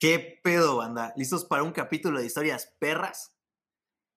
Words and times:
¿Qué 0.00 0.38
pedo, 0.44 0.76
banda? 0.76 1.12
¿Listos 1.16 1.44
para 1.44 1.64
un 1.64 1.72
capítulo 1.72 2.20
de 2.20 2.26
historias 2.26 2.72
perras? 2.78 3.34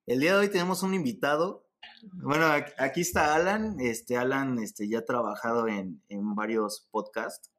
El 0.05 0.19
día 0.19 0.33
de 0.33 0.41
hoy 0.41 0.49
tenemos 0.49 0.83
un 0.83 0.93
invitado. 0.93 1.67
Bueno, 2.03 2.45
aquí 2.77 3.01
está 3.01 3.33
Alan. 3.33 3.79
Este, 3.79 4.15
Alan 4.15 4.59
este, 4.59 4.87
ya 4.87 4.99
ha 4.99 5.05
trabajado 5.05 5.67
en, 5.67 6.03
en 6.07 6.35
varios 6.35 6.87
podcasts. 6.91 7.49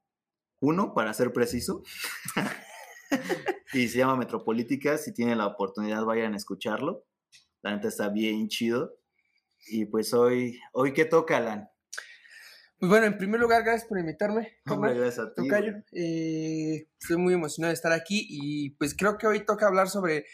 Uno, 0.61 0.95
para 0.95 1.13
ser 1.15 1.33
preciso. 1.33 1.83
y 3.73 3.89
se 3.89 3.99
llama 3.99 4.15
Metropolítica. 4.15 4.99
Si 4.99 5.13
tienen 5.13 5.39
la 5.39 5.49
oportunidad, 5.49 6.05
vayan 6.05 6.35
a 6.35 6.37
escucharlo. 6.37 7.05
La 7.61 7.75
neta 7.75 7.89
está 7.89 8.09
bien 8.09 8.47
chido. 8.47 9.01
Y 9.67 9.87
pues 9.87 10.15
hoy, 10.15 10.61
¿hoy 10.73 10.93
qué 10.93 11.07
toca, 11.07 11.39
Alan? 11.39 11.72
Pues 12.83 12.91
bueno, 12.91 13.07
en 13.07 13.17
primer 13.17 13.39
lugar, 13.39 13.63
gracias 13.63 13.89
por 13.89 13.97
invitarme. 14.01 14.59
Hombre, 14.69 14.95
gracias 14.95 15.25
a 15.25 15.33
ti. 15.33 15.49
Eh, 15.93 16.89
estoy 17.01 17.17
muy 17.17 17.33
emocionado 17.33 17.69
de 17.69 17.75
estar 17.75 17.93
aquí 17.93 18.27
y 18.29 18.71
pues 18.71 18.97
creo 18.97 19.19
que 19.19 19.29
hoy 19.29 19.47
toca 19.47 19.69
hablar 19.69 19.89
sobre 19.89 20.27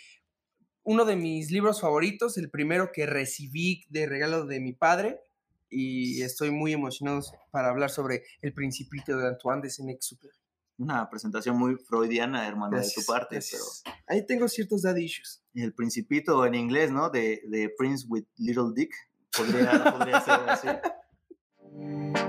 uno 0.83 1.05
de 1.05 1.17
mis 1.17 1.51
libros 1.51 1.83
favoritos, 1.83 2.39
el 2.39 2.49
primero 2.49 2.91
que 2.91 3.05
recibí 3.05 3.85
de 3.91 4.07
regalo 4.07 4.47
de 4.47 4.61
mi 4.61 4.73
padre 4.73 5.21
y 5.69 6.23
estoy 6.23 6.51
muy 6.51 6.73
emocionado 6.73 7.21
para 7.51 7.69
hablar 7.69 7.91
sobre 7.91 8.23
El 8.41 8.55
Principito 8.55 9.19
de 9.19 9.29
Antoine 9.29 9.61
de 9.61 9.69
Saint-Exupéry. 9.69 10.33
Una 10.79 11.11
presentación 11.11 11.59
muy 11.59 11.77
freudiana, 11.77 12.49
hermano, 12.49 12.71
de 12.71 12.77
Gracias, 12.77 13.05
tu 13.05 13.13
parte. 13.13 13.35
gracias. 13.35 13.83
Ahí 14.07 14.25
tengo 14.25 14.49
ciertos 14.49 14.81
daddy 14.81 15.05
issues. 15.05 15.45
Pero 15.53 15.67
el 15.67 15.75
principito 15.75 16.47
en 16.47 16.55
inglés, 16.55 16.93
¿no? 16.93 17.11
De, 17.11 17.43
de 17.47 17.69
Prince 17.77 18.07
with 18.09 18.25
Little 18.39 18.73
Dick. 18.75 18.95
Podría, 19.37 19.93
podría 19.93 20.21
ser 20.23 20.41
así. 20.49 20.69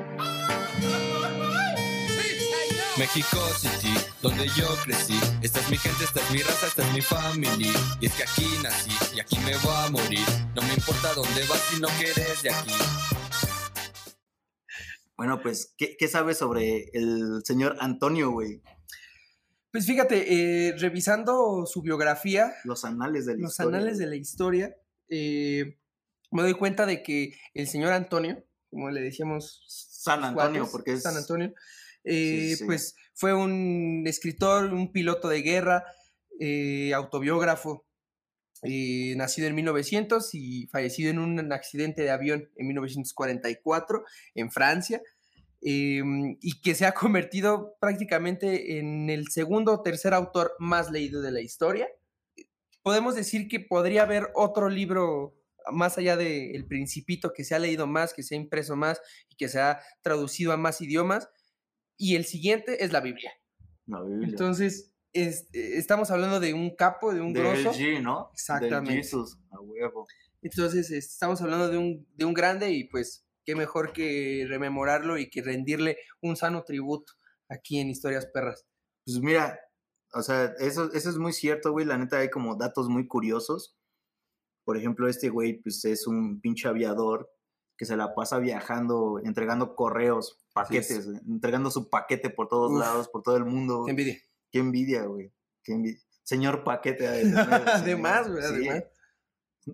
México 2.99 3.39
City, 3.57 3.93
donde 4.21 4.45
yo 4.57 4.67
crecí. 4.83 5.17
Esta 5.41 5.61
es 5.61 5.69
mi 5.69 5.77
gente, 5.77 6.03
esta 6.03 6.19
es 6.19 6.31
mi 6.31 6.41
raza, 6.41 6.67
esta 6.67 6.85
es 6.85 6.93
mi 6.93 6.99
familia. 6.99 7.71
Y 8.01 8.07
es 8.07 8.13
que 8.13 8.23
aquí 8.23 8.45
nací 8.61 8.91
y 9.15 9.21
aquí 9.21 9.37
me 9.37 9.55
voy 9.59 9.73
a 9.73 9.89
morir. 9.89 10.25
No 10.53 10.61
me 10.63 10.73
importa 10.73 11.13
dónde 11.13 11.47
vas 11.47 11.61
si 11.69 11.79
no 11.79 11.87
que 11.97 12.09
eres 12.11 12.43
de 12.43 12.49
aquí. 12.49 12.73
Bueno, 15.15 15.41
pues, 15.41 15.73
¿qué, 15.77 15.95
qué 15.97 16.09
sabes 16.09 16.39
sobre 16.39 16.89
el 16.91 17.41
señor 17.45 17.77
Antonio, 17.79 18.31
güey? 18.31 18.61
Pues 19.71 19.85
fíjate, 19.85 20.67
eh, 20.67 20.75
revisando 20.77 21.65
su 21.67 21.81
biografía, 21.81 22.53
Los 22.65 22.83
anales 22.83 23.25
de 23.25 23.35
la 23.35 23.43
los 23.43 23.51
historia, 23.51 23.77
anales 23.77 23.97
de 23.97 24.07
la 24.07 24.15
historia, 24.17 24.75
eh, 25.07 25.77
me 26.31 26.41
doy 26.41 26.53
cuenta 26.53 26.85
de 26.85 27.01
que 27.01 27.33
el 27.53 27.65
señor 27.67 27.93
Antonio, 27.93 28.43
como 28.69 28.91
le 28.91 28.99
decíamos 28.99 29.63
San 29.69 30.21
Antonio, 30.21 30.63
cuates, 30.63 30.71
porque 30.73 30.91
es... 30.93 31.03
San 31.03 31.15
Antonio, 31.15 31.53
eh, 32.09 32.55
sí. 32.57 32.65
pues 32.65 32.95
fue 33.13 33.33
un 33.33 34.03
escritor, 34.07 34.73
un 34.73 34.91
piloto 34.91 35.29
de 35.29 35.41
guerra, 35.41 35.83
eh, 36.39 36.93
autobiógrafo, 36.93 37.85
eh, 38.63 39.13
nacido 39.15 39.47
en 39.47 39.55
1900 39.55 40.33
y 40.33 40.67
fallecido 40.67 41.11
en 41.11 41.19
un 41.19 41.51
accidente 41.53 42.01
de 42.01 42.11
avión 42.11 42.49
en 42.57 42.67
1944 42.67 44.03
en 44.35 44.51
Francia, 44.51 45.01
eh, 45.61 46.01
y 46.41 46.61
que 46.61 46.75
se 46.75 46.85
ha 46.85 46.93
convertido 46.93 47.75
prácticamente 47.79 48.79
en 48.79 49.09
el 49.09 49.27
segundo 49.29 49.73
o 49.73 49.81
tercer 49.81 50.13
autor 50.13 50.53
más 50.59 50.91
leído 50.91 51.21
de 51.21 51.31
la 51.31 51.41
historia. 51.41 51.87
Podemos 52.83 53.15
decir 53.15 53.47
que 53.47 53.59
podría 53.59 54.03
haber 54.03 54.29
otro 54.35 54.69
libro 54.69 55.35
más 55.71 55.97
allá 55.97 56.15
de 56.15 56.51
El 56.51 56.65
Principito 56.65 57.33
que 57.33 57.43
se 57.43 57.55
ha 57.55 57.59
leído 57.59 57.87
más, 57.87 58.13
que 58.13 58.23
se 58.23 58.35
ha 58.35 58.37
impreso 58.37 58.75
más 58.75 59.01
y 59.29 59.35
que 59.35 59.49
se 59.49 59.59
ha 59.59 59.81
traducido 60.01 60.53
a 60.53 60.57
más 60.57 60.81
idiomas. 60.81 61.29
Y 62.01 62.15
el 62.15 62.23
siguiente 62.25 62.83
es 62.83 62.91
la 62.93 63.01
Biblia. 63.01 63.31
La 63.85 64.01
Biblia. 64.01 64.29
Entonces, 64.29 64.93
es- 65.13 65.49
eh, 65.53 65.77
estamos 65.77 66.09
hablando 66.11 66.39
de 66.39 66.53
un 66.53 66.75
capo, 66.75 67.13
de 67.13 67.19
un 67.21 67.33
Del 67.33 67.43
grosso. 67.43 67.73
G, 67.77 68.01
¿no? 68.01 68.29
Exactamente. 68.33 68.91
Del 68.93 69.03
Jesus, 69.03 69.37
a 69.51 69.59
huevo. 69.59 70.07
Entonces, 70.41 70.89
es- 70.91 71.11
estamos 71.11 71.41
hablando 71.41 71.67
de 71.67 71.77
un, 71.77 72.07
de 72.15 72.23
un 72.25 72.33
grande 72.33 72.71
y 72.71 72.85
pues 72.85 73.27
qué 73.45 73.53
mejor 73.55 73.91
que 73.91 74.45
rememorarlo 74.47 75.17
y 75.17 75.29
que 75.29 75.41
rendirle 75.41 75.97
un 76.21 76.37
sano 76.37 76.63
tributo 76.63 77.11
aquí 77.49 77.79
en 77.79 77.89
Historias 77.89 78.27
Perras. 78.27 78.65
Pues 79.05 79.19
mira, 79.19 79.59
o 80.13 80.21
sea, 80.21 80.53
eso, 80.59 80.91
eso 80.93 81.09
es 81.09 81.17
muy 81.17 81.33
cierto, 81.33 81.71
güey. 81.73 81.85
La 81.85 81.97
neta 81.97 82.19
hay 82.19 82.29
como 82.29 82.55
datos 82.55 82.87
muy 82.87 83.07
curiosos. 83.07 83.75
Por 84.63 84.77
ejemplo, 84.77 85.09
este 85.09 85.29
güey, 85.29 85.59
pues 85.61 85.83
es 85.83 86.07
un 86.07 86.39
pinche 86.39 86.67
aviador 86.69 87.29
que 87.79 87.85
se 87.85 87.95
la 87.95 88.13
pasa 88.13 88.39
viajando, 88.39 89.21
entregando 89.23 89.73
correos, 89.73 90.37
paquetes, 90.51 91.07
entregando 91.25 91.71
su 91.71 91.89
paquete 91.89 92.29
por 92.29 92.49
todos 92.49 92.73
Uf. 92.73 92.79
lados, 92.79 93.07
por 93.07 93.23
todo 93.23 93.37
el 93.37 93.45
mundo. 93.45 93.83
Qué 93.85 93.91
envidia. 93.91 94.17
Qué 94.51 94.59
envidia, 94.59 95.03
güey. 95.05 95.31
Qué 95.63 95.71
envidia. 95.71 96.01
Señor 96.23 96.65
paquete. 96.65 97.07
Además, 97.07 98.27
güey, 98.29 98.43
además. 98.43 98.83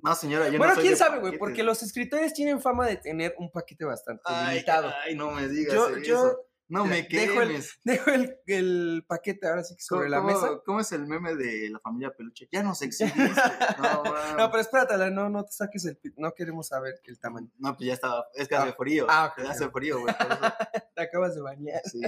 No, 0.04 0.14
señora, 0.14 0.46
yo 0.48 0.52
no 0.54 0.58
Bueno, 0.60 0.76
soy 0.76 0.84
quién 0.84 0.98
sabe, 0.98 1.20
güey, 1.20 1.40
porque 1.40 1.64
los 1.64 1.82
escritores 1.82 2.34
tienen 2.34 2.62
fama 2.62 2.86
de 2.86 2.98
tener 2.98 3.34
un 3.40 3.50
paquete 3.52 3.86
bastante 3.86 4.22
Ay, 4.26 4.56
limitado. 4.58 4.92
ay, 5.04 5.16
no 5.16 5.32
me 5.32 5.48
digas 5.48 5.74
Yo- 5.74 5.88
eso. 5.90 6.00
yo 6.04 6.40
no 6.68 6.86
me 6.86 7.04
dejo 7.04 7.42
el-. 7.42 7.64
Dejo 7.84 8.10
el, 8.12 8.38
el 8.48 9.06
paquete 9.08 9.48
ahora 9.48 9.64
sí 9.64 9.76
que 9.76 9.84
sobre 9.84 10.10
la 10.10 10.18
¿Cómo- 10.18 10.28
mesa. 10.30 10.62
¿Cómo 10.66 10.80
es 10.80 10.92
el 10.92 11.06
meme 11.08 11.36
de 11.36 11.70
la 11.70 11.80
familia 11.80 12.12
peluche? 12.16 12.48
Ya 12.52 12.64
nos 12.64 12.82
exhibiste. 12.84 13.42
No, 13.78 14.04
No, 14.04 14.38
no, 14.38 14.52
pero 14.52 14.62
espérate, 14.62 15.12
no, 15.12 15.30
no 15.30 15.44
te 15.46 15.52
saques 15.52 15.86
el... 15.86 16.00
No 16.18 16.34
queremos 16.34 16.68
saber 16.68 17.00
el 17.04 17.20
tamaño. 17.20 17.50
no, 17.60 17.76
pues 17.76 17.88
ya 17.88 17.94
estaba. 17.94 18.26
Es 18.34 18.48
que 18.48 18.56
Ah, 18.56 18.64
hace 18.64 18.74
frío. 18.74 19.06
ah, 19.10 19.34
ok, 19.38 19.46
hace 19.50 19.66
ok. 19.66 19.74
frío, 19.74 20.00
güey. 20.02 20.14
Te 20.96 21.02
acabas 21.02 21.36
de 21.36 21.42
bañar. 21.42 21.82
sí. 21.86 22.02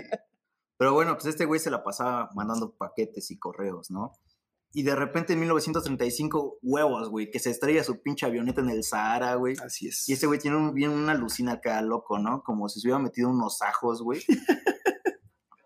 Pero 0.78 0.94
bueno, 0.94 1.14
pues 1.16 1.26
este 1.26 1.46
güey 1.46 1.60
se 1.60 1.72
la 1.72 1.84
pasaba 1.84 2.30
mandando 2.36 2.72
paquetes 2.72 3.32
y 3.32 3.40
correos, 3.40 3.90
¿no? 3.90 4.14
Y 4.74 4.84
de 4.84 4.96
repente 4.96 5.34
en 5.34 5.40
1935, 5.40 6.60
huevos, 6.62 7.10
güey, 7.10 7.32
que 7.32 7.40
se 7.40 7.50
estrella 7.50 7.84
su 7.84 8.02
pinche 8.02 8.26
avioneta 8.26 8.62
en 8.62 8.70
el 8.70 8.84
Sahara, 8.84 9.36
güey. 9.36 9.56
Así 9.64 9.88
es. 9.88 10.08
Y 10.08 10.14
ese 10.14 10.28
güey 10.28 10.40
tiene 10.40 10.58
un, 10.58 10.74
bien 10.74 10.92
una 10.92 11.14
alucina 11.14 11.54
acá, 11.54 11.82
loco, 11.82 12.20
¿no? 12.20 12.44
Como 12.44 12.70
si 12.70 12.80
se 12.80 12.88
hubiera 12.88 13.00
metido 13.00 13.30
unos 13.30 13.62
ajos, 13.62 14.02
güey. 14.04 14.22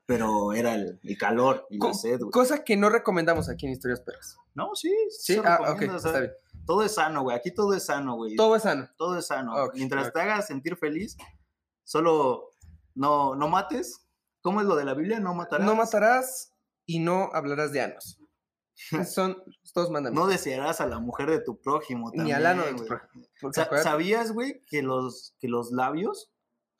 Pero 0.05 0.53
era 0.53 0.75
el, 0.75 0.99
el 1.03 1.17
calor 1.17 1.65
y 1.69 1.77
la 1.77 1.87
Co- 1.87 1.93
sed, 1.93 2.19
güey. 2.19 2.31
Cosa 2.31 2.63
que 2.63 2.75
no 2.75 2.89
recomendamos 2.89 3.49
aquí 3.49 3.65
en 3.65 3.71
Historias 3.73 4.01
Perras. 4.01 4.37
No, 4.53 4.75
sí, 4.75 4.93
Sí, 5.09 5.33
se 5.35 5.39
ah, 5.39 5.57
ok, 5.61 5.67
recomienda, 5.67 5.95
o 5.95 5.99
sea, 5.99 6.09
está 6.11 6.19
bien. 6.21 6.33
Todo 6.65 6.83
es 6.83 6.93
sano, 6.93 7.23
güey. 7.23 7.37
Aquí 7.37 7.53
todo 7.53 7.73
es 7.73 7.85
sano, 7.85 8.15
güey. 8.15 8.35
Todo 8.35 8.55
es 8.55 8.63
sano. 8.63 8.89
Todo 8.97 9.17
es 9.17 9.27
sano. 9.27 9.53
Mientras 9.73 10.11
te 10.11 10.21
hagas 10.21 10.47
sentir 10.47 10.75
feliz, 10.77 11.15
solo 11.83 12.49
no, 12.93 13.35
no 13.35 13.47
mates. 13.47 14.05
¿Cómo 14.41 14.59
es 14.61 14.67
lo 14.67 14.75
de 14.75 14.85
la 14.85 14.93
Biblia? 14.93 15.19
No 15.19 15.33
matarás. 15.33 15.65
No 15.65 15.75
matarás 15.75 16.53
y 16.85 16.99
no 16.99 17.29
hablarás 17.33 17.71
de 17.71 17.81
anos. 17.81 18.17
Son 19.05 19.37
los 19.45 19.73
dos 19.73 19.91
No 20.11 20.27
desearás 20.27 20.81
a 20.81 20.87
la 20.87 20.99
mujer 20.99 21.29
de 21.29 21.39
tu 21.41 21.59
prójimo 21.61 22.11
Ni 22.13 22.31
al 22.31 22.45
ano 22.45 22.63
de 22.65 22.73
tu 22.73 22.85
prójimo. 22.85 23.25
¿Sabías, 23.83 24.31
güey, 24.31 24.61
que 24.67 24.81
los, 24.81 25.35
que 25.39 25.47
los 25.47 25.71
labios, 25.71 26.31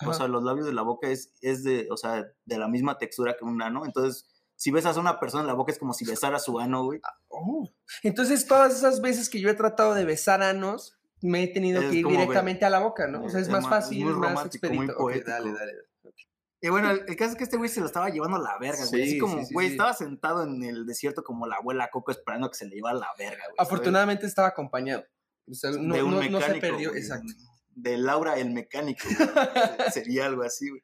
o 0.06 0.14
sea, 0.14 0.28
los 0.28 0.44
labios 0.44 0.66
de 0.66 0.74
la 0.74 0.82
boca 0.82 1.10
es, 1.10 1.34
es 1.42 1.64
de, 1.64 1.88
o 1.92 1.98
sea, 1.98 2.26
de 2.46 2.58
la 2.58 2.68
misma 2.68 2.98
textura 2.98 3.36
que 3.38 3.46
un 3.46 3.62
ano? 3.62 3.86
Entonces, 3.86 4.26
si 4.56 4.72
besas 4.72 4.98
a 4.98 5.00
una 5.00 5.20
persona 5.20 5.42
en 5.42 5.48
la 5.48 5.54
boca 5.54 5.72
es 5.72 5.80
como 5.80 5.94
si 5.94 6.06
besara 6.06 6.40
su 6.40 6.60
ano, 6.60 6.86
güey. 6.86 7.02
Oh. 7.30 7.68
Entonces, 8.04 8.48
todas 8.48 8.76
esas 8.76 9.02
veces 9.02 9.30
que 9.30 9.40
yo 9.40 9.50
he 9.50 9.56
tratado 9.56 9.94
de 9.94 10.06
besar 10.06 10.44
anos, 10.44 10.98
me 11.22 11.44
he 11.44 11.48
tenido 11.48 11.82
Es 11.82 11.90
que 11.90 11.98
ir 11.98 12.06
ver- 12.06 12.18
directamente 12.18 12.66
a 12.66 12.70
la 12.70 12.80
boca, 12.80 13.08
¿no? 13.08 13.24
O 13.24 13.30
sea, 13.30 13.40
es 13.40 13.48
Es 13.48 13.52
más 13.52 13.64
más- 13.64 13.72
es 13.80 13.86
fácil, 13.86 14.06
muy 14.06 14.14
más 14.16 14.34
muy 14.34 14.44
expedito. 14.46 14.98
Poético. 14.98 15.32
dale, 15.32 15.52
dale, 15.52 15.74
dale. 15.76 15.91
Y 16.64 16.70
bueno, 16.70 16.92
el, 16.92 17.04
el 17.08 17.16
caso 17.16 17.32
es 17.32 17.38
que 17.38 17.44
este 17.44 17.58
güey 17.58 17.70
se 17.70 17.80
lo 17.80 17.88
estaba 17.88 18.10
llevando 18.10 18.38
a 18.38 18.42
la 18.42 18.58
verga, 18.60 18.86
güey. 18.90 19.02
Así 19.02 19.12
Sí, 19.14 19.18
como, 19.18 19.40
sí, 19.40 19.46
sí, 19.48 19.54
güey, 19.54 19.68
estaba 19.72 19.94
sentado 19.94 20.44
en 20.44 20.64
el 20.64 20.86
desierto 20.86 21.24
como 21.24 21.48
la 21.48 21.56
abuela 21.56 21.90
Coco 21.92 22.12
esperando 22.12 22.48
a 22.48 22.52
que 22.52 22.58
se 22.58 22.66
le 22.68 22.76
llevara 22.76 23.00
la 23.00 23.08
verga, 23.18 23.38
güey. 23.48 23.56
¿sabes? 23.58 23.60
Afortunadamente 23.60 24.26
estaba 24.28 24.50
acompañado. 24.50 25.04
O 25.50 25.54
sea, 25.56 25.72
no, 25.72 25.96
de 25.96 26.04
un 26.04 26.12
no- 26.12 26.18
no 26.18 26.22
mecánico. 26.40 26.54
se 26.54 26.60
perdió. 26.62 26.90
güey, 26.92 27.02
Exacto. 27.02 27.34
De 27.74 27.98
Laura 27.98 28.38
el 28.38 28.52
mecánico. 28.52 29.08
güey. 29.08 29.28
Sería 29.94 30.28
algo 30.28 30.44
así, 30.44 30.70
güey. 30.70 30.84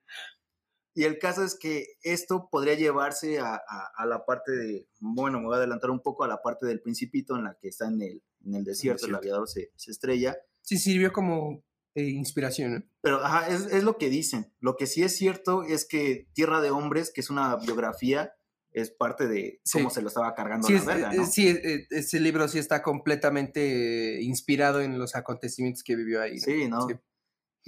Y 0.96 1.04
el 1.04 1.20
caso 1.20 1.44
es 1.44 1.56
que 1.56 1.86
esto 2.02 2.50
podría 2.52 2.74
llevarse 2.74 3.38
a, 3.40 3.54
a- 3.54 3.92
a 3.96 4.06
la 4.08 4.26
parte 4.26 4.52
de, 4.54 4.88
bueno, 5.00 5.40
me 5.40 5.46
voy 5.46 5.54
a 5.54 5.58
adelantar 5.60 5.92
un 5.92 6.02
poco 6.02 6.24
a 6.24 6.28
la 6.28 6.42
parte 6.42 6.66
del 6.66 6.82
principito 6.82 7.36
en 7.36 7.44
la 7.44 7.56
que 7.62 7.68
está 7.68 7.86
en 7.88 8.02
el, 8.02 8.24
en 8.46 8.56
el 8.56 8.64
desierto, 8.64 9.06
el 9.06 9.12
desierto. 9.12 9.18
aviador 9.18 9.48
se, 9.48 9.72
se 9.76 9.92
estrella. 9.92 10.36
Sí, 10.64 10.80
sirvió 10.80 11.14
como 11.14 11.64
eh, 11.98 12.10
inspiración, 12.10 12.74
¿no? 12.74 12.84
Pero 13.02 13.24
ajá, 13.26 13.48
es, 13.50 13.68
es 13.74 13.84
lo 13.84 13.98
que 13.98 14.10
dicen. 14.10 14.54
Lo 14.60 14.76
que 14.76 14.86
sí 14.88 15.04
es 15.04 15.16
cierto 15.18 15.64
es 15.64 15.86
que 15.86 16.28
Tierra 16.34 16.62
de 16.62 16.70
Hombres, 16.72 17.12
que 17.14 17.22
es 17.22 17.30
una 17.30 17.56
biografía, 17.56 18.34
es 18.72 18.92
parte 18.92 19.28
de 19.28 19.60
Sí. 19.64 19.80
cómo 19.80 19.90
se 19.90 20.02
lo 20.02 20.10
estaba 20.10 20.36
cargando 20.36 20.68
Sí, 20.68 20.74
a 20.74 20.78
es- 20.78 20.86
la 20.86 20.94
verga, 20.94 21.14
eh, 21.14 21.18
¿no? 21.18 21.26
sí, 21.26 21.48
eh, 21.48 21.88
ese 21.90 22.20
libro 22.20 22.48
sí 22.48 22.60
está 22.60 22.84
completamente 22.84 24.22
inspirado 24.22 24.82
en 24.82 25.00
los 25.00 25.16
acontecimientos 25.16 25.84
que 25.84 25.96
vivió 25.96 26.22
ahí. 26.22 26.36
¿no? 26.36 26.40
Sí, 26.40 26.68
¿no? 26.68 26.88
Sí. 26.88 26.96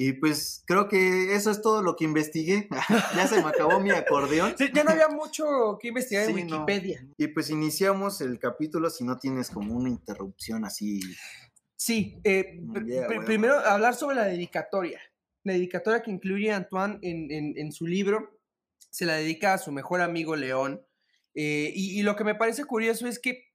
Y 0.01 0.13
pues 0.13 0.63
creo 0.65 0.87
que 0.87 1.35
eso 1.35 1.51
es 1.51 1.61
todo 1.61 1.81
lo 1.83 1.95
que 1.97 2.05
investigué. 2.05 2.69
ya 3.15 3.27
se 3.27 3.41
me 3.41 3.49
acabó 3.49 3.79
mi 3.81 3.89
acordeón. 3.91 4.53
Sí, 4.57 4.69
ya 4.73 4.83
no 4.85 4.91
había 4.91 5.09
mucho 5.09 5.77
que 5.81 5.89
investigar 5.89 6.29
en 6.29 6.35
Sí, 6.35 6.43
no. 6.45 6.59
Wikipedia. 6.63 7.05
Y 7.17 7.27
pues 7.27 7.49
iniciamos 7.49 8.21
el 8.21 8.39
capítulo 8.39 8.89
si 8.89 9.03
no 9.03 9.17
tienes 9.17 9.49
como 9.49 9.75
una 9.75 9.89
interrupción 9.89 10.63
así. 10.63 11.01
Sí, 11.79 12.19
eh, 12.25 12.59
Mm, 12.59 12.73
pr- 12.73 12.85
yeah, 12.85 13.07
pr- 13.07 13.09
huevo. 13.11 13.25
primero 13.25 13.53
hablar 13.59 13.95
sobre 13.95 14.17
la 14.17 14.25
dedicatoria. 14.25 14.99
La 15.45 15.53
dedicatoria 15.53 16.01
que 16.03 16.11
incluye 16.11 16.51
Antoine 16.51 16.99
en, 17.01 17.31
en- 17.31 17.53
en 17.57 17.71
su 17.71 17.87
libro 17.87 18.37
se 18.89 19.05
la 19.05 19.15
dedica 19.15 19.53
a 19.53 19.57
su 19.57 19.71
mejor 19.71 20.01
amigo 20.01 20.35
León 20.35 20.81
Eh, 21.35 21.71
y, 21.73 21.97
y 21.99 22.03
lo 22.03 22.15
que 22.15 22.23
me 22.25 22.35
parece 22.35 22.65
curioso 22.65 23.07
es 23.07 23.19
que 23.19 23.45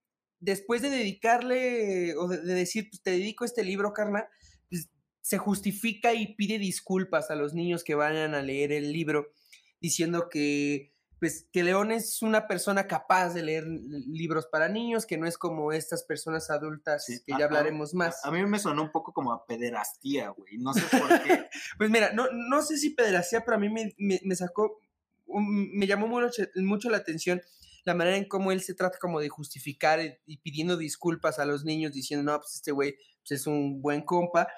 después 0.41 0.81
de 0.81 0.89
dedicarle 0.91 2.15
o 2.17 2.29
de, 2.29 2.41
de 2.41 2.55
decir, 2.55 2.89
pues 2.89 3.03
te 3.03 3.11
dedico 3.11 3.45
este 3.45 3.65
libro, 3.65 3.93
carnal, 3.93 4.27
pues, 4.71 4.89
se 5.21 5.39
justifica 5.39 6.15
y 6.15 6.35
pide 6.37 6.59
disculpas 6.59 7.31
a 7.31 7.35
los 7.35 7.53
niños 7.53 7.83
que 7.85 7.97
vayan 7.97 8.33
a 8.35 8.43
leer 8.43 8.73
el 8.73 8.93
libro, 8.93 9.33
diciendo 9.81 10.29
que 10.31 10.94
pues 11.25 11.47
que 11.53 11.63
León 11.63 11.91
es 11.91 12.21
una 12.21 12.47
persona 12.47 12.87
capaz 12.87 13.31
de 13.33 13.43
leer 13.43 13.65
libros 13.67 14.47
para 14.47 14.69
niños, 14.69 15.07
que 15.07 15.17
no 15.17 15.27
es 15.27 15.39
como 15.39 15.73
estas 15.73 16.03
personas 16.05 16.51
adultas 16.51 17.07
Sí, 17.07 17.23
que 17.25 17.33
a- 17.33 17.39
ya 17.39 17.45
a- 17.45 17.49
hablaremos 17.49 17.95
más. 17.95 18.23
A 18.27 18.31
mí 18.31 18.45
me 18.45 18.59
sonó 18.59 18.83
un 18.83 18.93
poco 18.93 19.15
como 19.15 19.33
a 19.33 19.47
pederastía, 19.47 20.29
güey. 20.29 20.59
No 20.59 20.75
sé 20.75 20.83
por 20.99 21.09
qué. 21.23 21.47
Pues 21.79 21.89
mira, 21.89 22.13
no, 22.13 22.27
no 22.33 22.61
sé 22.61 22.77
si 22.77 22.91
pederastía, 22.91 23.41
pero 23.43 23.57
a 23.57 23.61
mí 23.61 23.71
me, 23.71 23.95
me- 23.97 24.21
me 24.23 24.37
sacó, 24.37 24.81
me 25.27 25.87
llamó 25.87 26.07
mucho, 26.09 26.43
mucho 26.57 26.91
la 26.91 26.99
atención 26.99 27.41
la 27.87 27.95
manera 27.95 28.17
en 28.19 28.27
cómo 28.29 28.53
él 28.53 28.61
se 28.63 28.75
trata 28.75 28.99
como 28.99 29.21
de 29.21 29.29
justificar 29.31 30.01
y, 30.01 30.15
y 30.27 30.39
pidiendo 30.39 30.77
disculpas 30.77 31.39
a 31.39 31.47
los 31.47 31.65
niños, 31.65 31.93
diciendo, 31.93 32.31
no, 32.33 32.39
pues 32.39 32.55
este 32.57 32.71
güey 32.73 32.97
pues, 33.27 33.41
es 33.41 33.47
un 33.47 33.81
buen 33.83 34.03
compa. 34.03 34.49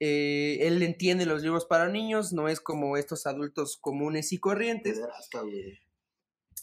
eh, 0.00 0.58
él 0.62 0.82
entiende 0.82 1.24
los 1.24 1.42
libros 1.42 1.64
para 1.66 1.88
niños, 1.88 2.32
no 2.32 2.48
es 2.48 2.60
como 2.60 2.96
estos 2.96 3.26
adultos 3.26 3.76
comunes 3.80 4.32
y 4.32 4.38
corrientes. 4.38 4.94
Pederasta, 4.98 5.40
güey. 5.42 5.78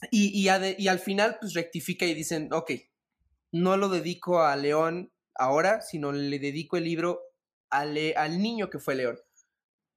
Y, 0.09 0.29
y, 0.39 0.47
ade- 0.49 0.75
y 0.79 0.87
al 0.87 0.99
final, 0.99 1.37
pues 1.39 1.53
rectifica 1.53 2.05
y 2.05 2.13
dicen, 2.13 2.49
ok, 2.51 2.71
no 3.51 3.77
lo 3.77 3.89
dedico 3.89 4.41
a 4.41 4.55
León 4.55 5.11
ahora, 5.35 5.81
sino 5.81 6.11
le 6.11 6.39
dedico 6.39 6.77
el 6.77 6.85
libro 6.85 7.21
a 7.69 7.85
Le- 7.85 8.15
al 8.15 8.41
niño 8.41 8.69
que 8.69 8.79
fue 8.79 8.95
León. 8.95 9.19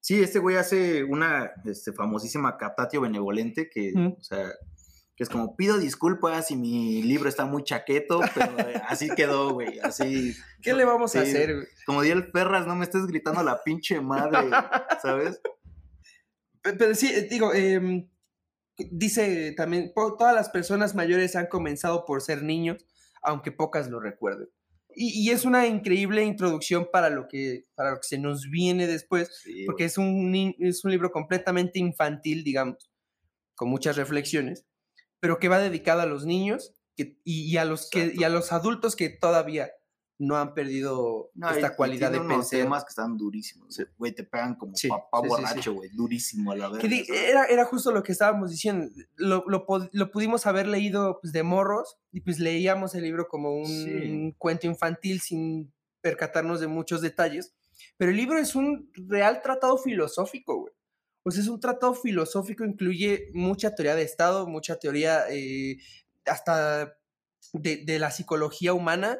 Sí, 0.01 0.21
este 0.23 0.39
güey 0.39 0.57
hace 0.57 1.03
una 1.05 1.53
este, 1.65 1.93
famosísima 1.93 2.59
captatio 2.59 3.01
benevolente 3.01 3.71
que, 3.71 3.93
Mm. 3.95 4.17
o 4.19 4.23
sea, 4.23 4.53
que 5.17 5.23
es 5.23 5.31
como 5.31 5.57
pido 5.57 5.79
disculpas 5.79 6.49
si 6.49 6.57
mi 6.57 7.03
libro 7.03 7.29
está 7.29 7.47
muy 7.47 7.63
chaqueto, 7.65 8.21
pero 8.35 8.59
eh, 8.69 8.83
así 8.89 9.09
quedó, 9.17 9.55
güey. 9.55 9.79
Así, 9.79 10.35
¿Qué 10.63 10.75
le 10.75 10.85
vamos 10.85 11.17
a 11.17 11.23
hacer? 11.23 11.55
güey? 11.55 11.67
como 11.87 12.03
di 12.03 12.11
el 12.11 12.31
Ferras, 12.33 12.67
no 12.67 12.75
me 12.77 12.85
estés 12.85 13.07
gritando 13.07 13.43
la 13.43 13.63
pinche 13.63 14.01
madre, 14.01 14.51
¿sabes? 15.03 15.41
Pe- 16.63 16.73
Pero 16.75 16.95
sí, 16.95 17.11
eh, 17.13 17.27
digo, 17.31 17.55
em, 17.55 18.09
dice 18.77 19.53
también, 19.57 19.93
todas 19.95 20.35
las 20.35 20.49
personas 20.51 20.95
mayores 20.95 21.37
han 21.37 21.47
comenzado 21.47 22.05
por 22.05 22.23
ser 22.23 22.43
niños, 22.43 22.85
aunque 23.23 23.53
pocas 23.53 23.89
lo 23.91 24.01
recuerden. 24.01 24.49
Y, 24.97 25.27
y 25.27 25.31
es 25.31 25.45
una 25.45 25.67
increíble 25.67 26.23
introducción 26.25 26.89
para 26.93 27.11
lo, 27.11 27.27
que, 27.29 27.67
para 27.75 27.91
lo 27.93 27.97
que 27.97 28.07
se 28.09 28.19
nos 28.19 28.49
viene 28.51 28.87
después, 28.87 29.31
Sí, 29.43 29.65
porque 29.67 29.85
es 29.85 29.99
un, 29.99 30.55
es 30.61 30.85
un 30.85 30.91
libro 30.93 31.11
completamente 31.11 31.79
infantil, 31.81 32.45
digamos, 32.45 32.91
con 33.55 33.69
muchas 33.69 33.97
reflexiones, 33.97 34.67
pero 35.21 35.39
que 35.39 35.49
va 35.49 35.59
dedicado 35.61 36.03
a 36.03 36.07
los 36.07 36.27
niños 36.27 36.75
que- 36.97 37.19
y, 37.25 37.43
y 37.53 37.57
a 37.59 37.65
los 37.65 37.91
que, 37.91 38.13
y 38.17 38.25
a 38.25 38.29
los 38.29 38.53
adultos 38.53 38.97
que 38.97 39.11
todavía 39.11 39.71
no 40.19 40.37
han 40.37 40.55
perdido 40.55 41.31
No, 41.35 41.51
y- 41.51 41.55
esta 41.57 41.73
y 41.73 41.77
cualidad 41.77 42.11
de 42.13 42.19
tiene 42.19 42.35
unos 42.35 42.49
pensar. 42.49 42.65
temas 42.65 42.85
que 42.85 42.89
están 42.91 43.17
durísimos. 43.17 43.69
o 43.69 43.73
sea, 43.73 43.87
Güey, 43.99 44.13
te 44.15 44.23
pegan 44.25 44.55
como 44.55 44.77
Sí, 44.77 44.89
papá 44.89 45.19
sí, 45.23 45.23
sí, 45.23 45.23
sí. 45.23 45.29
borracho, 45.43 45.73
güey. 45.75 45.91
Durísimo 45.93 46.53
a 46.53 46.57
la 46.57 46.69
vez. 46.69 46.85
Era, 47.11 47.47
era 47.47 47.65
justo 47.65 47.91
lo 47.93 48.03
que 48.03 48.13
estábamos 48.13 48.51
diciendo. 48.51 48.89
Lo, 49.17 49.45
lo 49.49 49.67
lo 49.93 50.11
pudimos 50.11 50.47
haber 50.47 50.69
leído 50.69 51.19
pues, 51.21 51.33
de 51.33 51.43
morros 51.43 51.97
y 52.13 52.21
pues 52.21 52.39
leíamos 52.39 52.95
el 52.95 53.03
libro 53.03 53.27
como 53.29 53.57
un 53.57 53.67
Sí. 53.67 54.35
cuento 54.39 54.67
infantil 54.69 55.21
sin 55.21 55.73
percatarnos 56.01 56.61
de 56.61 56.69
muchos 56.69 57.01
detalles. 57.01 57.55
Pero 57.97 58.11
el 58.13 58.17
libro 58.17 58.39
es 58.39 58.55
un 58.55 58.91
real 58.95 59.43
tratado 59.43 59.77
filosófico, 59.79 60.61
güey. 60.61 60.73
O 61.25 61.31
sea, 61.31 61.43
es 61.43 61.49
un 61.49 61.59
tratado 61.59 61.95
filosófico, 61.95 62.65
incluye 62.65 63.31
mucha 63.33 63.75
teoría 63.75 63.97
de 63.97 64.03
Estado, 64.03 64.47
mucha 64.47 64.79
teoría 64.79 65.25
eh, 65.31 65.79
hasta 66.27 66.97
de, 67.53 67.79
de 67.79 67.99
la 67.99 68.11
psicología 68.11 68.75
humana. 68.75 69.19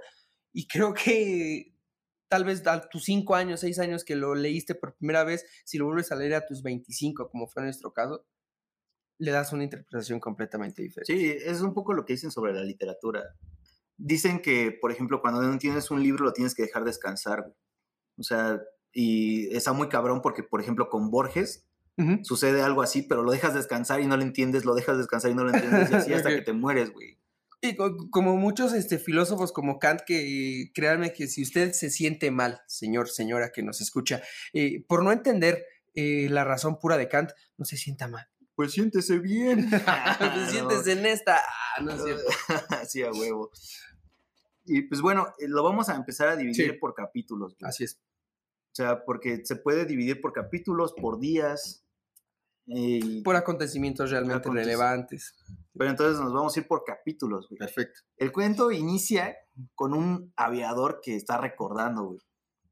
Y 0.55 0.67
creo 0.67 0.95
que 0.95 1.75
tal 2.29 2.45
vez 2.45 2.67
a 2.67 2.89
tus 2.89 3.05
cinco 3.05 3.35
años, 3.35 3.61
seis 3.61 3.79
años 3.79 4.05
que 4.05 4.17
lo 4.17 4.35
leíste 4.35 4.75
por 4.75 4.95
primera 4.95 5.25
vez, 5.25 5.45
si 5.65 5.77
lo 5.77 5.85
vuelves 5.87 6.11
a 6.13 6.17
leer 6.17 6.35
a 6.35 6.47
tus 6.47 6.63
25, 6.63 7.29
como 7.29 7.47
fue 7.47 7.63
nuestro 7.63 7.93
caso, 7.93 8.25
le 9.19 9.31
das 9.31 9.53
una 9.53 9.65
interpretación 9.65 10.21
completamente 10.21 10.83
diferente. 10.83 11.13
Sí, 11.13 11.37
es 11.45 11.61
un 11.61 11.75
poco 11.75 11.93
lo 11.93 12.05
que 12.05 12.15
dicen 12.15 12.31
sobre 12.31 12.53
la 12.53 12.63
literatura. 12.63 13.35
Dicen 13.97 14.41
que, 14.41 14.73
por 14.73 14.91
ejemplo, 14.91 15.21
cuando 15.21 15.43
no 15.43 15.59
tienes 15.59 15.91
un 15.91 16.03
libro 16.03 16.25
lo 16.25 16.33
tienes 16.33 16.55
que 16.55 16.63
dejar 16.63 16.85
descansar. 16.85 17.53
O 18.17 18.23
sea, 18.23 18.61
y 18.93 19.55
está 19.55 19.73
muy 19.73 19.89
cabrón 19.89 20.23
porque, 20.23 20.43
por 20.45 20.61
ejemplo, 20.61 20.89
con 20.89 21.11
Borges 21.11 21.67
sucede 22.23 22.63
algo 22.63 22.83
así, 22.83 23.03
pero 23.03 23.23
lo 23.23 23.31
dejas 23.31 23.55
descansar 23.55 24.01
y 24.01 24.07
no 24.07 24.17
lo 24.17 24.23
entiendes, 24.23 24.65
lo 24.65 24.75
dejas 24.75 24.99
descansar 24.99 25.31
y 25.31 25.35
no 25.35 25.45
lo 25.45 25.51
entiendes, 25.55 25.91
y 25.91 25.95
así 25.95 26.13
hasta 26.13 26.31
que 26.31 26.43
te 26.43 26.53
mueres, 26.53 26.93
güey. 26.93 27.19
Y 27.69 27.77
co- 27.77 27.97
como 28.11 28.37
muchos 28.37 28.73
este, 28.73 28.99
filósofos 28.99 29.53
como 29.53 29.79
Kant, 29.79 30.03
que 30.07 30.71
créanme 30.75 31.13
que 31.13 31.27
si 31.29 31.43
usted 31.43 31.73
se 31.73 31.91
siente 31.91 32.31
mal, 32.31 32.61
señor, 32.67 33.09
señora 33.09 33.51
que 33.53 33.63
nos 33.63 33.81
escucha, 33.81 34.23
eh, 34.53 34.85
por 34.87 35.03
no 35.03 35.13
entender 35.13 35.65
eh, 35.95 36.29
la 36.31 36.45
razón 36.45 36.79
pura 36.79 36.97
de 36.97 37.09
Kant, 37.09 37.31
no 37.57 37.65
se 37.65 37.77
sienta 37.77 38.09
mal. 38.09 38.27
Pues 38.55 38.73
siéntese 38.73 39.19
bien. 39.19 39.69
Te 40.19 40.47
sientes 40.51 40.87
en 40.87 41.07
esta. 41.07 41.39
Ah, 41.39 41.83
no 41.83 41.93
es 41.93 42.03
cierto. 42.05 42.23
Así 42.81 43.03
a 43.03 43.11
huevo. 43.11 43.51
Y 44.65 44.83
pues 44.83 45.01
bueno, 45.01 45.29
eh, 45.39 45.47
lo 45.49 45.63
vamos 45.63 45.89
a 45.89 45.97
empezar 45.97 46.29
a 46.29 46.37
dividir 46.37 46.73
Sí. 46.73 46.79
por 46.79 46.95
capítulos. 46.95 47.57
güey. 47.59 47.69
Así 47.69 47.85
es. 47.85 47.99
O 48.73 48.77
sea, 48.77 49.05
porque 49.05 49.41
se 49.45 49.57
puede 49.57 49.85
dividir 49.87 50.21
por 50.21 50.33
capítulos, 50.33 50.95
por 50.95 51.19
días. 51.21 51.84
Y- 52.67 53.23
Por 53.23 53.37
acontecimientos 53.37 54.11
realmente 54.11 54.51
relevantes. 54.51 55.35
pero 55.77 55.91
entonces 55.91 56.21
nos 56.21 56.33
vamos 56.33 56.57
a 56.57 56.61
ir 56.61 56.67
por 56.67 56.85
capítulos, 56.85 57.49
güey. 57.49 57.59
Perfecto. 57.59 58.01
El 58.17 58.33
cuento 58.33 58.71
inicia 58.73 59.37
con 59.75 59.93
un 59.95 60.33
aviador 60.37 61.01
que 61.03 61.15
está 61.17 61.39
recordando, 61.39 62.05
güey. 62.05 62.21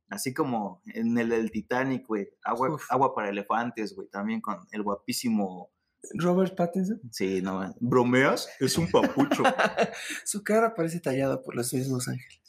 Así 0.09 0.35
como 0.35 0.83
en 0.87 1.17
el, 1.17 1.31
del 1.31 1.51
Titanic, 1.51 2.07
güey. 2.07 2.29
Agua, 2.45 2.75
Uf. 2.75 2.85
agua 2.91 3.15
para 3.15 3.31
elefantes, 3.31 3.95
güey. 3.95 4.09
También 4.09 4.41
con 4.43 4.59
el 4.71 4.83
guapísimo. 4.83 5.71
Robert 6.15 6.55
Pattinson. 6.57 7.01
Sí, 7.11 7.41
no. 7.41 7.75
¿Bromeas? 7.81 8.49
Es 8.61 8.77
un 8.77 8.91
papucho. 8.91 9.43
Su 10.27 10.43
cara 10.43 10.75
parece 10.75 11.01
tallada 11.01 11.41
por 11.43 11.55
los 11.55 11.73
mismos 11.73 12.09
ángeles. 12.09 12.41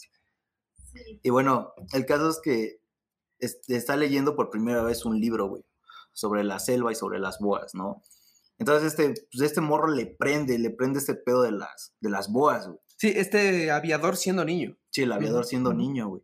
y 1.21 1.29
bueno, 1.29 1.73
el 1.93 2.05
caso 2.05 2.29
es 2.29 2.39
que 2.43 2.79
está 3.39 3.95
leyendo 3.95 4.35
por 4.35 4.49
primera 4.49 4.83
vez 4.83 5.05
un 5.05 5.19
libro, 5.19 5.47
güey. 5.47 5.63
Sobre 6.13 6.43
la 6.43 6.59
selva 6.59 6.91
y 6.91 6.95
sobre 6.95 7.19
las 7.19 7.39
boas, 7.39 7.73
¿no? 7.75 8.01
Entonces 8.59 8.93
este, 8.93 9.13
pues 9.31 9.41
este 9.43 9.61
morro 9.61 9.87
le 9.87 10.05
prende, 10.05 10.57
le 10.59 10.69
prende 10.69 10.99
este 10.99 11.15
pedo 11.15 11.41
de 11.41 11.51
las, 11.51 11.95
de 11.99 12.09
las 12.09 12.31
boas, 12.31 12.67
güey. 12.67 12.79
Sí, 12.97 13.11
este 13.15 13.71
aviador 13.71 14.15
siendo 14.15 14.45
niño. 14.45 14.77
Sí, 14.89 15.01
el 15.01 15.11
aviador 15.11 15.45
siendo 15.45 15.73
niño, 15.73 16.07
güey. 16.07 16.23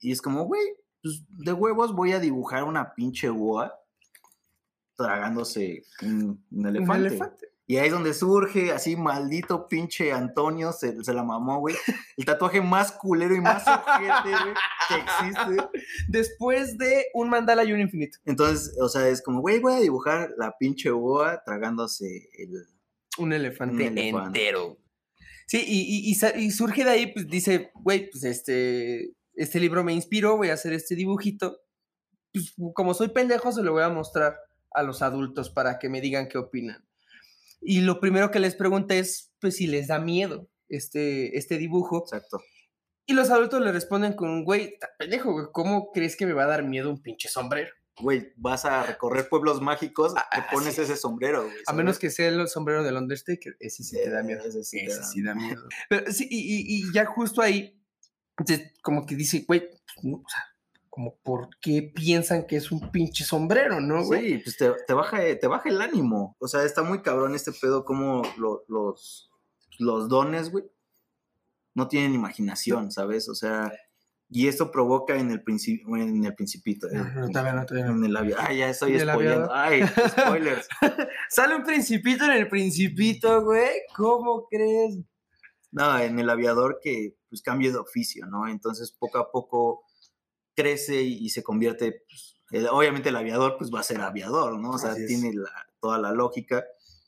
Y 0.00 0.12
es 0.12 0.20
como, 0.20 0.44
güey, 0.44 0.62
pues 1.02 1.24
de 1.28 1.52
huevos 1.52 1.94
voy 1.94 2.12
a 2.12 2.18
dibujar 2.18 2.64
una 2.64 2.94
pinche 2.94 3.28
boa 3.28 3.78
tragándose 4.96 5.84
un, 6.02 6.44
un 6.50 6.66
elefante. 6.66 7.00
Un 7.00 7.06
elefante. 7.06 7.53
Y 7.66 7.78
ahí 7.78 7.86
es 7.86 7.92
donde 7.92 8.12
surge, 8.12 8.72
así, 8.72 8.94
maldito 8.94 9.66
pinche 9.68 10.12
Antonio, 10.12 10.70
se, 10.72 11.02
se 11.02 11.14
la 11.14 11.22
mamó, 11.22 11.60
güey. 11.60 11.74
El 12.16 12.24
tatuaje 12.26 12.60
más 12.60 12.92
culero 12.92 13.34
y 13.34 13.40
más 13.40 13.64
ojete, 13.66 14.28
güey, 14.30 14.54
que 14.88 14.94
existe. 14.96 15.80
Después 16.08 16.76
de 16.76 17.06
un 17.14 17.30
mandala 17.30 17.64
y 17.64 17.72
un 17.72 17.80
infinito. 17.80 18.18
Entonces, 18.26 18.76
o 18.80 18.88
sea, 18.88 19.08
es 19.08 19.22
como, 19.22 19.40
güey, 19.40 19.60
voy 19.60 19.72
a 19.72 19.80
dibujar 19.80 20.30
la 20.36 20.54
pinche 20.58 20.90
boa 20.90 21.42
tragándose 21.44 22.28
el... 22.38 22.66
Un 23.16 23.32
elefante, 23.32 23.74
Un 23.88 23.98
elefante. 23.98 24.26
entero. 24.40 24.78
Sí, 25.46 25.62
y, 25.66 26.10
y- 26.10 26.44
y 26.44 26.50
surge 26.50 26.84
de 26.84 26.90
ahí, 26.90 27.12
pues 27.12 27.26
dice, 27.28 27.70
güey, 27.74 28.10
pues 28.10 28.24
este, 28.24 29.12
este 29.34 29.60
libro 29.60 29.84
me 29.84 29.92
inspiró, 29.94 30.36
voy 30.36 30.48
a 30.50 30.54
hacer 30.54 30.72
este 30.74 30.94
dibujito. 30.96 31.58
Pues 32.32 32.54
como 32.74 32.92
soy 32.94 33.08
pendejo, 33.08 33.52
se 33.52 33.62
lo 33.62 33.72
voy 33.72 33.82
a 33.84 33.88
mostrar 33.88 34.36
a 34.72 34.82
los 34.82 35.00
adultos 35.02 35.48
para 35.50 35.78
que 35.78 35.88
me 35.88 36.00
digan 36.00 36.28
qué 36.28 36.38
opinan. 36.38 36.84
Y 37.64 37.80
lo 37.80 38.00
primero 38.00 38.30
que 38.30 38.40
les 38.40 38.54
pregunté 38.54 38.98
es, 38.98 39.32
pues 39.40 39.56
si 39.56 39.66
les 39.66 39.88
da 39.88 39.98
miedo 39.98 40.48
este, 40.68 41.36
este 41.38 41.56
dibujo. 41.58 42.02
Exacto. 42.04 42.40
Y 43.06 43.12
los 43.14 43.30
adultos 43.30 43.60
le 43.62 43.72
responden 43.72 44.14
con, 44.14 44.44
güey, 44.44 44.74
está 44.74 44.88
pendejo, 44.98 45.32
güey, 45.32 45.46
¿cómo 45.52 45.90
crees 45.92 46.16
que 46.16 46.26
me 46.26 46.32
va 46.32 46.44
a 46.44 46.48
dar 46.48 46.62
miedo 46.64 46.90
un 46.90 47.02
pinche 47.02 47.28
sombrero? 47.28 47.70
Güey, 48.00 48.32
vas 48.36 48.64
a 48.64 48.82
recorrer 48.82 49.28
pueblos 49.28 49.60
mágicos, 49.60 50.14
te 50.14 50.20
Ah, 50.32 50.46
pones 50.50 50.74
sí. 50.74 50.80
ese 50.80 50.96
sombrero, 50.96 51.44
güey. 51.44 51.54
A 51.66 51.72
menos 51.74 51.98
que 51.98 52.10
sea 52.10 52.28
el 52.28 52.48
sombrero 52.48 52.82
del 52.82 52.96
Undertaker, 52.96 53.56
ese 53.60 53.84
sí 53.84 53.96
te 53.96 54.10
da 54.10 54.22
miedo. 54.22 54.42
Ese 54.44 54.64
sí 54.64 54.78
te 54.78 54.86
Ese 54.86 54.96
da 55.00 55.04
sí 55.06 55.22
da 55.22 55.34
miedo. 55.34 55.62
Pero 55.88 56.10
sí, 56.12 56.26
y, 56.30 56.38
y- 56.38 56.88
y 56.88 56.92
ya 56.92 57.04
justo 57.06 57.40
ahí, 57.40 57.80
te- 58.46 58.72
como 58.82 59.06
que 59.06 59.14
dice, 59.14 59.44
güey, 59.46 59.60
pues, 59.68 60.04
no, 60.04 60.16
o 60.16 60.24
sea, 60.28 60.42
como, 60.94 61.16
¿por 61.24 61.48
qué 61.60 61.90
piensan 61.92 62.46
que 62.46 62.54
es 62.56 62.70
un 62.70 62.92
pinche 62.92 63.24
sombrero, 63.24 63.80
no, 63.80 64.04
güey? 64.04 64.34
Sí, 64.34 64.38
pues 64.44 64.56
te, 64.56 64.70
te 64.86 64.94
baja, 64.94 65.18
te 65.40 65.46
baja 65.48 65.68
el 65.68 65.82
ánimo. 65.82 66.36
O 66.38 66.46
sea, 66.46 66.62
está 66.62 66.84
muy 66.84 67.02
cabrón 67.02 67.34
este 67.34 67.50
pedo 67.50 67.84
como 67.84 68.22
lo- 68.36 68.62
los, 68.68 69.28
los 69.80 70.08
dones, 70.08 70.50
güey, 70.52 70.64
no 71.74 71.88
tienen 71.88 72.14
imaginación, 72.14 72.92
¿sabes? 72.92 73.28
O 73.28 73.34
sea, 73.34 73.72
Y 74.30 74.46
esto 74.48 74.70
provoca 74.70 75.16
en 75.16 75.30
el, 75.32 75.42
principio 75.42 75.96
en 75.96 76.24
el 76.24 76.34
principito. 76.34 76.88
eh, 76.88 76.94
No, 76.94 77.28
todavía 77.30 77.52
no, 77.54 77.64
no. 77.68 77.96
en 77.98 78.04
el 78.04 78.16
avión. 78.16 78.38
Ay, 78.40 78.58
ya 78.58 78.68
estoy 78.70 78.98
spoileando. 79.00 79.52
Ay, 79.52 79.82
spoilers. 80.08 80.68
Sale 81.28 81.56
un 81.56 81.62
principito 81.64 82.24
en 82.24 82.30
el 82.32 82.48
principito, 82.48 83.42
güey. 83.44 83.68
¿Cómo 83.96 84.46
crees? 84.48 84.98
No, 85.72 85.98
en 85.98 86.18
el 86.20 86.30
aviador 86.30 86.78
que 86.80 87.16
pues 87.28 87.42
cambia 87.42 87.70
de 87.72 87.78
oficio, 87.78 88.26
¿no? 88.26 88.46
Entonces 88.48 88.92
poco 88.92 89.18
a 89.18 89.30
poco 89.30 89.83
crece 90.54 91.02
y, 91.02 91.24
y 91.24 91.28
se 91.30 91.42
convierte, 91.42 92.04
pues, 92.08 92.40
el- 92.50 92.68
obviamente 92.68 93.08
el 93.10 93.16
aviador 93.16 93.56
pues 93.58 93.70
va 93.74 93.80
a 93.80 93.84
ser 93.84 94.00
aviador, 94.00 94.58
¿no? 94.58 94.70
O 94.70 94.78
sea, 94.78 94.90
Así 94.92 95.06
tiene 95.06 95.32
la- 95.34 95.66
toda 95.80 95.98
la 95.98 96.12
lógica. 96.12 96.64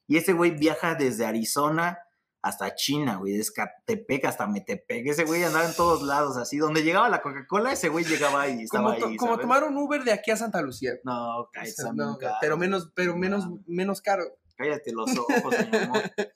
Y 0.06 0.16
ese 0.16 0.32
güey 0.32 0.52
viaja 0.52 0.94
desde 0.94 1.24
Arizona 1.26 1.98
hasta 2.42 2.74
China, 2.76 3.16
güey, 3.16 3.32
desde 3.36 3.52
Catepec 3.54 4.24
hasta 4.26 4.46
Metepec. 4.46 5.04
Ese 5.08 5.24
güey 5.24 5.42
andaba 5.42 5.64
en 5.66 5.74
todos 5.74 6.02
lados, 6.02 6.36
así. 6.36 6.58
Donde 6.58 6.82
llegaba 6.84 7.08
la 7.08 7.20
Coca-Cola, 7.20 7.72
ese 7.72 7.88
güey 7.88 8.04
llegaba 8.04 8.42
ahí, 8.42 8.62
estaba 8.62 8.90
Como, 8.90 8.98
to- 9.00 9.06
ahí, 9.08 9.16
como 9.16 9.38
tomar 9.38 9.64
un 9.64 9.76
Uber 9.76 10.04
de 10.04 10.12
aquí 10.12 10.30
a 10.30 10.36
Santa 10.36 10.62
Lucía. 10.62 10.92
No, 11.02 11.40
O 11.40 11.50
cállate, 11.52 11.72
sea, 11.72 11.92
no, 11.92 12.04
bien 12.04 12.16
caros, 12.20 12.38
pero 12.40 12.56
menos, 12.56 12.92
pero 12.94 13.12
no 13.12 13.18
menos, 13.18 13.46
menos 13.66 14.00
caro. 14.00 14.22
Cállate 14.56 14.92
los 14.92 15.10
ojos, 15.18 15.54
mi 15.72 15.76
amor. 15.76 16.02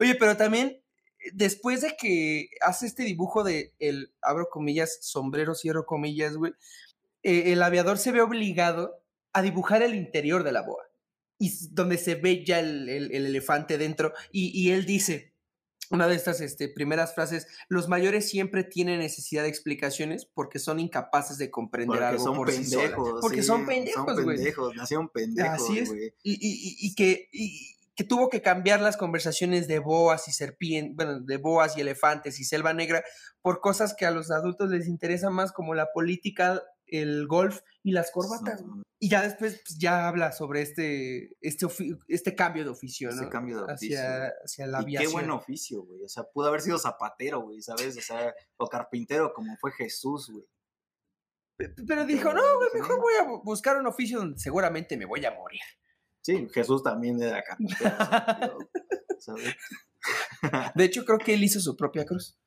Oye, 0.00 0.14
pero 0.16 0.36
también, 0.36 0.81
después 1.32 1.80
de 1.82 1.96
que 1.96 2.48
hace 2.60 2.86
este 2.86 3.02
dibujo 3.04 3.44
de 3.44 3.72
el, 3.78 4.12
abro 4.22 4.48
comillas, 4.50 4.98
sombrero, 5.02 5.54
cierro 5.54 5.86
comillas, 5.86 6.36
güey, 6.36 6.52
eh, 7.22 7.52
el 7.52 7.62
aviador 7.62 7.98
se 7.98 8.12
ve 8.12 8.20
obligado 8.20 9.02
a 9.32 9.42
dibujar 9.42 9.82
el 9.82 9.94
interior 9.94 10.42
de 10.44 10.52
la 10.52 10.62
boa. 10.62 10.84
Y 11.38 11.50
donde 11.70 11.98
se 11.98 12.14
ve 12.14 12.44
ya 12.44 12.60
el, 12.60 12.88
el- 12.88 13.12
el 13.14 13.26
elefante 13.26 13.78
dentro. 13.78 14.12
Y, 14.30 14.50
y 14.60 14.70
él 14.72 14.84
dice, 14.86 15.32
una 15.90 16.06
de 16.08 16.14
estas 16.14 16.40
este, 16.40 16.68
primeras 16.68 17.14
frases, 17.14 17.46
los 17.68 17.88
mayores 17.88 18.28
siempre 18.28 18.64
tienen 18.64 19.00
necesidad 19.00 19.42
de 19.42 19.48
explicaciones 19.48 20.24
porque 20.24 20.58
son 20.58 20.78
incapaces 20.80 21.38
de 21.38 21.50
comprender 21.50 21.98
Porque 21.98 22.04
algo 22.06 22.24
son 22.24 22.36
por 22.36 22.50
sí 22.52 22.64
solas". 22.64 22.90
pendejos. 22.90 23.18
Porque 23.20 23.40
sí, 23.42 23.46
son 23.46 23.66
pendejos, 23.66 24.22
güey. 24.22 24.36
pendejos, 24.36 24.74
nacieron 24.76 25.08
pendejos, 25.08 25.62
Así 25.62 25.78
es. 25.80 25.88
güey. 25.88 26.14
y, 26.22 26.32
y- 26.32 26.76
y- 26.86 26.94
que, 26.94 27.28
que 27.94 28.04
tuvo 28.04 28.28
que 28.30 28.40
cambiar 28.42 28.80
las 28.80 28.96
conversaciones 28.96 29.68
de 29.68 29.78
boas 29.78 30.26
y 30.28 30.32
serpientes, 30.32 30.96
bueno, 30.96 31.20
de 31.20 31.36
boas 31.36 31.76
y 31.76 31.80
elefantes 31.82 32.40
y 32.40 32.44
selva 32.44 32.72
negra 32.72 33.04
por 33.42 33.60
cosas 33.60 33.94
que 33.94 34.06
a 34.06 34.10
los 34.10 34.30
adultos 34.30 34.70
les 34.70 34.88
interesa 34.88 35.28
más 35.30 35.52
como 35.52 35.74
la 35.74 35.92
política, 35.92 36.62
el 36.86 37.26
golf 37.26 37.60
y 37.82 37.92
las 37.92 38.10
corbatas. 38.10 38.62
No, 38.62 38.82
Y 38.98 39.08
ya 39.10 39.22
después 39.22 39.60
pues, 39.66 39.78
ya 39.78 40.08
habla 40.08 40.32
sobre 40.32 40.62
este, 40.62 41.36
este, 41.40 41.66
este 42.08 42.34
cambio 42.34 42.64
de 42.64 42.70
oficio, 42.70 43.10
ese 43.10 43.22
¿no? 43.24 43.30
cambio 43.30 43.58
de 43.58 43.72
oficio. 43.74 43.98
hacia, 43.98 44.32
hacia 44.44 44.66
la 44.66 44.78
Y 44.80 44.82
aviación. 44.84 45.10
qué 45.10 45.12
buen 45.18 45.30
oficio, 45.30 45.82
güey. 45.82 46.02
O 46.04 46.08
sea, 46.08 46.24
pudo 46.24 46.48
haber 46.48 46.60
sido 46.62 46.78
zapatero, 46.78 47.40
güey, 47.42 47.60
¿sabes? 47.62 47.96
O 47.96 48.00
sea, 48.00 48.32
o 48.56 48.68
carpintero, 48.68 49.32
como 49.34 49.54
fue 49.58 49.72
Jesús, 49.72 50.30
güey. 50.30 50.44
Pe- 51.58 51.74
Pero 51.86 52.06
dijo, 52.06 52.32
no, 52.32 52.56
güey, 52.56 52.70
mejor 52.74 53.00
voy 53.00 53.14
a 53.20 53.24
bu- 53.26 53.42
buscar 53.44 53.76
un 53.76 53.86
oficio 53.86 54.18
donde 54.18 54.38
seguramente 54.38 54.96
me 54.96 55.04
voy 55.04 55.24
a 55.26 55.32
morir. 55.34 55.60
Sí, 56.22 56.48
Jesús 56.52 56.82
también 56.82 57.20
era 57.22 57.42
carpintero, 57.42 57.90
¿sabes? 59.18 59.54
De 60.74 60.84
hecho, 60.84 61.04
creo 61.04 61.18
que 61.18 61.34
él 61.34 61.44
hizo 61.44 61.60
su 61.60 61.76
propia 61.76 62.04
cruz. 62.04 62.38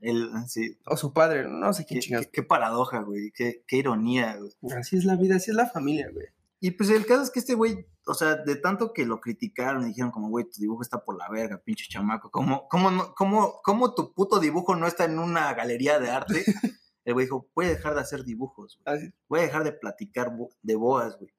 Él, 0.00 0.30
sí. 0.46 0.78
O 0.86 0.96
su 0.96 1.12
padre, 1.12 1.46
no 1.48 1.72
sé 1.72 1.84
quién 1.84 2.00
Qué, 2.00 2.08
qué- 2.20 2.30
qué 2.30 2.42
paradoja, 2.42 3.00
güey. 3.02 3.32
Qué, 3.34 3.64
qué 3.66 3.76
ironía, 3.78 4.36
güey. 4.36 4.52
Así 4.78 4.96
es 4.96 5.04
la 5.04 5.16
vida, 5.16 5.36
así 5.36 5.50
es 5.50 5.56
la 5.56 5.66
familia, 5.68 6.08
güey. 6.12 6.26
Y 6.60 6.72
pues 6.72 6.90
el 6.90 7.06
caso 7.06 7.22
es 7.22 7.30
que 7.30 7.38
este 7.38 7.54
güey, 7.54 7.86
o 8.06 8.14
sea, 8.14 8.34
de 8.36 8.56
tanto 8.56 8.92
que 8.92 9.06
lo 9.06 9.20
criticaron 9.20 9.84
y 9.84 9.88
dijeron 9.88 10.10
como, 10.10 10.28
güey, 10.28 10.44
tu 10.44 10.60
dibujo 10.60 10.82
está 10.82 11.04
por 11.04 11.16
la 11.16 11.28
verga, 11.28 11.60
pinche 11.64 11.86
chamaco. 11.88 12.30
¿Cómo, 12.30 12.66
cómo, 12.68 12.90
no- 12.90 13.14
cómo, 13.14 13.60
cómo 13.62 13.94
tu 13.94 14.12
puto 14.14 14.40
dibujo 14.40 14.74
no 14.76 14.86
está 14.86 15.04
en 15.04 15.18
una 15.18 15.52
galería 15.54 15.98
de 15.98 16.10
arte? 16.10 16.44
El 17.04 17.14
güey 17.14 17.26
dijo, 17.26 17.48
voy 17.54 17.66
a 17.66 17.70
dejar 17.70 17.94
de 17.94 18.00
hacer 18.00 18.24
dibujos, 18.24 18.78
güey. 18.84 19.12
Voy 19.28 19.40
a 19.40 19.42
dejar 19.44 19.64
de 19.64 19.72
platicar 19.72 20.30
de 20.62 20.76
boas, 20.76 21.16
güey. 21.18 21.32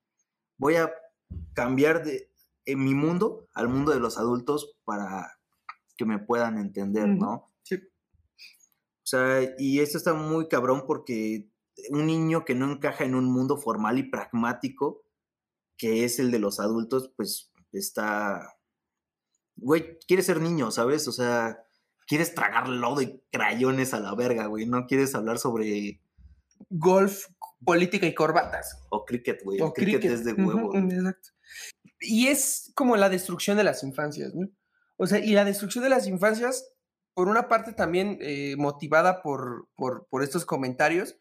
Voy 0.57 0.75
a 0.77 0.91
cambiar 1.53 2.03
de 2.03 2.29
en 2.65 2.83
mi 2.83 2.93
mundo 2.93 3.47
al 3.53 3.67
mundo 3.67 3.91
de 3.91 3.99
los 3.99 4.17
adultos 4.17 4.75
para 4.85 5.39
que 5.97 6.05
me 6.05 6.19
puedan 6.19 6.57
entender. 6.57 7.07
¿no? 7.07 7.51
Sí. 7.63 7.75
O 7.75 9.05
sea, 9.05 9.41
y 9.57 9.79
esto 9.79 9.97
está 9.97 10.13
muy 10.13 10.47
cabrón 10.47 10.83
porque 10.85 11.49
un 11.89 12.05
niño 12.05 12.45
que 12.45 12.55
no 12.55 12.71
encaja 12.71 13.03
en 13.03 13.15
un 13.15 13.25
mundo 13.25 13.57
formal 13.57 13.97
y 13.97 14.03
pragmático, 14.03 15.03
que 15.77 16.03
es 16.03 16.19
el 16.19 16.31
de 16.31 16.39
los 16.39 16.59
adultos, 16.59 17.11
pues 17.15 17.51
está... 17.71 18.55
Güey, 19.55 19.97
quieres 20.07 20.25
ser 20.25 20.39
niño, 20.39 20.71
¿sabes? 20.71 21.07
O 21.07 21.11
sea, 21.11 21.63
quieres 22.07 22.33
tragar 22.33 22.69
lodo 22.69 23.01
y 23.01 23.21
crayones 23.31 23.93
a 23.93 23.99
la 23.99 24.15
verga, 24.15 24.45
güey. 24.45 24.65
No 24.65 24.85
quieres 24.87 25.15
hablar 25.15 25.39
sobre... 25.39 26.01
Golf, 26.69 27.25
política 27.63 28.05
y 28.07 28.13
corbatas. 28.13 28.85
O 28.89 29.05
cricket, 29.05 29.43
güey. 29.43 29.59
O 29.61 29.73
cricket, 29.73 29.99
cricket. 30.01 30.11
es 30.19 30.25
de 30.25 30.33
Ujú, 30.33 30.43
huevo. 30.47 30.75
exacto. 30.75 31.29
Y 31.99 32.27
es 32.27 32.71
como 32.75 32.95
la 32.95 33.09
destrucción 33.09 33.57
de 33.57 33.63
las 33.63 33.83
infancias, 33.83 34.33
¿no? 34.33 34.47
O 34.97 35.07
sea, 35.07 35.19
y 35.19 35.31
la 35.33 35.45
destrucción 35.45 35.83
de 35.83 35.89
las 35.89 36.07
infancias, 36.07 36.73
por 37.13 37.27
una 37.27 37.47
parte 37.49 37.73
también 37.73 38.17
eh, 38.21 38.55
motivada 38.57 39.21
por, 39.21 39.67
por, 39.75 40.07
por 40.09 40.23
estos 40.23 40.45
comentarios, 40.45 41.17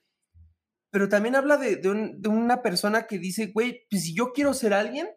pero 0.91 1.09
también 1.09 1.35
habla 1.37 1.57
de, 1.57 1.77
de 1.77 1.89
un- 1.91 2.21
de 2.23 2.29
una 2.29 2.63
persona 2.63 3.07
que 3.07 3.19
dice, 3.19 3.49
güey, 3.49 3.87
pues 3.91 4.05
si 4.05 4.15
yo 4.15 4.33
quiero 4.33 4.55
ser 4.55 4.73
alguien, 4.75 5.09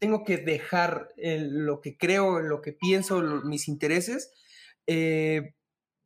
tengo 0.00 0.24
que 0.24 0.36
dejar 0.38 1.08
el- 1.16 1.64
lo 1.66 1.80
que 1.80 1.96
creo, 1.96 2.40
lo 2.40 2.60
que 2.60 2.72
pienso, 2.72 3.20
lo- 3.22 3.42
mis 3.42 3.68
intereses, 3.68 4.32
eh, 4.86 5.54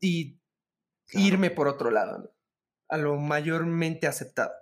y 0.01 0.39
Claro. 1.07 1.27
irme 1.27 1.51
por 1.51 1.69
otro 1.69 1.91
lado, 1.91 2.19
¿no? 2.19 2.31
A 2.89 2.97
lo 2.97 3.17
mayormente 3.17 4.07
aceptado. 4.07 4.53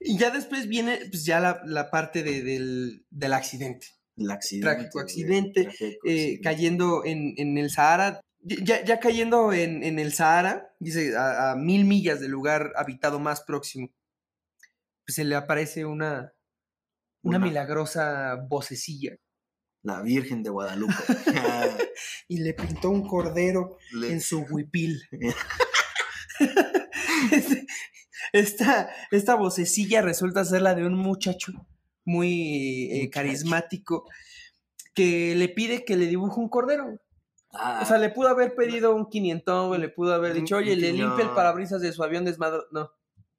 Y 0.00 0.18
ya 0.18 0.30
después 0.30 0.68
viene 0.68 0.98
pues, 1.10 1.24
ya 1.24 1.40
la, 1.40 1.60
la 1.64 1.90
parte 1.90 2.22
de- 2.22 2.42
del, 2.42 3.04
del 3.10 3.32
accidente, 3.32 3.88
El 4.16 4.30
accidente. 4.30 4.66
Trágico 4.74 5.00
eh, 5.00 5.02
accidente. 5.02 5.68
cayendo 6.42 7.04
en, 7.04 7.34
en 7.36 7.58
el 7.58 7.70
Sahara. 7.70 8.20
Ya, 8.40 8.84
ya 8.84 9.00
cayendo 9.00 9.52
en, 9.52 9.82
en 9.82 9.98
el 9.98 10.12
Sahara, 10.12 10.72
dice, 10.78 11.16
a, 11.16 11.50
a 11.52 11.56
mil 11.56 11.84
millas 11.84 12.20
del 12.20 12.30
lugar 12.30 12.72
habitado 12.76 13.18
más 13.18 13.42
próximo, 13.42 13.88
pues 15.04 15.16
se 15.16 15.24
le 15.24 15.34
aparece 15.34 15.84
una, 15.84 16.32
una, 17.24 17.38
Una. 17.38 17.46
milagrosa 17.46 18.36
vocecilla 18.48 19.16
La 19.82 20.02
Virgen 20.02 20.44
de 20.44 20.50
Guadalupe. 20.50 20.94
y 22.28 22.38
le 22.40 22.54
pintó 22.54 22.90
un 22.90 23.08
cordero 23.08 23.76
Le- 23.92 24.12
en 24.12 24.20
su 24.20 24.42
huipil. 24.48 25.02
Esta, 28.32 28.90
esta 29.10 29.36
vocecilla 29.36 30.02
resulta 30.02 30.44
ser 30.44 30.62
la 30.62 30.74
de 30.74 30.84
un 30.84 30.94
muchacho 30.94 31.52
muy 32.04 32.88
eh, 32.90 33.10
carismático 33.10 34.04
que 34.94 35.34
le 35.36 35.48
pide 35.48 35.84
que 35.84 35.96
le 35.96 36.06
dibuje 36.06 36.40
un 36.40 36.48
cordero. 36.48 36.98
Ah, 37.52 37.80
O 37.82 37.86
sea, 37.86 37.96
le 37.98 38.10
pudo 38.10 38.28
haber 38.28 38.54
pedido 38.54 38.94
un 38.94 39.08
quinientón, 39.08 39.80
le 39.80 39.88
pudo 39.88 40.14
haber 40.14 40.34
dicho, 40.34 40.56
oye, 40.56 40.74
le 40.76 40.92
limpia 40.92 41.24
el 41.24 41.30
parabrisas 41.30 41.80
de 41.80 41.92
su 41.92 42.02
avión 42.02 42.24
desmadro. 42.24 42.64
No, 42.72 42.90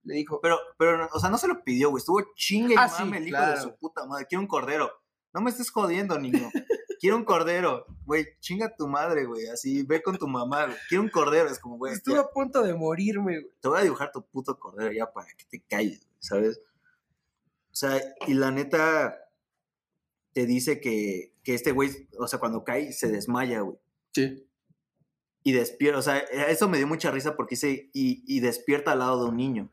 le 0.03 0.15
dijo, 0.15 0.39
pero, 0.41 0.57
pero, 0.77 1.07
o 1.12 1.19
sea, 1.19 1.29
no 1.29 1.38
se 1.38 1.48
lo 1.48 1.63
pidió, 1.63 1.89
güey. 1.89 2.00
Estuvo 2.00 2.24
chingue 2.36 2.74
y 2.74 2.77
Ah, 2.77 2.88
sí, 2.88 3.03
mame 3.03 3.17
el 3.17 3.27
hijo 3.27 3.38
claro. 3.38 3.55
de 3.55 3.62
su 3.62 3.75
puta 3.77 4.05
madre. 4.05 4.25
Quiero 4.27 4.41
un 4.41 4.48
cordero. 4.48 4.89
No 5.33 5.41
me 5.41 5.50
estés 5.51 5.69
jodiendo, 5.69 6.17
niño. 6.17 6.50
Quiero 6.99 7.15
un 7.15 7.23
cordero. 7.23 7.85
Güey, 8.05 8.27
chinga 8.39 8.75
tu 8.75 8.87
madre, 8.87 9.25
güey. 9.25 9.47
Así, 9.47 9.83
ve 9.83 10.01
con 10.01 10.17
tu 10.17 10.27
mamá, 10.27 10.65
güey. 10.65 10.77
Quiero 10.89 11.03
un 11.03 11.09
cordero. 11.09 11.49
Es 11.49 11.59
como, 11.59 11.77
güey, 11.77 11.93
estuvo 11.93 12.15
ya, 12.15 12.21
a 12.21 12.29
punto 12.29 12.61
de 12.61 12.73
morirme, 12.75 13.39
güey. 13.39 13.51
te 13.61 13.67
voy 13.67 13.79
a 13.79 13.83
dibujar 13.83 14.11
tu 14.11 14.21
puto 14.25 14.59
cordero 14.59 14.91
ya 14.91 15.11
para 15.11 15.27
que 15.37 15.45
te 15.45 15.61
calles, 15.61 16.01
güey, 16.05 16.17
¿sabes? 16.19 16.61
O 17.71 17.75
sea, 17.75 18.01
y 18.27 18.33
la 18.33 18.51
neta 18.51 19.15
te 20.33 20.45
dice 20.45 20.81
que, 20.81 21.33
que 21.43 21.53
este 21.53 21.71
güey, 21.71 22.07
o 22.17 22.27
sea, 22.27 22.39
cuando 22.39 22.63
cae, 22.63 22.91
se 22.91 23.07
desmaya, 23.09 23.61
güey. 23.61 23.77
Sí. 24.13 24.45
y 25.43 25.51
despierta, 25.53 25.99
o 25.99 26.01
sea, 26.01 26.17
eso 26.17 26.67
me 26.67 26.77
dio 26.77 26.87
mucha 26.87 27.11
risa 27.11 27.35
porque 27.35 27.53
dice, 27.53 27.89
y, 27.93 28.23
y 28.27 28.39
despierta 28.39 28.91
al 28.91 28.99
lado 28.99 29.23
de 29.23 29.29
un 29.29 29.37
niño. 29.37 29.71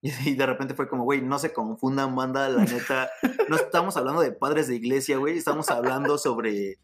Y, 0.26 0.34
de 0.36 0.46
repente 0.46 0.74
fue 0.74 0.88
como, 0.88 1.02
güey, 1.04 1.20
no 1.22 1.38
se 1.40 1.52
confundan, 1.52 2.14
banda, 2.14 2.48
la 2.48 2.64
neta, 2.64 3.10
no 3.48 3.56
estamos 3.56 3.96
hablando 3.96 4.20
de 4.20 4.30
padres 4.30 4.68
de 4.68 4.76
iglesia, 4.76 5.16
güey, 5.16 5.36
estamos 5.36 5.70
hablando 5.70 6.18
sobre... 6.18 6.78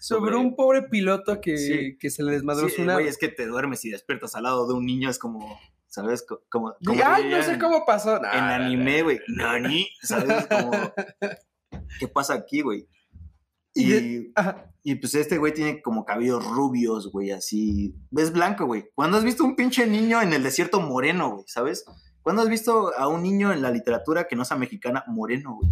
Sobre 0.00 0.36
un 0.36 0.54
pobre 0.54 0.82
piloto 0.82 1.40
que, 1.40 1.56
Sí. 1.56 1.96
que 1.98 2.10
se 2.10 2.22
le 2.22 2.32
desmadró 2.32 2.68
Sí, 2.68 2.76
su 2.76 2.82
nave. 2.84 3.02
güey, 3.02 3.08
es 3.08 3.16
que 3.16 3.28
te 3.28 3.46
duermes 3.46 3.84
y 3.86 3.90
despiertas 3.90 4.34
al 4.34 4.42
lado 4.42 4.66
de 4.68 4.74
un 4.74 4.84
niño, 4.84 5.08
es 5.08 5.18
como, 5.18 5.58
¿sabes? 5.86 6.24
Co- 6.28 6.42
Como, 6.50 6.74
como 6.84 7.00
Ay, 7.04 7.30
no 7.30 7.42
sé 7.42 7.58
cómo 7.58 7.84
pasó. 7.86 8.16
En 8.18 8.24
anime, 8.40 9.02
güey, 9.02 9.20
nani, 9.28 9.88
¿sabes? 10.02 10.46
Como, 10.46 10.72
¿qué 12.00 12.08
pasa 12.08 12.34
aquí, 12.34 12.60
güey? 12.60 12.86
Y 13.74 13.94
Y, 13.94 14.32
y 14.82 14.94
pues 14.96 15.14
este 15.14 15.38
güey 15.38 15.54
tiene 15.54 15.80
como 15.80 16.04
cabellos 16.04 16.44
rubios, 16.46 17.10
güey, 17.10 17.30
así. 17.30 17.94
Es 18.14 18.30
blanco, 18.32 18.66
güey. 18.66 18.90
¿Cuándo 18.94 19.16
has 19.16 19.24
visto 19.24 19.42
un 19.44 19.56
pinche 19.56 19.86
niño 19.86 20.20
en 20.20 20.34
el 20.34 20.42
desierto 20.42 20.80
moreno, 20.80 21.30
güey? 21.30 21.44
¿Sabes? 21.46 21.84
¿Cuándo 22.22 22.42
has 22.42 22.48
visto 22.48 22.96
a 22.96 23.08
un 23.08 23.22
niño 23.22 23.52
en 23.52 23.62
la 23.62 23.70
literatura 23.70 24.28
que 24.28 24.36
no 24.36 24.44
sea 24.44 24.56
mexicana 24.56 25.04
moreno, 25.08 25.56
güey? 25.56 25.70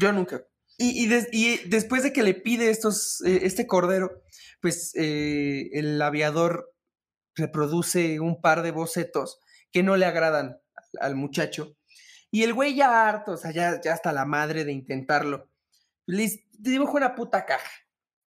Yo 0.00 0.12
nunca. 0.12 0.42
Y, 0.76 1.04
y 1.04 1.06
des- 1.08 1.28
y 1.32 1.56
después 1.68 2.02
de 2.02 2.12
que 2.12 2.22
le 2.22 2.34
pide 2.34 2.70
estos, 2.70 3.20
eh, 3.22 3.40
este 3.42 3.66
cordero, 3.66 4.22
pues 4.60 4.92
eh, 4.94 5.70
el 5.72 6.00
aviador 6.00 6.72
reproduce 7.34 8.20
un 8.20 8.40
par 8.40 8.62
de 8.62 8.70
bocetos 8.70 9.40
que 9.72 9.82
no 9.82 9.96
le 9.96 10.06
agradan 10.06 10.60
al 11.00 11.16
muchacho. 11.16 11.76
Y 12.30 12.42
el 12.42 12.54
güey 12.54 12.74
ya 12.74 13.08
harto, 13.08 13.32
o 13.32 13.36
sea, 13.36 13.50
ya, 13.52 13.80
hasta 13.92 14.12
la 14.12 14.24
madre 14.24 14.64
de 14.64 14.72
intentarlo, 14.72 15.48
le 16.06 16.30
dibuja 16.58 16.92
una 16.92 17.14
puta 17.14 17.44
caja. 17.46 17.70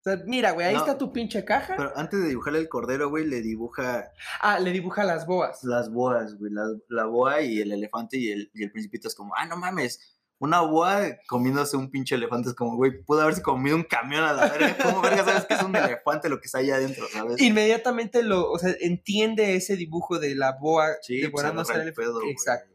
O 0.01 0.03
sea, 0.03 0.19
mira, 0.27 0.53
güey, 0.53 0.67
ahí 0.67 0.75
No, 0.75 0.81
está 0.81 0.97
tu 0.97 1.13
pinche 1.13 1.45
caja. 1.45 1.75
Pero 1.77 1.93
antes 1.95 2.21
de 2.23 2.29
dibujarle 2.29 2.59
el 2.61 2.69
cordero, 2.71 3.11
güey, 3.11 3.27
le 3.27 3.43
dibuja 3.43 4.11
Ah, 4.41 4.59
le 4.59 4.73
dibuja 4.73 5.05
las 5.05 5.27
boas. 5.27 5.63
las 5.63 5.91
boas, 5.91 6.37
güey. 6.39 6.51
La, 6.53 6.65
la 6.89 7.05
boa 7.05 7.43
y 7.43 7.61
el 7.61 7.71
elefante 7.73 8.17
y 8.17 8.31
el, 8.31 8.51
y 8.55 8.63
el 8.65 8.73
principito 8.73 9.09
es 9.09 9.15
como, 9.15 9.35
ah, 9.37 9.45
no 9.47 9.57
mames. 9.59 10.17
Una 10.39 10.63
boa 10.63 11.03
comiéndose 11.29 11.77
un 11.77 11.91
pinche 11.91 12.15
elefante 12.15 12.49
es 12.49 12.55
como, 12.55 12.77
güey, 12.77 13.03
pudo 13.05 13.21
haberse 13.21 13.43
comido 13.43 13.77
un 13.77 13.83
camión 13.85 14.25
a 14.25 14.33
la 14.33 14.49
verga. 14.49 14.75
¿Cómo 14.83 15.03
verga 15.03 15.23
sabes 15.23 15.45
que 15.45 15.53
es 15.53 15.63
un 15.63 15.77
elefante 15.77 16.31
lo 16.31 16.41
que 16.41 16.47
está 16.47 16.59
allá 16.61 16.77
adentro, 16.77 17.07
sabes? 17.13 17.39
Inmediatamente 17.43 18.23
lo, 18.23 18.51
o 18.51 18.59
sea, 18.59 18.75
entiende 18.81 19.55
ese 19.55 19.77
dibujo 19.77 20.19
de 20.19 20.35
la 20.35 20.53
boa 20.59 20.87
Sí, 21.03 21.19
pues, 21.19 21.25
devorándose 21.31 21.73
agarra 21.73 21.83
al 21.83 21.89
el 21.89 21.95
elef- 21.95 21.97
pedo, 21.99 22.15
güey. 22.21 22.31
Exacto. 22.31 22.75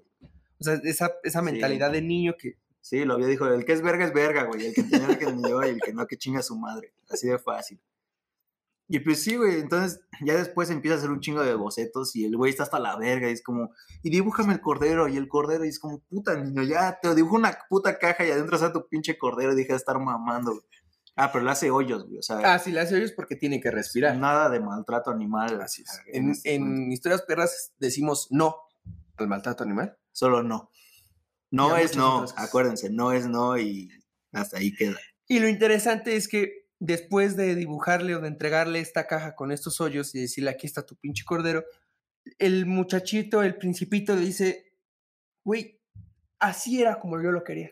O 0.60 0.63
sea, 0.63 0.75
esa, 0.84 1.12
esa 1.24 1.39
Sí. 1.39 1.46
mentalidad 1.46 1.91
de 1.91 2.03
niño 2.03 2.36
que 2.38 2.60
Sí, 2.86 3.04
lo 3.04 3.15
había 3.15 3.25
dicho, 3.25 3.51
el 3.51 3.65
que 3.65 3.74
es 3.74 3.82
verga 3.82 4.06
es 4.06 4.13
verga, 4.13 4.44
güey. 4.44 4.68
El 4.68 4.74
que 4.75 4.84
tiene 4.84 5.18
que 5.18 5.25
yo 5.25 5.63
y 5.63 5.70
el 5.70 5.82
que 5.82 5.92
no, 5.92 6.06
que 6.06 6.18
chinga 6.18 6.42
a 6.42 6.44
su 6.44 6.56
madre. 6.56 6.94
Así 7.10 7.27
de 7.27 7.39
fácil. 7.39 7.82
Y 8.88 9.00
pues 9.00 9.24
sí, 9.24 9.36
güey, 9.38 9.60
entonces 9.60 10.01
ya 10.24 10.36
después 10.36 10.70
empieza 10.70 10.94
a 10.94 10.98
hacer 11.00 11.10
un 11.10 11.20
chingo 11.20 11.42
de 11.44 11.56
bocetos 11.56 12.15
y 12.15 12.25
el 12.25 12.38
güey 12.38 12.51
está 12.51 12.62
hasta 12.62 12.77
la 12.77 12.96
verga 12.96 13.27
y 13.27 13.34
es 13.34 13.42
como, 13.42 13.72
y 14.04 14.12
dibújame 14.12 14.54
el 14.54 14.62
cordero 14.62 15.08
y 15.08 15.18
el 15.18 15.27
cordero 15.27 15.65
y 15.65 15.70
es 15.70 15.80
como, 15.80 16.01
puta 16.01 16.36
niño, 16.36 16.62
ya 16.62 17.00
te 17.01 17.15
dibujo 17.15 17.38
una 17.38 17.58
puta 17.68 17.98
caja 17.98 18.24
y 18.24 18.30
adentro 18.30 18.56
está 18.58 18.72
tu 18.72 18.88
pinche 18.88 19.18
cordero 19.18 19.54
y 19.54 19.56
deja 19.56 19.74
de 19.74 19.77
estar 19.77 19.98
mamando. 19.98 20.51
güey. 20.51 20.63
Ah, 21.15 21.32
pero 21.32 21.44
le 21.44 21.50
hace 21.50 21.72
hoyos, 21.72 22.06
güey, 22.06 22.20
o 22.20 22.22
sea, 22.22 22.54
Ah, 22.54 22.60
sí, 22.60 22.72
le 22.72 22.82
hace 22.82 22.94
hoyos 22.94 23.13
porque 23.13 23.36
tiene 23.36 23.60
que 23.60 23.72
respirar. 23.72 24.15
nada 24.18 24.48
de 24.51 24.60
maltrato 24.60 25.10
animal. 25.10 25.60
Así 25.60 25.82
es. 25.82 25.89
o 25.89 25.94
sea, 25.94 26.04
En, 26.10 26.30
este 26.30 26.54
en 26.54 26.92
historias 26.92 27.24
perras 27.24 27.74
decimos 27.80 28.27
no 28.30 28.56
al 29.18 29.27
maltrato 29.27 29.63
animal. 29.63 29.98
Solo 30.12 30.44
no. 30.44 30.70
No 31.55 31.77
es 31.77 31.95
no, 31.95 32.25
acuérdense, 32.35 32.89
no 32.89 33.13
es 33.13 33.27
no 33.27 33.57
y 33.57 33.89
hasta 34.33 34.57
ahí 34.57 34.74
queda. 34.74 34.97
Y 35.27 35.39
lo 35.39 35.47
interesante 35.47 36.15
es 36.15 36.27
que 36.27 36.67
después 36.79 37.38
de 37.38 37.55
dibujarle 37.55 38.15
o 38.15 38.19
de 38.19 38.27
entregarle 38.27 38.79
esta 38.79 39.07
caja 39.07 39.35
con 39.35 39.51
estos 39.51 39.79
hoyos 39.79 40.13
y 40.13 40.19
decirle 40.21 40.50
aquí 40.50 40.67
está 40.67 40.85
tu 40.85 40.95
pinche 40.95 41.24
cordero, 41.24 41.63
el 42.39 42.65
muchachito, 42.65 43.41
el 43.41 43.55
principito 43.55 44.15
le 44.15 44.21
dice, 44.21 44.74
güey, 45.43 45.79
así 46.39 46.81
era 46.81 47.00
como 47.00 47.21
yo 47.21 47.31
lo 47.31 47.43
quería. 47.43 47.71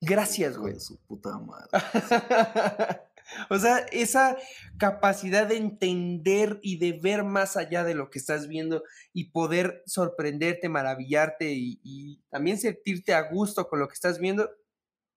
Gracias, 0.00 0.58
güey. 0.58 0.74
de 0.74 0.80
su 0.80 0.98
puta 0.98 1.38
madre. 1.38 1.70
o 3.50 3.58
sea, 3.58 3.78
esa 3.92 4.36
capacidad 4.78 5.46
de 5.46 5.56
entender 5.56 6.58
y 6.62 6.78
de 6.78 6.98
ver 7.00 7.24
más 7.24 7.56
allá 7.56 7.84
de 7.84 7.94
lo 7.94 8.10
que 8.10 8.18
estás 8.18 8.48
viendo 8.48 8.82
y 9.12 9.30
poder 9.30 9.82
sorprenderte, 9.86 10.68
maravillarte 10.68 11.52
y, 11.52 11.80
y 11.82 12.22
también 12.30 12.58
sentirte 12.58 13.14
a 13.14 13.30
gusto 13.30 13.68
con 13.68 13.80
lo 13.80 13.88
que 13.88 13.94
estás 13.94 14.18
viendo, 14.18 14.50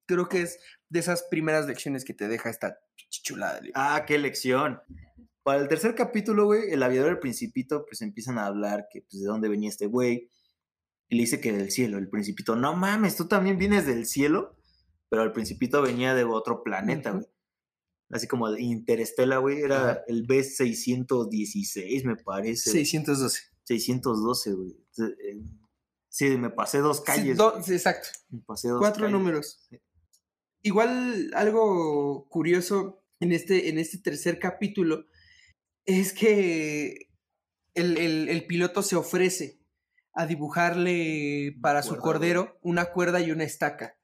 creo 0.08 0.28
que 0.30 0.42
es 0.42 0.60
de 0.90 1.00
esas 1.00 1.24
primeras 1.24 1.68
lecciones 1.68 2.06
que 2.06 2.14
te 2.14 2.28
deja 2.28 2.50
esta 2.50 2.80
chulada. 3.10 3.60
Ah, 3.76 4.04
qué 4.08 4.18
lección. 4.18 4.82
Para 5.44 5.62
el 5.62 5.68
tercer 5.68 5.96
capítulo, 5.96 6.46
güey, 6.46 6.72
el 6.72 6.84
aviador 6.84 7.10
y 7.10 7.14
el 7.14 7.20
principito, 7.20 7.86
pues 7.86 8.02
empiezan 8.02 8.38
a 8.38 8.48
hablar 8.48 8.88
que, 8.92 9.02
pues, 9.02 9.22
de 9.22 9.28
dónde 9.28 9.48
venía 9.50 9.70
este 9.70 9.88
güey. 9.88 10.30
Y 11.10 11.16
le 11.16 11.22
dice 11.22 11.40
que 11.40 11.54
del 11.54 11.72
cielo. 11.72 11.98
El 11.98 12.10
principito, 12.10 12.56
no 12.56 12.76
mames, 12.76 13.16
tú 13.16 13.28
también 13.28 13.58
vienes 13.58 13.86
del 13.86 14.06
cielo. 14.06 14.58
Pero 15.10 15.24
el 15.24 15.32
principito 15.32 15.82
venía 15.82 16.14
de 16.14 16.26
otro 16.26 16.64
planeta, 16.64 17.12
güey. 17.12 17.26
Así 18.10 18.28
como 18.28 18.50
de 18.52 18.62
Interestela, 18.62 19.38
güey, 19.38 19.60
era 19.62 19.92
Ajá. 19.92 20.04
el 20.08 20.26
B616, 20.28 22.06
me 22.06 22.16
parece. 22.16 22.72
612. 22.72 23.42
612, 23.64 24.54
güey. 24.54 24.78
Eh, 25.00 25.42
Sí, 26.10 26.30
me 26.38 26.50
pasé 26.50 26.80
dos 26.80 26.98
Sí, 26.98 27.04
calles. 27.06 27.38
do- 27.38 27.52
güey. 27.52 27.64
sí, 27.64 27.74
exacto. 27.74 28.08
Me 28.30 28.40
pasé 28.42 28.70
dos 28.70 28.80
Cuatro 28.80 29.02
calles. 29.04 29.12
números. 29.20 29.70
Igual 30.64 31.32
algo 31.36 32.28
curioso 32.30 33.04
en 33.20 33.32
este, 33.34 33.70
en 33.70 33.78
este 33.78 34.00
tercer 34.00 34.40
capítulo 34.40 35.06
es 35.86 36.14
que 36.14 37.10
el, 37.76 37.98
el- 37.98 38.30
el 38.30 38.48
piloto 38.48 38.82
se 38.82 38.96
ofrece 38.96 39.60
a 40.14 40.26
dibujarle 40.26 41.56
para 41.62 41.84
su 41.84 41.98
cordero 41.98 42.58
una 42.62 42.86
cuerda 42.86 43.22
y 43.22 43.30
una 43.32 43.44
estaca 43.44 44.00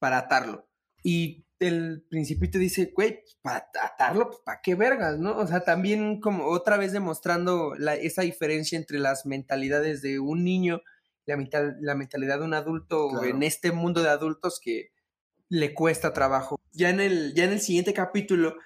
para 0.00 0.18
atarlo. 0.18 0.68
Y 1.04 1.43
el 1.60 2.04
principito 2.10 2.58
dice, 2.58 2.92
güey, 2.94 3.20
pues, 3.22 3.38
para 3.42 3.66
atarlo, 3.82 4.28
pues, 4.28 4.40
¿para 4.44 4.60
qué 4.62 4.74
vergas, 4.74 5.18
no? 5.18 5.36
O 5.38 5.46
sea, 5.46 5.60
también 5.60 6.20
como 6.20 6.46
otra 6.46 6.76
vez 6.76 6.92
demostrando 6.92 7.74
la- 7.78 7.94
esa 7.96 8.22
diferencia 8.22 8.76
entre 8.78 8.98
las 8.98 9.24
mentalidades 9.26 10.02
de 10.02 10.18
un 10.18 10.44
niño 10.44 10.82
y 11.26 11.30
la, 11.30 11.36
mental- 11.36 11.76
la 11.80 11.94
mentalidad 11.94 12.38
de 12.40 12.44
un 12.44 12.54
adulto 12.54 13.08
Claro. 13.08 13.24
en 13.26 13.42
este 13.42 13.72
mundo 13.72 14.02
de 14.02 14.10
adultos 14.10 14.60
que 14.62 14.90
le 15.48 15.72
cuesta 15.74 16.12
trabajo. 16.12 16.58
Ya 16.72 16.90
en 16.90 17.00
el, 17.00 17.34
ya 17.34 17.44
en 17.44 17.52
el 17.52 17.60
siguiente 17.60 17.94
capítulo 17.94 18.56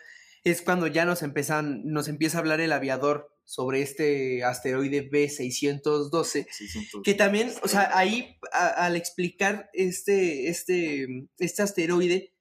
es 0.44 0.62
cuando 0.62 0.86
ya 0.86 1.04
nos, 1.04 1.22
empiezan, 1.22 1.82
nos 1.84 2.08
empieza 2.08 2.38
a 2.38 2.40
hablar 2.40 2.60
el 2.60 2.72
aviador 2.72 3.28
sobre 3.44 3.82
este 3.82 4.44
asteroide 4.44 5.10
B612 5.10 6.46
600. 6.50 7.02
que 7.04 7.14
también, 7.14 7.52
o 7.62 7.68
sea, 7.68 7.96
ahí 7.96 8.38
a- 8.52 8.86
al 8.86 8.96
explicar 8.96 9.68
este, 9.72 10.48
este, 10.48 11.06
este 11.38 11.62
asteroide, 11.62 12.32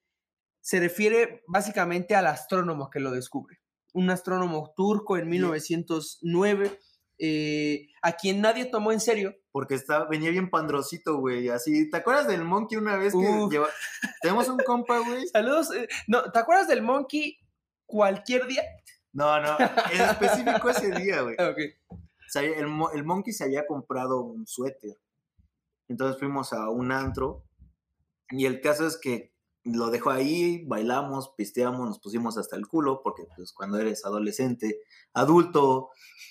se 0.67 0.81
refiere 0.81 1.45
básicamente 1.47 2.13
al 2.13 2.27
astrónomo 2.27 2.89
que 2.89 2.99
lo 2.99 3.11
descubre. 3.11 3.61
Un 3.93 4.09
astrónomo 4.09 4.73
turco 4.75 5.15
en 5.15 5.29
1909, 5.29 6.77
eh, 7.19 7.87
a 8.01 8.11
quien 8.11 8.41
nadie 8.41 8.65
tomó 8.65 8.91
en 8.91 8.99
serio. 8.99 9.33
Porque 9.53 9.75
está, 9.75 10.03
venía 10.09 10.29
bien 10.29 10.49
pandrosito, 10.49 11.19
güey. 11.19 11.47
Así, 11.47 11.89
¿te 11.89 11.95
acuerdas 11.95 12.27
del 12.27 12.43
monkey 12.43 12.77
una 12.77 12.97
vez 12.97 13.13
que 13.13 13.19
Uf. 13.19 13.49
lleva... 13.49 13.69
Tenemos 14.21 14.49
un 14.49 14.57
compa, 14.57 14.99
güey. 14.99 15.25
Saludos. 15.31 15.73
eh, 15.73 15.87
no, 16.05 16.29
¿Te 16.33 16.39
acuerdas 16.39 16.67
del 16.67 16.81
monkey 16.81 17.37
cualquier 17.85 18.45
día? 18.47 18.63
No, 19.13 19.39
no, 19.39 19.55
en 19.57 20.01
específico 20.01 20.69
ese 20.69 20.91
día, 20.99 21.21
güey. 21.21 21.37
El, 22.35 22.67
el 22.93 23.03
monkey 23.05 23.31
se 23.31 23.45
había 23.45 23.65
comprado 23.65 24.19
un 24.19 24.45
suéter. 24.45 24.97
Entonces 25.87 26.19
fuimos 26.19 26.51
a 26.51 26.69
un 26.69 26.91
antro. 26.91 27.45
Y 28.31 28.45
el 28.45 28.59
caso 28.59 28.85
es 28.85 28.97
que 28.97 29.36
lo 29.73 29.89
dejó 29.89 30.09
ahí, 30.11 30.63
bailamos, 30.65 31.33
pisteamos, 31.37 31.87
nos 31.87 31.99
pusimos 31.99 32.37
hasta 32.37 32.55
el 32.55 32.67
culo, 32.67 33.01
porque 33.03 33.23
pues 33.35 33.53
cuando 33.53 33.77
eres 33.79 34.05
adolescente, 34.05 34.79
adulto, 35.13 35.89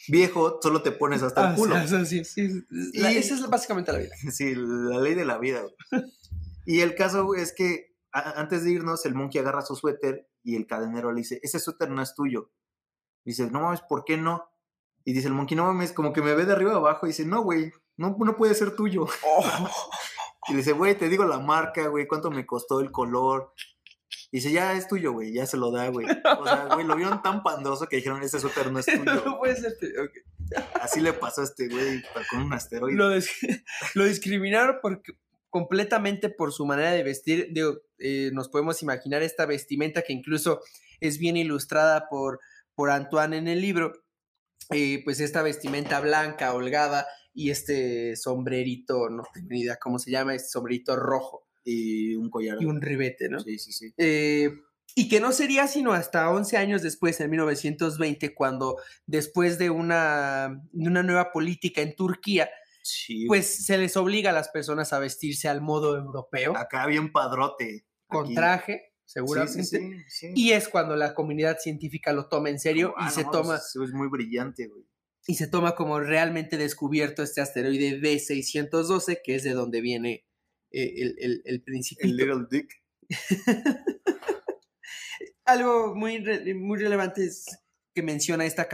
viejo, 0.09 0.59
solo 0.63 0.83
te 0.83 0.93
pones 0.93 1.23
hasta 1.23 1.49
Ah, 1.49 1.51
el 1.51 1.57
culo. 1.57 1.77
sí, 1.87 2.05
sí, 2.07 2.25
sí. 2.25 2.49
La- 2.95 3.13
Y- 3.13 3.19
esa 3.19 3.35
es 3.35 3.47
básicamente 3.49 3.93
la 3.93 3.99
vida. 3.99 4.15
Sí, 4.33 4.55
la 4.57 4.99
ley 5.01 5.15
de 5.15 5.25
la 5.25 5.39
vida. 5.39 5.63
Y 6.65 6.81
el 6.81 6.95
caso 6.95 7.35
es 7.35 7.53
que 7.55 7.95
a- 8.13 8.41
antes 8.41 8.65
de 8.65 8.73
irnos, 8.73 9.05
el 9.07 9.15
monkey 9.15 9.41
agarra 9.41 9.63
su 9.63 9.77
suéter 9.77 10.29
y 10.43 10.57
el 10.57 10.67
cadenero 10.67 11.13
le 11.13 11.19
dice, 11.21 11.41
ese 11.43 11.59
suéter 11.59 11.91
no 11.91 12.03
es 12.03 12.15
tuyo. 12.15 12.51
Dice, 13.25 13.51
no 13.51 13.61
mames, 13.61 13.81
¿por 13.83 14.05
qué 14.05 14.17
no? 14.17 14.45
Y 15.05 15.13
dice 15.13 15.29
el 15.29 15.35
monkey, 15.35 15.57
no 15.57 15.65
mames, 15.65 15.93
como 15.93 16.13
que 16.13 16.23
me 16.23 16.35
ve 16.35 16.47
de 16.47 16.53
arriba 16.53 16.75
abajo. 16.75 17.07
Y 17.07 17.11
dice, 17.11 17.25
no, 17.25 17.43
güey, 17.43 17.73
no, 17.97 18.17
no 18.19 18.37
puede 18.37 18.55
ser 18.55 18.75
tuyo. 18.77 19.07
Y 20.49 20.53
le 20.53 20.59
dice, 20.59 20.73
güey, 20.73 20.97
te 20.97 21.09
digo 21.09 21.25
la 21.25 21.39
marca, 21.39 21.87
güey, 21.89 22.07
cuánto 22.07 22.31
me 22.31 22.47
costó 22.47 22.81
el 22.81 22.93
color. 22.93 23.53
Y 24.31 24.39
dice, 24.39 24.53
ya 24.53 24.75
es 24.75 24.89
tuyo, 24.89 25.13
güey, 25.13 25.33
ya 25.33 25.47
se 25.47 25.57
lo 25.57 25.71
da, 25.71 25.89
güey. 25.89 26.07
O 26.39 26.45
sea, 26.45 26.69
güey, 26.75 26.87
lo 26.87 26.97
vieron 26.97 27.23
tan 27.23 27.43
pandoso 27.43 27.87
que 27.87 27.97
dijeron, 27.97 28.23
ese 28.23 28.41
suéter 28.41 28.71
no 28.71 28.79
es 28.79 28.87
tuyo. 28.87 29.23
no 29.25 29.39
puede 29.39 29.57
ser. 29.57 29.77
Así 30.81 31.01
le 31.01 31.13
pasó 31.13 31.41
a 31.41 31.45
este 31.45 31.69
güey 31.69 32.03
con 32.31 32.43
un 32.43 32.53
asteroide. 32.53 33.25
lo 33.95 34.05
discriminaron 34.05 34.77
porque, 34.81 35.15
completamente 35.51 36.29
por 36.29 36.53
su 36.53 36.67
manera 36.67 36.93
de 36.93 37.03
vestir. 37.03 37.49
Digo, 37.51 37.79
eh, 37.99 38.31
nos 38.33 38.49
podemos 38.49 38.83
imaginar 38.83 39.23
esta 39.23 39.47
vestimenta 39.47 40.03
que 40.03 40.13
incluso 40.13 40.61
es 41.01 41.19
bien 41.19 41.37
ilustrada 41.37 42.09
por, 42.09 42.41
por 42.75 42.91
Antoine 42.91 43.39
en 43.39 43.49
el 43.49 43.61
libro. 43.61 43.93
Eh, 44.71 45.03
pues 45.05 45.21
esta 45.21 45.43
vestimenta 45.43 46.01
blanca, 46.01 46.53
holgada, 46.53 47.07
y 47.37 47.51
este 47.51 48.17
sombrerito, 48.17 49.11
no 49.11 49.23
tengo 49.33 49.49
ni 49.51 49.61
idea 49.61 49.77
cómo 49.77 49.99
se 49.99 50.11
llama, 50.11 50.35
este 50.35 50.49
sombrerito 50.49 50.97
rojo 50.97 51.47
Y 51.65 52.15
un 52.17 52.31
collar. 52.31 52.57
y 52.61 52.65
un 52.65 52.81
ribete, 52.81 53.29
¿no? 53.29 53.39
Sí, 53.41 53.59
sí, 53.59 53.73
sí. 53.73 53.93
Eh, 53.99 54.51
y 54.95 55.09
que 55.11 55.21
no 55.21 55.33
sería 55.33 55.67
sino 55.69 55.93
hasta 55.93 56.31
11 56.31 56.57
años 56.57 56.81
después, 56.83 57.21
en 57.21 57.31
1920, 57.31 58.35
cuando 58.35 58.77
después 59.05 59.59
de 59.59 59.69
una, 59.69 60.63
de 60.73 60.89
una 60.89 61.03
nueva 61.03 61.31
política 61.31 61.83
en 61.83 61.95
Turquía, 61.95 62.49
Sí, 62.83 63.27
pues 63.27 63.67
se 63.67 63.77
les 63.79 63.97
obliga 63.97 64.31
a 64.31 64.33
las 64.33 64.49
personas 64.49 64.93
a 64.93 65.01
vestirse 65.01 65.49
al 65.49 65.61
modo 65.61 65.97
europeo, 65.99 66.57
acá 66.57 66.87
bien 66.87 67.11
padrote. 67.13 67.85
con 68.07 68.27
aquí. 68.27 68.35
traje, 68.37 68.95
seguramente. 69.05 69.65
sí, 69.65 69.77
sí, 69.79 70.05
sí. 70.07 70.33
Y 70.37 70.53
es 70.53 70.69
cuando 70.69 70.95
la 70.95 71.13
comunidad 71.13 71.59
científica 71.59 72.13
lo 72.13 72.29
toma 72.29 72.49
en 72.49 72.61
serio 72.61 72.95
Ah, 72.97 73.09
y 73.09 73.13
se 73.13 73.25
toma 73.25 73.57
es 73.57 73.93
muy 73.93 74.09
brillante, 74.09 74.69
güey. 74.69 74.85
Y 75.27 75.35
se 75.35 75.49
toma 75.49 75.75
como 75.75 76.01
realmente 76.01 76.57
descubierto 76.57 77.23
este 77.23 77.41
asteroide 77.41 78.01
D612, 78.01 79.21
que 79.25 79.35
es 79.35 79.43
de 79.43 79.53
donde 79.53 79.81
viene 79.81 80.27
eh, 80.71 80.95
el, 80.97 81.17
el, 81.19 81.43
el 81.45 81.63
principito. 81.63 82.07
El 82.07 82.17
Little 82.17 82.47
Dick. 82.51 82.83
Algo 85.45 85.95
muy, 85.95 86.23
muy 86.55 86.79
relevante 86.79 87.25
es 87.25 87.47
que 87.97 88.03
menciona 88.03 88.45
esta, 88.45 88.69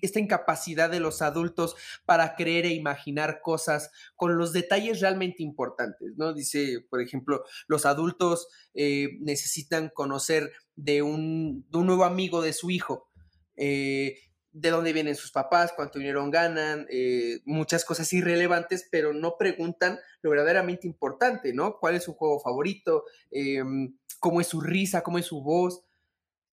esta 0.00 0.18
incapacidad 0.18 0.88
de 0.88 0.98
los 0.98 1.20
adultos 1.20 1.76
para 2.06 2.34
creer 2.36 2.64
e 2.64 2.72
imaginar 2.72 3.40
cosas 3.42 3.90
con 4.16 4.38
los 4.38 4.54
detalles 4.54 5.00
realmente 5.00 5.42
importantes, 5.42 6.14
¿no? 6.16 6.32
Dice, 6.32 6.80
por 6.88 7.02
ejemplo, 7.02 7.44
los 7.68 7.84
adultos 7.84 8.48
eh, 8.72 9.18
necesitan 9.20 9.90
conocer 9.92 10.52
de 10.74 11.02
un, 11.02 11.66
de 11.68 11.78
un 11.78 11.86
nuevo 11.86 12.04
amigo 12.04 12.40
de 12.40 12.54
su 12.54 12.70
hijo, 12.70 13.10
eh, 13.58 14.18
de 14.58 14.70
dónde 14.70 14.94
vienen 14.94 15.14
sus 15.14 15.32
papás, 15.32 15.74
cuánto 15.76 15.98
dinero 15.98 16.28
ganan, 16.30 16.86
eh, 16.88 17.40
muchas 17.44 17.84
cosas 17.84 18.10
irrelevantes, 18.14 18.88
pero 18.90 19.12
no 19.12 19.36
preguntan 19.36 19.98
lo 20.22 20.30
verdaderamente 20.30 20.86
importante, 20.86 21.52
¿no? 21.52 21.76
¿Cuál 21.78 21.96
es 21.96 22.04
su 22.04 22.14
juego 22.14 22.40
favorito? 22.40 23.04
Em, 23.30 23.94
¿Cómo 24.18 24.40
es 24.40 24.46
su 24.46 24.62
risa? 24.62 25.02
¿Cómo 25.02 25.18
es 25.18 25.26
su 25.26 25.42
voz? 25.42 25.82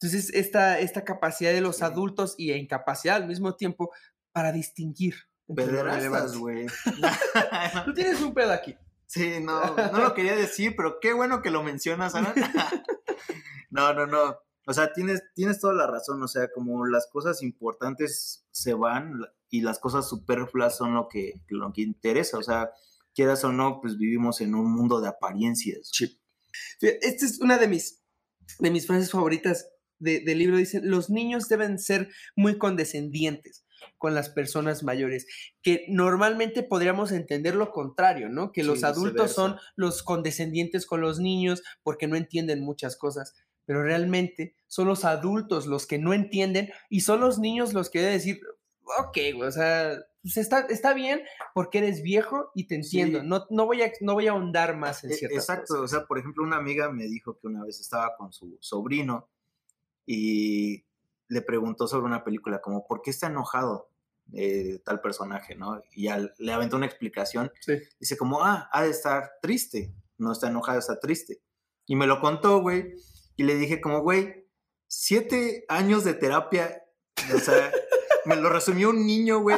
Entonces, 0.01 0.33
esta, 0.33 0.79
esta 0.79 1.05
capacidad 1.05 1.53
de 1.53 1.61
los 1.61 1.77
Sí. 1.77 1.85
adultos 1.85 2.35
y 2.37 2.51
incapacidad 2.51 3.15
al 3.15 3.27
mismo 3.27 3.55
tiempo 3.55 3.91
para 4.33 4.51
distinguir. 4.51 5.15
Pederastas, 5.55 6.35
güey. 6.35 6.67
Tú 7.85 7.93
tienes 7.93 8.19
un 8.21 8.33
pedo 8.33 8.51
aquí. 8.51 8.75
Sí, 9.05 9.39
no, 9.39 9.61
no 9.93 9.99
lo 9.99 10.13
quería 10.13 10.35
decir, 10.35 10.75
pero 10.75 10.99
qué 10.99 11.13
bueno 11.13 11.41
que 11.41 11.51
lo 11.51 11.63
mencionas, 11.63 12.15
Alan. 12.15 12.33
no, 13.69 13.93
no, 13.93 14.07
no. 14.07 14.39
O 14.65 14.73
sea, 14.73 14.93
tienes, 14.93 15.23
tienes 15.35 15.59
toda 15.59 15.73
la 15.73 15.87
razón. 15.87 16.21
O 16.23 16.27
sea, 16.27 16.49
como 16.53 16.85
las 16.85 17.07
cosas 17.07 17.41
importantes 17.43 18.45
se 18.51 18.73
van 18.73 19.21
y 19.49 19.61
las 19.61 19.79
cosas 19.79 20.07
superfluas 20.07 20.77
son 20.77 20.93
lo 20.93 21.07
que, 21.07 21.41
lo 21.47 21.71
que 21.73 21.81
interesa. 21.81 22.37
O 22.37 22.43
sea, 22.43 22.71
quieras 23.13 23.43
o 23.43 23.51
no, 23.51 23.79
pues 23.81 23.97
vivimos 23.97 24.41
en 24.41 24.55
un 24.55 24.71
mundo 24.73 25.01
de 25.01 25.09
apariencias. 25.09 25.91
Fíjate, 26.79 27.05
Esta 27.07 27.25
es 27.25 27.39
una 27.41 27.57
de 27.57 27.67
mis, 27.67 28.01
de 28.59 28.71
mis 28.71 28.87
frases 28.87 29.11
favoritas 29.11 29.67
de- 29.99 30.21
del 30.21 30.39
libro. 30.39 30.57
Dice, 30.57 30.81
los 30.83 31.09
niños 31.09 31.47
deben 31.49 31.77
ser 31.79 32.09
muy 32.35 32.57
condescendientes 32.57 33.65
con 33.97 34.15
las 34.15 34.29
personas 34.29 34.81
mayores, 34.83 35.27
que 35.61 35.85
normalmente 35.89 36.63
podríamos 36.63 37.11
entender 37.11 37.55
lo 37.55 37.71
contrario, 37.71 38.29
¿no? 38.29 38.53
Que 38.53 38.61
Sí, 38.61 38.67
los 38.67 38.83
adultos 38.85 39.13
viceversa. 39.13 39.33
son 39.35 39.57
los 39.75 40.03
condescendientes 40.03 40.85
con 40.85 41.01
los 41.01 41.19
niños 41.19 41.61
porque 41.83 42.07
no 42.07 42.15
entienden 42.15 42.61
muchas 42.61 42.95
cosas, 42.95 43.33
pero 43.65 43.83
realmente 43.83 44.55
son 44.67 44.87
los 44.87 45.05
adultos 45.05 45.67
los 45.67 45.85
que 45.87 45.97
no 45.99 46.13
entienden 46.13 46.71
y 46.89 47.01
son 47.01 47.19
los 47.21 47.39
niños 47.39 47.73
los 47.73 47.89
que 47.89 47.99
deben 47.99 48.13
decir, 48.15 48.41
ok, 48.99 49.17
güey, 49.35 49.47
o 49.47 49.51
sea, 49.51 49.95
pues 50.21 50.37
está, 50.37 50.61
está 50.69 50.93
bien 50.93 51.21
porque 51.53 51.79
eres 51.79 52.01
viejo 52.01 52.51
y 52.55 52.67
te 52.67 52.75
entiendo, 52.75 53.21
Sí. 53.21 53.27
no, 53.27 53.45
no, 53.49 53.65
voy 53.65 53.81
a, 53.81 53.91
no 54.01 54.13
voy 54.13 54.27
a 54.27 54.31
ahondar 54.31 54.75
más 54.77 55.03
en 55.03 55.11
E- 55.11 55.15
ciertas 55.15 55.37
Exacto, 55.39 55.65
cosas. 55.75 55.83
o 55.83 55.87
sea, 55.87 56.05
por 56.05 56.17
ejemplo, 56.19 56.43
una 56.43 56.57
amiga 56.57 56.89
me 56.91 57.05
dijo 57.05 57.37
que 57.39 57.47
una 57.47 57.63
vez 57.63 57.79
estaba 57.79 58.15
con 58.17 58.31
su 58.33 58.57
sobrino 58.61 59.27
y 60.05 60.85
le 61.29 61.41
preguntó 61.41 61.87
sobre 61.87 62.05
una 62.05 62.23
película, 62.23 62.61
como, 62.61 62.85
¿por 62.85 63.01
qué 63.01 63.09
está 63.11 63.27
enojado 63.27 63.89
eh, 64.33 64.79
tal 64.85 65.01
personaje, 65.01 65.53
no? 65.55 65.83
Y 65.91 66.07
al- 66.07 66.33
le 66.37 66.53
aventó 66.53 66.77
una 66.77 66.85
explicación, 66.85 67.51
Sí. 67.59 67.73
dice 67.99 68.15
como, 68.17 68.41
ah, 68.43 68.69
ha 68.71 68.83
de 68.83 68.89
estar 68.89 69.31
triste, 69.41 69.93
no 70.17 70.31
está 70.31 70.47
enojado, 70.47 70.79
está 70.79 70.97
triste. 70.99 71.41
Y 71.85 71.97
me 71.97 72.07
lo 72.07 72.21
contó, 72.21 72.61
güey, 72.61 72.93
y 73.35 73.43
le 73.43 73.55
dije 73.55 73.81
como, 73.81 74.01
güey, 74.01 74.45
siete 74.87 75.65
años 75.69 76.03
de 76.03 76.13
terapia, 76.13 76.83
o 77.33 77.39
sea, 77.39 77.71
me 78.25 78.35
lo 78.35 78.49
resumió 78.49 78.89
un 78.89 79.05
niño, 79.05 79.39
güey, 79.41 79.57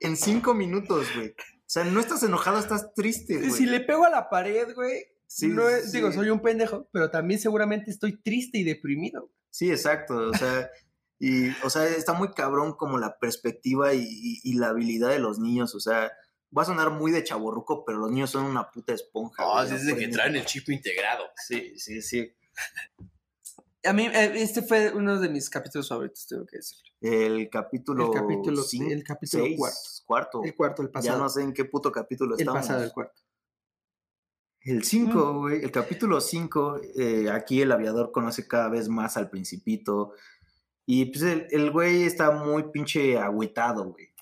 en 0.00 0.16
cinco 0.16 0.54
minutos, 0.54 1.06
güey. 1.14 1.30
O 1.30 1.66
sea, 1.74 1.84
no 1.84 2.00
estás 2.00 2.22
enojado, 2.22 2.58
estás 2.58 2.94
triste, 2.94 3.38
güey. 3.38 3.50
Si 3.50 3.66
le 3.66 3.80
pego 3.80 4.04
a 4.04 4.10
la 4.10 4.28
pared, 4.30 4.74
güey, 4.74 5.04
Sí, 5.26 5.48
no 5.48 5.68
es- 5.68 5.90
sí. 5.90 5.96
digo, 5.96 6.12
soy 6.12 6.30
un 6.30 6.40
pendejo, 6.40 6.88
pero 6.92 7.10
también 7.10 7.40
seguramente 7.40 7.90
estoy 7.90 8.20
triste 8.22 8.58
y 8.58 8.64
deprimido. 8.64 9.30
Sí, 9.50 9.70
exacto. 9.70 10.14
O 10.30 10.34
sea, 10.34 10.70
y, 11.18 11.48
o 11.64 11.70
sea, 11.70 11.86
está 11.88 12.12
muy 12.12 12.30
cabrón 12.32 12.74
como 12.76 12.98
la 12.98 13.18
perspectiva 13.18 13.94
y, 13.94 14.02
y- 14.02 14.40
y 14.44 14.54
la 14.54 14.68
habilidad 14.68 15.08
de 15.10 15.18
los 15.18 15.38
niños. 15.40 15.74
O 15.74 15.80
sea, 15.80 16.12
va 16.56 16.62
a 16.62 16.66
sonar 16.66 16.90
muy 16.90 17.10
de 17.10 17.24
chaborruco, 17.24 17.84
pero 17.84 17.98
los 17.98 18.10
niños 18.12 18.30
son 18.30 18.44
una 18.44 18.70
puta 18.70 18.92
esponja. 18.94 19.42
No, 19.42 19.52
güey, 19.54 19.64
es 19.64 19.70
desde 19.70 19.96
que 19.98 20.08
traen 20.08 20.36
el 20.36 20.44
chip 20.44 20.68
integrado. 20.68 21.24
Sí, 21.36 21.72
sí, 21.78 22.00
sí. 22.02 22.32
A 23.86 23.92
mí, 23.92 24.06
eh, 24.06 24.32
este 24.36 24.62
fue 24.62 24.92
uno 24.94 25.20
de 25.20 25.28
mis 25.28 25.50
capítulos 25.50 25.88
favoritos, 25.88 26.26
tengo 26.26 26.46
que 26.46 26.56
decir. 26.56 26.78
El 27.00 27.50
capítulo. 27.50 28.06
El 28.06 28.12
capítulo- 28.20 28.62
el 28.90 29.04
capítulo 29.04 29.44
seis, 29.44 29.58
cuarto. 29.58 29.78
cuarto. 30.06 30.42
El 30.44 30.54
cuarto, 30.56 30.82
el 30.82 30.90
pasado. 30.90 31.16
Ya 31.18 31.22
no 31.22 31.28
sé 31.28 31.42
en 31.42 31.52
qué 31.52 31.66
puto 31.66 31.92
capítulo 31.92 32.34
el 32.34 32.40
estamos. 32.40 32.60
pasado, 32.62 32.82
el 32.82 32.92
cuarto. 32.92 33.20
El 34.62 34.78
Mm. 34.78 34.82
5, 34.82 35.38
güey, 35.40 35.62
el 35.62 35.70
capítulo 35.70 36.20
5, 36.22 36.80
aquí 37.30 37.60
el 37.60 37.70
aviador 37.72 38.10
conoce 38.12 38.48
cada 38.48 38.70
vez 38.70 38.88
más 38.88 39.18
al 39.18 39.28
principito. 39.28 40.14
Y 40.86 41.06
pues 41.06 41.22
el, 41.22 41.46
el 41.50 41.70
güey 41.70 42.04
está 42.04 42.30
muy 42.30 42.70
pinche 42.70 43.18
agüitado, 43.18 43.90
güey. 43.92 44.14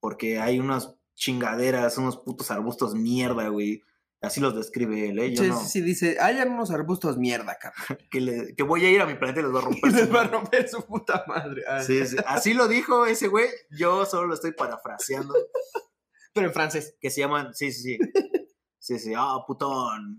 Porque 0.00 0.38
hay 0.38 0.60
unas 0.60 0.94
chingaderas, 1.14 1.96
unos 1.96 2.18
putos 2.18 2.50
arbustos 2.50 2.94
mierda, 2.94 3.48
güey. 3.48 3.82
Así 4.20 4.40
los 4.40 4.56
describe 4.56 5.08
él, 5.10 5.18
¿eh? 5.20 5.32
Yo 5.34 5.44
Sí, 5.44 5.48
no. 5.50 5.60
sí, 5.60 5.80
dice, 5.80 6.16
hay 6.20 6.40
unos 6.40 6.72
arbustos 6.72 7.18
mierda, 7.18 7.56
cabrón. 7.58 7.98
Que, 8.10 8.20
le- 8.20 8.54
que 8.56 8.62
voy 8.64 8.84
a 8.84 8.90
ir 8.90 9.00
a 9.00 9.06
mi 9.06 9.14
planeta 9.14 9.40
y 9.40 9.42
les 9.44 9.52
voy 9.52 9.62
a 9.62 9.64
romper. 9.66 9.92
Les 9.92 10.12
va 10.14 10.20
a 10.22 10.26
romper 10.26 10.68
su 10.68 10.84
puta 10.84 11.24
madre. 11.28 11.62
Ah, 11.68 11.82
Sí, 11.82 12.04
sí, 12.06 12.16
Así 12.26 12.52
lo 12.54 12.66
dijo 12.66 13.06
ese 13.06 13.28
güey. 13.28 13.48
Yo 13.70 14.04
solo 14.06 14.26
lo 14.26 14.34
estoy 14.34 14.52
parafraseando. 14.52 15.34
Pero 16.34 16.48
en 16.48 16.52
francés. 16.52 16.96
Que 17.00 17.10
se 17.10 17.20
llaman. 17.20 17.54
Sí, 17.54 17.70
sí, 17.72 17.82
sí. 17.82 17.98
Sí, 18.80 18.98
sí. 18.98 19.12
Ah, 19.16 19.38
putón. 19.46 20.18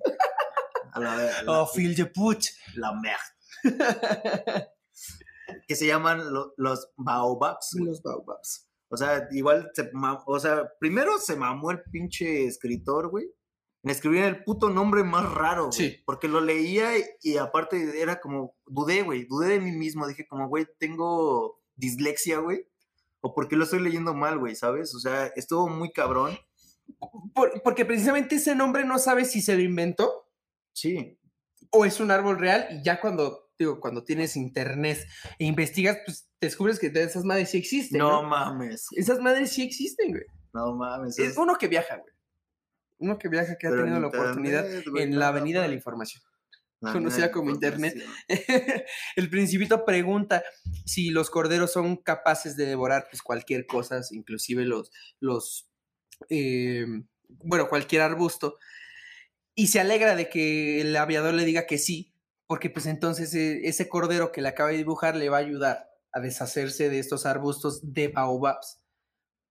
A 0.94 1.00
la, 1.00 1.14
a 1.14 1.44
la- 1.44 1.62
Oh, 1.62 1.68
fil 1.68 1.94
de 1.96 2.06
puch. 2.06 2.48
la 2.76 2.94
merde. 2.94 4.68
que 5.68 5.76
se 5.76 5.88
llaman 5.88 6.34
lo- 6.34 6.54
los 6.58 6.90
baobabs. 6.96 7.70
güey. 7.74 7.86
Los 7.86 8.02
baobabs. 8.02 8.68
O 8.92 8.98
sea, 8.98 9.28
igual, 9.32 9.70
se 9.74 9.92
o 10.26 10.40
sea, 10.40 10.68
primero 10.80 11.18
se 11.20 11.36
mamó 11.36 11.70
el 11.72 11.84
pinche 11.92 12.46
escritor, 12.48 13.10
güey, 13.10 13.28
en 13.84 13.90
escribir 13.90 14.24
el 14.24 14.44
puto 14.44 14.70
nombre 14.70 15.04
más 15.04 15.32
raro, 15.34 15.68
güey. 15.68 15.74
Sí. 15.78 16.04
Porque 16.06 16.28
lo 16.28 16.42
leía 16.42 16.98
y, 16.98 17.04
y 17.22 17.38
aparte 17.38 18.02
era 18.02 18.20
como, 18.20 18.56
dudé, 18.66 19.02
güey, 19.04 19.26
dudé 19.26 19.48
de 19.50 19.60
mí 19.62 19.72
mismo. 19.72 20.08
Dije 20.08 20.28
como, 20.28 20.48
güey, 20.50 20.68
tengo 20.80 21.62
dislexia, 21.76 22.40
güey. 22.40 22.68
O 23.22 23.34
porque 23.34 23.56
lo 23.56 23.64
estoy 23.66 23.80
leyendo 23.82 24.14
mal, 24.14 24.38
güey, 24.40 24.56
¿sabes? 24.56 24.94
O 24.96 25.00
sea, 25.00 25.28
estuvo 25.36 25.68
muy 25.68 25.92
cabrón. 25.92 26.38
Por- 27.34 27.62
porque 27.64 27.86
precisamente 27.86 28.36
ese 28.36 28.56
nombre 28.56 28.84
no 28.86 28.98
sabes 29.00 29.32
si 29.32 29.42
se 29.42 29.56
lo 29.56 29.62
inventó 29.62 30.26
Sí. 30.74 31.20
o 31.72 31.86
es 31.86 32.00
un 32.00 32.12
árbol 32.12 32.40
real 32.40 32.68
y 32.72 32.84
ya 32.84 33.00
cuando, 33.00 33.50
digo, 33.58 33.80
cuando 33.80 34.04
tienes 34.04 34.36
internet 34.36 35.06
e 35.38 35.46
investigas, 35.46 35.98
pues 36.06 36.30
descubres 36.42 36.80
que 36.80 36.88
esas 36.88 37.24
madres 37.26 37.52
sí 37.52 37.58
existen. 37.58 38.00
No 38.00 38.24
¿no? 38.24 38.30
mames. 38.30 38.88
Esas 38.96 39.20
madres 39.20 39.52
sí 39.52 39.62
existen, 39.64 40.12
güey. 40.12 40.24
No 40.54 40.76
mames. 40.76 41.20
Es 41.20 41.32
es- 41.32 41.38
uno 41.38 41.56
que 41.58 41.68
viaja, 41.68 41.98
güey. 41.98 42.14
Uno 43.00 43.18
que 43.18 43.30
viaja, 43.30 43.58
que 43.58 43.68
ha 43.68 43.70
pero 43.70 43.84
tenido 43.84 44.00
la 44.00 44.08
oportunidad 44.08 44.66
güey, 44.90 45.04
en 45.04 45.18
la 45.18 45.32
no, 45.32 45.38
Avenida 45.38 45.62
de 45.62 45.70
la. 45.70 45.74
Información. 45.74 46.22
La 46.82 46.94
conocida 46.94 47.30
como 47.32 47.52
internet. 47.52 47.96
el 49.18 49.30
principito 49.30 49.84
pregunta 49.84 50.44
si 50.86 51.10
los 51.10 51.30
corderos 51.30 51.74
son 51.74 51.98
capaces 51.98 52.56
de 52.56 52.66
devorar 52.66 53.08
pues, 53.10 53.22
cualquier 53.22 53.66
cosa, 53.66 54.00
inclusive 54.12 54.64
los, 54.64 54.92
los 55.20 55.70
eh, 56.30 56.86
bueno, 57.28 57.68
cualquier 57.68 58.02
arbusto, 58.02 58.58
y 59.56 59.68
se 59.68 59.80
alegra 59.80 60.16
de 60.16 60.30
que 60.30 60.82
el 60.82 60.96
aviador 60.96 61.34
le 61.34 61.44
diga 61.44 61.66
que 61.66 61.78
sí, 61.78 62.14
porque 62.48 62.70
pues 62.70 62.86
entonces 62.86 63.34
eh, 63.36 63.62
ese 63.66 63.90
cordero 63.90 64.32
que 64.32 64.42
le 64.42 64.48
acaba 64.48 64.70
de 64.70 64.78
dibujar 64.78 65.16
le 65.16 65.30
va 65.30 65.38
a 65.38 65.42
ayudar 65.42 65.90
a 66.12 66.20
deshacerse 66.20 66.90
de 66.90 67.00
estos 67.00 67.26
arbustos 67.26 67.94
de 67.94 68.08
baobabs. 68.08 68.79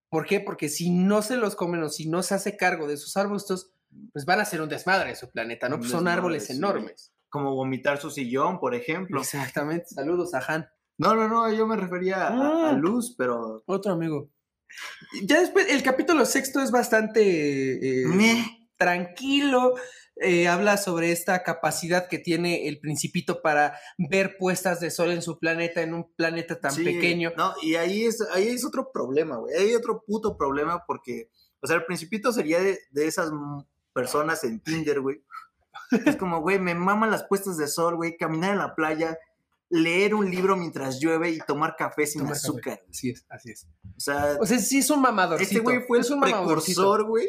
¿Por 0.09 0.25
qué? 0.25 0.39
Porque 0.39 0.69
si 0.69 0.89
no 0.89 1.21
se 1.21 1.37
los 1.37 1.55
comen 1.55 1.83
o 1.83 1.89
si 1.89 2.09
no 2.09 2.23
se 2.23 2.33
hace 2.35 2.57
cargo 2.57 2.87
de 2.87 2.95
esos 2.95 3.15
arbustos, 3.15 3.71
pues 4.13 4.25
van 4.25 4.39
a 4.39 4.45
ser 4.45 4.61
un 4.61 4.69
desmadre 4.69 5.11
en 5.11 5.15
su 5.15 5.29
planeta, 5.29 5.69
¿no? 5.69 5.77
Pues 5.79 5.91
son 5.91 6.07
árboles 6.07 6.47
sí. 6.47 6.53
enormes. 6.53 7.13
Como 7.29 7.53
vomitar 7.55 7.99
su 7.99 8.09
sillón, 8.09 8.59
por 8.59 8.73
ejemplo. 8.73 9.21
Exactamente. 9.21 9.85
Saludos 9.89 10.33
a 10.33 10.39
Han. 10.47 10.67
No, 10.97 11.15
no, 11.15 11.27
no, 11.29 11.51
yo 11.53 11.65
me 11.67 11.75
refería 11.75 12.27
a, 12.27 12.69
a 12.69 12.73
Mm. 12.73 12.79
Luz, 12.79 13.15
pero... 13.17 13.63
Otro 13.65 13.93
amigo. 13.93 14.29
Ya 15.23 15.39
después, 15.39 15.67
el 15.69 15.81
capítulo 15.83 16.25
sexto 16.25 16.59
es 16.61 16.71
bastante 16.71 18.01
eh, 18.03 18.45
tranquilo. 18.77 19.75
Eh, 20.21 20.47
habla 20.47 20.77
sobre 20.77 21.11
esta 21.11 21.43
capacidad 21.43 22.07
que 22.07 22.19
tiene 22.19 22.67
el 22.67 22.79
principito 22.79 23.41
para 23.41 23.77
ver 23.97 24.35
puestas 24.37 24.79
de 24.79 24.91
sol 24.91 25.11
en 25.11 25.21
su 25.21 25.39
planeta, 25.39 25.81
en 25.81 25.93
un 25.93 26.13
planeta 26.15 26.59
tan 26.59 26.71
Sí, 26.71 26.83
pequeño. 26.83 27.31
No, 27.37 27.53
y 27.61 27.75
ahí 27.75 28.05
es, 28.05 28.21
ahí 28.33 28.47
es 28.49 28.65
otro 28.65 28.91
problema, 28.91 29.37
güey. 29.37 29.55
Hay 29.55 29.75
otro 29.75 30.03
puto 30.05 30.37
problema 30.37 30.83
porque, 30.85 31.29
o 31.61 31.67
sea, 31.67 31.75
el 31.77 31.85
principito 31.85 32.31
sería 32.33 32.59
de, 32.59 32.79
de 32.91 33.07
esas 33.07 33.31
personas 33.93 34.43
en 34.43 34.59
Tinder, 34.61 35.01
güey. 35.01 35.23
Es 36.05 36.15
como, 36.17 36.41
güey, 36.41 36.59
me 36.59 36.75
maman 36.75 37.11
las 37.11 37.23
puestas 37.23 37.57
de 37.57 37.67
sol, 37.67 37.95
güey, 37.95 38.15
caminar 38.17 38.51
en 38.51 38.59
la 38.59 38.75
playa, 38.75 39.17
leer 39.69 40.13
un 40.15 40.29
libro 40.29 40.55
mientras 40.55 40.99
llueve 40.99 41.31
y 41.31 41.39
tomar 41.39 41.75
café 41.77 42.05
sin 42.05 42.21
Tomar 42.21 42.33
café. 42.35 42.47
azúcar. 42.47 42.81
Así 42.89 43.09
es, 43.11 43.25
así 43.29 43.51
es. 43.51 43.67
O 43.95 43.99
sea, 43.99 44.37
O 44.39 44.45
sea, 44.45 44.59
sí 44.59 44.79
es 44.79 44.89
un 44.89 45.01
mamadorcito. 45.01 45.49
este 45.49 45.59
güey 45.61 45.81
fue 45.87 45.97
el 45.99 46.03
es 46.03 46.09
un 46.11 46.21
precursor, 46.21 47.05
güey. 47.05 47.27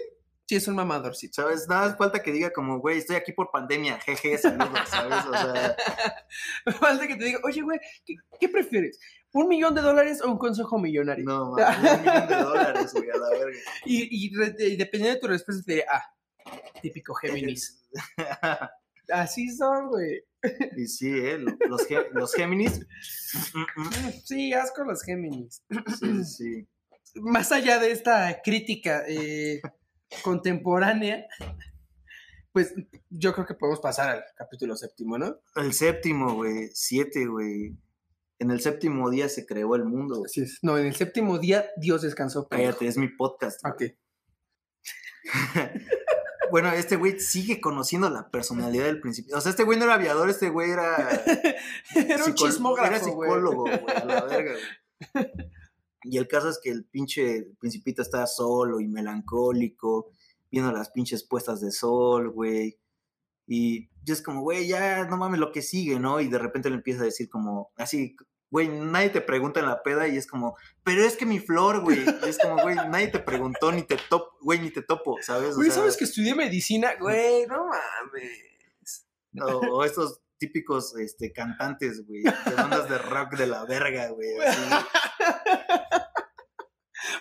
Sí, 0.50 0.56
es 0.56 0.66
un 0.66 0.74
mamadorcito. 0.74 1.42
¿Sabes? 1.42 1.68
Nada 1.68 1.86
más 1.86 1.96
falta 1.96 2.20
que 2.20 2.32
diga 2.32 2.52
como, 2.52 2.80
güey, 2.80 2.98
estoy 2.98 3.14
aquí 3.14 3.30
por 3.30 3.52
pandemia, 3.52 4.00
jeje, 4.00 4.36
saludos, 4.36 4.80
¿sabes? 4.88 5.24
O 5.24 5.32
sea, 5.32 5.76
Falta 6.80 7.06
que 7.06 7.14
te 7.14 7.26
diga, 7.26 7.38
oye, 7.44 7.62
güey, 7.62 7.78
¿qué, 8.04 8.16
qué 8.40 8.48
prefieres? 8.48 8.98
¿Un 9.32 9.46
millón 9.46 9.76
de 9.76 9.80
dólares 9.80 10.20
o 10.20 10.28
un 10.28 10.38
consejo 10.38 10.76
millonario? 10.80 11.24
No, 11.24 11.52
mames, 11.56 11.78
un 11.92 12.00
millón 12.02 12.28
de 12.28 12.34
dólares, 12.34 12.92
güey, 12.92 13.10
a 13.10 13.16
la 13.16 13.30
verga. 13.30 13.58
Y, 13.84 14.26
y 14.26 14.34
re- 14.34 14.56
y 14.58 14.74
dependiendo 14.74 15.14
de 15.14 15.20
tu 15.20 15.28
respuesta, 15.28 15.62
te 15.64 15.72
diré, 15.72 15.86
ah, 15.88 16.02
típico 16.82 17.14
Géminis. 17.14 17.88
Así 19.12 19.54
son, 19.56 19.86
güey. 19.86 20.24
Y 20.76 20.88
sí, 20.88 21.12
¿eh? 21.16 21.38
Los, 21.68 21.86
los 22.10 22.34
Géminis. 22.34 22.84
Sí, 24.24 24.52
asco 24.52 24.82
los 24.82 25.04
Géminis. 25.04 25.62
Sí, 25.96 26.24
sí. 26.24 26.68
Más 27.14 27.52
allá 27.52 27.78
de 27.78 27.92
esta 27.92 28.40
crítica 28.42 29.04
eh, 29.06 29.60
contemporánea, 30.22 31.26
pues 32.52 32.74
yo 33.10 33.32
creo 33.32 33.46
que 33.46 33.54
podemos 33.54 33.80
pasar 33.80 34.10
al 34.10 34.24
capítulo 34.36 34.76
séptimo, 34.76 35.18
¿no? 35.18 35.38
El 35.56 35.72
séptimo, 35.72 36.34
güey. 36.34 36.68
Siete, 36.74 37.26
güey. 37.26 37.76
En 38.38 38.50
el 38.50 38.60
séptimo 38.60 39.10
día 39.10 39.28
se 39.28 39.46
creó 39.46 39.74
el 39.76 39.84
mundo. 39.84 40.16
güey. 40.16 40.26
Así 40.26 40.42
es. 40.42 40.58
No, 40.62 40.78
en 40.78 40.86
el 40.86 40.94
séptimo 40.96 41.38
día 41.38 41.66
Dios 41.76 42.02
descansó. 42.02 42.48
pendejo. 42.48 42.70
Cállate, 42.72 42.86
es 42.88 42.96
mi 42.96 43.08
podcast. 43.08 43.60
güey. 43.62 43.90
Ok. 43.90 43.96
Bueno, 46.50 46.72
este 46.72 46.96
güey 46.96 47.20
sigue 47.20 47.60
conociendo 47.60 48.10
la 48.10 48.28
personalidad 48.28 48.86
del 48.86 49.00
principio. 49.00 49.36
O 49.36 49.40
sea, 49.40 49.50
este 49.50 49.62
güey 49.62 49.78
no 49.78 49.84
era 49.84 49.94
aviador, 49.94 50.28
este 50.28 50.48
güey 50.48 50.70
era. 50.72 50.96
Era 51.94 52.24
un 52.24 52.34
chismógrafo, 52.34 52.88
Era 52.90 52.98
psicólogo, 52.98 53.62
güey, 53.62 53.96
a 53.96 54.04
la 54.04 54.24
verga, 54.24 54.52
güey. 55.14 55.30
Y 56.02 56.18
el 56.18 56.28
caso 56.28 56.48
es 56.48 56.58
que 56.62 56.70
el 56.70 56.84
pinche 56.84 57.48
principito 57.58 58.02
está 58.02 58.26
solo 58.26 58.80
y 58.80 58.88
melancólico, 58.88 60.10
viendo 60.50 60.72
las 60.72 60.90
pinches 60.90 61.24
puestas 61.24 61.60
de 61.60 61.70
sol, 61.70 62.30
güey. 62.30 62.78
Y 63.46 63.88
yo 64.04 64.14
es 64.14 64.22
como, 64.22 64.42
güey, 64.42 64.68
ya 64.68 65.04
no 65.04 65.16
mames 65.16 65.40
lo 65.40 65.52
que 65.52 65.62
sigue, 65.62 65.98
¿no? 65.98 66.20
Y 66.20 66.28
de 66.28 66.38
repente 66.38 66.70
le 66.70 66.76
empieza 66.76 67.02
a 67.02 67.06
decir 67.06 67.28
como, 67.28 67.72
así, 67.76 68.16
güey, 68.50 68.68
nadie 68.68 69.10
te 69.10 69.20
pregunta 69.20 69.60
en 69.60 69.66
la 69.66 69.82
peda 69.82 70.08
y 70.08 70.16
es 70.16 70.26
como, 70.26 70.56
pero 70.82 71.04
es 71.04 71.16
que 71.16 71.26
mi 71.26 71.38
flor, 71.38 71.80
güey. 71.82 72.04
Y 72.24 72.28
es 72.28 72.38
como, 72.38 72.62
güey, 72.62 72.76
nadie 72.76 73.08
te 73.08 73.18
preguntó, 73.18 73.70
ni 73.72 73.82
te 73.82 73.96
topo, 74.08 74.36
güey, 74.40 74.60
ni 74.60 74.70
te 74.70 74.82
topo, 74.82 75.16
¿sabes? 75.22 75.52
O 75.52 75.56
Güey, 75.56 75.68
sea, 75.70 75.80
¿sabes 75.80 75.96
que 75.96 76.04
estudié 76.04 76.34
medicina? 76.34 76.92
Güey, 76.98 77.46
no 77.46 77.66
mames. 77.66 79.06
O, 79.40 79.76
o 79.76 79.84
estos 79.84 80.20
típicos 80.38 80.96
este, 80.96 81.32
cantantes, 81.32 82.06
güey, 82.06 82.22
de 82.22 82.54
bandas 82.56 82.88
de 82.88 82.98
rock 82.98 83.36
de 83.36 83.46
la 83.46 83.64
verga, 83.64 84.08
güey. 84.08 84.38
así. 84.38 84.60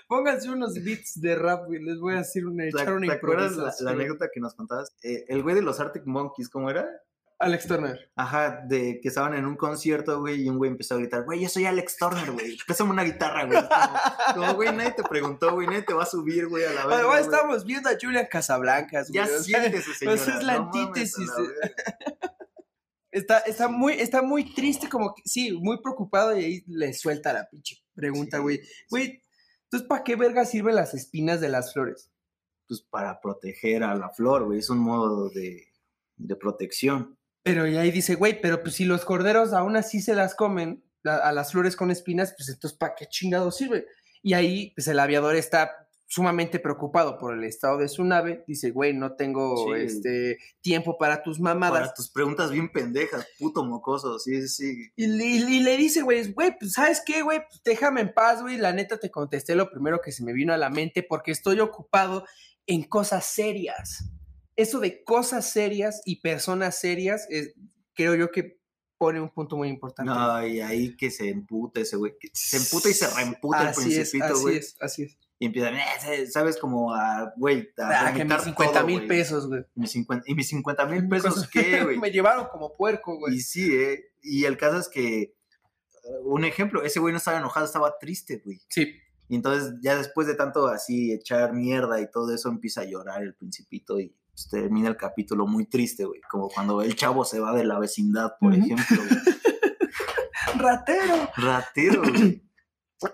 Pónganse 0.08 0.50
unos 0.50 0.74
beats 0.84 1.20
de 1.22 1.36
rap, 1.36 1.66
güey. 1.68 1.82
Les 1.84 2.00
voy 2.00 2.16
a 2.16 2.20
hacer 2.20 2.46
una, 2.46 2.64
¿Te, 2.64 2.70
echar 2.70 2.94
una 2.94 3.08
te 3.08 3.14
acuerdas 3.14 3.80
la, 3.82 3.92
anécdota 3.92 4.30
que 4.34 4.40
nos 4.40 4.56
contabas? 4.56 4.94
Eh, 5.04 5.26
el 5.28 5.44
güey 5.44 5.56
de 5.56 5.62
los 5.62 5.80
Arctic 5.80 6.06
Monkeys, 6.06 6.50
¿cómo 6.50 6.70
era? 6.70 6.88
Alex 7.42 7.68
Turner. 7.68 8.12
Ajá, 8.18 8.64
de 8.68 9.00
que 9.02 9.08
estaban 9.08 9.34
en 9.34 9.46
un 9.46 9.56
concierto, 9.56 10.20
güey, 10.20 10.44
y 10.44 10.50
un 10.50 10.58
güey 10.58 10.72
empezó 10.72 10.96
a 10.96 10.98
gritar, 10.98 11.24
güey, 11.24 11.40
yo 11.40 11.48
soy 11.48 11.66
Alex 11.66 11.96
Turner, 11.96 12.32
güey, 12.32 12.58
pésame 12.68 12.92
una 12.92 13.04
guitarra, 13.06 13.46
güey. 13.46 13.62
Como- 14.34 14.56
güey, 14.56 14.76
nadie 14.76 14.92
te 14.92 15.04
preguntó, 15.04 15.54
güey, 15.54 15.66
nadie 15.66 15.84
te 15.84 15.94
va 15.94 16.04
a 16.04 16.06
subir, 16.06 16.48
güey, 16.48 16.66
a 16.66 16.74
la 16.74 16.82
Además, 16.82 17.06
güey. 17.06 17.22
estamos 17.22 17.64
viendo 17.66 17.88
a 17.88 17.94
Julian 18.00 18.28
Casablancas, 18.30 19.08
Ya 19.10 19.26
güey. 19.26 19.40
sea, 19.42 19.62
siéntese, 19.62 19.94
señora. 20.00 20.16
es 20.18 20.44
la 20.44 20.56
no 20.56 20.66
mames, 20.66 20.82
antítesis 20.88 21.30
verga. 21.38 21.74
Está, 23.12 23.40
está, 23.40 23.68
muy, 23.68 23.94
está 23.94 24.22
muy 24.22 24.54
triste, 24.54 24.88
como 24.88 25.16
que, 25.16 25.24
sí, 25.26 25.52
muy 25.52 25.82
preocupado 25.82 26.38
y 26.38 26.44
ahí 26.46 26.64
le 26.68 26.94
suelta 26.94 27.34
la 27.34 27.50
pinche 27.50 27.78
pregunta, 27.96 28.38
Sí, 28.38 28.44
güey. 28.44 28.62
Güey, 28.90 29.24
entonces, 29.72 29.88
¿para 29.88 30.04
qué 30.04 30.16
verga 30.16 30.46
sirven 30.46 30.76
las 30.76 30.94
espinas 30.94 31.40
de 31.42 31.50
las 31.50 31.74
flores? 31.74 32.12
Pues 32.68 32.82
para 32.82 33.20
proteger 33.22 33.84
a 33.84 33.96
la 33.96 34.10
flor, 34.10 34.46
güey, 34.46 34.60
es 34.60 34.70
un 34.70 34.80
modo 34.80 35.30
de, 35.30 35.68
de 36.18 36.36
protección. 36.36 37.18
Pero 37.44 37.68
y 37.68 37.78
ahí 37.78 37.92
dice, 37.92 38.16
güey, 38.16 38.42
pero 38.42 38.62
pues 38.62 38.76
si 38.76 38.86
los 38.86 39.06
corderos 39.06 39.54
aún 39.54 39.76
así 39.76 40.02
se 40.02 40.14
las 40.16 40.36
comen, 40.36 40.84
la- 41.04 41.18
a 41.18 41.32
las 41.32 41.52
flores 41.52 41.76
con 41.76 41.90
espinas, 41.92 42.34
pues 42.38 42.50
entonces, 42.50 42.78
¿para 42.78 42.94
qué 42.96 43.06
chingado 43.08 43.52
sirve? 43.52 43.86
Y 44.22 44.34
ahí, 44.34 44.72
pues 44.76 44.88
el 44.88 45.00
aviador 45.00 45.36
está 45.36 45.88
sumamente 46.12 46.58
preocupado 46.60 47.20
por 47.20 47.36
el 47.36 47.44
estado 47.44 47.78
de 47.78 47.88
su 47.88 48.04
nave. 48.04 48.44
Dice, 48.48 48.72
güey, 48.72 48.94
no 48.96 49.14
tengo 49.16 49.68
Sí. 49.76 49.82
este 49.84 50.38
tiempo 50.60 50.98
para 50.98 51.22
tus 51.22 51.40
mamadas. 51.40 51.80
Para 51.82 51.94
tus 51.94 52.10
preguntas 52.10 52.50
bien 52.50 52.72
pendejas, 52.72 53.28
puto 53.38 53.64
mocoso, 53.64 54.18
sí, 54.18 54.42
sí, 54.42 54.48
sí. 54.48 54.92
Y, 54.96 55.06
le- 55.06 55.26
y 55.26 55.60
le 55.60 55.78
dice, 55.78 56.02
güey, 56.02 56.32
güey, 56.34 56.58
pues 56.60 56.74
¿sabes 56.74 57.04
qué, 57.06 57.22
güey? 57.22 57.42
Pues 57.48 57.62
déjame 57.64 58.02
en 58.02 58.12
paz, 58.14 58.42
güey. 58.42 58.58
La 58.58 58.74
neta 58.74 58.98
te 59.00 59.12
contesté 59.12 59.54
lo 59.54 59.70
primero 59.70 60.02
que 60.02 60.12
se 60.12 60.24
me 60.24 60.34
vino 60.34 60.52
a 60.52 60.58
la 60.58 60.72
mente 60.72 61.04
porque 61.04 61.30
estoy 61.32 61.60
ocupado 61.60 62.26
en 62.66 62.84
cosas 62.84 63.26
serias. 63.26 64.10
Eso 64.56 64.80
de 64.80 65.04
cosas 65.04 65.50
serias 65.52 66.02
y 66.06 66.22
personas 66.22 66.76
serias, 66.76 67.28
es- 67.30 67.54
creo 67.94 68.16
yo 68.16 68.32
que 68.32 68.58
pone 68.98 69.22
un 69.22 69.30
punto 69.30 69.56
muy 69.58 69.70
importante. 69.70 70.12
No, 70.12 70.46
y 70.48 70.60
ahí 70.60 70.98
que 70.98 71.12
se 71.12 71.30
emputa 71.30 71.82
ese 71.82 71.96
güey, 71.98 72.14
se 72.34 72.58
emputa 72.58 72.90
y 72.90 72.94
se 72.94 73.08
reemputa 73.16 73.62
el 73.62 73.68
Así 73.68 73.82
principito, 73.84 74.26
así 74.26 74.42
güey. 74.42 74.58
es, 74.58 74.76
así 74.82 75.04
es. 75.04 75.18
Y 75.42 75.46
empiezan, 75.46 75.76
eh, 75.76 76.28
sabes, 76.28 76.58
como 76.58 76.94
a, 76.94 77.34
güey, 77.38 77.70
a 77.78 78.08
Ah, 78.08 78.14
que 78.14 78.26
mis 78.26 78.34
vomitar 78.34 78.42
50 78.42 78.74
todo, 78.74 78.86
mil 78.86 79.08
pesos, 79.08 79.48
güey. 79.48 79.64
Mis 79.74 79.92
50 79.92 80.26
¿Y 80.28 80.36
mis 80.36 80.50
50 80.50 80.86
mil 80.86 81.08
pesos 81.10 81.48
qué, 81.48 81.82
güey? 81.86 81.98
me 82.00 82.12
llevaron 82.12 82.48
como 82.52 82.76
puerco, 82.76 83.18
güey. 83.18 83.36
Y 83.36 83.40
sí, 83.40 83.74
¿eh? 83.74 84.12
Y 84.22 84.44
el 84.44 84.58
caso 84.58 84.78
es 84.78 84.90
que, 84.90 85.22
eh, 85.22 85.34
un 86.26 86.44
ejemplo, 86.44 86.84
ese 86.84 87.00
güey 87.00 87.14
no 87.14 87.20
estaba 87.20 87.38
enojado, 87.38 87.66
estaba 87.66 87.98
triste, 87.98 88.42
güey. 88.44 88.60
Sí. 88.68 88.94
Y 89.30 89.36
entonces 89.36 89.76
ya 89.82 89.96
después 89.96 90.28
de 90.28 90.36
tanto 90.36 90.68
así 90.68 91.14
echar 91.14 91.54
mierda 91.54 92.02
y 92.02 92.12
todo 92.12 92.36
eso, 92.36 92.50
empieza 92.50 92.82
a 92.82 92.86
llorar 92.86 93.24
el 93.24 93.34
principito 93.34 93.98
y 93.98 94.14
pues, 94.32 94.50
termina 94.50 94.90
el 94.90 94.98
capítulo 94.98 95.48
muy 95.48 95.68
triste, 95.68 96.04
güey. 96.04 96.20
Como 96.30 96.50
cuando 96.50 96.82
el 96.82 96.96
chavo 96.98 97.24
se 97.24 97.40
va 97.40 97.54
de 97.54 97.64
la 97.64 97.80
vecindad, 97.80 98.34
por 98.42 98.54
ejemplo. 98.54 98.98
güey. 98.98 99.22
Ratero. 100.58 101.30
Ratero, 101.38 102.02
güey. 102.02 102.49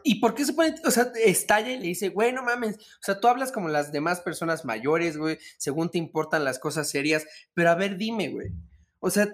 ¿Y 0.04 0.20
por 0.20 0.34
qué 0.34 0.46
se 0.46 0.54
pone, 0.54 0.74
o 0.84 0.90
sea, 0.92 1.12
estalla 1.24 1.72
y 1.72 1.78
le 1.78 1.88
dice, 1.88 2.10
güey, 2.10 2.34
no 2.34 2.42
mames, 2.42 2.78
o 2.78 3.04
sea, 3.04 3.20
tú 3.20 3.28
hablas 3.28 3.52
como 3.52 3.70
las 3.70 3.92
demás 3.92 4.22
personas 4.22 4.66
mayores, 4.66 5.16
güey, 5.18 5.38
según 5.58 5.92
te 5.92 6.00
importan 6.00 6.44
las 6.44 6.58
cosas 6.58 6.90
serias, 6.90 7.26
pero 7.54 7.70
a 7.70 7.76
ver, 7.76 7.96
dime, 7.98 8.30
güey, 8.30 8.52
o 9.00 9.12
sea, 9.12 9.30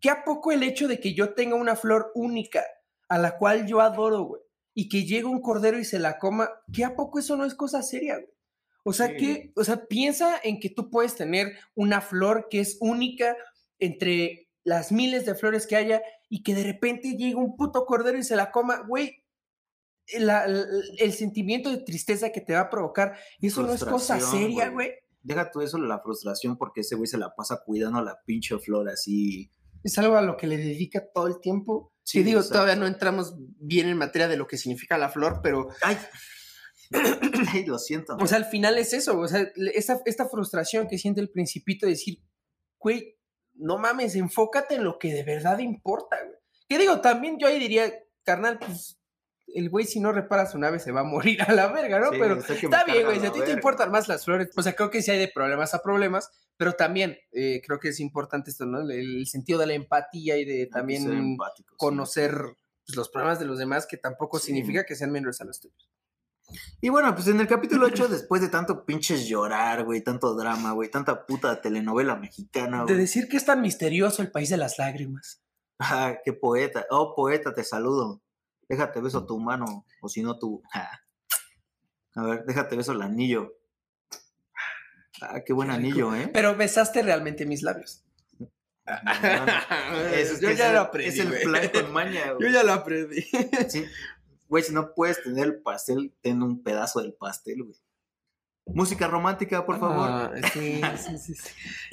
¿qué 0.00 0.10
a 0.10 0.24
poco 0.24 0.50
el 0.50 0.64
hecho 0.64 0.88
de 0.88 0.98
que 0.98 1.14
yo 1.14 1.34
tenga 1.34 1.54
una 1.54 1.76
flor 1.76 2.10
única 2.14 2.64
a 3.08 3.18
la 3.18 3.38
cual 3.38 3.66
yo 3.66 3.80
adoro, 3.80 4.22
güey, 4.24 4.42
y 4.74 4.88
que 4.88 5.04
llegue 5.04 5.26
un 5.26 5.40
cordero 5.40 5.78
y 5.78 5.84
se 5.84 6.00
la 6.00 6.18
coma, 6.18 6.50
¿qué 6.72 6.84
a 6.84 6.96
poco 6.96 7.20
eso 7.20 7.36
no 7.36 7.44
es 7.44 7.54
cosa 7.54 7.82
seria, 7.82 8.16
güey? 8.16 8.28
O 8.84 8.92
sea, 8.92 9.06
Sí. 9.08 9.16
que, 9.16 9.52
o 9.54 9.64
sea, 9.64 9.86
piensa 9.86 10.40
en 10.42 10.58
que 10.60 10.70
tú 10.70 10.90
puedes 10.90 11.14
tener 11.14 11.56
una 11.74 12.00
flor 12.00 12.48
que 12.50 12.60
es 12.60 12.78
única 12.80 13.36
entre 13.78 14.48
las 14.64 14.90
miles 14.90 15.24
de 15.24 15.34
flores 15.34 15.66
que 15.66 15.76
haya 15.76 16.02
y 16.28 16.42
que 16.42 16.54
de 16.54 16.64
repente 16.64 17.16
llegue 17.16 17.36
un 17.36 17.56
puto 17.56 17.86
cordero 17.86 18.18
y 18.18 18.24
se 18.24 18.36
la 18.36 18.50
coma, 18.50 18.82
güey, 18.86 19.22
la- 20.18 20.46
la- 20.46 20.66
el 20.98 21.12
sentimiento 21.12 21.70
de 21.70 21.78
tristeza 21.78 22.30
que 22.30 22.40
te 22.40 22.52
va 22.54 22.60
a 22.60 22.70
provocar, 22.70 23.16
eso 23.40 23.62
no 23.62 23.72
es 23.72 23.84
cosa 23.84 24.20
seria, 24.20 24.68
güey. 24.70 24.92
Deja 25.22 25.50
tú 25.50 25.60
eso, 25.60 25.78
la 25.78 26.00
frustración, 26.00 26.56
porque 26.56 26.82
ese 26.82 26.94
güey 26.94 27.08
se 27.08 27.18
la 27.18 27.34
pasa 27.34 27.62
cuidando 27.64 28.00
la 28.02 28.20
pinche 28.24 28.56
flor 28.58 28.88
así. 28.88 29.50
Es 29.82 29.98
algo 29.98 30.16
a 30.16 30.22
lo 30.22 30.36
que 30.36 30.46
le 30.46 30.56
dedica 30.56 31.04
todo 31.12 31.26
el 31.26 31.40
tiempo. 31.40 31.92
Sí, 32.04 32.22
digo, 32.22 32.38
exacto. 32.38 32.54
todavía 32.60 32.76
no 32.76 32.86
entramos 32.86 33.34
bien 33.36 33.88
en 33.88 33.96
materia 33.96 34.28
de 34.28 34.36
lo 34.36 34.46
que 34.46 34.56
significa 34.56 34.96
la 34.98 35.08
flor, 35.08 35.40
pero, 35.42 35.68
¡Ay! 35.82 35.96
Ay, 37.52 37.66
lo 37.66 37.78
siento. 37.78 38.16
o 38.20 38.26
sea, 38.28 38.38
al 38.38 38.44
final 38.44 38.78
es 38.78 38.92
eso, 38.92 39.18
o 39.18 39.26
sea, 39.26 39.44
esa, 39.74 40.00
esta 40.04 40.28
frustración 40.28 40.86
que 40.86 40.98
siente 40.98 41.20
el 41.20 41.30
principito 41.30 41.86
de 41.86 41.92
decir, 41.92 42.22
güey, 42.78 43.16
no 43.54 43.78
mames, 43.78 44.14
enfócate 44.14 44.76
en 44.76 44.84
lo 44.84 44.98
que 44.98 45.12
de 45.12 45.24
verdad 45.24 45.58
importa, 45.58 46.16
güey. 46.24 46.36
Que 46.68 46.78
digo, 46.78 47.00
también 47.00 47.38
yo 47.38 47.48
ahí 47.48 47.58
diría, 47.58 47.92
carnal, 48.22 48.58
pues, 48.58 49.00
el 49.58 49.70
güey 49.70 49.84
si 49.86 49.98
no 50.00 50.12
repara 50.12 50.46
su 50.46 50.58
nave 50.58 50.78
se 50.78 50.92
va 50.92 51.00
a 51.00 51.04
morir 51.04 51.40
a 51.48 51.52
la 51.52 51.66
verga, 51.68 51.98
¿no? 52.00 52.10
Sí, 52.12 52.16
pero 52.20 52.34
está 52.40 52.84
bien, 52.84 53.04
güey, 53.06 53.20
si 53.20 53.26
a 53.26 53.32
ti 53.32 53.40
te 53.44 53.52
importan 53.52 53.90
más 53.90 54.06
las 54.08 54.24
flores, 54.24 54.50
o 54.56 54.62
sea, 54.62 54.74
creo 54.74 54.90
que 54.90 55.02
sí 55.02 55.10
hay 55.10 55.18
de 55.18 55.28
problemas 55.28 55.74
a 55.74 55.82
problemas, 55.82 56.30
pero 56.56 56.74
también 56.74 57.16
eh, 57.32 57.60
creo 57.66 57.78
que 57.80 57.88
es 57.88 58.00
importante 58.00 58.50
esto, 58.50 58.66
¿no? 58.66 58.80
El, 58.80 58.90
el 58.92 59.26
sentido 59.26 59.58
de 59.58 59.66
la 59.66 59.74
empatía 59.74 60.36
y 60.36 60.44
de 60.44 60.66
también 60.66 61.02
sí. 61.02 61.64
conocer 61.76 62.32
pues, 62.86 62.96
los 62.96 63.08
problemas 63.08 63.38
de 63.38 63.46
los 63.46 63.58
demás, 63.58 63.86
que 63.86 63.96
tampoco 63.96 64.38
Sí. 64.38 64.46
significa 64.46 64.84
que 64.84 64.94
sean 64.96 65.10
menores 65.10 65.40
a 65.40 65.44
los 65.44 65.60
tuyos. 65.60 65.90
Y 66.80 66.90
bueno, 66.90 67.12
pues 67.14 67.26
en 67.26 67.40
el 67.40 67.48
capítulo 67.48 67.86
8, 67.86 68.06
después 68.08 68.40
de 68.40 68.48
tanto 68.48 68.84
pinches 68.86 69.26
llorar, 69.26 69.84
güey, 69.84 70.00
tanto 70.02 70.34
drama, 70.34 70.72
güey, 70.72 70.88
tanta 70.90 71.26
puta 71.26 71.60
telenovela 71.60 72.14
mexicana, 72.16 72.78
De 72.80 72.84
güey. 72.84 72.98
decir 72.98 73.28
que 73.28 73.36
es 73.36 73.44
tan 73.44 73.60
misterioso 73.60 74.22
el 74.22 74.30
país 74.30 74.48
de 74.50 74.56
las 74.56 74.78
lágrimas. 74.78 75.42
Ah, 75.80 76.14
qué 76.24 76.32
poeta. 76.32 76.86
Oh, 76.90 77.14
poeta, 77.16 77.52
te 77.52 77.64
saludo. 77.64 78.22
Déjate 78.68 79.00
beso 79.00 79.26
tu 79.26 79.38
mano, 79.38 79.86
o 80.00 80.08
si 80.08 80.22
no 80.22 80.38
tu. 80.38 80.62
A 82.14 82.22
ver, 82.22 82.44
déjate 82.44 82.76
beso 82.76 82.92
el 82.92 83.02
anillo. 83.02 83.52
Ah, 85.20 85.40
qué 85.44 85.52
buen 85.52 85.68
Qué 85.68 85.74
anillo, 85.74 86.14
¿eh? 86.14 86.28
Pero 86.32 86.56
besaste 86.56 87.02
realmente 87.02 87.46
mis 87.46 87.62
labios. 87.62 88.04
No, 88.38 88.48
no, 88.86 89.46
no. 89.92 89.98
Es, 90.08 90.30
es 90.30 90.40
Yo 90.40 90.50
ya 90.50 90.72
lo 90.72 90.80
aprendí, 90.80 91.08
Es 91.10 91.18
el 91.18 91.40
plan 91.42 91.68
con 91.70 91.92
maña, 91.92 92.26
Yo 92.28 92.36
güey. 92.36 92.52
ya 92.52 92.62
lo 92.62 92.72
aprendí. 92.72 93.22
Sí. 93.68 93.84
Güey, 94.48 94.62
si 94.62 94.72
no 94.72 94.94
puedes 94.94 95.22
tener 95.22 95.44
el 95.44 95.62
pastel, 95.62 96.14
ten 96.20 96.42
un 96.42 96.62
pedazo 96.62 97.00
del 97.00 97.14
pastel, 97.14 97.64
güey. 97.64 97.76
Música 98.66 99.06
romántica, 99.06 99.64
por 99.64 99.78
favor. 99.78 100.08
Ah, 100.08 100.32
sí, 100.52 100.80
sí, 100.98 101.18
sí, 101.18 101.34
sí. 101.34 101.50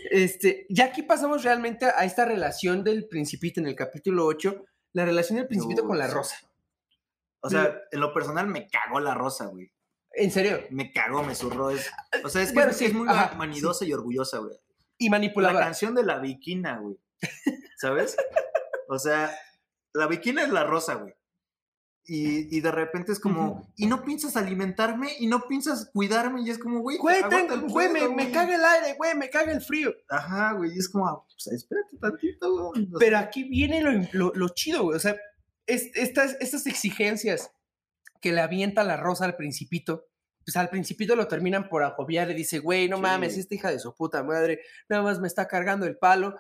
Este, 0.10 0.66
ya 0.70 0.86
aquí 0.86 1.04
pasamos 1.04 1.44
realmente 1.44 1.86
a 1.86 2.04
esta 2.04 2.26
relación 2.26 2.84
del 2.84 3.08
principito 3.08 3.60
en 3.60 3.68
el 3.68 3.76
capítulo 3.76 4.26
8, 4.26 4.66
la 4.94 5.06
relación 5.06 5.38
del 5.38 5.48
principito 5.48 5.86
con 5.86 5.98
la 5.98 6.08
rosa. 6.08 6.36
O 7.46 7.50
sea, 7.50 7.78
en 7.92 8.00
lo 8.00 8.14
personal 8.14 8.48
me 8.48 8.68
cagó 8.68 9.00
la 9.00 9.14
rosa, 9.14 9.46
güey. 9.46 9.72
¿En 10.16 10.32
serio? 10.32 10.60
Me 10.70 10.92
cagó, 10.92 11.24
me 11.24 11.36
zurró. 11.36 11.70
Es, 11.72 11.90
o 12.24 12.30
sea, 12.30 12.42
es 12.42 12.50
que 12.50 12.56
Bueno, 12.56 12.72
sí, 12.74 12.86
es 12.86 12.94
muy 12.94 13.08
ajá, 13.10 13.36
manidosa 13.36 13.84
y 13.86 13.94
orgullosa, 13.94 14.38
güey. 14.40 14.56
Y 14.98 15.06
La 15.06 15.12
manipuladora. 15.12 15.66
canción 15.66 15.94
de 15.96 16.04
la 16.04 16.20
viquina, 16.20 16.78
güey. 16.80 16.98
¿Sabes? 17.78 18.16
O 18.88 18.98
sea, 19.00 19.36
la 19.94 20.08
viquina 20.08 20.44
es 20.44 20.50
la 20.50 20.64
rosa, 20.64 20.96
güey. 20.96 21.14
Y, 22.06 22.56
y 22.58 22.60
de 22.62 22.70
repente 22.72 23.14
es 23.14 23.20
como, 23.20 23.72
y 23.78 23.88
no 23.88 24.04
piensas 24.04 24.36
alimentarme, 24.36 25.10
y 25.20 25.28
no 25.28 25.48
piensas 25.48 25.90
cuidarme, 25.94 26.42
y 26.42 26.50
es 26.50 26.60
como, 26.60 26.82
güey, 26.82 26.98
Güey, 26.98 27.24
tengo- 27.30 27.62
güey, 27.70 27.90
me, 28.14 28.30
caga 28.30 28.56
el 28.56 28.64
aire, 28.64 28.96
güey, 28.98 29.16
me 29.16 29.30
caga 29.30 29.54
el 29.54 29.62
frío. 29.62 29.94
Ajá, 30.10 30.52
güey, 30.54 30.76
y 30.76 30.80
es 30.80 30.90
como, 30.90 31.26
pues 31.26 31.48
espérate 31.48 31.98
tantito, 31.98 32.72
güey. 32.72 32.90
Pero 33.00 33.18
aquí 33.18 33.46
viene 33.46 33.82
lo, 33.82 33.92
lo- 34.12 34.34
lo 34.36 34.50
chido, 34.50 34.84
güey. 34.84 34.98
O 34.98 35.00
sea, 35.00 35.16
es- 35.68 35.92
estas, 35.96 36.36
estas 36.40 36.68
exigencias 36.68 37.52
que 38.22 38.32
le 38.32 38.42
avienta 38.42 38.84
la 38.84 38.98
rosa 38.98 39.26
al 39.26 39.36
principito, 39.36 40.08
pues 40.46 40.56
al 40.58 40.70
principito 40.70 41.16
lo 41.16 41.28
terminan 41.28 41.70
por 41.70 41.84
agobiar 41.84 42.30
y 42.32 42.34
dice, 42.34 42.60
güey, 42.60 42.90
no 42.90 42.98
Sí. 42.98 43.02
mames, 43.02 43.38
esta 43.38 43.56
hija 43.56 43.72
de 43.72 43.80
su 43.80 43.96
puta 43.96 44.24
madre, 44.24 44.62
nada 44.90 45.04
más 45.04 45.20
me 45.20 45.28
está 45.28 45.48
cargando 45.48 45.86
el 45.86 45.98
palo, 45.98 46.36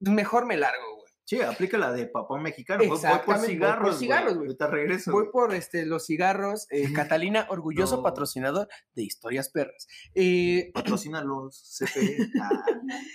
mejor 0.00 0.46
me 0.46 0.56
largo, 0.56 0.96
güey. 0.96 1.04
Sí, 1.26 1.40
aplica 1.40 1.78
la 1.78 1.90
de 1.90 2.06
papá 2.06 2.38
mexicano. 2.38 2.80
Voy- 2.80 2.88
por 2.88 2.96
Exactamente, 2.98 3.26
voy 3.26 3.40
por 3.40 3.48
cigarros, 3.50 3.84
güey. 3.96 3.98
cigarros, 3.98 4.34
güey. 4.34 4.46
Ahorita 4.46 4.66
regreso. 4.66 5.10
Voy 5.10 5.24
por 5.32 5.54
este, 5.54 5.86
los 5.86 6.04
cigarros. 6.04 6.66
eh, 6.70 6.92
Catalina, 6.92 7.46
orgulloso 7.48 7.96
No. 7.96 8.02
patrocinador 8.02 8.68
de 8.94 9.02
Historias 9.04 9.48
Perras. 9.48 9.88
Eh, 10.14 10.70
Patrocina 11.00 11.24
los. 11.24 11.80
Ah, 12.42 12.50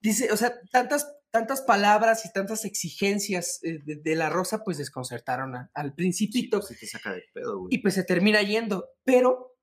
dice, 0.00 0.30
o 0.32 0.36
sea, 0.36 0.54
tantas, 0.70 1.12
tantas 1.38 1.60
palabras 1.62 2.24
y 2.24 2.32
tantas 2.32 2.64
exigencias 2.64 3.60
eh, 3.62 3.78
de, 3.84 3.96
de 3.96 4.14
la 4.16 4.28
rosa, 4.30 4.64
pues 4.64 4.78
desconcertaron 4.78 5.54
a- 5.56 5.70
al 5.74 5.88
sí, 5.90 5.94
principito. 5.96 6.58
pues, 6.60 6.68
sí 6.68 6.76
te 6.80 6.86
saca 6.86 7.12
de 7.12 7.22
pedo, 7.34 7.58
güey. 7.60 7.74
y 7.74 7.78
pues 7.78 7.94
se 7.94 8.04
termina 8.04 8.40
yendo. 8.42 8.88
Pero 9.04 9.56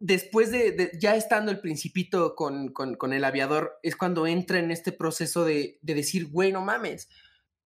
después 0.00 0.50
de, 0.50 0.72
de- 0.72 0.90
ya 0.98 1.16
estando 1.16 1.50
el 1.50 1.60
principito 1.60 2.34
con, 2.34 2.72
con- 2.72 2.94
con 2.96 3.12
el 3.12 3.24
aviador, 3.24 3.78
es 3.82 3.96
cuando 3.96 4.26
entra 4.26 4.58
en 4.58 4.70
este 4.70 4.92
proceso 4.92 5.44
de, 5.44 5.78
de 5.82 5.94
decir, 5.94 6.30
güey, 6.30 6.52
no 6.52 6.62
mames, 6.62 7.08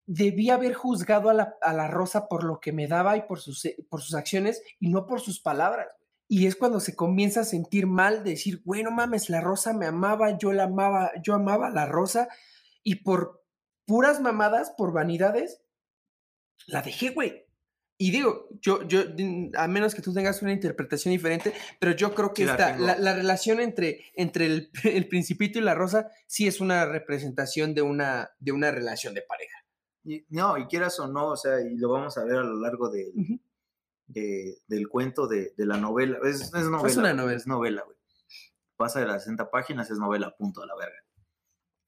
debí 0.07 0.51
haber 0.51 0.75
juzgado 0.75 1.29
a 1.31 1.35
la, 1.35 1.55
a 1.62 1.73
la 1.73 1.87
rosa 1.88 2.27
por 2.29 2.42
lo 2.44 2.59
que 2.61 2.73
me 2.73 2.87
daba 2.88 3.16
y 3.16 3.23
por 3.23 3.40
sus, 3.40 3.64
eh, 3.66 3.77
por 3.88 4.01
sus 4.03 4.14
acciones 4.14 4.62
y 4.81 4.88
no 4.88 5.07
por 5.07 5.20
sus 5.20 5.40
palabras. 5.40 5.88
Y 6.33 6.46
es 6.46 6.55
cuando 6.57 6.79
se 6.81 6.94
comienza 6.94 7.40
a 7.40 7.44
sentir 7.44 7.87
mal, 7.87 8.23
de 8.25 8.31
decir, 8.31 8.62
güey, 8.64 8.83
no 8.85 8.90
mames, 8.92 9.29
la 9.31 9.40
rosa 9.40 9.73
me 9.73 9.87
amaba, 9.87 10.38
yo 10.38 10.53
la 10.53 10.64
amaba, 10.64 11.11
yo 11.23 11.35
amaba 11.35 11.66
a 11.68 11.70
la 11.70 11.87
rosa 11.87 12.29
y 12.85 12.96
por 13.03 13.39
puras 13.90 14.20
mamadas, 14.20 14.70
por 14.79 14.92
vanidades, 14.92 15.61
la 16.68 16.81
dejé, 16.81 17.11
güey. 17.11 17.44
Y 17.98 18.12
digo, 18.12 18.46
yo, 18.61 18.85
yo, 18.85 19.00
mm, 19.18 19.50
a 19.57 19.66
menos 19.66 19.96
que 19.96 20.00
tú 20.00 20.14
tengas 20.14 20.40
una 20.42 20.53
interpretación 20.53 21.11
diferente, 21.11 21.53
pero 21.81 21.90
yo 21.90 22.14
creo 22.14 22.33
que 22.33 22.42
Sí, 22.42 22.46
la 22.46 22.53
esta, 22.53 22.79
la, 22.79 22.96
la 22.98 23.14
relación 23.16 23.59
entre, 23.59 24.05
entre 24.14 24.46
el, 24.46 24.70
el 24.85 25.09
principito 25.09 25.59
y 25.59 25.62
la 25.62 25.74
rosa 25.74 26.09
sí 26.29 26.46
es 26.46 26.61
una 26.61 26.87
representación 26.87 27.74
de 27.74 27.83
una, 27.83 28.31
de 28.38 28.53
una 28.53 28.70
relación 28.70 29.12
de 29.12 29.22
pareja. 29.22 29.59
Y- 30.05 30.24
no, 30.29 30.57
y 30.57 30.66
quieras 30.68 31.00
o 31.00 31.09
no, 31.09 31.31
o 31.31 31.37
sea, 31.37 31.61
y 31.61 31.76
lo 31.76 31.90
vamos 31.90 32.16
a 32.16 32.22
ver 32.24 32.37
a 32.37 32.42
lo 32.44 32.61
largo 32.61 32.90
de, 32.90 33.12
del 34.07 34.88
cuento 34.88 35.26
de, 35.26 35.53
de 35.57 35.66
la 35.66 35.76
novela. 35.76 36.20
Es, 36.22 36.42
es 36.42 36.53
novela. 36.53 37.00
una 37.00 37.12
novela. 37.14 37.37
Es 37.37 37.46
novela, 37.48 37.83
güey. 37.83 37.96
Pasa 38.76 39.00
de 39.00 39.07
las 39.07 39.24
60 39.24 39.50
páginas, 39.50 39.90
es 39.90 39.98
novela, 39.98 40.35
punto, 40.38 40.62
a 40.62 40.66
la 40.66 40.76
verga. 40.76 40.96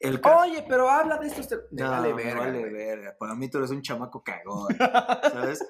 El 0.02 0.20
Oye, 0.24 0.64
pero 0.68 0.90
habla 0.90 1.16
de 1.18 1.28
estos... 1.28 1.48
te- 1.48 1.56
No, 1.70 1.90
vale 1.90 2.12
verga, 2.12 2.40
vale 2.40 2.58
güey. 2.60 2.72
verga. 2.72 3.16
Para 3.18 3.34
mí 3.36 3.48
tú 3.48 3.58
eres 3.58 3.70
un 3.70 3.82
chamaco 3.82 4.22
cagón, 4.22 4.68
¿sabes? 5.32 5.64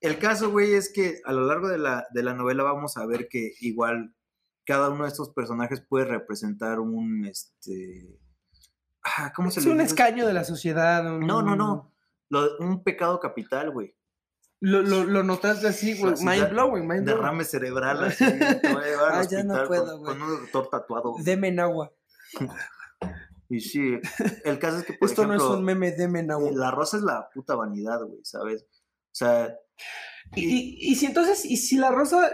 El 0.00 0.18
caso, 0.18 0.50
güey, 0.50 0.74
es 0.74 0.92
que 0.92 1.20
a 1.24 1.32
lo 1.32 1.42
largo 1.46 1.68
de 1.68 1.78
la, 1.78 2.06
de 2.14 2.22
la 2.22 2.32
novela 2.34 2.62
vamos 2.62 2.96
a 2.96 3.04
ver 3.06 3.28
que 3.28 3.52
igual 3.60 4.14
cada 4.64 4.88
uno 4.90 5.04
de 5.04 5.10
estos 5.10 5.30
personajes 5.34 5.80
puede 5.80 6.06
representar 6.06 6.80
un, 6.80 7.24
este... 7.26 8.18
Ah, 9.04 9.32
¿Cómo 9.34 9.50
se 9.50 9.60
Es 9.60 9.66
le 9.66 9.72
un 9.72 9.78
dice? 9.78 9.88
escaño 9.88 10.26
de 10.26 10.32
la 10.32 10.44
sociedad. 10.44 11.02
No, 11.02 11.42
no, 11.42 11.56
no. 11.56 11.92
Lo- 12.30 12.58
un 12.58 12.82
pecado 12.82 13.18
capital, 13.20 13.70
güey. 13.70 13.94
Lo, 14.60 14.82
lo, 14.82 15.04
lo 15.04 15.22
notaste 15.22 15.68
así, 15.68 15.98
güey. 15.98 16.14
Así, 16.14 16.24
Mind 16.26 16.50
blowing, 16.50 16.86
mind 16.86 17.04
blowing. 17.04 17.20
Derrame 17.20 17.44
cerebral, 17.44 18.04
así. 18.04 18.24
Te 18.26 18.72
voy 18.72 18.82
a 18.82 18.86
llevar 18.86 19.12
al 19.12 19.20
Ah, 19.20 19.28
ya 19.30 19.44
no 19.44 19.64
puedo, 19.66 19.98
güey. 19.98 20.12
con 20.18 20.22
un 20.22 20.40
doctor 20.40 20.68
tatuado. 20.68 21.14
Deme 21.22 21.48
en 21.48 21.60
agua. 21.60 21.92
Y 23.50 23.60
sí, 23.60 23.98
el 24.44 24.58
caso 24.58 24.78
es 24.78 24.84
que, 24.84 24.92
por 24.94 25.08
Esto 25.08 25.26
no 25.26 25.34
es 25.34 25.42
un 25.42 25.64
meme, 25.64 25.92
deme 25.92 26.20
en 26.20 26.30
agua. 26.30 26.50
la 26.52 26.70
rosa 26.70 26.98
es 26.98 27.02
la 27.02 27.28
puta 27.32 27.54
vanidad, 27.54 28.00
güey, 28.04 28.20
¿sabes? 28.22 28.62
O 28.62 29.14
sea, 29.14 29.54
Y, 30.36 30.44
y- 30.44 30.90
y 30.92 30.94
si 30.96 31.06
entonces, 31.06 31.44
y 31.46 31.56
si 31.56 31.76
la 31.78 31.90
rosa 31.90 32.30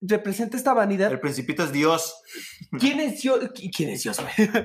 representa 0.00 0.56
esta 0.56 0.72
vanidad, 0.72 1.10
el 1.12 1.20
principito 1.20 1.62
es 1.64 1.72
Dios. 1.72 2.22
¿quién 2.80 3.00
es 3.00 3.20
Dios? 3.22 3.40
¿Qui- 3.52 3.70
¿Quién 3.74 3.90
es 3.90 4.02
Dios? 4.04 4.18
güey? 4.20 4.32
¿Quién 4.38 4.64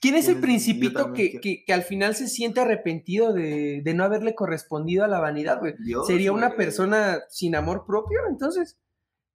¿Quién 0.00 0.14
el 0.16 0.20
es- 0.20 0.26
yo 0.34 0.40
principito 0.40 1.12
que, 1.14 1.40
que- 1.40 1.64
que 1.64 1.72
al 1.72 1.82
final 1.82 2.14
se 2.14 2.28
siente 2.28 2.60
arrepentido 2.60 3.32
de, 3.32 3.80
de 3.82 3.94
no 3.94 4.04
haberle 4.04 4.34
correspondido 4.34 5.04
a 5.04 5.08
la 5.08 5.20
vanidad, 5.20 5.60
güey? 5.60 5.74
Sería 6.06 6.32
una 6.32 6.56
persona 6.56 7.20
sin 7.30 7.54
amor 7.56 7.84
propio, 7.86 8.18
entonces. 8.28 8.76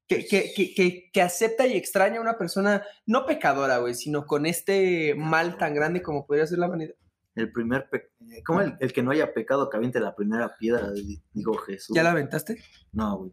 Que, 0.07 0.25
que, 0.25 0.53
que, 0.55 0.73
que, 0.73 1.09
que 1.11 1.21
acepta 1.21 1.67
y 1.67 1.75
extraña 1.75 2.19
a 2.19 2.21
una 2.21 2.37
persona 2.37 2.81
no 3.05 3.25
pecadora, 3.25 3.79
güey, 3.79 3.93
sino 3.93 4.25
con 4.25 4.45
este 4.45 5.15
mal 5.15 5.57
tan 5.57 5.73
grande 5.75 6.01
como 6.01 6.25
podría 6.25 6.47
ser 6.47 6.59
la 6.59 6.67
vanidad. 6.67 6.93
El 7.35 7.51
primer, 7.51 7.89
pe- 7.89 8.09
eh, 8.31 8.41
¿cómo 8.45 8.61
el, 8.61 8.75
el 8.79 8.93
que 8.93 9.03
no 9.03 9.11
haya 9.11 9.33
pecado 9.33 9.69
que 9.69 9.75
aviente 9.77 9.99
la 9.99 10.15
primera 10.15 10.55
piedra? 10.57 10.91
di- 10.91 11.21
Dijo 11.33 11.53
Jesús. 11.57 11.93
¿Ya 11.95 12.03
la 12.03 12.11
aventaste? 12.11 12.57
No, 12.93 13.17
güey. 13.17 13.31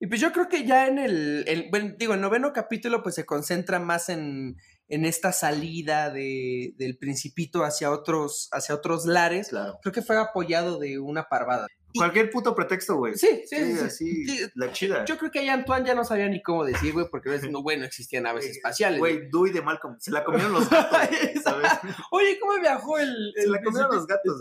Y 0.00 0.06
pues 0.06 0.20
yo 0.20 0.32
creo 0.32 0.48
que 0.48 0.64
ya 0.64 0.86
en 0.86 0.98
el, 0.98 1.44
el- 1.48 1.68
bueno, 1.70 1.94
digo, 1.98 2.14
el 2.14 2.20
noveno 2.20 2.52
capítulo 2.52 3.02
pues 3.02 3.14
se 3.16 3.24
concentra 3.26 3.80
más 3.80 4.10
en, 4.10 4.56
en 4.88 5.04
esta 5.04 5.32
salida 5.32 6.10
de, 6.10 6.74
del 6.76 6.98
principito 6.98 7.64
hacia 7.64 7.90
otros, 7.90 8.48
hacia 8.52 8.74
otros 8.76 9.06
lares. 9.06 9.48
Claro. 9.48 9.78
Creo 9.82 9.92
que 9.92 10.02
fue 10.02 10.16
apoyado 10.18 10.78
de 10.78 10.98
una 11.00 11.24
parvada. 11.28 11.66
Cualquier 11.94 12.30
puto 12.30 12.54
pretexto, 12.54 12.96
güey. 12.96 13.14
Sí, 13.16 13.42
sí, 13.46 13.56
Sí, 13.56 13.64
sí, 13.64 13.76
sí. 13.76 13.84
así, 13.84 14.24
Sí, 14.26 14.46
la 14.54 14.72
chida. 14.72 15.04
Yo 15.04 15.16
creo 15.16 15.30
que 15.30 15.38
ahí 15.40 15.48
Antoine 15.48 15.86
ya 15.86 15.94
no 15.94 16.04
sabía 16.04 16.28
ni 16.28 16.42
cómo 16.42 16.64
decir, 16.64 16.92
güey, 16.92 17.06
porque 17.10 17.30
no, 17.50 17.62
bueno, 17.62 17.84
existían 17.84 18.24
naves 18.24 18.46
espaciales. 18.46 18.98
güey. 18.98 19.16
Güey, 19.16 19.28
Dewey 19.30 19.52
de 19.52 19.62
Malcolm. 19.62 19.96
Se 19.98 20.10
la 20.10 20.24
comieron 20.24 20.52
los 20.52 20.68
gatos, 20.68 20.98
güey, 21.08 21.42
¿sabes? 21.42 21.72
Oye, 22.10 22.38
¿cómo 22.38 22.60
viajó 22.60 22.98
el... 22.98 23.32
Se 23.36 23.44
el 23.44 23.52
la 23.52 23.62
comieron 23.62 23.94
los 23.94 24.06
gatos. 24.06 24.40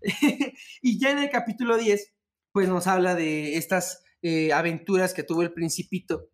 y 0.82 0.98
ya 0.98 1.10
en 1.10 1.18
el 1.18 1.30
capítulo 1.30 1.76
10, 1.76 2.12
pues 2.52 2.68
nos 2.68 2.86
habla 2.86 3.14
de 3.14 3.56
estas 3.56 4.02
eh, 4.22 4.52
aventuras 4.52 5.14
que 5.14 5.22
tuvo 5.22 5.42
el 5.42 5.52
principito 5.52 6.28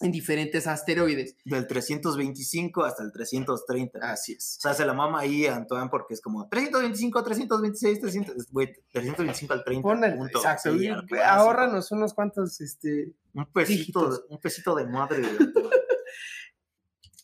en 0.00 0.12
diferentes 0.12 0.66
asteroides. 0.66 1.36
Del 1.44 1.66
325 1.66 2.84
hasta 2.84 3.02
el 3.02 3.12
330. 3.12 3.98
Así 4.02 4.32
es. 4.34 4.56
O 4.58 4.60
sea, 4.62 4.74
se 4.74 4.84
la 4.84 4.92
mama 4.92 5.20
ahí 5.20 5.46
a 5.46 5.56
Antoine 5.56 5.88
porque 5.88 6.14
es 6.14 6.20
como 6.20 6.48
325, 6.48 7.22
326, 7.24 8.00
300, 8.00 8.50
güey, 8.52 8.72
325 8.92 9.52
al 9.52 9.64
30. 9.64 9.82
Pon 9.82 10.04
el- 10.04 10.14
punto. 10.16 10.38
exacto, 10.38 10.76
Sí, 10.76 10.88
ahórranos 11.24 11.90
unos 11.92 12.12
cuantos, 12.14 12.60
este... 12.60 13.12
Un 13.34 13.46
pesito, 13.52 13.78
dígitos. 13.78 14.24
un 14.28 14.38
pesito 14.40 14.74
de 14.74 14.86
madre. 14.86 15.22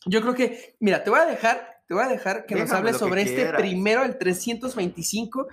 Yo 0.05 0.21
creo 0.21 0.33
que, 0.35 0.75
mira, 0.79 1.03
te 1.03 1.09
voy 1.09 1.19
a 1.19 1.25
dejar, 1.25 1.81
te 1.87 1.93
voy 1.93 2.03
a 2.03 2.07
dejar 2.07 2.45
que 2.45 2.55
nos 2.55 2.63
Déjame 2.65 2.79
hables 2.89 2.97
sobre 2.97 3.21
este 3.21 3.35
quieras. 3.35 3.61
primero, 3.61 4.03
el 4.03 4.17
325, 4.17 5.47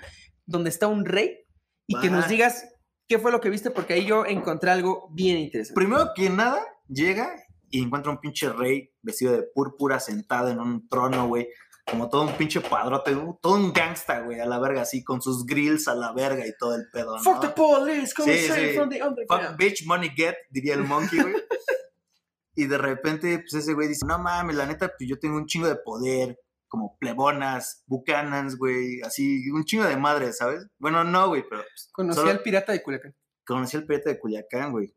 donde 0.46 0.70
está 0.70 0.88
un 0.88 1.04
rey, 1.04 1.38
y 1.86 1.98
que 2.00 2.10
nos 2.10 2.28
digas 2.28 2.64
qué 3.08 3.18
fue 3.18 3.30
lo 3.32 3.40
que 3.40 3.48
viste, 3.50 3.70
porque 3.70 3.94
ahí 3.94 4.06
yo 4.06 4.24
encontré 4.26 4.70
algo 4.70 5.08
bien 5.12 5.38
interesante. 5.38 5.74
Primero 5.74 6.10
que 6.14 6.30
nada, 6.30 6.60
llega 6.92 7.34
y 7.70 7.82
encuentra 7.82 8.10
un 8.12 8.18
pinche 8.18 8.50
rey 8.52 8.90
vestido 9.02 9.32
de 9.32 9.42
púrpura 9.54 10.00
sentado 10.00 10.48
en 10.48 10.58
un 10.58 10.88
trono, 10.88 11.28
güey. 11.28 11.48
Como 11.90 12.08
todo 12.08 12.22
un 12.22 12.34
pinche 12.36 12.60
padrote, 12.60 13.16
todo 13.40 13.54
un 13.56 13.72
gangsta, 13.72 14.20
güey, 14.20 14.38
a 14.38 14.46
la 14.46 14.58
verga, 14.60 14.82
así, 14.82 15.02
con 15.02 15.20
sus 15.22 15.44
grills 15.44 15.88
a 15.88 15.94
la 15.94 16.12
verga 16.12 16.46
y 16.46 16.52
todo 16.58 16.74
el 16.76 16.84
pedo, 16.92 17.16
¿no? 17.16 17.22
Fuck 17.22 17.40
the 17.40 17.48
police, 17.48 18.12
come 18.14 18.32
Sí, 18.36 18.46
sí. 18.52 18.74
from 18.74 18.90
the 18.90 18.98
Fuck 19.00 19.08
underground. 19.08 19.56
bitch, 19.56 19.86
money 19.86 20.10
get, 20.14 20.34
diría 20.50 20.74
el 20.74 20.84
monkey, 20.84 21.18
güey. 21.20 21.34
y 22.54 22.66
de 22.66 22.78
repente, 22.78 23.38
pues 23.38 23.54
ese 23.54 23.72
güey 23.74 23.88
dice, 23.88 24.04
no 24.06 24.18
mames, 24.18 24.56
la 24.56 24.66
neta, 24.66 24.92
pues 24.96 25.08
yo 25.08 25.18
tengo 25.18 25.36
un 25.36 25.46
chingo 25.46 25.66
de 25.66 25.76
poder, 25.76 26.38
como 26.68 26.96
plebonas, 26.98 27.82
bucanans, 27.86 28.56
güey, 28.56 29.00
así, 29.02 29.50
un 29.50 29.64
chingo 29.64 29.84
de 29.84 29.96
madre, 29.96 30.32
¿sabes? 30.32 30.66
Bueno, 30.78 31.02
no, 31.02 31.28
güey, 31.28 31.42
pero 31.48 31.62
pues, 31.62 31.88
Conocí 31.92 32.18
solo 32.18 32.30
al 32.30 32.42
pirata 32.42 32.72
de 32.72 32.82
Culiacán. 32.82 33.16
conocí 33.44 33.76
al 33.76 33.86
pirata 33.86 34.10
de 34.10 34.18
Culiacán, 34.20 34.70
güey. 34.70 34.94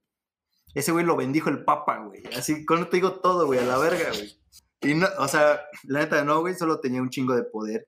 Ese 0.74 0.91
güey 0.91 1.05
lo 1.05 1.15
bendijo 1.15 1.49
el 1.49 1.63
papa, 1.63 1.97
güey. 1.99 2.24
Así, 2.38 2.65
con 2.65 2.89
te 2.89 2.97
digo 2.97 3.13
todo, 3.19 3.45
güey, 3.45 3.59
a 3.59 3.63
la 3.63 3.78
verga, 3.78 4.09
güey. 4.09 4.38
Y 4.82 4.95
no, 4.95 5.07
o 5.19 5.28
sea, 5.28 5.61
la 5.84 5.99
neta 5.99 6.24
no, 6.24 6.41
güey, 6.41 6.55
solo 6.55 6.80
tenía 6.80 7.01
un 7.01 7.09
chingo 7.09 7.36
de 7.36 7.43
poder. 7.43 7.84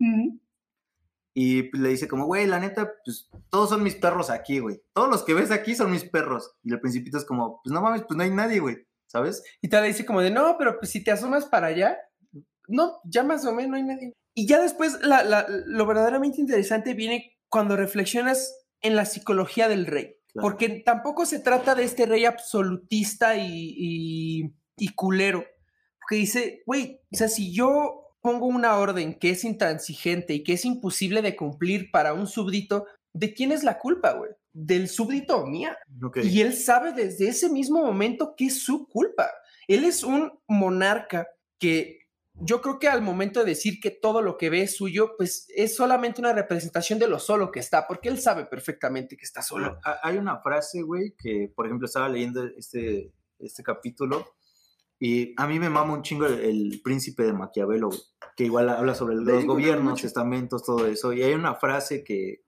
Y 1.33 1.63
pues, 1.63 1.81
le 1.83 1.89
dice 1.89 2.07
como, 2.07 2.25
güey, 2.25 2.47
la 2.47 2.59
neta, 2.59 2.93
pues 3.03 3.29
todos 3.49 3.69
son 3.69 3.83
mis 3.83 3.95
perros 3.95 4.29
aquí, 4.29 4.59
güey. 4.59 4.81
Todos 4.93 5.09
los 5.09 5.23
que 5.23 5.33
ves 5.33 5.51
aquí 5.51 5.75
son 5.75 5.91
mis 5.91 6.05
perros. 6.05 6.55
Y 6.63 6.71
el 6.71 6.79
principito 6.79 7.17
es 7.17 7.25
como, 7.25 7.61
pues 7.63 7.73
no 7.73 7.81
mames, 7.81 8.03
pues 8.03 8.15
no 8.17 8.23
hay 8.23 8.31
nadie, 8.31 8.59
güey. 8.59 8.77
¿Sabes? 9.07 9.43
Y 9.61 9.67
tal 9.69 9.83
le 9.83 9.89
dice 9.89 10.05
como 10.05 10.21
de, 10.21 10.31
no, 10.31 10.55
pero 10.57 10.77
pues 10.79 10.91
si 10.91 11.03
te 11.03 11.11
asomas 11.11 11.45
para 11.45 11.67
allá, 11.67 11.97
no, 12.67 12.99
ya 13.05 13.23
más 13.23 13.45
o 13.45 13.53
menos 13.53 13.71
no 13.71 13.77
hay 13.77 13.83
nadie. 13.83 14.13
Y 14.33 14.47
ya 14.47 14.61
después 14.61 14.99
la- 15.01 15.23
la- 15.23 15.45
lo 15.47 15.85
verdaderamente 15.85 16.41
interesante 16.41 16.93
viene 16.93 17.37
cuando 17.49 17.75
reflexionas 17.75 18.65
en 18.81 18.95
la 18.95 19.05
psicología 19.05 19.67
del 19.69 19.85
rey. 19.85 20.17
Claro. 20.35 20.49
Porque 20.49 20.83
tampoco 20.85 21.25
se 21.25 21.39
trata 21.39 21.75
de 21.75 21.85
este 21.85 22.05
rey 22.05 22.25
absolutista 22.25 23.37
y, 23.37 23.73
y, 23.77 24.53
y 24.75 24.89
culero. 24.89 25.45
Que 26.09 26.17
dice, 26.17 26.61
güey, 26.65 26.99
o 27.09 27.15
sea, 27.15 27.29
si 27.29 27.53
yo 27.53 28.11
pongo 28.19 28.45
una 28.45 28.77
orden 28.77 29.17
que 29.17 29.29
es 29.29 29.45
intransigente 29.45 30.33
y 30.33 30.43
que 30.43 30.53
es 30.53 30.65
imposible 30.65 31.21
de 31.21 31.37
cumplir 31.37 31.89
para 31.89 32.13
un 32.13 32.27
súbdito, 32.27 32.85
¿de 33.13 33.33
quién 33.33 33.53
es 33.53 33.63
la 33.63 33.79
culpa, 33.79 34.11
güey? 34.11 34.31
¿Del 34.51 34.89
súbdito 34.89 35.37
o 35.37 35.47
mía? 35.47 35.77
Y 36.21 36.41
él 36.41 36.53
sabe 36.53 36.91
desde 36.91 37.29
ese 37.29 37.49
mismo 37.49 37.83
momento 37.83 38.35
que 38.35 38.47
es 38.47 38.61
su 38.61 38.87
culpa. 38.87 39.31
Él 39.69 39.85
es 39.85 40.03
un 40.03 40.31
monarca 40.47 41.27
que 41.59 41.99
yo 42.41 42.61
creo 42.61 42.79
que 42.79 42.87
al 42.89 43.01
momento 43.01 43.39
de 43.39 43.45
decir 43.45 43.79
que 43.79 43.91
todo 43.91 44.21
lo 44.21 44.37
que 44.37 44.49
ve 44.49 44.61
es 44.63 44.75
suyo, 44.75 45.15
pues 45.17 45.47
es 45.55 45.75
solamente 45.75 46.19
una 46.21 46.33
representación 46.33 46.99
de 46.99 47.07
lo 47.07 47.19
solo 47.19 47.51
que 47.51 47.59
está, 47.59 47.87
porque 47.87 48.09
él 48.09 48.19
sabe 48.19 48.45
perfectamente 48.45 49.15
que 49.15 49.23
está 49.25 49.41
solo. 49.41 49.77
Ha- 49.83 49.99
Hay 50.03 50.17
una 50.17 50.39
frase, 50.41 50.81
güey, 50.81 51.15
que 51.17 51.51
por 51.55 51.65
ejemplo 51.65 51.85
estaba 51.85 52.09
leyendo 52.09 52.43
este, 52.57 53.13
este 53.39 53.63
capítulo 53.63 54.25
y 54.99 55.33
a 55.37 55.47
mí 55.47 55.59
me 55.59 55.69
mama 55.69 55.93
un 55.93 56.01
chingo 56.03 56.25
el, 56.25 56.39
el 56.39 56.81
príncipe 56.83 57.23
de 57.23 57.33
Maquiavelo, 57.33 57.87
güey, 57.87 57.99
que 58.35 58.43
igual 58.45 58.69
habla 58.69 58.95
sobre 58.95 59.15
los 59.15 59.25
digo, 59.25 59.53
gobiernos, 59.53 60.03
estamentos, 60.07 60.63
todo 60.63 60.87
eso. 60.87 61.13
Y 61.13 61.23
hay 61.23 61.33
una 61.33 61.55
frase 61.55 62.03
que, 62.03 62.43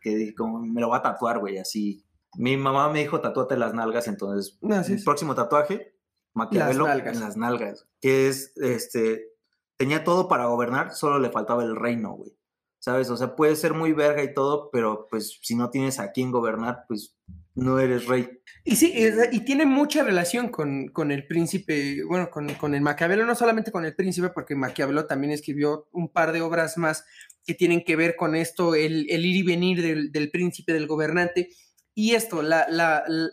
que 0.00 0.34
como 0.34 0.60
me 0.60 0.80
lo 0.80 0.88
va 0.88 0.98
a 0.98 1.02
tatuar, 1.02 1.38
güey, 1.40 1.58
así. 1.58 2.04
Mi 2.38 2.56
mamá 2.56 2.90
me 2.90 3.00
dijo, 3.00 3.20
tatúate 3.20 3.56
las 3.56 3.72
nalgas, 3.74 4.08
entonces, 4.08 4.58
el 4.94 5.04
próximo 5.04 5.34
tatuaje, 5.34 5.94
Maquiavelo 6.36 6.84
en 7.14 7.20
las 7.20 7.36
nalgas, 7.36 7.86
que 8.00 8.28
es, 8.28 8.52
este, 8.56 9.28
tenía 9.76 10.04
todo 10.04 10.28
para 10.28 10.46
gobernar, 10.46 10.92
solo 10.94 11.18
le 11.18 11.30
faltaba 11.30 11.64
el 11.64 11.74
reino, 11.76 12.12
güey. 12.12 12.32
¿Sabes? 12.78 13.10
O 13.10 13.16
sea, 13.16 13.34
puedes 13.34 13.58
ser 13.58 13.74
muy 13.74 13.92
verga 13.92 14.22
y 14.22 14.32
todo, 14.32 14.70
pero 14.70 15.08
pues 15.10 15.40
si 15.42 15.56
no 15.56 15.70
tienes 15.70 15.98
a 15.98 16.12
quién 16.12 16.30
gobernar, 16.30 16.84
pues 16.86 17.16
no 17.56 17.80
eres 17.80 18.06
rey. 18.06 18.28
Y 18.64 18.76
sí, 18.76 18.92
es- 18.94 19.32
y 19.32 19.40
tiene 19.40 19.66
mucha 19.66 20.04
relación 20.04 20.50
con, 20.50 20.88
con 20.88 21.10
el 21.10 21.26
príncipe, 21.26 22.04
bueno, 22.04 22.30
con, 22.30 22.54
con 22.54 22.74
el 22.76 22.82
Maquiavelo, 22.82 23.26
no 23.26 23.34
solamente 23.34 23.72
con 23.72 23.84
el 23.84 23.96
príncipe, 23.96 24.28
porque 24.28 24.54
Maquiavelo 24.54 25.06
también 25.06 25.32
escribió 25.32 25.88
un 25.90 26.12
par 26.12 26.30
de 26.32 26.42
obras 26.42 26.76
más 26.78 27.04
que 27.44 27.54
tienen 27.54 27.82
que 27.82 27.96
ver 27.96 28.14
con 28.14 28.36
esto, 28.36 28.76
el, 28.76 29.06
el 29.10 29.24
ir 29.26 29.36
y 29.36 29.42
venir 29.42 29.82
del, 29.82 30.12
del 30.12 30.30
príncipe, 30.30 30.72
del 30.72 30.86
gobernante, 30.86 31.48
y 31.94 32.14
esto, 32.14 32.42
la, 32.42 32.66
la, 32.68 33.02
la- 33.08 33.30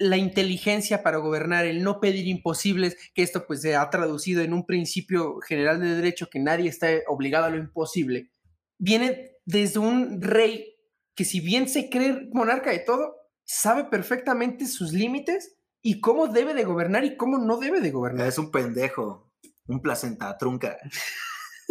la 0.00 0.16
inteligencia 0.16 1.02
para 1.02 1.18
gobernar, 1.18 1.66
el 1.66 1.82
no 1.82 2.00
pedir 2.00 2.26
imposibles, 2.26 2.96
que 3.14 3.22
esto 3.22 3.46
pues 3.46 3.60
se 3.60 3.76
ha 3.76 3.88
traducido 3.90 4.42
en 4.42 4.54
un 4.54 4.64
principio 4.64 5.38
general 5.40 5.78
de 5.78 5.94
derecho 5.94 6.30
que 6.30 6.40
nadie 6.40 6.68
está 6.68 6.88
obligado 7.06 7.44
a 7.44 7.50
lo 7.50 7.58
imposible, 7.58 8.30
viene 8.78 9.36
desde 9.44 9.78
un 9.78 10.22
rey 10.22 10.74
que 11.14 11.26
si 11.26 11.40
bien 11.40 11.68
se 11.68 11.90
cree 11.90 12.30
monarca 12.32 12.70
de 12.70 12.78
todo, 12.78 13.14
sabe 13.44 13.84
perfectamente 13.84 14.66
sus 14.66 14.92
límites 14.92 15.58
y 15.82 16.00
cómo 16.00 16.28
debe 16.28 16.54
de 16.54 16.64
gobernar 16.64 17.04
y 17.04 17.16
cómo 17.16 17.36
no 17.36 17.58
debe 17.58 17.82
de 17.82 17.90
gobernar. 17.90 18.26
Es 18.26 18.38
un 18.38 18.50
pendejo, 18.50 19.30
un 19.66 19.82
placenta 19.82 20.36
trunca. 20.38 20.78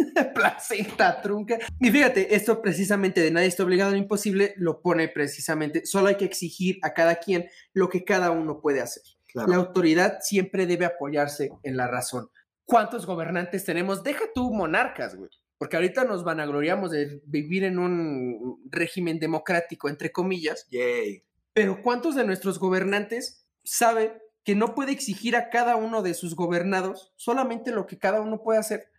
placenta 0.34 1.20
trunca. 1.20 1.58
Y 1.78 1.90
fíjate, 1.90 2.34
esto 2.34 2.60
precisamente 2.60 3.20
de 3.20 3.30
nadie 3.30 3.48
está 3.48 3.64
obligado 3.64 3.90
a 3.90 3.92
lo 3.92 3.98
imposible 3.98 4.54
lo 4.56 4.80
pone 4.80 5.08
precisamente, 5.08 5.86
solo 5.86 6.08
hay 6.08 6.16
que 6.16 6.24
exigir 6.24 6.78
a 6.82 6.94
cada 6.94 7.16
quien 7.16 7.48
lo 7.72 7.88
que 7.88 8.04
cada 8.04 8.30
uno 8.30 8.60
puede 8.60 8.80
hacer. 8.80 9.02
Claro. 9.26 9.48
La 9.48 9.56
autoridad 9.56 10.18
siempre 10.22 10.66
debe 10.66 10.86
apoyarse 10.86 11.50
en 11.62 11.76
la 11.76 11.86
razón. 11.86 12.30
¿Cuántos 12.64 13.06
gobernantes 13.06 13.64
tenemos? 13.64 14.02
Deja 14.02 14.24
tú 14.34 14.52
monarcas, 14.52 15.16
güey. 15.16 15.30
Porque 15.58 15.76
ahorita 15.76 16.04
nos 16.04 16.24
vanagloriamos 16.24 16.90
de 16.90 17.20
vivir 17.26 17.64
en 17.64 17.78
un 17.78 18.62
régimen 18.70 19.18
democrático, 19.18 19.88
entre 19.88 20.10
comillas, 20.10 20.66
Yay. 20.70 21.22
pero 21.52 21.82
¿cuántos 21.82 22.14
de 22.14 22.24
nuestros 22.24 22.58
gobernantes 22.58 23.46
saben 23.62 24.12
que 24.44 24.54
no 24.54 24.74
puede 24.74 24.92
exigir 24.92 25.36
a 25.36 25.50
cada 25.50 25.76
uno 25.76 26.02
de 26.02 26.14
sus 26.14 26.34
gobernados 26.34 27.12
solamente 27.16 27.72
lo 27.72 27.86
que 27.86 27.98
cada 27.98 28.20
uno 28.20 28.42
puede 28.42 28.58
hacer 28.58 28.89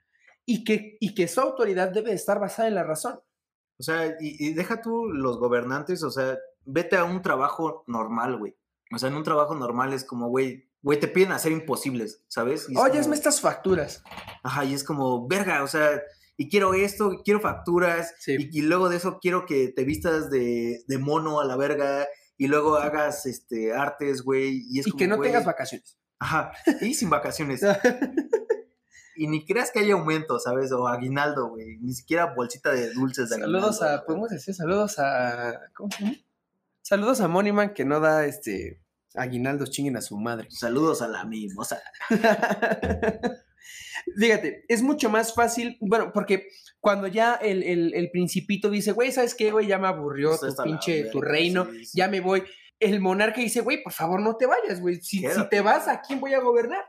y 0.46 0.64
que, 0.64 0.98
y 1.00 1.14
que 1.16 1.28
su 1.28 1.39
autoridad 1.42 1.89
debe 1.92 2.14
estar 2.14 2.39
basada 2.39 2.68
en 2.68 2.76
la 2.76 2.84
razón? 2.84 3.20
O 3.80 3.84
sea, 3.84 4.08
y, 4.20 4.48
y 4.48 4.54
deja 4.54 4.82
tú 4.82 5.08
los 5.08 5.38
gobernantes, 5.39 6.04
o 6.04 6.12
sea, 6.12 6.38
vete 6.66 6.98
a 6.98 7.04
un 7.04 7.22
trabajo 7.22 7.84
normal, 7.88 8.38
güey. 8.38 8.56
O 8.94 8.98
sea, 9.00 9.10
en 9.10 9.16
un 9.16 9.24
trabajo 9.24 9.56
normal 9.56 9.94
es 9.94 10.04
como, 10.04 10.28
güey, 10.30 10.70
güey, 10.82 11.00
te 11.00 11.08
piden 11.08 11.32
hacer 11.32 11.52
imposibles, 11.52 12.24
¿sabes? 12.28 12.68
Es 12.70 12.78
Oye, 12.78 13.02
como- 13.02 13.14
estas 13.14 13.39
facturas. 13.42 14.04
Ajá, 14.44 14.66
y 14.66 14.74
es 14.74 14.84
como, 14.84 15.28
verga, 15.28 15.64
o 15.64 15.68
sea, 15.68 16.02
y 16.38 16.50
quiero 16.50 16.74
esto, 16.74 17.14
y 17.14 17.18
quiero 17.24 17.39
facturas, 17.39 18.14
Sí. 18.20 18.36
y, 18.52 18.60
y 18.60 18.62
luego 18.64 18.89
de 18.89 18.98
eso 18.98 19.20
quiero 19.22 19.46
que 19.46 19.70
te 19.70 19.84
vistas 19.84 20.30
de, 20.30 20.84
de 20.88 20.98
mono 20.98 21.39
a 21.39 21.46
la 21.46 21.56
verga, 21.56 22.08
y 22.38 22.48
luego 22.48 22.76
hagas 22.76 23.26
este 23.28 23.74
artes, 23.74 24.24
güey, 24.24 24.64
y 24.70 24.80
es 24.80 24.88
Y 24.88 24.92
como, 24.92 25.00
que 25.00 25.08
no 25.08 25.20
tengas 25.20 25.46
vacaciones. 25.46 25.98
Ajá, 26.20 26.52
y 26.82 26.94
sin 26.96 27.10
vacaciones. 27.10 27.62
y 29.24 29.28
ni 29.28 29.45
creas 29.45 29.72
que 29.72 29.80
haya 29.80 29.93
aumento, 29.93 30.39
¿sabes? 30.39 30.72
O 30.72 30.88
aguinaldo, 30.88 31.49
güey, 31.49 31.78
ni 31.80 31.93
siquiera 31.93 32.34
bolsita 32.34 32.72
de 32.74 32.91
dulces 32.93 33.30
de 33.30 33.36
saludos 33.38 33.82
aguinaldo, 33.82 34.01
a, 34.03 34.05
podemos 34.05 34.30
decir, 34.30 34.53
saludos 34.55 34.97
a, 34.99 35.59
¿cómo 35.76 35.89
se 35.91 36.03
llama? 36.03 36.15
Saludos 36.82 37.22
a 37.22 37.28
Moniman 37.28 37.74
que 37.74 37.86
no 37.86 37.99
da 37.99 38.26
este 38.26 38.82
aguinaldos, 39.15 39.72
chinguen 39.72 39.97
a 39.97 40.01
su 40.01 40.17
madre. 40.17 40.47
Saludos 40.51 41.01
a 41.01 41.07
la 41.07 41.24
mimosa. 41.26 41.82
Fíjate, 44.17 44.65
es 44.67 44.82
mucho 44.82 45.09
más 45.09 45.34
fácil, 45.34 45.78
bueno, 45.80 46.11
porque 46.13 46.47
cuando 46.80 47.07
ya 47.07 47.36
el, 47.36 47.61
el- 47.63 47.93
el 47.93 48.09
principito 48.11 48.69
dice, 48.69 48.91
güey, 48.91 49.11
¿sabes 49.11 49.36
qué, 49.36 49.51
güey? 49.51 49.67
Ya 49.67 49.78
me 49.78 49.88
aburrió 49.88 50.36
Pues 50.39 50.55
tu 50.55 50.63
pinche, 50.63 51.03
tu 51.11 51.22
reino, 51.22 51.65
sí, 51.72 51.86
sí. 51.86 51.97
ya 51.97 52.07
me 52.07 52.19
voy. 52.19 52.43
El 52.80 52.99
monarca 52.99 53.39
dice, 53.39 53.61
güey, 53.61 53.84
por 53.84 53.93
favor, 53.93 54.19
no 54.19 54.36
te 54.38 54.47
vayas, 54.47 54.82
güey. 54.82 54.99
Si, 55.01 55.24
te 55.51 55.61
vas, 55.61 55.88
¿a 55.88 56.01
quién 56.01 56.19
voy 56.19 56.34
a 56.34 56.39
gobernar? 56.41 56.84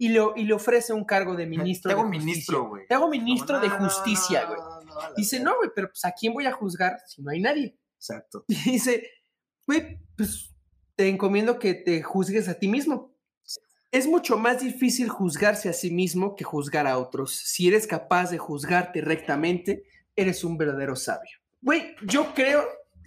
Y, 0.00 0.10
lo, 0.10 0.32
y 0.36 0.44
le 0.44 0.54
ofrece 0.54 0.92
un 0.92 1.04
cargo 1.04 1.34
de 1.34 1.44
ministro 1.46 1.88
Te 1.88 1.94
hago 1.94 2.04
de 2.04 2.18
ministro, 2.18 2.68
güey. 2.68 2.86
Te 2.86 2.94
hago 2.94 3.08
ministro 3.08 3.58
de 3.60 3.68
justicia, 3.68 4.44
güey. 4.44 4.60
no, 4.60 4.80
no, 4.82 5.00
la 5.00 5.12
Dice, 5.16 5.40
no, 5.40 5.56
güey, 5.56 5.70
pero 5.74 5.88
pues 5.88 6.04
¿a 6.04 6.12
quién 6.12 6.32
voy 6.32 6.46
a 6.46 6.52
juzgar 6.52 7.00
si 7.06 7.20
no 7.20 7.30
hay 7.30 7.40
nadie? 7.40 7.76
Exacto. 7.96 8.44
Y 8.46 8.54
dice, 8.54 9.10
güey, 9.66 9.98
pues 10.16 10.54
te 10.94 11.08
encomiendo 11.08 11.58
que 11.58 11.74
te 11.74 12.02
juzgues 12.02 12.48
a 12.48 12.54
ti 12.54 12.68
mismo. 12.68 13.12
Es 13.90 14.06
mucho 14.06 14.36
más 14.36 14.60
difícil 14.60 15.08
juzgarse 15.08 15.68
a 15.68 15.72
sí 15.72 15.90
mismo 15.90 16.36
que 16.36 16.44
juzgar 16.44 16.86
a 16.86 16.98
otros. 16.98 17.34
Si 17.34 17.68
eres 17.68 17.86
capaz 17.86 18.30
de 18.30 18.38
juzgarte 18.38 19.00
rectamente, 19.00 19.84
eres 20.14 20.44
un 20.44 20.58
verdadero 20.58 20.94
sabio. 20.94 21.38
Güey, 21.62 21.94
yo 22.02 22.34
creo 22.34 22.64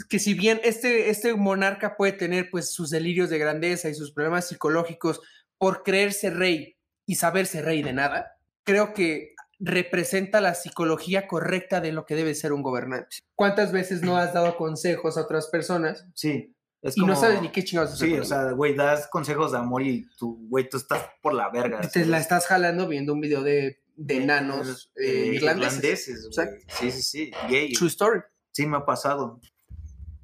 que 0.09 0.19
si 0.19 0.33
bien 0.33 0.59
este, 0.63 1.09
este 1.09 1.33
monarca 1.35 1.95
puede 1.95 2.13
tener 2.13 2.49
pues 2.49 2.71
sus 2.71 2.89
delirios 2.89 3.29
de 3.29 3.37
grandeza 3.37 3.89
y 3.89 3.93
sus 3.93 4.11
problemas 4.11 4.47
psicológicos 4.47 5.21
por 5.57 5.83
creerse 5.83 6.29
rey 6.29 6.77
y 7.05 7.15
saberse 7.15 7.61
rey 7.61 7.81
de 7.83 7.93
nada, 7.93 8.37
creo 8.63 8.93
que 8.93 9.33
representa 9.59 10.41
la 10.41 10.55
psicología 10.55 11.27
correcta 11.27 11.81
de 11.81 11.91
lo 11.91 12.05
que 12.05 12.15
debe 12.15 12.33
ser 12.33 12.51
un 12.51 12.63
gobernante. 12.63 13.17
¿Cuántas 13.35 13.71
veces 13.71 14.01
no 14.01 14.17
has 14.17 14.33
dado 14.33 14.57
consejos 14.57 15.17
a 15.17 15.21
otras 15.21 15.47
personas 15.47 16.05
Sí. 16.15 16.55
Es 16.81 16.97
y 16.97 17.05
no 17.05 17.15
sabes 17.15 17.43
ni 17.43 17.49
qué 17.51 17.63
chingados 17.63 17.95
Sí, 17.99 18.17
o 18.17 18.23
sea, 18.25 18.53
güey, 18.53 18.73
das 18.73 19.07
consejos 19.07 19.51
de 19.51 19.59
amor 19.59 19.83
y 19.83 20.07
tú, 20.17 20.47
güey, 20.49 20.67
tú 20.67 20.77
estás 20.77 21.05
por 21.21 21.35
la 21.35 21.47
verga. 21.51 21.79
te 21.81 21.99
la 21.99 22.05
¿sabes? 22.05 22.21
estás 22.21 22.47
jalando 22.47 22.87
viendo 22.87 23.13
un 23.13 23.21
video 23.21 23.43
de, 23.43 23.83
de 23.97 24.17
enanos 24.17 24.91
eh, 24.95 25.05
Eh, 25.05 25.35
irlandeses. 25.35 26.25
Exacto. 26.25 26.65
Sí, 26.79 26.91
sí, 26.91 27.01
sí. 27.03 27.31
Gay. 27.47 27.73
True 27.73 27.87
story. 27.87 28.21
Sí, 28.51 28.65
me 28.65 28.77
ha 28.77 28.85
pasado. 28.85 29.39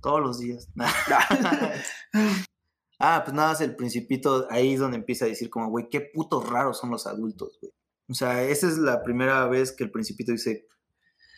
Todos 0.01 0.19
los 0.19 0.39
días. 0.39 0.67
ah, 2.99 3.21
pues 3.23 3.35
nada, 3.35 3.49
más 3.49 3.61
el 3.61 3.75
principito, 3.75 4.47
ahí 4.49 4.73
es 4.73 4.79
donde 4.79 4.97
empieza 4.97 5.25
a 5.25 5.29
decir 5.29 5.49
como, 5.49 5.69
güey, 5.69 5.89
qué 5.89 6.01
putos 6.01 6.47
raros 6.49 6.79
son 6.79 6.89
los 6.89 7.07
adultos, 7.07 7.57
güey. 7.61 7.73
O 8.09 8.13
sea, 8.13 8.43
esa 8.43 8.67
es 8.67 8.77
la 8.77 9.03
primera 9.03 9.45
vez 9.47 9.73
que 9.73 9.83
el 9.83 9.91
principito 9.91 10.31
dice, 10.31 10.67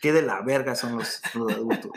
qué 0.00 0.12
de 0.12 0.22
la 0.22 0.42
verga 0.42 0.74
son 0.74 0.96
los, 0.96 1.20
los 1.34 1.52
adultos. 1.52 1.92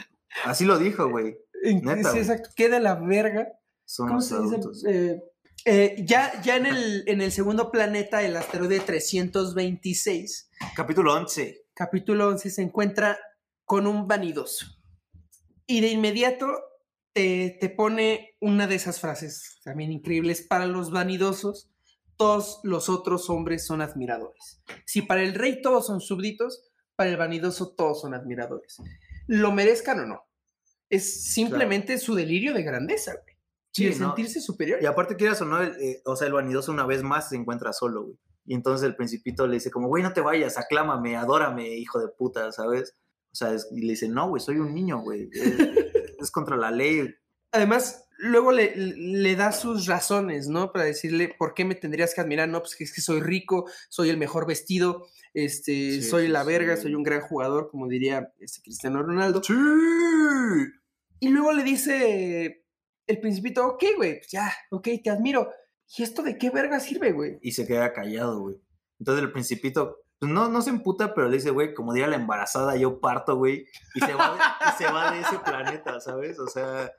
Así 0.46 0.66
lo 0.66 0.80
dijo, 0.80 1.10
güey. 1.10 1.38
Neta, 1.64 2.12
sí, 2.12 2.18
exacto. 2.18 2.50
¿Qué 2.56 2.70
de 2.70 2.80
la 2.80 2.96
verga? 2.96 3.48
Son 3.86 4.08
¿Cómo 4.08 4.20
los 4.20 4.32
adultos. 4.32 4.84
Eh, 4.86 5.22
eh, 5.66 6.04
ya 6.06 6.42
ya 6.42 6.58
en, 6.58 6.66
el, 6.66 7.04
en 7.08 7.22
el 7.22 7.32
segundo 7.32 7.72
planeta, 7.72 8.22
el 8.24 8.36
asteroide 8.36 8.80
326, 8.80 10.50
Capítulo 10.76 11.14
11. 11.14 11.68
capítulo 11.74 12.28
11, 12.30 12.50
se 12.50 12.62
encuentra 12.62 13.18
con 13.64 13.88
un 13.88 14.08
vanidoso. 14.08 14.66
Y 15.66 15.80
de 15.80 15.90
inmediato 15.90 16.48
te, 17.14 17.58
te 17.60 17.70
pone 17.70 18.36
una 18.42 18.68
de 18.68 18.76
esas 18.76 19.00
frases 19.00 19.60
también 19.64 19.92
increíbles. 19.92 20.42
Para 20.42 20.66
los 20.66 20.92
vanidosos, 20.92 21.70
todos 22.18 22.60
los 22.64 22.90
otros 22.90 23.30
hombres 23.30 23.66
son 23.66 23.82
admiradores. 23.82 24.62
Si 24.86 25.02
para 25.02 25.24
el 25.24 25.34
rey 25.34 25.62
todos 25.62 25.88
son 25.88 26.02
súbditos, 26.02 26.70
para 26.96 27.10
el 27.10 27.18
vanidoso 27.18 27.74
todos 27.76 28.02
son 28.02 28.14
admiradores. 28.14 28.78
Lo 29.28 29.52
merezcan 29.52 30.00
o 30.02 30.06
no. 30.06 30.22
Es 30.90 31.32
simplemente 31.34 31.98
su 31.98 32.14
delirio 32.14 32.54
de 32.54 32.64
grandeza, 32.64 33.14
güey. 33.14 33.36
Sí, 33.72 33.86
y 33.86 33.90
de 33.90 33.96
¿no? 34.00 34.08
sentirse 34.08 34.40
superior. 34.42 34.80
Y 34.82 34.86
aparte 34.86 35.16
quieras 35.16 35.42
o 35.42 35.46
no, 35.46 35.64
eh, 35.64 36.02
o 36.06 36.16
sea, 36.16 36.28
el 36.28 36.34
vanidoso 36.34 36.72
una 36.72 36.86
vez 36.86 37.02
más 37.02 37.30
se 37.30 37.36
encuentra 37.36 37.74
solo, 37.74 38.04
güey. 38.04 38.18
Y 38.46 38.54
entonces 38.54 38.86
el 38.86 38.96
principito 38.96 39.48
le 39.48 39.56
dice 39.56 39.72
como, 39.72 39.88
güey, 39.88 40.04
no 40.04 40.14
te 40.14 40.22
vayas, 40.22 40.58
aclámame, 40.60 41.16
adórame, 41.16 41.76
hijo 41.78 42.00
de 42.00 42.10
puta, 42.10 42.52
¿sabes? 42.52 42.96
O 43.32 43.36
sea, 43.36 43.52
es- 43.54 43.68
y 43.72 43.82
le 43.82 43.94
dice, 43.94 44.08
no, 44.10 44.30
güey, 44.30 44.42
soy 44.42 44.58
un 44.58 44.74
niño, 44.76 45.00
güey. 45.02 45.30
es 46.24 46.32
contra 46.32 46.58
la 46.58 46.72
ley. 46.72 47.14
Además, 47.52 48.08
luego 48.18 48.52
le, 48.52 48.76
le 48.76 49.36
da 49.36 49.52
sus 49.52 49.86
razones, 49.86 50.48
¿no? 50.48 50.72
Para 50.72 50.86
decirle 50.86 51.36
por 51.38 51.54
qué 51.54 51.66
me 51.66 51.76
tendrías 51.76 52.14
que 52.14 52.22
admirar, 52.22 52.50
no, 52.50 52.60
pues 52.62 52.76
que 52.76 52.84
es 52.84 52.94
que 52.94 53.02
soy 53.02 53.22
rico, 53.22 53.70
soy 53.90 54.10
el 54.10 54.18
mejor 54.18 54.48
vestido, 54.48 55.08
este, 55.34 56.02
Sí, 56.02 56.02
soy 56.02 56.28
la 56.28 56.44
verga, 56.44 56.76
sí. 56.76 56.84
soy 56.84 56.96
un 56.96 57.04
gran 57.04 57.22
jugador, 57.22 57.70
como 57.70 57.88
diría 57.88 58.34
este 58.40 58.62
Cristiano 58.62 59.04
Ronaldo. 59.04 59.42
Sí. 59.44 59.54
Y 61.20 61.30
luego 61.30 61.54
le 61.54 61.64
dice 61.64 62.66
el 63.08 63.20
principito, 63.20 63.66
ok, 63.68 63.84
güey, 63.98 64.18
pues 64.20 64.32
ya, 64.32 64.54
ok, 64.72 64.88
te 65.04 65.10
admiro. 65.10 65.50
¿Y 65.98 66.04
esto 66.04 66.24
de 66.24 66.38
qué 66.38 66.50
verga 66.50 66.80
sirve, 66.80 67.12
güey? 67.12 67.38
Y 67.42 67.52
se 67.52 67.68
queda 67.68 67.94
callado, 67.94 68.42
güey. 68.42 68.56
Entonces 69.00 69.24
el 69.24 69.32
principito, 69.32 70.03
pues 70.24 70.32
no, 70.34 70.50
no 70.50 70.62
se 70.62 70.70
emputa, 70.70 71.14
pero 71.14 71.28
le 71.30 71.38
dice, 71.38 71.50
güey, 71.52 71.74
como 71.74 71.94
diría 71.94 72.08
la 72.08 72.16
embarazada, 72.16 72.76
yo 72.78 73.00
parto, 73.00 73.36
güey. 73.36 73.66
Y 73.96 74.00
se 74.00 74.14
va, 74.14 74.38
y 74.70 74.78
se 74.84 74.92
va 74.92 75.12
de 75.12 75.20
ese 75.22 75.40
planeta, 75.40 76.00
¿sabes? 76.00 76.40
O 76.40 76.48
sea, 76.48 76.92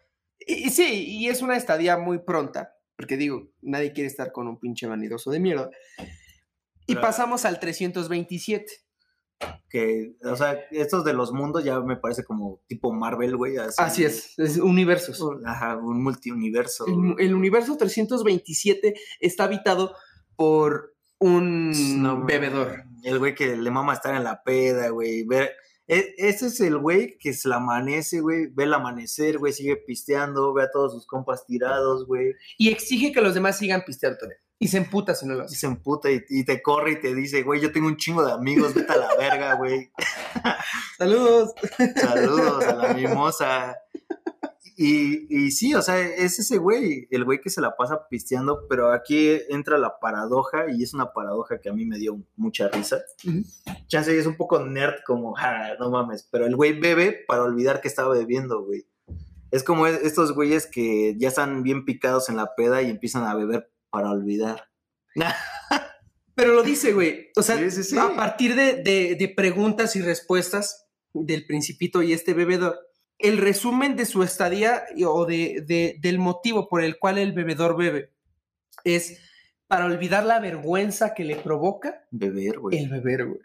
Y, 0.47 0.67
y 0.67 0.71
sí, 0.71 1.05
y 1.09 1.29
es 1.29 1.41
una 1.43 1.57
estadía 1.57 1.97
muy 1.97 2.19
pronta, 2.19 2.75
porque 2.97 3.17
digo, 3.17 3.49
nadie 3.63 3.93
quiere 3.93 4.09
estar 4.09 4.31
con 4.33 4.47
un 4.49 4.59
pinche 4.61 4.87
vanidoso 4.87 5.31
de 5.31 5.41
mierda. 5.41 5.71
Y 6.87 6.93
Claro. 6.95 7.01
pasamos 7.07 7.45
al 7.47 7.59
327. 7.61 8.67
que, 9.69 10.15
o 10.23 10.37
sea, 10.37 10.53
estos 10.71 11.05
de 11.05 11.13
los 11.13 11.33
mundos 11.33 11.65
ya 11.65 11.81
me 11.81 11.97
parece 11.97 12.25
como 12.25 12.61
tipo 12.69 12.93
Marvel, 12.93 13.37
güey. 13.37 13.57
Así, 13.57 13.75
Así 13.79 14.05
es, 14.05 14.39
es 14.39 14.59
universos. 14.59 15.21
Ajá, 15.45 15.77
un 15.77 16.03
multiuniverso. 16.03 16.87
El, 16.87 17.15
el 17.19 17.35
universo 17.35 17.77
327 17.77 18.95
está 19.21 19.45
habitado 19.45 19.95
por 20.37 20.95
un 21.19 22.03
No, 22.03 22.25
bebedor. 22.25 22.85
El 23.05 23.19
güey 23.19 23.35
que 23.35 23.57
le 23.57 23.71
mama 23.71 23.93
estar 23.95 24.15
en 24.15 24.25
la 24.25 24.43
peda, 24.43 24.89
güey. 24.89 25.23
Ver, 25.25 25.53
e- 25.87 26.15
ese 26.19 26.47
es 26.47 26.61
el 26.61 26.79
güey 26.79 27.17
que 27.19 27.33
se 27.35 27.49
le 27.49 27.55
amanece, 27.57 28.21
güey. 28.21 28.47
Ve 28.47 28.65
el 28.65 28.75
amanecer, 28.75 29.39
güey. 29.39 29.53
Sigue 29.53 29.77
pisteando. 29.77 30.53
Ve 30.55 30.63
a 30.65 30.71
todos 30.71 30.93
sus 30.93 31.07
compas 31.07 31.45
tirados, 31.47 32.07
güey. 32.07 32.33
Y 32.59 32.71
exige 32.71 33.13
que 33.13 33.21
los 33.21 33.35
demás 33.35 33.59
sigan 33.59 33.83
pisteando. 33.87 34.19
con 34.21 34.31
él. 34.33 34.37
Y 34.59 34.69
se 34.69 34.79
emputa 34.79 35.15
si 35.15 35.27
no 35.27 35.35
lo 35.35 35.43
Y 35.43 35.47
hace. 35.47 35.57
se 35.57 35.67
emputa 35.67 36.11
y, 36.11 36.23
y 36.31 36.45
te 36.45 36.63
corre 36.63 36.93
y 36.93 37.01
te 37.01 37.15
dice, 37.15 37.43
güey, 37.43 37.61
yo 37.61 37.71
tengo 37.73 37.87
un 37.89 37.97
chingo 37.97 38.25
de 38.25 38.33
amigos. 38.33 38.73
Vete 38.73 38.93
a 38.93 38.97
la 38.97 39.15
verga, 39.17 39.55
güey. 39.57 39.91
Saludos. 40.99 41.53
Saludos 41.97 42.65
a 42.65 42.75
la 42.75 42.95
mimosa. 42.95 43.77
Y, 44.77 45.27
y 45.29 45.51
sí, 45.53 45.75
o 45.75 45.83
sea, 45.83 46.01
es 46.01 46.39
ese 46.41 46.59
güey, 46.59 47.07
el 47.11 47.25
güey 47.25 47.41
que 47.41 47.49
se 47.51 47.61
la 47.61 47.77
pasa 47.77 48.09
pisteando, 48.09 48.67
pero 48.69 48.93
aquí 48.93 49.31
entra 49.49 49.79
la 49.79 50.01
paradoja 50.01 50.65
y 50.69 50.83
es 50.83 50.95
una 50.95 51.13
paradoja 51.13 51.61
que 51.61 51.69
a 51.69 51.73
mí 51.73 51.87
me 51.87 51.99
dio 51.99 52.21
mucha 52.37 52.69
risa. 52.69 52.99
Ujú. 53.27 53.43
Chance 53.87 54.19
es 54.19 54.27
un 54.27 54.37
poco 54.37 54.59
nerd, 54.65 54.97
como, 55.07 55.37
"Ah, 55.39 55.75
no 55.79 55.91
mames, 55.91 56.29
pero 56.31 56.47
el 56.47 56.57
güey 56.57 56.79
bebe 56.79 57.25
para 57.29 57.45
olvidar 57.45 57.81
que 57.81 57.89
estaba 57.89 58.15
bebiendo, 58.15 58.65
güey. 58.65 58.87
Es 59.53 59.63
como 59.63 59.87
es- 59.87 60.03
estos 60.03 60.35
güeyes 60.35 60.67
que 60.67 61.15
ya 61.19 61.29
están 61.29 61.63
bien 61.63 61.85
picados 61.85 62.29
en 62.29 62.37
la 62.37 62.57
peda 62.57 62.83
y 62.83 62.91
empiezan 62.91 63.23
a 63.25 63.37
beber 63.37 63.71
para 63.91 64.11
olvidar. 64.11 64.65
Pero 66.35 66.53
lo 66.55 66.65
dice, 66.65 66.93
güey. 66.93 67.29
O 67.37 67.43
sea, 67.43 67.57
Sí, 67.59 67.71
sí, 67.71 67.85
sí. 67.85 67.99
a 67.99 68.15
partir 68.17 68.57
de, 68.57 68.83
de- 68.83 69.15
de 69.17 69.29
preguntas 69.29 69.95
y 69.95 70.03
respuestas 70.03 70.87
del 71.13 71.47
principito 71.47 72.03
y 72.03 72.13
este 72.13 72.35
bebedor, 72.35 72.77
el 73.29 73.39
resumen 73.39 73.97
de 73.97 74.07
su 74.07 74.23
estadía 74.23 74.85
o 75.07 75.25
de, 75.27 75.63
de- 75.67 75.97
del 76.01 76.19
motivo 76.19 76.69
por 76.69 76.83
el 76.83 76.99
cual 76.99 77.19
el 77.19 77.33
bebedor 77.33 77.77
bebe 77.77 78.13
es 78.85 79.21
para 79.67 79.87
olvidar 79.87 80.25
la 80.25 80.41
vergüenza 80.41 81.15
que 81.15 81.25
le 81.25 81.37
provoca 81.37 82.05
Beber, 82.11 82.59
güey. 82.59 82.79
el 82.79 82.91
beber, 82.91 83.27
güey. 83.27 83.41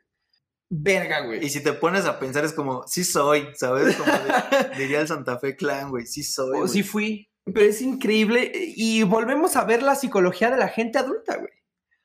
Verga, 0.71 1.21
güey. 1.25 1.43
Y 1.43 1.49
si 1.49 1.63
te 1.63 1.73
pones 1.73 2.05
a 2.05 2.19
pensar 2.19 2.45
es 2.45 2.53
como, 2.53 2.85
sí 2.87 3.03
soy, 3.03 3.47
¿sabes? 3.55 3.95
Como 3.95 4.11
de- 4.11 4.77
diría 4.77 5.01
el 5.01 5.07
Santa 5.07 5.39
Fe 5.39 5.55
Clan, 5.55 5.89
güey, 5.89 6.05
sí 6.05 6.21
soy. 6.23 6.57
O 6.57 6.59
güey. 6.61 6.69
sí 6.69 6.83
fui. 6.83 7.29
Pero 7.45 7.61
es 7.65 7.81
increíble. 7.81 8.51
Y 8.75 9.01
volvemos 9.03 9.55
a 9.55 9.63
ver 9.63 9.81
la 9.81 9.95
psicología 9.95 10.51
de 10.51 10.57
la 10.57 10.67
gente 10.67 10.99
adulta, 10.99 11.37
güey. 11.37 11.49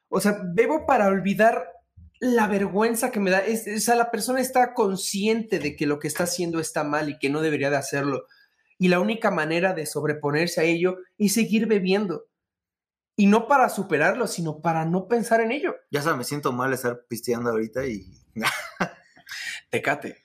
O 0.08 0.20
sea, 0.20 0.38
bebo 0.54 0.86
para 0.86 1.08
olvidar 1.08 1.66
la 2.20 2.46
vergüenza 2.46 3.10
que 3.10 3.20
me 3.20 3.30
da. 3.30 3.38
Es, 3.38 3.66
o 3.66 3.80
sea, 3.80 3.96
la 3.96 4.10
persona 4.10 4.40
está 4.40 4.74
consciente 4.74 5.58
de 5.58 5.76
que 5.76 5.86
lo 5.86 5.98
que 5.98 6.08
está 6.08 6.24
haciendo 6.24 6.60
está 6.60 6.84
mal 6.84 7.08
y 7.08 7.18
que 7.18 7.30
no 7.30 7.40
debería 7.40 7.70
de 7.70 7.76
hacerlo. 7.76 8.26
Y 8.78 8.88
la 8.88 9.00
única 9.00 9.30
manera 9.30 9.72
de 9.72 9.86
sobreponerse 9.86 10.60
a 10.60 10.64
ello 10.64 10.98
es 11.18 11.34
seguir 11.34 11.66
bebiendo. 11.66 12.26
Y 13.16 13.26
no 13.26 13.46
para 13.46 13.68
superarlo, 13.68 14.26
sino 14.26 14.60
para 14.60 14.84
no 14.84 15.06
pensar 15.06 15.40
en 15.40 15.52
ello. 15.52 15.76
Ya 15.90 16.02
sabes, 16.02 16.18
me 16.18 16.24
siento 16.24 16.52
mal 16.52 16.72
estar 16.72 17.04
pisteando 17.08 17.50
ahorita 17.50 17.86
y 17.86 18.04
Tecate. 19.70 20.22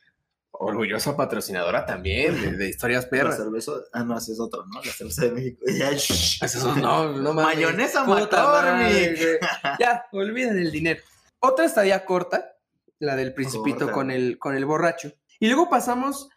Orgullosa 0.51 1.15
patrocinadora 1.15 1.85
también 1.85 2.41
de, 2.41 2.51
de 2.57 2.67
historias 2.67 3.05
la 3.05 3.09
perras. 3.09 3.37
cerveza, 3.37 3.71
ah, 3.93 4.03
no, 4.03 4.17
ese 4.17 4.33
es 4.33 4.39
otro, 4.41 4.65
¿no? 4.65 4.81
La 4.83 4.91
cerveza 4.91 5.23
de 5.25 5.31
México. 5.31 5.63
Ya. 5.77 5.91
Eso 5.91 6.75
no, 6.75 7.13
no 7.13 7.33
mames. 7.33 7.55
Mayonesa 7.55 8.03
McCormick. 8.03 9.39
Ya, 9.79 10.05
olviden 10.11 10.57
el 10.57 10.71
dinero. 10.71 11.01
Otra 11.39 11.65
estadía 11.65 12.05
corta, 12.05 12.55
la 12.99 13.15
del 13.15 13.33
principito 13.33 13.79
Corta. 13.79 13.93
con 13.93 14.11
el, 14.11 14.37
con 14.39 14.55
el 14.55 14.65
borracho. 14.65 15.13
Y 15.39 15.47
luego 15.47 15.69
pasamos 15.69 16.29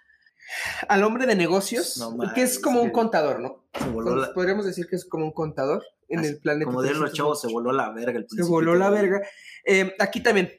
al 0.89 1.03
hombre 1.05 1.27
de 1.27 1.35
negocios, 1.35 1.97
No 1.99 2.17
que 2.35 2.43
es 2.43 2.59
como 2.59 2.83
un 2.83 2.91
contador, 2.91 3.41
¿no? 3.41 3.65
Se 3.79 3.89
voló 3.89 4.15
la, 4.17 4.33
Podríamos 4.35 4.65
decir 4.67 4.87
que 4.87 4.97
es 4.97 5.05
como 5.05 5.25
un 5.25 5.33
contador 5.33 5.83
en 6.09 6.25
el 6.25 6.39
planeta. 6.39 6.67
como 6.67 6.83
dirían 6.83 7.01
los 7.01 7.13
chavos, 7.13 7.41
se 7.41 7.49
328. 7.49 7.53
voló 7.55 7.73
la 7.73 7.91
verga 7.93 8.19
el 8.19 8.27
Se 8.29 8.43
voló 8.45 8.75
la 8.75 8.91
principito, 8.91 9.13
verga. 9.19 9.29
Eh, 9.65 9.95
aquí 9.99 10.21
también, 10.23 10.53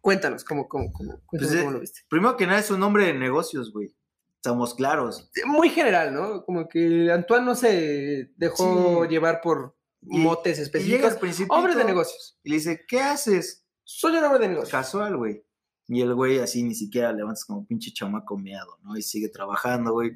cuéntanos, 0.00 0.42
¿cómo, 0.44 0.68
cómo, 0.68 0.90
cómo, 0.92 1.20
cuéntanos 1.26 1.52
Pues, 1.52 1.60
cómo 1.60 1.70
eh, 1.70 1.74
lo 1.74 1.80
viste? 1.80 2.00
Primero 2.08 2.36
que 2.36 2.46
nada 2.46 2.58
es 2.60 2.70
un 2.70 2.82
hombre 2.82 3.06
de 3.06 3.14
negocios, 3.14 3.72
güey. 3.72 3.94
Estamos 4.36 4.74
claros. 4.74 5.28
Muy 5.44 5.68
general, 5.70 6.14
¿no? 6.14 6.44
Como 6.44 6.68
que 6.68 7.10
Antoine 7.12 7.44
no 7.44 7.54
se 7.56 8.30
dejó 8.36 9.02
Sí. 9.04 9.10
llevar 9.10 9.40
por 9.40 9.76
Y- 10.02 10.18
motes 10.18 10.52
Y 10.58 10.60
llega 10.60 10.64
específicos. 10.66 11.12
el 11.12 11.18
principito 11.18 11.54
Hombre 11.54 11.74
de 11.74 11.84
negocios. 11.84 12.38
y 12.44 12.50
le 12.50 12.56
dice, 12.56 12.84
¿qué 12.88 13.00
haces? 13.00 13.64
Soy 13.88 14.16
un 14.16 14.24
hombre 14.24 14.40
de 14.40 14.48
negocios. 14.48 14.72
Casual, 14.72 15.16
güey. 15.16 15.44
Y 15.86 16.00
el 16.02 16.12
güey 16.14 16.40
así 16.40 16.64
ni 16.64 16.74
siquiera 16.74 17.12
levantas 17.12 17.44
como 17.44 17.64
pinche 17.64 17.92
chamaco 17.92 18.36
meado, 18.36 18.78
¿no? 18.82 18.96
Y 18.96 19.02
sigue 19.02 19.28
trabajando, 19.28 19.92
güey. 19.92 20.14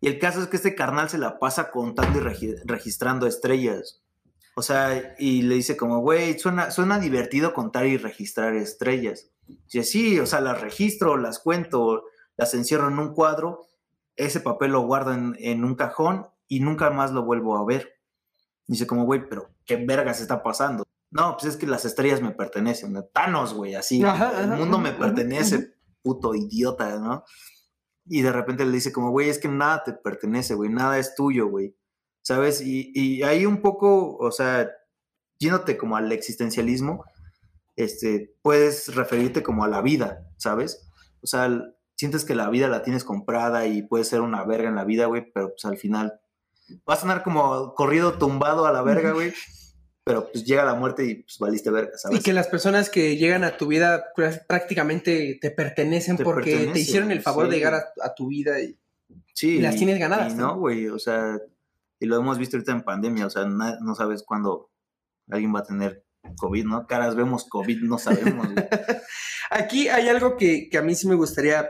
Y 0.00 0.06
el 0.06 0.20
caso 0.20 0.40
es 0.40 0.46
que 0.46 0.56
este 0.56 0.76
carnal 0.76 1.10
se 1.10 1.18
la 1.18 1.40
pasa 1.40 1.72
contando 1.72 2.20
y 2.20 2.22
regi- 2.22 2.62
registrando 2.64 3.26
estrellas. 3.26 4.00
O 4.54 4.62
sea, 4.62 5.16
y 5.18 5.42
le 5.42 5.56
dice 5.56 5.76
como, 5.76 5.98
güey, 5.98 6.38
suena, 6.38 6.70
suena 6.70 7.00
divertido 7.00 7.52
contar 7.54 7.86
y 7.86 7.96
registrar 7.96 8.54
estrellas. 8.54 9.30
Dice, 9.48 9.82
sí, 9.82 10.20
o 10.20 10.26
sea, 10.26 10.40
las 10.40 10.60
registro, 10.60 11.16
las 11.16 11.40
cuento, 11.40 12.04
las 12.36 12.54
encierro 12.54 12.86
en 12.86 13.00
un 13.00 13.14
cuadro, 13.14 13.66
ese 14.14 14.38
papel 14.38 14.70
lo 14.72 14.82
guardo 14.82 15.12
en, 15.12 15.34
en 15.40 15.64
un 15.64 15.74
cajón 15.74 16.28
y 16.46 16.60
nunca 16.60 16.90
más 16.90 17.10
lo 17.10 17.24
vuelvo 17.24 17.56
a 17.56 17.64
ver. 17.64 17.98
Dice 18.68 18.86
como, 18.86 19.04
güey, 19.04 19.28
pero 19.28 19.50
¿qué 19.64 19.76
vergas 19.84 20.20
está 20.20 20.40
pasando? 20.42 20.84
No, 21.10 21.36
pues 21.36 21.54
es 21.54 21.56
que 21.56 21.66
las 21.66 21.84
estrellas 21.84 22.20
me 22.20 22.32
pertenecen. 22.32 22.94
Thanos, 23.12 23.54
güey, 23.54 23.74
así. 23.74 24.02
Ajá, 24.02 24.42
el 24.42 24.50
mundo 24.50 24.78
me 24.78 24.92
pertenece, 24.92 25.74
puto 26.02 26.34
idiota, 26.34 26.98
¿no? 26.98 27.24
Y 28.06 28.22
de 28.22 28.32
repente 28.32 28.64
le 28.64 28.72
dice 28.72 28.92
como, 28.92 29.10
güey, 29.10 29.28
es 29.28 29.38
que 29.38 29.48
nada 29.48 29.84
te 29.84 29.92
pertenece, 29.92 30.54
güey, 30.54 30.70
nada 30.70 30.98
es 30.98 31.14
tuyo, 31.14 31.48
güey. 31.48 31.76
¿Sabes? 32.22 32.60
Y, 32.60 32.92
y 32.94 33.22
ahí 33.22 33.46
un 33.46 33.62
poco, 33.62 34.16
o 34.16 34.30
sea, 34.30 34.68
yéndote 35.38 35.78
como 35.78 35.96
al 35.96 36.12
existencialismo, 36.12 37.04
este, 37.76 38.34
puedes 38.42 38.94
referirte 38.94 39.42
como 39.42 39.64
a 39.64 39.68
la 39.68 39.80
vida, 39.80 40.26
¿sabes? 40.36 40.90
O 41.22 41.26
sea, 41.26 41.48
sientes 41.96 42.24
que 42.24 42.34
la 42.34 42.50
vida 42.50 42.68
la 42.68 42.82
tienes 42.82 43.04
comprada 43.04 43.66
y 43.66 43.82
puedes 43.82 44.08
ser 44.08 44.20
una 44.20 44.44
verga 44.44 44.68
en 44.68 44.74
la 44.74 44.84
vida, 44.84 45.06
güey, 45.06 45.30
pero 45.32 45.50
pues 45.50 45.64
al 45.64 45.78
final 45.78 46.20
vas 46.84 46.98
a 46.98 47.02
andar 47.02 47.22
como 47.22 47.74
corrido 47.74 48.18
tumbado 48.18 48.66
a 48.66 48.72
la 48.72 48.82
verga, 48.82 49.12
güey, 49.12 49.32
pero 50.08 50.30
pues 50.32 50.44
llega 50.44 50.64
la 50.64 50.74
muerte 50.74 51.04
y 51.04 51.14
pues 51.16 51.38
valiste 51.38 51.70
verga, 51.70 51.96
¿sabes? 51.98 52.18
Y 52.18 52.22
que 52.22 52.32
las 52.32 52.48
personas 52.48 52.90
que 52.90 53.16
llegan 53.16 53.44
a 53.44 53.56
tu 53.56 53.66
vida 53.68 54.06
prá- 54.16 54.44
prácticamente 54.46 55.38
te 55.40 55.50
pertenecen 55.50 56.16
Te 56.16 56.24
porque 56.24 56.70
te 56.72 56.80
hicieron 56.80 57.10
el 57.12 57.20
favor 57.22 57.44
sí. 57.46 57.50
de 57.52 57.56
llegar 57.58 57.74
a, 57.74 57.84
a 58.02 58.14
tu 58.14 58.28
vida. 58.28 58.60
Y, 58.60 58.76
Sí, 59.32 59.56
y 59.56 59.60
las 59.60 59.76
tienes 59.76 59.98
ganadas, 60.00 60.32
y 60.32 60.36
¿no? 60.36 60.58
güey, 60.58 60.88
o 60.88 60.98
sea, 60.98 61.38
y 62.00 62.06
lo 62.06 62.16
hemos 62.16 62.38
visto 62.38 62.56
ahorita 62.56 62.72
en 62.72 62.82
pandemia, 62.82 63.26
o 63.26 63.30
sea, 63.30 63.44
no 63.44 63.94
sabes 63.94 64.24
cuándo 64.24 64.70
alguien 65.30 65.54
va 65.54 65.60
a 65.60 65.64
tener 65.64 66.04
COVID, 66.38 66.64
¿no? 66.64 66.86
Caras 66.88 67.14
vemos 67.14 67.44
COVID, 67.48 67.82
no 67.82 67.98
sabemos. 67.98 68.48
Aquí 69.50 69.88
hay 69.88 70.08
algo 70.08 70.36
que, 70.36 70.68
que 70.68 70.76
a 70.78 70.82
mí 70.82 70.94
sí 70.96 71.06
me 71.06 71.14
gustaría 71.14 71.68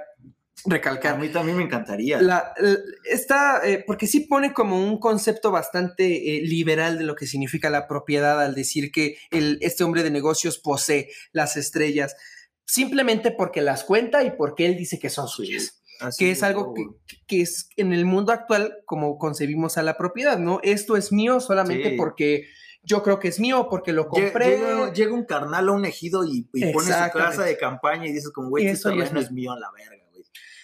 a 0.67 0.71
recalcar. 0.71 1.19
mí 1.19 1.29
también 1.29 1.57
me 1.57 1.65
encantaría. 1.65 2.21
La, 2.21 2.53
l- 2.57 2.79
esta, 3.05 3.61
eh, 3.65 3.83
porque 3.87 4.07
sí 4.07 4.21
pone 4.21 4.53
como 4.53 4.83
un 4.83 4.99
concepto 4.99 5.51
bastante 5.51 6.37
eh, 6.37 6.43
liberal 6.43 6.99
de 6.99 7.05
lo 7.05 7.15
que 7.15 7.27
significa 7.27 7.71
la 7.71 7.87
propiedad 7.89 8.41
al 8.41 8.55
decir 8.55 8.91
que 8.93 9.17
el, 9.31 9.59
este 9.61 9.85
hombre 9.85 10.03
de 10.03 10.11
negocios 10.11 10.59
posee 10.59 11.11
las 11.33 11.57
estrellas 11.57 12.17
simplemente 12.65 13.31
porque 13.31 13.63
las 13.63 13.85
cuenta 13.85 14.23
y 14.25 14.33
porque 14.33 14.67
él 14.67 14.77
dice 14.77 14.99
que 14.99 15.09
son 15.11 15.29
suyas. 15.29 15.83
Así 16.01 16.25
que 16.27 16.31
es 16.31 16.43
algo 16.45 16.75
que, 16.75 16.83
que 17.27 17.41
es 17.43 17.71
en 17.77 17.93
el 17.93 18.05
mundo 18.05 18.31
actual 18.33 18.77
como 18.85 19.19
concebimos 19.19 19.79
a 19.79 19.83
la 19.83 19.97
propiedad, 19.97 20.39
¿no? 20.39 20.61
Esto 20.63 20.97
es 20.97 21.11
mío 21.13 21.41
solamente 21.41 21.91
Sí. 21.91 21.97
porque 21.97 22.45
yo 22.85 23.03
creo 23.03 23.19
que 23.19 23.29
es 23.29 23.41
mío, 23.41 23.67
porque 23.69 23.93
lo 23.93 24.09
compré. 24.09 24.59
Llega, 24.59 24.93
llega 24.93 25.13
un 25.13 25.25
carnal 25.25 25.69
a 25.69 25.73
un 25.73 25.85
ejido 25.85 26.25
y, 26.25 26.49
y 26.55 26.73
pone 26.73 26.87
su 26.87 26.93
casa 27.13 27.43
de 27.43 27.57
campaña 27.59 28.07
y 28.07 28.13
dices 28.13 28.31
como, 28.31 28.49
güey, 28.51 28.67
este 28.69 28.97
ya 28.97 29.03
es 29.05 29.33
mío. 29.33 29.51
a 29.51 29.59
la 29.59 29.71
verga. 29.77 29.98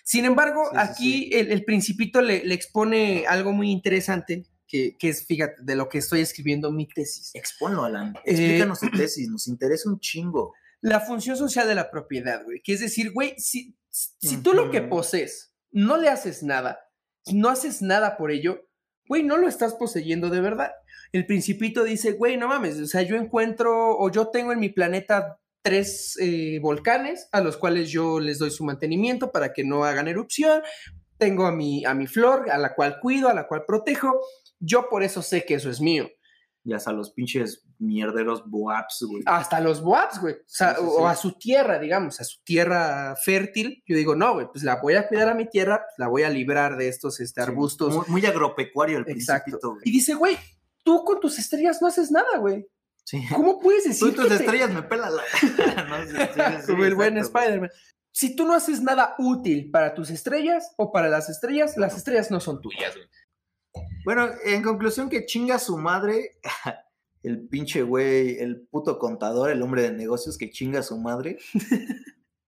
Sin 0.04 0.26
embargo, 0.26 0.62
Sí, 0.70 0.76
sí, 0.76 0.78
aquí 0.78 1.30
El, 1.32 1.50
el 1.50 1.64
principito 1.64 2.20
le, 2.20 2.44
le 2.44 2.54
expone 2.54 3.24
algo 3.26 3.52
muy 3.52 3.70
interesante 3.70 4.44
que, 4.68 4.96
que 4.98 5.08
es, 5.08 5.26
fíjate, 5.26 5.56
de 5.62 5.76
lo 5.76 5.88
que 5.88 5.98
estoy 5.98 6.20
escribiendo 6.20 6.70
mi 6.70 6.86
tesis. 6.86 7.30
Exponlo, 7.34 7.84
Alan. 7.84 8.14
Eh, 8.24 8.32
Explícanos 8.32 8.80
tu 8.80 8.90
tesis, 8.90 9.28
nos 9.28 9.48
interesa 9.48 9.88
un 9.88 9.98
chingo. 9.98 10.54
La 10.80 11.00
función 11.00 11.36
social 11.36 11.66
de 11.66 11.74
la 11.74 11.90
propiedad, 11.90 12.44
güey. 12.44 12.60
Que 12.62 12.74
es 12.74 12.80
decir, 12.80 13.12
güey, 13.12 13.34
si, 13.38 13.76
si 13.90 14.36
tú 14.42 14.52
lo 14.52 14.70
que 14.70 14.82
posees 14.82 15.54
no 15.70 15.96
le 15.96 16.08
haces 16.08 16.42
nada, 16.42 16.78
no 17.32 17.48
haces 17.48 17.82
nada 17.82 18.16
por 18.16 18.30
ello, 18.30 18.68
güey, 19.08 19.22
no 19.22 19.38
lo 19.38 19.48
estás 19.48 19.74
poseyendo 19.74 20.28
de 20.28 20.40
verdad. 20.40 20.72
El 21.12 21.26
principito 21.26 21.84
dice, 21.84 22.12
güey, 22.12 22.36
no 22.36 22.48
mames, 22.48 22.78
o 22.78 22.86
sea, 22.86 23.02
yo 23.02 23.16
encuentro 23.16 23.96
o 23.96 24.10
yo 24.10 24.28
tengo 24.28 24.52
en 24.52 24.60
mi 24.60 24.68
planeta 24.68 25.40
tres 25.64 26.16
eh, 26.20 26.58
volcanes 26.60 27.26
a 27.32 27.40
los 27.40 27.56
cuales 27.56 27.90
yo 27.90 28.20
les 28.20 28.38
doy 28.38 28.50
su 28.50 28.64
mantenimiento 28.64 29.32
para 29.32 29.52
que 29.54 29.64
no 29.64 29.84
hagan 29.84 30.08
erupción. 30.08 30.62
Tengo 31.16 31.46
a 31.46 31.52
mi, 31.52 31.84
a 31.86 31.94
mi 31.94 32.06
flor, 32.06 32.50
a 32.50 32.58
la 32.58 32.74
cual 32.74 32.98
cuido, 33.00 33.28
a 33.30 33.34
la 33.34 33.46
cual 33.48 33.64
protejo. 33.66 34.20
Yo 34.60 34.88
por 34.90 35.02
eso 35.02 35.22
sé 35.22 35.46
que 35.46 35.54
eso 35.54 35.70
es 35.70 35.80
mío. 35.80 36.06
Y 36.66 36.74
hasta 36.74 36.92
los 36.92 37.12
pinches 37.12 37.62
mierderos 37.78 38.42
boaps, 38.46 39.04
güey. 39.08 39.22
hasta 39.26 39.60
los 39.60 39.82
boaps, 39.82 40.20
güey. 40.20 40.34
O, 40.34 40.38
sea, 40.46 40.74
Sí, 40.74 40.80
sí, 40.80 40.86
o- 40.86 40.90
o 40.96 40.98
sí. 41.00 41.04
a 41.06 41.14
su 41.14 41.32
tierra, 41.38 41.78
digamos, 41.78 42.20
a 42.20 42.24
su 42.24 42.42
tierra 42.42 43.14
fértil. 43.16 43.82
Yo 43.86 43.96
digo, 43.96 44.14
no, 44.16 44.34
güey, 44.34 44.46
pues 44.52 44.64
la 44.64 44.80
voy 44.82 44.94
a 44.94 45.06
cuidar 45.08 45.28
a 45.30 45.34
mi 45.34 45.48
tierra, 45.48 45.78
pues 45.84 45.94
la 45.98 46.08
voy 46.08 46.22
a 46.24 46.30
librar 46.30 46.76
de 46.76 46.88
estos 46.88 47.20
este, 47.20 47.40
arbustos. 47.42 47.94
Muy, 47.94 48.04
muy 48.08 48.26
agropecuario 48.26 48.98
el 48.98 49.04
Exacto. 49.08 49.58
güey. 49.62 49.82
Y 49.84 49.92
dice, 49.92 50.14
güey, 50.14 50.36
tú 50.82 51.04
con 51.04 51.20
tus 51.20 51.38
estrellas 51.38 51.80
no 51.80 51.88
haces 51.88 52.10
nada, 52.10 52.38
güey. 52.38 52.66
Sí. 53.06 53.22
¿Cómo 53.34 53.60
puedes 53.60 53.82
Tú 53.84 53.88
decir 53.90 54.08
y 54.08 54.12
tus 54.12 54.24
que 54.24 54.30
te- 54.30 54.36
estrellas 54.44 54.72
me 54.72 54.82
pelan 54.82 55.12
la... 55.14 55.22
No, 55.88 56.06
sí, 56.06 56.66
Como 56.66 56.84
el 56.84 56.94
buen. 56.94 57.18
Spider-Man. 57.18 57.70
Si 58.12 58.34
tú 58.36 58.46
no 58.46 58.54
haces 58.54 58.80
nada 58.80 59.14
útil 59.18 59.70
para 59.70 59.92
tus 59.94 60.08
estrellas 60.10 60.72
o 60.78 60.90
para 60.92 61.08
las 61.08 61.28
estrellas, 61.28 61.76
las 61.76 61.96
estrellas 61.96 62.30
no 62.30 62.40
son 62.40 62.60
tuyas, 62.60 62.94
güey. 62.94 63.06
Bueno, 64.04 64.28
en 64.44 64.62
conclusión, 64.62 65.08
que 65.10 65.26
chinga 65.26 65.58
su 65.58 65.76
madre 65.76 66.38
el 67.22 67.48
pinche 67.48 67.82
güey, 67.82 68.38
el 68.38 68.66
puto 68.68 68.98
contador, 68.98 69.50
el 69.50 69.62
hombre 69.62 69.82
de 69.82 69.92
negocios 69.92 70.38
que 70.38 70.50
chinga 70.50 70.80
a 70.80 70.82
su 70.84 70.98
madre. 70.98 71.38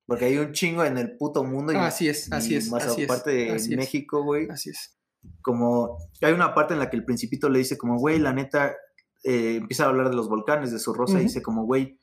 Porque 0.07 0.27
hay 0.27 0.39
un 0.39 0.53
chingo 0.53 0.85
en 0.85 0.99
el 0.99 1.17
puto 1.17 1.43
mundo. 1.43 1.73
Y, 1.73 1.77
Así 1.77 2.09
es, 2.09 2.31
así 2.33 2.55
y 2.55 2.57
es, 2.59 2.71
Más 2.71 2.85
así 2.87 3.05
aparte 3.05 3.55
es. 3.55 3.69
México, 3.69 4.23
güey. 4.23 4.49
Así 4.49 4.71
es. 4.71 4.97
Como 5.43 5.99
hay 6.23 6.33
una 6.33 6.55
parte 6.55 6.75
en 6.75 6.79
la 6.81 6.89
que 6.89 6.97
el 6.97 7.05
principito 7.05 7.49
le 7.49 7.59
dice 7.59 7.77
como, 7.77 7.99
güey, 7.99 8.21
la 8.21 8.33
neta, 8.33 8.77
eh, 9.25 9.57
empieza 9.57 9.85
a 9.85 9.89
hablar 9.89 10.11
de 10.11 10.17
los 10.17 10.29
volcanes, 10.29 10.73
de 10.73 10.79
su 10.79 10.93
rosa, 10.93 11.21
y 11.21 11.25
dice 11.25 11.43
como, 11.43 11.65
güey, 11.65 11.99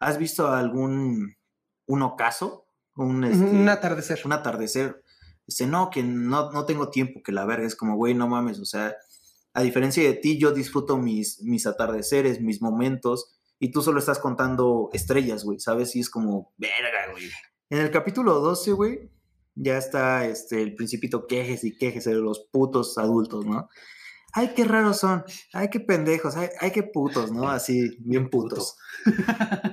¿has 0.00 0.18
visto 0.18 0.48
algún 0.48 1.34
un 1.86 2.02
ocaso? 2.02 2.66
Un, 2.96 3.24
este, 3.24 3.44
Un 3.44 3.68
atardecer. 3.68 4.20
un 4.24 4.32
atardecer. 4.32 5.02
Dice, 5.46 5.66
no, 5.66 5.90
que 5.90 6.02
no, 6.02 6.50
no 6.52 6.66
tengo 6.66 6.90
tiempo, 6.90 7.22
que 7.22 7.32
la 7.32 7.46
verga 7.46 7.66
es 7.66 7.74
como, 7.74 7.96
güey, 7.96 8.14
no 8.14 8.28
mames, 8.28 8.58
o 8.58 8.66
sea, 8.66 8.94
a 9.54 9.62
diferencia 9.62 10.02
de 10.02 10.14
ti, 10.14 10.38
yo 10.38 10.52
disfruto 10.52 10.98
mis, 10.98 11.42
mis 11.42 11.66
atardeceres, 11.66 12.40
mis 12.40 12.60
momentos, 12.60 13.38
y 13.58 13.70
tú 13.72 13.82
solo 13.82 13.98
estás 13.98 14.18
contando 14.18 14.90
estrellas, 14.92 15.44
güey, 15.44 15.58
¿sabes? 15.58 15.96
Y 15.96 16.00
es 16.00 16.10
como, 16.10 16.52
verga, 16.58 17.10
güey. 17.10 17.24
En 17.70 17.78
el 17.78 17.90
capítulo 17.90 18.40
12, 18.40 18.72
güey, 18.72 19.10
ya 19.54 19.78
está 19.78 20.26
este, 20.26 20.62
el 20.62 20.74
principito 20.74 21.26
quejes 21.26 21.64
y 21.64 21.76
quejes 21.76 22.04
de 22.04 22.14
los 22.14 22.40
putos 22.52 22.98
adultos, 22.98 23.46
¿no? 23.46 23.68
Ay, 24.38 24.52
qué 24.54 24.62
raros 24.62 25.00
son, 25.00 25.24
ay, 25.52 25.68
qué 25.68 25.80
pendejos, 25.80 26.36
ay, 26.36 26.48
ay 26.60 26.70
qué 26.70 26.84
putos, 26.84 27.32
¿no? 27.32 27.48
Así, 27.48 27.96
bien 27.98 28.30
putos. 28.30 28.76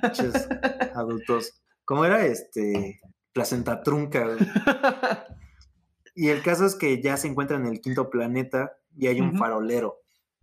Pinches 0.01 0.47
adultos. 0.95 1.61
¿Cómo 1.85 2.03
era 2.03 2.25
este? 2.25 2.99
Placenta 3.31 3.83
trunca, 3.83 4.25
güey. 4.25 4.39
Y 6.17 6.29
el 6.29 6.41
caso 6.41 6.65
es 6.65 6.75
que 6.75 7.01
ya 7.01 7.17
se 7.17 7.27
encuentra 7.27 7.57
en 7.57 7.65
el 7.65 7.81
quinto 7.81 8.09
planeta 8.09 8.77
y 8.97 9.07
hay 9.07 9.19
un 9.19 9.37
farolero. 9.37 9.97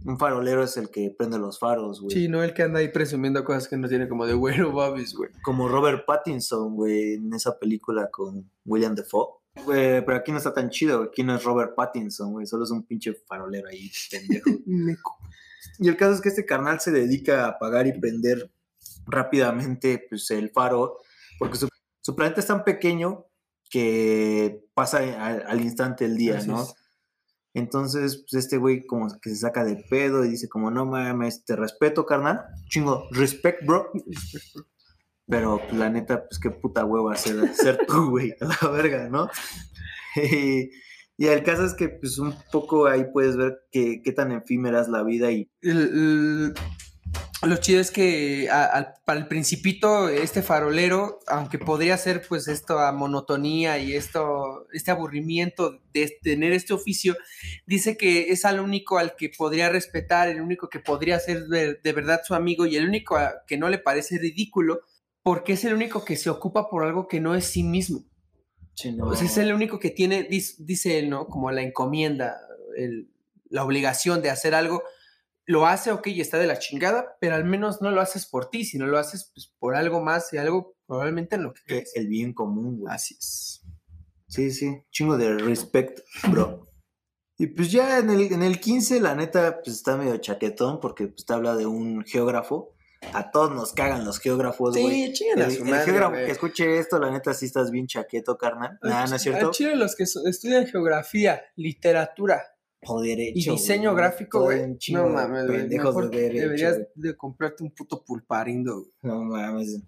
Un 0.05 0.19
farolero 0.19 0.63
es 0.63 0.77
el 0.77 0.91
que 0.91 1.13
prende 1.17 1.39
los 1.39 1.59
faros, 1.59 2.03
güey. 2.03 2.15
Sí, 2.15 2.29
no 2.29 2.43
el 2.45 2.53
que 2.53 2.63
anda 2.63 2.81
ahí 2.81 2.89
presumiendo 2.89 3.43
cosas 3.43 3.69
que 3.69 3.79
no 3.79 3.89
tiene 3.89 4.07
como 4.07 4.27
de 4.27 4.35
güero 4.35 4.71
babis, 4.73 5.15
güey. 5.15 5.31
Como 5.43 5.69
Robert 5.69 6.05
Pattinson, 6.07 6.77
güey, 6.77 7.15
en 7.15 7.33
esa 7.33 7.59
película 7.59 8.11
con 8.11 8.51
William 8.67 8.95
Defoe. 8.95 9.42
Güey, 9.55 10.05
pero 10.05 10.17
aquí 10.17 10.33
no 10.33 10.39
está 10.39 10.55
tan 10.55 10.71
chido, 10.71 11.03
aquí 11.03 11.23
no 11.23 11.35
es 11.35 11.45
Robert 11.45 11.75
Pattinson, 11.75 12.33
güey, 12.33 12.47
solo 12.47 12.65
es 12.65 12.71
un 12.71 12.85
pinche 12.85 13.15
farolero 13.27 13.69
ahí, 13.69 13.91
pendejo. 14.11 14.51
Y 15.79 15.89
el 15.89 15.97
caso 15.97 16.15
es 16.15 16.21
que 16.21 16.29
este 16.29 16.45
carnal 16.45 16.81
se 16.81 16.91
dedica 16.91 17.45
a 17.45 17.49
apagar 17.51 17.87
y 17.87 17.99
prender 17.99 18.53
rápidamente 19.07 20.05
pues, 20.09 20.31
el 20.31 20.51
faro, 20.51 20.99
porque 21.39 21.57
su, 21.57 21.69
su 22.01 22.17
planeta 22.17 22.41
es 22.41 22.47
tan 22.47 22.65
pequeño 22.65 23.27
que 23.71 24.65
pasa 24.75 24.99
al, 24.99 25.45
al 25.47 25.61
instante 25.61 26.05
el 26.05 26.17
día, 26.17 26.39
Así 26.39 26.49
¿no? 26.49 26.63
es. 26.63 26.75
Entonces, 27.55 28.25
pues 28.29 28.45
este 28.45 28.57
güey 28.57 28.87
como 28.87 29.09
que 29.21 29.31
se 29.31 29.37
saca 29.37 29.65
de 29.65 29.77
pedo 29.91 30.25
y 30.25 30.31
dice 30.31 30.49
como, 30.49 30.71
no 30.71 30.87
mames, 30.87 31.45
te 31.45 31.55
respeto, 31.55 32.07
carnal. 32.07 32.45
Chingo, 32.69 33.09
respect, 33.11 33.65
bro. 33.67 33.91
Pero 35.33 35.63
pues, 35.67 35.73
la 35.73 35.89
neta, 35.89 36.29
pues 36.29 36.39
qué 36.39 36.51
puta 36.51 36.85
hueva 36.85 37.17
ser, 37.17 37.55
ser 37.55 37.79
tú, 37.89 38.11
güey, 38.11 38.35
a 38.39 38.45
la 38.45 38.71
verga, 38.71 39.09
¿no? 39.09 39.31
Y, 40.15 40.71
y 41.17 41.27
el 41.27 41.43
caso 41.43 41.65
es 41.65 41.73
que 41.73 41.89
pues 41.89 42.19
un 42.19 42.35
poco 42.53 42.87
ahí 42.87 43.07
puedes 43.11 43.39
ver 43.39 43.63
que, 43.71 44.03
qué 44.05 44.13
tan 44.13 44.31
efímera 44.31 44.83
es 44.83 44.89
la 44.89 45.03
vida 45.03 45.33
y 45.33 45.49
lo 47.47 47.57
chido 47.57 47.81
es 47.81 47.91
que 47.91 48.47
para 49.05 49.19
el 49.19 49.27
principito, 49.27 50.11
este 50.11 50.43
farolero, 50.43 51.19
aunque 51.27 51.59
podría 51.59 51.97
ser 51.97 52.23
pues 52.29 52.47
esta 52.47 52.93
monotonía 52.93 53.79
y 53.79 53.95
esto, 53.95 54.67
este 54.73 54.91
aburrimiento 54.91 55.81
de 55.95 56.15
tener 56.23 56.53
este 56.53 56.75
oficio, 56.75 57.17
dice 57.67 57.97
que 57.97 58.33
es 58.33 58.45
al 58.45 58.61
único 58.61 58.99
al 58.99 59.17
que 59.17 59.31
podría 59.31 59.71
respetar, 59.71 60.29
el 60.29 60.43
único 60.43 60.69
que 60.69 60.79
podría 60.79 61.19
ser 61.19 61.47
de, 61.47 61.75
de 61.83 61.93
verdad 61.93 62.21
su 62.23 62.35
amigo 62.35 62.67
y 62.67 62.77
el 62.77 62.87
único 62.87 63.17
que 63.47 63.57
no 63.57 63.71
le 63.71 63.79
parece 63.79 64.19
ridículo, 64.19 64.83
porque 65.23 65.53
es 65.55 65.65
el 65.65 65.75
único 65.75 66.05
que 66.05 66.17
se 66.17 66.31
ocupa 66.31 66.69
por 66.69 66.85
algo 66.85 67.07
que 67.09 67.21
no 67.21 67.35
es 67.35 67.45
sí 67.47 67.63
mismo. 67.63 68.05
O 69.03 69.15
sea, 69.15 69.27
es 69.27 69.37
el 69.39 69.53
único 69.53 69.79
que 69.79 69.91
tiene, 69.91 70.25
dice 70.25 70.99
él, 70.99 71.11
¿no? 71.11 71.27
Como 71.27 71.51
la 71.51 71.63
encomienda, 71.63 72.41
el- 72.77 73.11
la 73.51 73.65
obligación 73.65 74.23
de 74.23 74.31
hacer 74.31 74.55
algo. 74.55 74.83
Lo 75.45 75.67
hace, 75.67 75.93
ok, 75.93 76.07
y 76.07 76.21
está 76.21 76.39
de 76.39 76.47
la 76.47 76.59
chingada, 76.59 77.17
pero 77.21 77.35
al 77.35 77.45
menos 77.45 77.83
no 77.83 77.91
lo 77.91 78.01
haces 78.01 78.27
por 78.27 78.49
ti, 78.49 78.65
sino 78.65 78.87
lo 78.87 78.97
haces 78.99 79.31
pues, 79.35 79.53
por 79.59 79.75
algo 79.75 80.01
más 80.01 80.33
y 80.33 80.39
algo 80.39 80.77
probablemente 80.87 81.37
en 81.37 81.43
lo 81.43 81.53
que 81.53 81.61
crees. 81.65 81.93
el 81.95 82.09
bien 82.09 82.33
común, 82.33 82.79
güey. 82.81 82.95
Así 82.95 83.15
es. 83.19 83.63
Sí, 84.29 84.51
sí, 84.51 84.83
chingo 84.91 85.19
de 85.19 85.37
respect, 85.37 86.01
bro. 86.31 86.67
Y 87.39 87.49
pues 87.49 87.71
ya 87.73 87.99
en 87.99 88.09
el, 88.11 88.33
en 88.33 88.43
el 88.43 88.61
15, 88.61 89.01
la 89.01 89.15
neta, 89.15 89.61
pues 89.63 89.77
está 89.77 89.97
medio 89.97 90.17
chaquetón 90.19 90.81
porque 90.81 91.09
pues 91.09 91.27
te 91.27 91.35
habla 91.35 91.57
de 91.57 91.67
un 91.67 92.05
geógrafo. 92.05 92.75
A 93.13 93.31
todos 93.31 93.51
nos 93.53 93.73
cagan 93.73 94.05
los 94.05 94.19
geógrafos, 94.21 94.77
güey. 94.77 95.15
Sí, 95.15 95.27
El, 95.35 95.51
su 95.53 95.65
el 95.65 95.75
geógrafo 95.81 96.13
que 96.15 96.31
escuche 96.31 96.79
esto, 96.79 96.99
la 96.99 97.11
neta, 97.11 97.35
sí 97.35 97.47
estás 97.47 97.71
bien 97.71 97.87
chaqueto, 97.87 98.39
carnal. 98.39 98.79
Nada, 98.83 99.07
¿no 99.07 99.17
es 99.17 99.23
cierto? 99.23 99.51
chile, 99.51 99.77
los 99.77 99.97
que 99.97 100.05
estudian 100.05 100.67
geografía, 100.67 101.43
literatura 101.57 102.43
O 102.87 103.01
derecho. 103.03 103.33
y 103.53 103.55
diseño 103.57 103.93
güey. 103.93 104.03
gráfico, 104.05 104.43
güey. 104.45 104.77
No 104.93 105.09
mames, 105.09 105.47
güey. 105.47 105.69
Mejor 105.69 106.11
de 106.11 106.21
derecho, 106.21 106.43
deberías 106.43 106.79
de 106.95 107.17
comprarte 107.17 107.63
un 107.65 107.73
puto 107.75 108.05
pulparindo. 108.05 108.77
güey. 108.77 108.91
No 109.03 109.23
mames. 109.25 109.81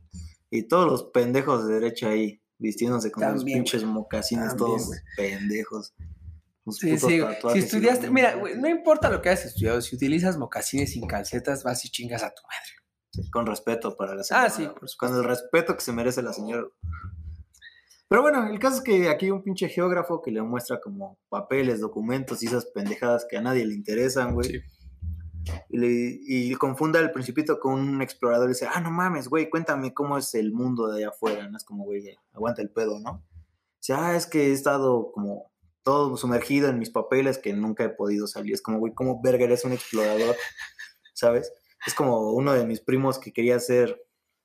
Y 0.51 0.65
todos 0.65 0.87
los 0.87 1.05
pendejos 1.05 1.67
de 1.67 1.75
derecho 1.75 2.09
ahí, 2.09 2.41
vistiéndose 2.59 3.11
con 3.11 3.33
los 3.33 3.45
pinches 3.45 3.85
mocasines 3.85 4.55
todos 4.57 4.91
pendejos. 5.17 5.95
Sí, 6.71 6.99
sí. 6.99 7.21
Si 7.53 7.59
estudiaste, 7.59 8.11
mira, 8.11 8.37
güey, 8.37 8.57
no 8.57 8.69
importa 8.69 9.11
lo 9.11 9.21
que 9.21 9.29
hayas 9.29 9.45
estudiado, 9.47 9.81
si 9.83 9.97
utilizas 9.97 10.37
mocasines 10.39 10.93
sin 10.93 11.07
calcetas, 11.07 11.63
vas 11.63 11.85
y 11.85 11.91
chingas 11.91 12.23
a 12.23 12.31
tu 12.35 12.43
madre. 12.43 12.84
Con 13.31 13.47
respeto 13.47 13.97
para 13.97 14.15
la 14.15 14.25
señora. 14.25 14.47
Ah, 14.47 14.51
sí. 14.51 14.69
Con 14.99 15.15
el 15.15 15.25
respeto 15.25 15.75
que 15.75 15.81
se 15.83 15.93
merece 15.93 16.23
la 16.23 16.33
señora. 16.33 16.67
Pero 18.09 18.23
bueno, 18.23 18.47
el 18.47 18.59
caso 18.59 18.77
es 18.77 18.83
que 18.83 19.09
aquí 19.09 19.27
hay 19.27 19.31
un 19.31 19.43
pinche 19.43 19.69
geógrafo 19.69 20.21
que 20.23 20.31
le 20.31 20.43
muestra 20.43 20.81
como 20.81 21.19
papeles, 21.29 21.81
documentos 21.81 22.43
y 22.43 22.47
esas 22.47 22.67
pendejadas 22.67 23.27
que 23.29 23.37
a 23.37 23.41
nadie 23.41 23.65
le 23.65 23.75
interesan, 23.75 24.35
güey. 24.35 24.49
Sí. 24.51 24.61
Y, 25.71 25.79
le- 25.79 26.19
y 26.27 26.55
confunda 26.55 27.01
al 27.01 27.13
principito 27.13 27.59
con 27.59 27.75
un 27.75 28.03
explorador 28.03 28.47
y 28.49 28.53
dice, 28.53 28.69
ah, 28.73 28.81
no 28.81 28.91
mames, 28.91 29.29
güey, 29.29 29.51
cuéntame 29.51 29.93
cómo 29.93 30.17
es 30.17 30.35
el 30.35 30.53
mundo 30.53 30.89
de 30.89 30.99
allá 30.99 31.09
afuera. 31.09 31.49
No 31.49 31.57
es 31.57 31.65
como, 31.65 31.85
güey, 31.85 32.17
aguanta 32.33 32.63
el 32.63 32.71
pedo, 32.71 33.01
¿no? 33.01 33.23
Dice, 33.81 33.95
ah, 33.95 34.15
es 34.17 34.27
que 34.27 34.49
he 34.49 34.53
estado 34.53 35.11
como 35.13 35.51
todo 35.83 36.17
sumergido 36.17 36.69
en 36.69 36.79
mis 36.79 36.89
papeles 36.91 37.37
que 37.39 37.53
nunca 37.53 37.85
he 37.85 37.91
podido 37.91 38.27
salir. 38.27 38.55
Es 38.55 38.63
como, 38.63 38.79
güey, 38.79 38.95
¿cómo 38.95 39.21
verga 39.23 39.45
eres 39.45 39.65
un 39.65 39.73
explorador? 39.73 40.35
¿Sabes? 41.15 41.53
Es 41.87 41.95
como 41.95 42.33
uno 42.33 42.53
de 42.53 42.67
mis 42.67 42.81
primos 42.81 43.19
que 43.19 43.33
quería 43.33 43.59
ser 43.59 44.01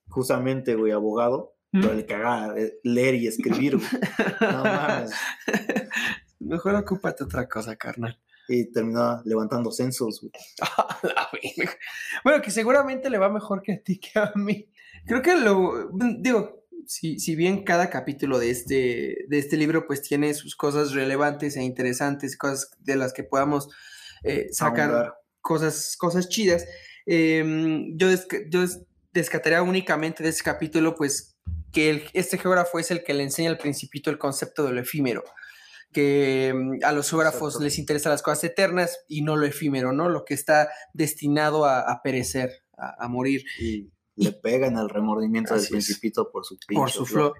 justamente, 0.07 0.75
güey, 0.75 0.91
abogado, 0.91 1.55
pero 1.71 1.93
le 1.93 2.05
cagaba 2.05 2.59
eh, 2.59 2.79
leer 2.83 3.15
y 3.15 3.27
escribir, 3.27 3.77
güey. 3.77 3.89
No 4.41 4.63
mames. 4.63 5.11
Mejor 6.39 6.75
ocúpate 6.75 7.23
otra 7.23 7.47
cosa, 7.47 7.75
carnal. 7.75 8.19
Y 8.47 8.71
terminó 8.71 9.21
levantando 9.25 9.71
censos, 9.71 10.21
güey. 10.21 10.31
Bueno, 12.23 12.41
que 12.41 12.51
seguramente 12.51 13.09
le 13.09 13.17
va 13.17 13.29
mejor 13.29 13.61
que 13.61 13.73
a 13.73 13.81
ti 13.81 13.99
que 13.99 14.19
a 14.19 14.33
mí. 14.35 14.67
Creo 15.05 15.21
que 15.21 15.37
lo 15.37 15.89
digo, 16.17 16.65
si, 16.85 17.19
si 17.19 17.35
bien 17.35 17.63
cada 17.63 17.89
capítulo 17.89 18.39
de 18.39 18.49
este, 18.49 19.25
de 19.27 19.37
este 19.37 19.57
libro 19.57 19.85
pues 19.85 20.01
tiene 20.01 20.33
sus 20.33 20.55
cosas 20.55 20.93
relevantes 20.93 21.55
e 21.55 21.63
interesantes, 21.63 22.35
cosas 22.35 22.71
de 22.79 22.95
las 22.95 23.13
que 23.13 23.23
podamos 23.23 23.69
eh, 24.23 24.47
sacar 24.51 25.13
cosas, 25.41 25.95
cosas 25.97 26.29
chidas. 26.29 26.65
Em, 27.11 27.97
yo, 27.97 28.07
desca- 28.11 28.47
yo 28.51 28.61
des- 28.61 28.81
descataría 29.13 29.63
únicamente 29.63 30.21
de 30.23 30.29
ese 30.29 30.43
capítulo, 30.43 30.93
pues, 30.95 31.35
que 31.73 31.89
el- 31.89 32.03
este 32.13 32.37
geógrafo 32.37 32.77
es 32.77 32.91
el 32.91 33.03
que 33.03 33.15
le 33.15 33.23
enseña 33.23 33.49
al 33.49 33.57
principito 33.57 34.11
el 34.11 34.19
concepto 34.19 34.63
de 34.63 34.73
lo 34.73 34.81
efímero, 34.81 35.23
que 35.91 36.53
mm, 36.55 36.83
a 36.85 36.91
los 36.91 37.09
geógrafos 37.09 37.53
Exacto. 37.53 37.63
les 37.63 37.79
interesan 37.79 38.11
las 38.11 38.21
cosas 38.21 38.43
eternas 38.43 38.99
y 39.07 39.23
no 39.23 39.35
lo 39.37 39.47
efímero, 39.47 39.91
¿no? 39.91 40.07
Lo 40.09 40.23
que 40.23 40.35
está 40.35 40.69
destinado 40.93 41.65
a, 41.65 41.79
a 41.81 42.01
perecer, 42.03 42.51
a, 42.77 43.05
a 43.05 43.07
morir 43.07 43.43
Y 43.59 43.89
le 44.15 44.31
pegan 44.33 44.77
el 44.77 44.87
remordimiento 44.89 45.53
del 45.55 45.63
es. 45.63 45.69
principito 45.69 46.29
por 46.31 46.45
su 46.45 46.57
por 46.71 46.91
su 46.91 47.05
flor. 47.07 47.33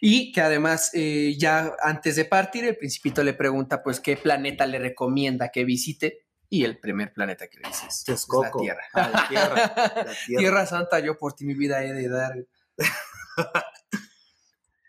Y 0.00 0.32
que 0.32 0.40
además, 0.40 0.90
eh, 0.94 1.36
ya 1.38 1.74
antes 1.82 2.16
de 2.16 2.24
partir, 2.24 2.64
el 2.64 2.76
principito 2.76 3.22
le 3.22 3.34
pregunta, 3.34 3.82
pues, 3.84 4.00
qué 4.00 4.16
planeta 4.16 4.66
le 4.66 4.80
recomienda 4.80 5.50
que 5.50 5.64
visite. 5.64 6.21
Y 6.52 6.64
el 6.64 6.78
primer 6.78 7.14
planeta 7.14 7.48
que 7.48 7.60
le 7.60 7.68
dice 7.68 7.86
es, 7.88 8.04
la. 8.28 8.50
Tierra. 8.50 8.82
Ah, 8.92 9.10
la 9.10 9.26
Tierra. 9.26 9.54
La 9.56 10.14
Tierra. 10.26 10.38
Tierra 10.38 10.66
Santa, 10.66 10.98
yo 10.98 11.16
por 11.16 11.32
ti 11.32 11.46
mi 11.46 11.54
vida 11.54 11.82
he 11.82 11.94
de 11.94 12.08
dar. 12.10 12.34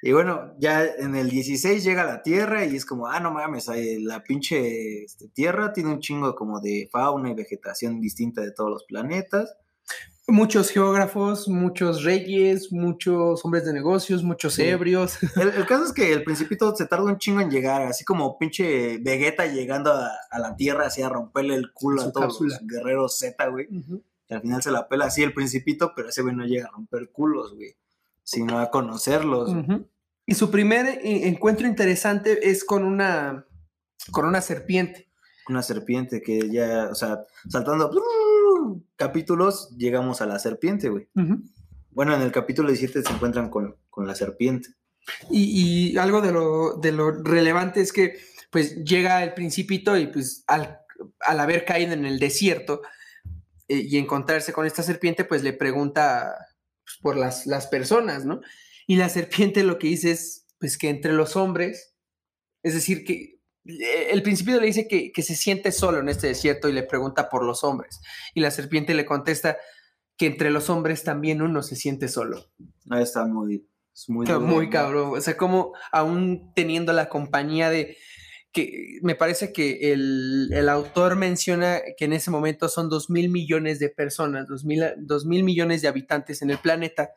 Y 0.05 0.11
bueno, 0.11 0.53
ya 0.59 0.84
en 0.84 1.16
el 1.16 1.30
16 1.30 1.82
llega 1.82 2.03
la 2.03 2.22
Tierra 2.22 2.66
y 2.66 2.76
es 2.76 2.86
como, 2.86 3.07
ah, 3.07 3.22
no 3.22 3.32
mames, 3.32 3.70
la 4.01 4.22
pinche 4.22 5.05
este, 5.05 5.30
Tierra 5.30 5.72
tiene 5.72 5.93
un 5.93 6.01
chingo 6.01 6.36
como 6.36 6.59
de 6.59 6.89
fauna 6.91 7.30
y 7.30 7.34
vegetación 7.34 8.01
distinta 8.01 8.41
de 8.41 8.51
todos 8.51 8.70
los 8.70 8.84
planetas. 8.84 9.55
Muchos 10.26 10.70
geógrafos, 10.70 11.50
muchos 11.50 12.04
reyes, 12.04 12.72
muchos 12.72 13.44
hombres 13.44 13.66
de 13.66 13.74
negocios, 13.74 14.24
muchos 14.24 14.54
Sí. 14.54 14.64
ebrios. 14.64 15.18
El, 15.36 15.50
el 15.50 15.66
caso 15.66 15.84
es 15.86 15.92
que 15.92 16.14
el 16.14 16.24
principito 16.24 16.74
se 16.76 16.86
tarda 16.86 17.04
un 17.06 17.18
chingo 17.18 17.42
en 17.42 17.52
llegar, 17.52 17.82
así 17.82 18.06
como 18.06 18.38
pinche 18.40 19.00
Vegeta 19.00 19.46
llegando 19.48 19.92
a, 19.92 20.10
a 20.32 20.40
la 20.40 20.56
Tierra, 20.56 20.88
así 20.88 21.02
a 21.02 21.10
romperle 21.10 21.56
el 21.56 21.74
culo 21.74 22.02
Su 22.02 22.08
a 22.08 22.12
todos 22.14 22.26
cápsula. 22.28 22.58
los 22.62 22.68
guerreros 22.68 23.18
Z, 23.20 23.48
güey. 23.50 23.68
Al 24.30 24.42
final 24.42 24.64
se 24.64 24.72
la 24.72 24.88
pela 24.88 25.06
así 25.06 25.22
el 25.24 25.34
principito, 25.34 25.92
pero 25.94 26.08
ese 26.10 26.22
güey 26.22 26.34
no 26.34 26.46
llega 26.46 26.68
a 26.68 26.72
romper 26.72 27.10
culos, 27.12 27.54
güey, 27.54 27.76
sino 28.24 28.60
a 28.60 28.72
conocerlos. 28.72 29.52
Y 30.26 30.36
su 30.36 30.50
primer 30.50 30.86
eh, 30.88 31.28
encuentro 31.28 31.68
interesante 31.68 32.50
es 32.50 32.64
con 32.64 32.86
una, 32.86 33.46
con 34.12 34.26
una 34.26 34.40
serpiente. 34.40 35.10
Una 35.50 35.62
serpiente 35.62 36.22
que 36.22 36.50
ya, 36.50 36.88
o 36.90 36.96
sea, 36.96 37.26
saltando 37.50 37.92
capítulos, 38.95 39.70
llegamos 39.78 40.22
a 40.22 40.26
la 40.26 40.39
serpiente, 40.39 40.89
güey. 40.89 41.07
Bueno, 41.91 42.16
en 42.16 42.22
el 42.22 42.32
capítulo 42.32 42.70
17 42.70 43.03
se 43.03 43.14
encuentran 43.14 43.49
con, 43.49 43.78
con 43.89 44.07
la 44.07 44.16
serpiente. 44.16 44.70
Y, 45.30 45.91
y 45.91 45.97
algo 45.97 46.22
de 46.22 46.32
lo, 46.32 46.76
de 46.76 46.91
lo 46.91 47.11
relevante 47.11 47.82
es 47.82 47.91
que 47.91 48.18
pues 48.49 48.84
llega 48.84 49.24
el 49.24 49.34
principito 49.34 49.97
y 49.97 50.07
pues 50.07 50.43
al, 50.47 50.80
al 51.20 51.39
haber 51.39 51.66
caído 51.66 51.93
en 51.93 52.05
el 52.05 52.20
desierto 52.20 52.82
eh, 53.68 53.86
y 53.88 53.97
encontrarse 53.97 54.53
con 54.53 54.66
esta 54.66 54.84
serpiente, 54.84 55.26
pues 55.26 55.43
le 55.43 55.53
pregunta 55.53 56.36
pues, 56.86 56.97
por 57.01 57.18
las, 57.18 57.45
las 57.47 57.68
personas, 57.68 58.26
¿no? 58.26 58.41
Y 58.88 58.97
la 58.97 59.09
serpiente 59.09 59.64
lo 59.64 59.80
que 59.80 59.88
dice 59.88 60.11
es 60.11 60.45
pues 60.59 60.78
que 60.78 60.89
entre 60.89 61.14
los 61.14 61.36
hombres, 61.36 61.95
es 62.61 62.74
decir, 62.74 63.03
que 63.03 63.33
el 63.66 64.22
principito 64.24 64.59
le 64.59 64.68
dice 64.68 64.88
que, 64.88 65.11
que 65.11 65.22
se 65.22 65.36
siente 65.36 65.72
solo 65.72 65.99
en 65.99 66.09
este 66.09 66.28
desierto 66.28 66.68
y 66.70 66.74
le 66.74 66.84
pregunta 66.84 67.30
por 67.30 67.43
los 67.43 67.64
hombres. 67.64 68.01
Y 68.34 68.41
la 68.41 68.51
serpiente 68.51 68.93
le 68.93 69.05
contesta 69.05 69.57
que 70.18 70.28
entre 70.28 70.51
los 70.51 70.70
hombres 70.70 71.03
también 71.03 71.41
uno 71.41 71.64
se 71.64 71.76
siente 71.76 72.07
solo. 72.07 72.45
Ah, 72.89 73.01
está 73.01 73.26
muy, 73.26 73.68
es 73.93 74.09
muy, 74.09 74.26
Está 74.26 74.39
muy 74.39 74.70
cabrón. 74.70 75.18
O 75.18 75.22
sea, 75.22 75.38
como 75.38 75.74
aún 75.91 76.51
teniendo 76.55 76.93
la 76.93 77.09
compañía 77.09 77.70
de 77.70 77.97
que 78.51 78.99
me 79.01 79.16
parece 79.16 79.51
que 79.51 79.93
el, 79.93 80.49
el 80.53 80.70
autor 80.70 81.16
menciona 81.16 81.82
que 81.97 82.05
en 82.05 82.14
ese 82.14 82.30
momento 82.30 82.70
son 82.70 82.88
dos 82.88 83.09
mil 83.09 83.30
millones 83.30 83.80
de 83.80 83.89
personas, 83.89 84.47
dos 84.47 84.64
mil, 84.64 84.84
dos 84.97 85.26
mil 85.26 85.43
millones 85.43 85.82
de 85.82 85.88
habitantes 85.88 86.43
en 86.43 86.51
el 86.51 86.59
planeta, 86.59 87.09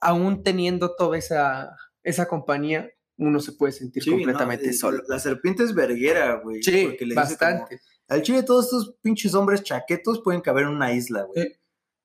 aún 0.00 0.44
teniendo 0.44 0.94
toda 0.94 1.18
esa, 1.18 1.76
esa 2.04 2.28
compañía, 2.28 2.88
uno 3.18 3.40
se 3.40 3.52
puede 3.52 3.72
sentir 3.72 4.02
Sí, 4.02 4.10
completamente 4.10 4.66
no, 4.66 4.70
eh, 4.70 4.74
solo. 4.74 5.02
La 5.08 5.18
serpiente 5.18 5.62
es 5.62 5.74
verguera, 5.74 6.40
güey. 6.42 6.62
Sí, 6.62 6.86
porque 6.88 7.06
le 7.06 7.14
dice 7.14 7.36
como, 7.38 7.50
bastante. 7.50 7.80
Al 8.08 8.22
chile 8.22 8.42
todos 8.42 8.66
estos 8.66 8.96
pinches 9.02 9.34
hombres 9.34 9.62
chaquetos 9.62 10.20
pueden 10.22 10.40
caber 10.40 10.64
en 10.64 10.70
una 10.70 10.92
isla, 10.92 11.24
güey. 11.24 11.56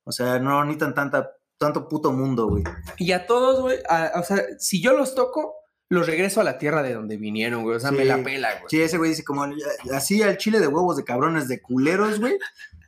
O 0.03 0.11
sea, 0.11 0.39
no 0.39 0.63
necesitan 0.63 0.95
tanta, 0.95 1.31
tanto 1.57 1.87
puto 1.87 2.11
mundo, 2.11 2.47
güey. 2.47 2.63
Y 2.97 3.11
a 3.11 3.27
todos, 3.27 3.61
güey, 3.61 3.77
o 4.15 4.23
sea, 4.23 4.43
si 4.57 4.81
yo 4.81 4.93
los 4.93 5.13
toco, 5.13 5.55
los 5.89 6.07
regreso 6.07 6.41
a 6.41 6.43
la 6.43 6.57
tierra 6.57 6.81
de 6.81 6.93
donde 6.93 7.17
vinieron, 7.17 7.63
güey. 7.63 7.75
O 7.75 7.79
sea, 7.79 7.91
me 7.91 8.05
la 8.05 8.23
pela, 8.23 8.51
güey. 8.53 8.65
Sí, 8.69 8.81
ese 8.81 8.97
güey 8.97 9.11
dice 9.11 9.23
como, 9.23 9.45
así 9.93 10.21
al 10.23 10.37
chile 10.37 10.59
de 10.59 10.67
huevos 10.67 10.97
de 10.97 11.03
cabrones 11.03 11.47
de 11.47 11.61
culeros, 11.61 12.19
güey. 12.19 12.37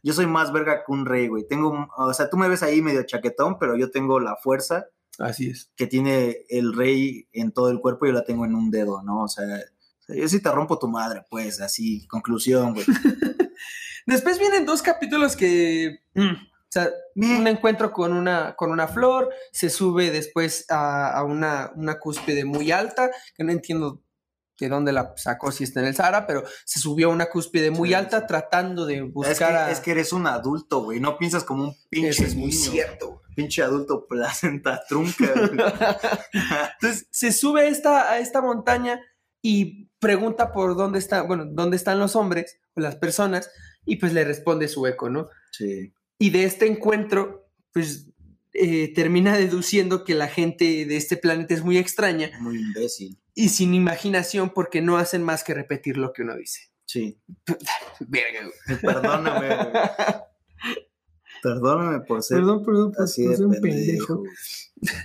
Yo 0.01 0.13
soy 0.13 0.25
más 0.25 0.51
verga 0.51 0.83
que 0.85 0.91
un 0.91 1.05
rey, 1.05 1.27
güey. 1.27 1.47
Tengo, 1.47 1.87
o 1.95 2.13
sea, 2.13 2.29
tú 2.29 2.37
me 2.37 2.49
ves 2.49 2.63
ahí 2.63 2.81
medio 2.81 3.03
chaquetón, 3.03 3.59
pero 3.59 3.77
yo 3.77 3.91
tengo 3.91 4.19
la 4.19 4.35
fuerza 4.37 4.87
Así 5.19 5.49
es. 5.49 5.71
que 5.75 5.87
tiene 5.87 6.45
el 6.49 6.73
rey 6.73 7.27
en 7.33 7.51
todo 7.51 7.69
el 7.69 7.79
cuerpo 7.79 8.05
y 8.05 8.09
yo 8.09 8.13
la 8.13 8.25
tengo 8.25 8.45
en 8.45 8.55
un 8.55 8.71
dedo, 8.71 9.03
¿no? 9.03 9.23
O 9.23 9.27
sea, 9.27 9.45
yo 10.07 10.27
sí 10.27 10.41
te 10.41 10.51
rompo 10.51 10.79
tu 10.79 10.87
madre, 10.87 11.23
pues, 11.29 11.61
así, 11.61 12.07
conclusión, 12.07 12.73
güey. 12.73 12.85
Después 14.05 14.39
vienen 14.39 14.65
dos 14.65 14.81
capítulos 14.81 15.35
que. 15.35 15.99
mm, 16.15 16.33
o 16.33 16.73
sea, 16.73 16.89
un 17.15 17.47
encuentro 17.47 17.93
con 17.93 18.13
una, 18.13 18.55
con 18.55 18.71
una 18.71 18.87
flor, 18.87 19.29
se 19.51 19.69
sube 19.69 20.09
después 20.09 20.65
a, 20.69 21.11
a 21.11 21.23
una, 21.23 21.71
una 21.75 21.99
cúspide 21.99 22.45
muy 22.45 22.71
alta, 22.71 23.11
que 23.35 23.43
no 23.43 23.51
entiendo 23.51 24.01
de 24.59 24.69
dónde 24.69 24.91
la 24.93 25.13
sacó, 25.17 25.51
si 25.51 25.63
está 25.63 25.79
en 25.81 25.87
el 25.87 25.95
Sahara, 25.95 26.25
pero 26.27 26.43
se 26.65 26.79
subió 26.79 27.09
a 27.09 27.13
una 27.13 27.25
cúspide 27.29 27.71
muy 27.71 27.89
Sí, 27.89 27.93
alta 27.95 28.19
sí. 28.21 28.25
tratando 28.27 28.85
de 28.85 29.01
buscar 29.01 29.31
Es 29.31 29.37
que, 29.39 29.43
a... 29.45 29.71
es 29.71 29.79
que 29.79 29.91
eres 29.91 30.13
un 30.13 30.27
adulto, 30.27 30.83
güey. 30.83 30.99
No 30.99 31.17
piensas 31.17 31.43
como 31.43 31.63
un 31.63 31.75
pinche 31.89 32.09
Eso 32.09 32.23
es 32.23 32.35
muy 32.35 32.51
niño. 32.51 32.71
cierto. 32.71 33.07
güey. 33.07 33.19
Pinche 33.35 33.63
adulto 33.63 34.05
placenta 34.07 34.83
trunca. 34.87 35.25
Entonces 36.81 37.07
se 37.11 37.31
sube 37.31 37.61
a 37.61 37.65
esta, 37.65 38.11
a 38.11 38.19
esta 38.19 38.41
montaña 38.41 38.99
y 39.41 39.89
pregunta 39.99 40.51
por 40.51 40.75
dónde 40.75 40.99
está, 40.99 41.23
bueno, 41.23 41.45
dónde 41.45 41.75
están 41.77 41.99
los 41.99 42.15
hombres 42.15 42.57
o 42.75 42.81
las 42.81 42.95
personas, 42.95 43.49
y 43.85 43.97
pues 43.97 44.13
le 44.13 44.23
responde 44.23 44.67
su 44.67 44.85
eco, 44.87 45.09
¿no? 45.09 45.29
Sí. 45.51 45.93
Y 46.19 46.29
de 46.29 46.45
este 46.45 46.67
encuentro, 46.67 47.49
pues 47.73 48.07
eh, 48.53 48.93
termina 48.93 49.37
deduciendo 49.37 50.03
que 50.03 50.13
la 50.15 50.27
gente 50.27 50.85
de 50.85 50.95
este 50.95 51.17
planeta 51.17 51.53
es 51.53 51.63
muy 51.63 51.77
extraña 51.77 52.29
Muy 52.39 52.59
imbécil. 52.59 53.17
Y 53.35 53.49
sin 53.49 53.73
imaginación 53.73 54.51
porque 54.51 54.81
no 54.81 54.97
hacen 54.97 55.23
más 55.23 55.43
que 55.43 55.53
repetir 55.53 55.97
lo 55.97 56.13
que 56.13 56.21
uno 56.23 56.35
dice. 56.35 56.69
Sí. 56.85 57.19
Verga, 57.99 58.39
güey. 58.67 58.79
Perdóname, 58.81 59.47
güey. 59.55 59.67
Perdóname 61.41 61.99
por 62.01 62.23
ser 62.23 62.37
Perdón, 62.37 62.63
perdón, 62.65 62.91
por, 62.93 63.03
así 63.03 63.23
por 63.23 63.31
de 63.31 63.37
ser 63.37 63.45
un 63.45 63.51
pendejo. 63.61 64.23
pendejo. 64.23 65.03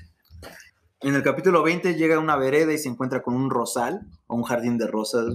En 1.01 1.15
el 1.15 1.23
capítulo 1.23 1.63
20 1.63 1.95
llega 1.95 2.17
a 2.17 2.21
una 2.21 2.37
vereda 2.37 2.73
y 2.73 2.79
se 2.79 2.89
encuentra 2.89 3.23
con 3.23 3.35
un 3.35 3.51
rosal 3.51 4.07
o 4.27 4.35
un 4.37 4.43
jardín 4.43 4.79
de 4.79 4.87
rosas, 4.89 5.35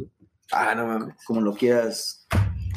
Ah, 0.52 0.76
no 0.76 0.86
mames. 0.86 1.16
como 1.26 1.42
lo 1.42 1.54
quieras. 1.56 2.28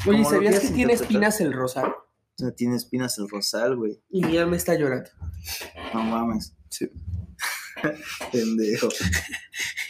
Oye, 0.07 0.23
¿sabías 0.25 0.59
que 0.59 0.69
tiene 0.69 0.93
espinas 0.93 1.39
el 1.41 1.53
rosal? 1.53 1.89
O 1.89 1.95
sea, 2.37 2.51
tiene 2.51 2.75
espinas 2.75 3.17
el 3.17 3.27
rosal, 3.29 3.75
güey. 3.75 4.01
Y 4.09 4.23
mi 4.23 4.37
alma 4.37 4.55
está 4.55 4.75
llorando. 4.75 5.09
No 5.93 6.03
mames. 6.03 6.55
Sí. 6.69 6.89
pendejo. 8.31 8.89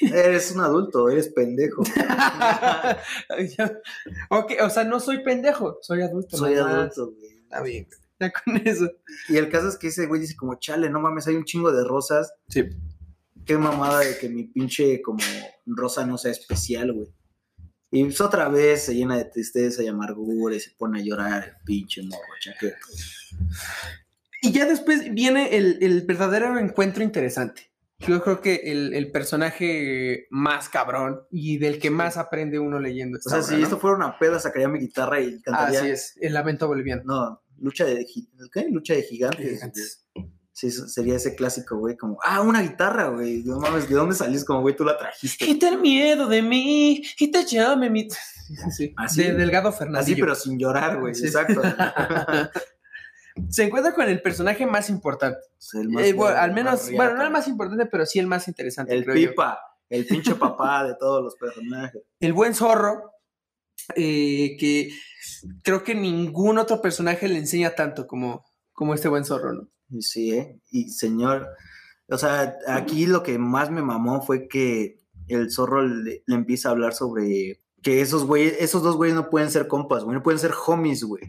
Eres 0.02 0.52
un 0.52 0.62
adulto, 0.62 1.10
eres 1.10 1.30
pendejo. 1.30 1.82
ok, 4.30 4.54
o 4.62 4.70
sea, 4.70 4.84
no 4.84 5.00
soy 5.00 5.24
pendejo, 5.24 5.78
soy 5.82 6.02
adulto. 6.02 6.38
Soy 6.38 6.56
adulto, 6.56 7.12
güey. 7.12 7.38
Está 7.44 7.62
bien, 7.62 7.88
ya 8.20 8.32
con 8.32 8.58
eso. 8.66 8.90
Y 9.30 9.38
el 9.38 9.50
caso 9.50 9.70
es 9.70 9.78
que 9.78 9.88
ese 9.88 10.06
güey 10.06 10.22
dice 10.22 10.36
como, 10.36 10.60
chale, 10.60 10.90
no 10.90 11.00
mames, 11.00 11.28
hay 11.28 11.36
un 11.36 11.46
chingo 11.46 11.72
de 11.72 11.84
rosas. 11.84 12.34
Sí. 12.50 12.66
Qué 13.46 13.58
mamada 13.58 14.02
de 14.02 14.18
que 14.18 14.28
mi 14.28 14.44
pinche 14.44 15.02
como 15.02 15.20
rosa 15.66 16.06
no 16.06 16.18
sea 16.18 16.32
especial, 16.32 16.94
güey. 16.94 17.08
Y 17.90 18.04
pues 18.04 18.20
otra 18.20 18.50
vez 18.50 18.84
se 18.84 18.96
llena 18.96 19.16
de 19.16 19.26
tristeza 19.26 19.82
y 19.82 19.88
amargura 19.88 20.56
y 20.56 20.60
se 20.60 20.72
pone 20.72 21.00
a 21.00 21.04
llorar 21.04 21.44
el 21.46 21.54
pinche 21.66 22.04
morro 22.04 22.22
chaqueto. 22.42 22.76
Y 24.42 24.52
ya 24.52 24.66
después 24.66 25.14
viene 25.14 25.56
el, 25.56 25.78
el 25.82 26.02
verdadero 26.02 26.60
encuentro 26.60 27.04
interesante. 27.04 27.72
Yo 28.00 28.22
creo 28.22 28.42
que 28.42 28.56
el, 28.66 28.94
el 28.94 29.12
personaje 29.12 30.28
más 30.30 30.70
cabrón 30.70 31.22
y 31.32 31.58
del 31.58 31.80
que 31.80 31.90
más 31.90 32.18
aprende 32.18 32.60
uno 32.60 32.80
leyendo 32.80 33.18
O 33.18 33.22
sea, 33.30 33.40
obra, 33.40 33.48
si 33.48 33.56
¿no? 33.56 33.64
esto 33.64 33.80
fuera 33.80 33.98
una 33.98 34.20
peda, 34.20 34.40
sacaría 34.40 34.68
mi 34.68 34.80
guitarra 34.80 35.20
y 35.20 35.42
cantaría. 35.42 35.80
Así 35.80 35.90
es, 35.90 36.14
el 36.22 36.34
lamento 36.34 36.68
boliviano. 36.68 37.02
No, 37.06 37.42
lucha 37.60 37.86
de, 37.86 38.06
¿qué? 38.54 38.68
Lucha 38.70 38.94
de 38.94 39.02
gigantes. 39.02 39.50
Gigantes. 39.50 40.06
Sí, 40.52 40.72
sería 40.72 41.16
ese 41.16 41.36
clásico, 41.36 41.78
güey, 41.78 41.96
como, 41.96 42.18
ah, 42.24 42.42
una 42.42 42.64
guitarra, 42.64 43.10
güey. 43.10 43.44
No 43.44 43.60
mames, 43.60 43.88
¿de 43.88 43.94
dónde 43.94 44.16
salís? 44.16 44.44
Como, 44.44 44.62
güey, 44.62 44.76
tú 44.76 44.84
la 44.84 44.98
trajiste. 44.98 45.46
Quita 45.46 45.70
el 45.70 45.78
miedo 45.80 46.28
de 46.28 46.42
mí 46.42 47.04
y 47.20 47.32
te 47.32 47.46
llame 47.46 47.90
mi... 47.90 48.08
Sí, 48.48 48.56
sí, 48.56 48.72
sí. 48.72 48.94
Así. 48.96 49.24
De 49.24 49.34
Delgado 49.34 49.74
Fernández. 49.74 50.04
Así, 50.04 50.16
pero 50.16 50.34
sin 50.34 50.58
llorar, 50.58 51.02
güey. 51.02 51.14
Sí. 51.14 51.26
Exacto. 51.26 51.62
Se 53.50 53.64
encuentra 53.64 53.94
con 53.94 54.08
el 54.08 54.22
personaje 54.22 54.66
más 54.66 54.90
importante. 54.90 55.40
El 55.74 55.90
más- 55.90 56.04
Eh, 56.06 56.14
bueno, 56.14 56.38
al 56.38 56.54
menos, 56.54 56.92
bueno, 56.92 57.16
no 57.16 57.24
el 57.24 57.32
más 57.32 57.48
importante, 57.48 57.86
pero 57.86 58.06
sí 58.06 58.20
el 58.20 58.28
más 58.28 58.48
interesante, 58.48 58.94
El 58.94 59.04
creo 59.04 59.16
yo. 59.16 59.30
pipa, 59.30 59.60
el 59.90 60.06
pinche 60.06 60.36
papá 60.36 60.84
de 60.86 60.96
todos 60.96 61.24
los 61.24 61.36
personajes. 61.36 62.02
El 62.20 62.34
buen 62.34 62.54
zorro 62.54 63.12
eh, 63.96 64.58
que 64.60 64.90
creo 65.64 65.84
que 65.84 65.96
ningún 65.96 66.58
otro 66.58 66.82
personaje 66.82 67.28
le 67.28 67.38
enseña 67.38 67.72
tanto 67.76 68.08
como, 68.08 68.44
como 68.74 68.94
este 68.94 69.08
buen 69.08 69.24
zorro, 69.26 69.54
¿no? 69.54 69.70
Sí, 70.02 70.34
¿eh? 70.34 70.60
Y 70.72 70.90
señor, 70.90 71.48
o 72.10 72.18
sea, 72.18 72.58
aquí 72.68 73.06
lo 73.06 73.24
que 73.24 73.38
más 73.38 73.72
me 73.72 73.82
mamó 73.82 74.22
fue 74.22 74.48
que 74.48 75.00
el 75.28 75.52
zorro 75.52 75.84
le, 75.86 76.24
le 76.26 76.36
empieza 76.36 76.70
a 76.70 76.72
hablar 76.72 76.94
sobre 76.94 77.62
que 77.82 78.02
esos 78.02 78.28
esos 78.60 78.84
dos 78.84 78.98
güeyes 78.98 79.16
no 79.16 79.30
pueden 79.30 79.52
ser 79.52 79.68
compas, 79.68 80.04
güey, 80.04 80.16
no 80.18 80.24
pueden 80.24 80.40
ser 80.40 80.52
homies, 80.66 81.04
güey. 81.04 81.24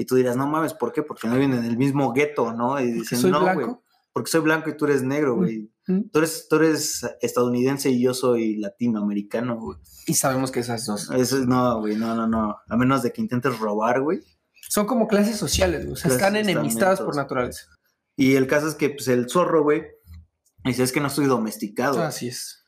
Y 0.00 0.06
tú 0.06 0.16
dirás, 0.16 0.34
no 0.34 0.46
mames, 0.46 0.72
¿por 0.72 0.92
qué? 0.92 1.02
Porque 1.02 1.28
no 1.28 1.34
viven 1.34 1.52
en 1.52 1.64
el 1.66 1.76
mismo 1.76 2.14
gueto, 2.14 2.54
¿no? 2.54 2.80
Y 2.80 2.90
dicen, 2.90 3.18
soy 3.18 3.30
no, 3.30 3.40
güey, 3.52 3.66
porque 4.14 4.30
soy 4.30 4.40
blanco 4.40 4.70
y 4.70 4.76
tú 4.76 4.86
eres 4.86 5.02
negro, 5.02 5.36
güey. 5.36 5.70
Mm. 5.86 6.08
Tú 6.10 6.20
eres, 6.20 6.46
tú 6.48 6.56
eres 6.56 7.06
estadounidense 7.20 7.90
y 7.90 8.00
yo 8.00 8.14
soy 8.14 8.56
latinoamericano, 8.56 9.60
güey. 9.60 9.76
Y 10.06 10.14
sabemos 10.14 10.50
que 10.50 10.60
esas 10.60 10.86
dos 10.86 11.10
Eso 11.10 11.36
es, 11.36 11.46
no, 11.46 11.80
güey, 11.80 11.96
no, 11.96 12.14
no, 12.14 12.26
no. 12.26 12.56
A 12.66 12.76
menos 12.78 13.02
de 13.02 13.12
que 13.12 13.20
intentes 13.20 13.58
robar, 13.58 14.00
güey. 14.00 14.22
son 14.70 14.86
como 14.86 15.06
clases 15.06 15.36
sociales, 15.36 15.82
güey. 15.82 15.92
O 15.92 15.96
sea, 15.96 16.08
Clases, 16.08 16.26
están 16.26 16.36
enemistadas 16.36 17.02
por 17.02 17.14
naturaleza. 17.14 17.66
Y 18.16 18.36
el 18.36 18.46
caso 18.46 18.68
es 18.68 18.74
que, 18.74 18.88
pues, 18.88 19.06
el 19.08 19.28
zorro, 19.28 19.62
güey, 19.62 19.82
dice, 20.64 20.82
es 20.82 20.92
que 20.92 21.00
no 21.00 21.08
estoy 21.08 21.26
domesticado. 21.26 22.02
Así 22.02 22.28
es. 22.28 22.59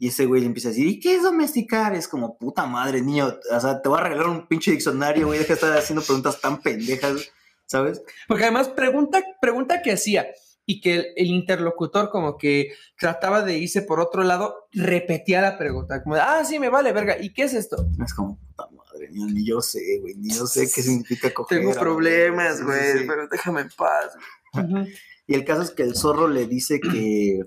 Y 0.00 0.08
ese 0.08 0.24
güey 0.24 0.40
le 0.40 0.46
empieza 0.48 0.68
a 0.68 0.72
decir, 0.72 0.88
¿y 0.88 0.98
qué 0.98 1.14
es 1.14 1.22
domesticar? 1.22 1.94
Es 1.94 2.08
como, 2.08 2.38
puta 2.38 2.64
madre, 2.66 3.02
niño. 3.02 3.34
O 3.54 3.60
sea, 3.60 3.80
te 3.82 3.88
voy 3.88 3.98
a 3.98 4.02
regalar 4.02 4.28
un 4.28 4.48
pinche 4.48 4.70
diccionario, 4.72 5.26
güey. 5.26 5.38
Deja 5.38 5.48
de 5.50 5.54
estar 5.54 5.76
haciendo 5.78 6.02
preguntas 6.02 6.40
tan 6.40 6.62
pendejas, 6.62 7.30
¿sabes? 7.66 8.02
Porque 8.26 8.44
además 8.44 8.68
pregunta, 8.70 9.22
pregunta 9.42 9.82
que 9.82 9.92
hacía 9.92 10.26
y 10.64 10.80
que 10.80 10.94
el, 10.94 11.06
el 11.16 11.26
interlocutor 11.26 12.08
como 12.10 12.38
que 12.38 12.72
trataba 12.98 13.42
de 13.42 13.58
irse 13.58 13.82
por 13.82 14.00
otro 14.00 14.22
lado, 14.22 14.68
repetía 14.72 15.42
la 15.42 15.58
pregunta, 15.58 16.02
como 16.02 16.14
de, 16.14 16.22
ah, 16.22 16.44
sí, 16.46 16.58
me 16.58 16.70
vale, 16.70 16.92
verga, 16.92 17.20
¿y 17.20 17.32
qué 17.34 17.42
es 17.42 17.52
esto? 17.54 17.84
Es 18.02 18.14
como, 18.14 18.38
puta 18.38 18.68
madre, 18.70 19.10
niño, 19.10 19.26
ni 19.34 19.44
yo 19.44 19.60
sé, 19.60 19.98
güey. 20.00 20.14
Ni 20.14 20.32
yo 20.32 20.46
sé 20.46 20.62
qué 20.74 20.80
significa 20.82 21.32
coger. 21.34 21.58
Tengo 21.60 21.74
problemas, 21.74 22.62
güey, 22.64 22.92
Sí, 22.92 22.98
sí. 23.00 23.04
pero 23.06 23.28
déjame 23.28 23.60
en 23.62 23.68
paz. 23.76 24.16
güey. 24.54 24.94
Y 25.26 25.34
el 25.34 25.44
caso 25.44 25.60
es 25.62 25.70
que 25.72 25.82
el 25.82 25.94
zorro 25.94 26.26
le 26.26 26.46
dice 26.46 26.80
que 26.80 27.40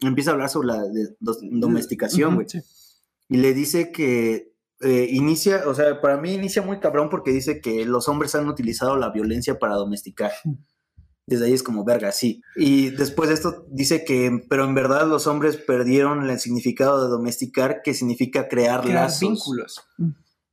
empieza 0.00 0.30
a 0.30 0.34
hablar 0.34 0.48
sobre 0.50 0.68
la 0.68 0.82
de- 0.82 1.16
dos- 1.20 1.38
domesticación, 1.42 2.28
Ujú, 2.34 2.36
güey. 2.36 2.48
sí. 2.48 2.60
Y 3.28 3.38
le 3.38 3.54
dice 3.54 3.90
que 3.92 4.52
eh, 4.80 5.08
inicia, 5.10 5.62
o 5.66 5.74
sea, 5.74 6.00
para 6.02 6.18
mí 6.18 6.34
inicia 6.34 6.60
muy 6.62 6.80
cabrón 6.80 7.08
porque 7.08 7.30
dice 7.32 7.60
que 7.62 7.84
los 7.86 8.08
hombres 8.08 8.34
han 8.34 8.46
utilizado 8.48 8.96
la 8.96 9.10
violencia 9.10 9.58
para 9.58 9.74
domesticar. 9.74 10.32
Desde 11.26 11.46
ahí 11.46 11.54
es 11.54 11.62
como 11.62 11.82
verga, 11.84 12.12
sí. 12.12 12.40
Y 12.56 12.90
después 12.90 13.28
de 13.30 13.34
esto 13.34 13.64
dice 13.70 14.04
que, 14.04 14.44
pero 14.48 14.64
en 14.64 14.74
verdad 14.74 15.06
los 15.08 15.26
hombres 15.26 15.56
perdieron 15.56 16.28
el 16.28 16.38
significado 16.38 17.02
de 17.02 17.08
domesticar, 17.08 17.80
que 17.82 17.94
significa 17.94 18.48
crear, 18.48 18.82
Crear 18.82 19.04
lazos. 19.06 19.20
vínculos. 19.20 19.80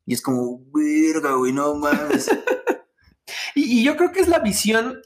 Y 0.06 0.14
es 0.14 0.22
como, 0.22 0.66
verga, 0.74 1.36
güey, 1.36 1.52
no 1.54 1.76
mames. 1.76 2.30
Y, 3.56 3.80
y 3.80 3.84
yo 3.84 3.96
creo 3.98 4.12
que 4.12 4.20
es 4.20 4.28
la 4.28 4.40
visión 4.40 5.00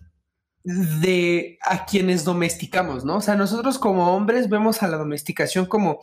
de 0.63 1.57
a 1.65 1.85
quienes 1.85 2.23
domesticamos, 2.25 3.05
¿no? 3.05 3.17
O 3.17 3.21
sea, 3.21 3.35
nosotros 3.35 3.79
como 3.79 4.15
hombres 4.15 4.49
vemos 4.49 4.83
a 4.83 4.87
la 4.87 4.97
domesticación 4.97 5.65
como 5.65 5.99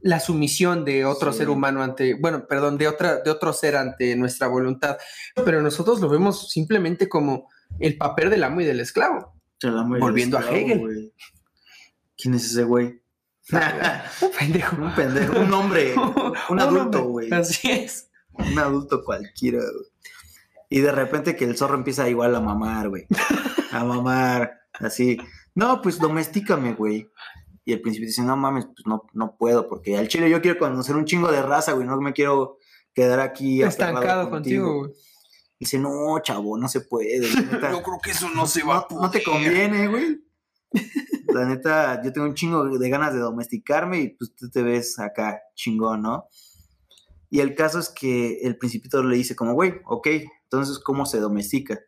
la 0.00 0.18
sumisión 0.20 0.84
de 0.84 1.04
otro 1.04 1.32
Sí. 1.32 1.38
ser 1.38 1.48
humano 1.50 1.82
ante, 1.82 2.14
bueno, 2.14 2.46
perdón, 2.48 2.76
de 2.76 2.88
otra, 2.88 3.18
de 3.22 3.30
otro 3.30 3.52
ser 3.52 3.76
ante 3.76 4.14
nuestra 4.16 4.48
voluntad, 4.48 4.96
pero 5.44 5.62
nosotros 5.62 6.00
lo 6.00 6.08
vemos 6.08 6.50
simplemente 6.50 7.08
como 7.08 7.48
el 7.78 7.96
papel 7.96 8.28
del 8.30 8.44
amo 8.44 8.60
y 8.60 8.64
del 8.64 8.80
esclavo. 8.80 9.40
Volviendo 9.62 10.36
a 10.38 10.40
esclavo, 10.40 10.58
Hegel. 10.60 11.12
¿Quién 12.16 12.34
es 12.34 12.44
ese 12.46 12.64
güey? 12.64 13.00
Un 13.52 14.30
pendejo. 14.38 14.76
un 14.76 14.94
pendejo, 14.94 15.40
un 15.40 15.52
hombre, 15.54 15.94
un 16.48 16.60
adulto, 16.60 16.98
hombre. 17.04 17.28
güey. 17.28 17.32
Así 17.32 17.70
es. 17.70 18.10
Un 18.32 18.58
adulto 18.58 19.02
cualquiera, 19.04 19.58
güey. 19.58 19.91
Y 20.72 20.80
de 20.80 20.90
repente 20.90 21.36
que 21.36 21.44
el 21.44 21.54
zorro 21.54 21.74
empieza 21.74 22.08
igual 22.08 22.34
a 22.34 22.40
mamar, 22.40 22.88
güey. 22.88 23.06
A 23.72 23.84
mamar, 23.84 24.62
así. 24.80 25.18
No, 25.54 25.82
pues 25.82 25.98
domestícame, 25.98 26.72
güey. 26.72 27.10
Y 27.66 27.74
el 27.74 27.82
príncipe 27.82 28.06
dice, 28.06 28.22
no 28.22 28.38
mames, 28.38 28.64
pues 28.64 28.86
no, 28.86 29.02
no 29.12 29.36
puedo, 29.36 29.68
porque 29.68 29.98
al 29.98 30.08
chile 30.08 30.30
yo 30.30 30.40
quiero 30.40 30.58
conocer 30.58 30.96
un 30.96 31.04
chingo 31.04 31.30
de 31.30 31.42
raza, 31.42 31.72
güey. 31.72 31.86
No 31.86 32.00
me 32.00 32.14
quiero 32.14 32.56
quedar 32.94 33.20
aquí 33.20 33.62
Estancado 33.62 34.30
contigo, 34.30 34.78
güey. 34.78 34.92
Dice, 35.60 35.78
no, 35.78 36.18
chavo, 36.22 36.56
no 36.56 36.68
se 36.68 36.80
puede. 36.80 37.20
neta, 37.20 37.68
creo 37.84 38.00
que 38.02 38.12
eso 38.12 38.30
no 38.30 38.46
se 38.46 38.64
no, 38.64 38.86
no 38.90 39.10
te 39.10 39.22
conviene, 39.22 39.88
güey. 39.88 40.24
La 41.34 41.44
neta, 41.44 42.00
yo 42.02 42.14
tengo 42.14 42.28
un 42.28 42.34
chingo 42.34 42.78
de 42.78 42.88
ganas 42.88 43.12
de 43.12 43.20
domesticarme 43.20 44.00
y 44.00 44.08
pues 44.08 44.34
tú 44.34 44.48
te 44.48 44.62
ves 44.62 44.98
acá 44.98 45.38
chingón, 45.54 46.00
¿no? 46.00 46.28
Y 47.32 47.40
el 47.40 47.54
caso 47.54 47.78
es 47.78 47.88
que 47.88 48.40
el 48.42 48.58
principito 48.58 49.02
le 49.02 49.16
dice 49.16 49.34
como, 49.34 49.54
güey, 49.54 49.72
ok, 49.86 50.06
entonces, 50.44 50.78
¿cómo 50.78 51.06
se 51.06 51.18
domestica? 51.18 51.80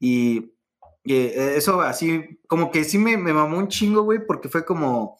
Y, 0.00 0.56
y, 1.04 1.14
eh, 1.14 1.56
eso 1.56 1.80
así, 1.80 2.40
como 2.48 2.72
que 2.72 2.82
sí 2.82 2.98
me, 2.98 3.16
me 3.16 3.32
mamó 3.32 3.56
un 3.56 3.68
chingo, 3.68 4.02
güey, 4.02 4.26
porque 4.26 4.48
fue 4.48 4.64
como, 4.64 5.16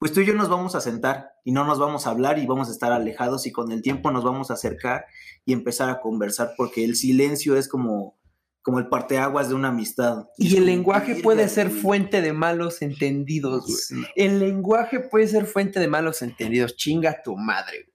pues 0.00 0.12
tú 0.12 0.18
y 0.18 0.26
yo 0.26 0.34
nos 0.34 0.48
vamos 0.48 0.74
a 0.74 0.80
sentar 0.80 1.30
y 1.44 1.52
no 1.52 1.64
nos 1.64 1.78
vamos 1.78 2.08
a 2.08 2.10
hablar 2.10 2.40
y 2.40 2.46
vamos 2.46 2.68
a 2.68 2.72
estar 2.72 2.90
alejados 2.90 3.46
y 3.46 3.52
con 3.52 3.70
el 3.70 3.82
tiempo 3.82 4.10
nos 4.10 4.24
vamos 4.24 4.50
a 4.50 4.54
acercar 4.54 5.04
y 5.44 5.52
empezar 5.52 5.88
a 5.88 6.00
conversar 6.00 6.54
porque 6.56 6.82
el 6.84 6.96
silencio 6.96 7.54
es 7.54 7.68
como, 7.68 8.18
como 8.62 8.80
el 8.80 8.88
parteaguas 8.88 9.48
de 9.48 9.54
una 9.54 9.68
amistad. 9.68 10.24
Y 10.38 10.56
el 10.56 10.66
lenguaje 10.66 11.12
"Verga, 11.12 11.22
puede 11.22 11.48
ser 11.48 11.68
güey". 11.68 11.80
fuente 11.82 12.20
de 12.20 12.32
malos 12.32 12.82
entendidos, 12.82 13.88
güey. 13.90 14.06
El 14.16 14.40
lenguaje 14.40 14.98
puede 14.98 15.28
ser 15.28 15.46
fuente 15.46 15.78
de 15.78 15.86
malos 15.86 16.20
entendidos. 16.20 16.74
Chinga 16.74 17.22
tu 17.22 17.36
madre. 17.36 17.89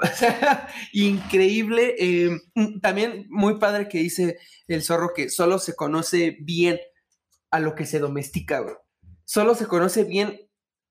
increíble. 0.92 1.94
eh, 1.98 2.30
también 2.80 3.26
muy 3.28 3.58
padre 3.58 3.88
que 3.88 3.98
dice 3.98 4.38
el 4.66 4.82
zorro 4.82 5.12
que 5.14 5.28
solo 5.30 5.58
se 5.58 5.74
conoce 5.74 6.36
bien 6.40 6.78
a 7.50 7.60
lo 7.60 7.74
que 7.74 7.86
se 7.86 7.98
domestica. 7.98 8.64
Solo 9.24 9.54
se 9.54 9.66
conoce 9.66 10.04
bien 10.04 10.40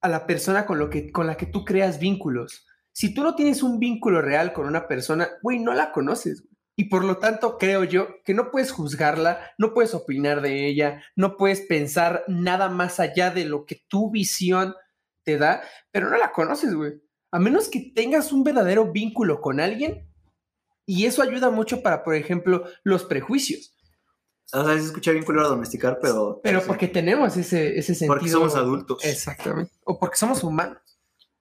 a 0.02 0.10
la 0.10 0.28
persona 0.28 0.66
con, 0.66 0.80
lo 0.80 0.90
que, 0.90 1.12
con 1.12 1.28
la 1.28 1.38
que 1.38 1.46
tú 1.46 1.66
creas 1.66 2.00
vínculos. 2.00 2.66
Si 2.92 3.14
tú 3.14 3.24
no 3.24 3.36
tienes 3.36 3.64
un 3.64 3.80
vínculo 3.80 4.22
real 4.22 4.54
con 4.54 4.68
una 4.68 4.88
persona, 4.88 5.30
güey, 5.42 5.60
no 5.60 5.74
la 5.74 5.92
conoces. 5.92 6.42
güey. 6.42 6.58
Y 6.80 6.86
por 6.86 7.04
lo 7.04 7.18
tanto, 7.18 7.58
creo 7.58 7.84
yo 7.84 8.22
que 8.24 8.36
no 8.36 8.52
puedes 8.52 8.72
juzgarla, 8.72 9.52
no 9.58 9.74
puedes 9.74 9.96
opinar 9.96 10.42
de 10.42 10.68
ella, 10.68 11.04
no 11.16 11.36
puedes 11.36 11.62
pensar 11.62 12.24
nada 12.28 12.70
más 12.70 13.00
allá 13.00 13.32
de 13.32 13.46
lo 13.46 13.66
que 13.66 13.82
tu 13.88 14.12
visión 14.12 14.76
te 15.24 15.40
da, 15.40 15.64
pero 15.92 16.10
no 16.10 16.18
la 16.18 16.32
conoces, 16.32 16.76
güey. 16.76 17.02
A 17.32 17.40
menos 17.40 17.68
que 17.70 17.92
tengas 17.94 18.32
un 18.32 18.44
verdadero 18.44 18.92
vínculo 18.92 19.42
con 19.42 19.60
alguien, 19.60 20.08
y 20.86 21.06
eso 21.06 21.22
ayuda 21.22 21.50
mucho 21.50 21.82
para, 21.84 22.04
por 22.04 22.16
ejemplo, 22.16 22.64
los 22.84 23.04
prejuicios. 23.04 23.76
O 24.54 24.64
sea, 24.64 24.78
se 24.78 24.86
escucha 24.86 25.12
bien 25.12 25.26
culero 25.26 25.50
domesticar, 25.50 26.00
pero... 26.02 26.40
Pero 26.42 26.62
sí. 26.62 26.66
porque 26.68 26.88
tenemos 26.88 27.36
ese, 27.36 27.78
ese 27.78 27.94
sentido. 27.94 28.14
Porque 28.16 28.30
somos 28.30 28.56
adultos. 28.56 29.04
Exactamente. 29.04 29.74
O 29.84 30.00
porque 30.00 30.16
somos 30.16 30.42
humanos. 30.44 30.78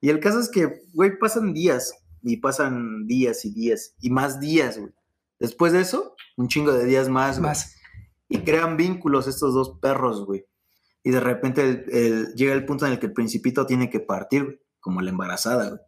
Y 0.01 0.09
el 0.09 0.19
caso 0.19 0.41
es 0.41 0.49
que, 0.49 0.81
güey, 0.93 1.17
pasan 1.17 1.53
días 1.53 1.93
y 2.21 2.37
pasan 2.37 3.07
días 3.07 3.45
y 3.45 3.53
días 3.53 3.95
y 4.01 4.09
más 4.09 4.41
días, 4.41 4.77
güey. 4.77 4.91
Después 5.39 5.71
de 5.71 5.79
eso, 5.79 6.15
un 6.35 6.49
chingo 6.49 6.73
de 6.73 6.83
días 6.85 7.07
más, 7.07 7.39
güey. 7.39 7.49
Más. 7.49 7.73
Y 8.27 8.39
crean 8.39 8.75
vínculos 8.75 9.27
estos 9.27 9.53
dos 9.53 9.79
perros, 9.79 10.25
güey. 10.25 10.45
Y 11.01 11.11
de 11.11 11.21
repente 11.21 11.61
el- 11.61 11.85
el- 11.89 12.33
llega 12.35 12.53
el 12.53 12.65
punto 12.65 12.85
en 12.85 12.91
el 12.91 12.99
que 12.99 13.05
el 13.05 13.13
principito 13.13 13.65
tiene 13.65 13.89
que 13.89 14.01
partir, 14.01 14.43
güey, 14.43 14.59
como 14.87 15.01
la 15.01 15.09
embarazada, 15.09 15.69
güey. 15.69 15.81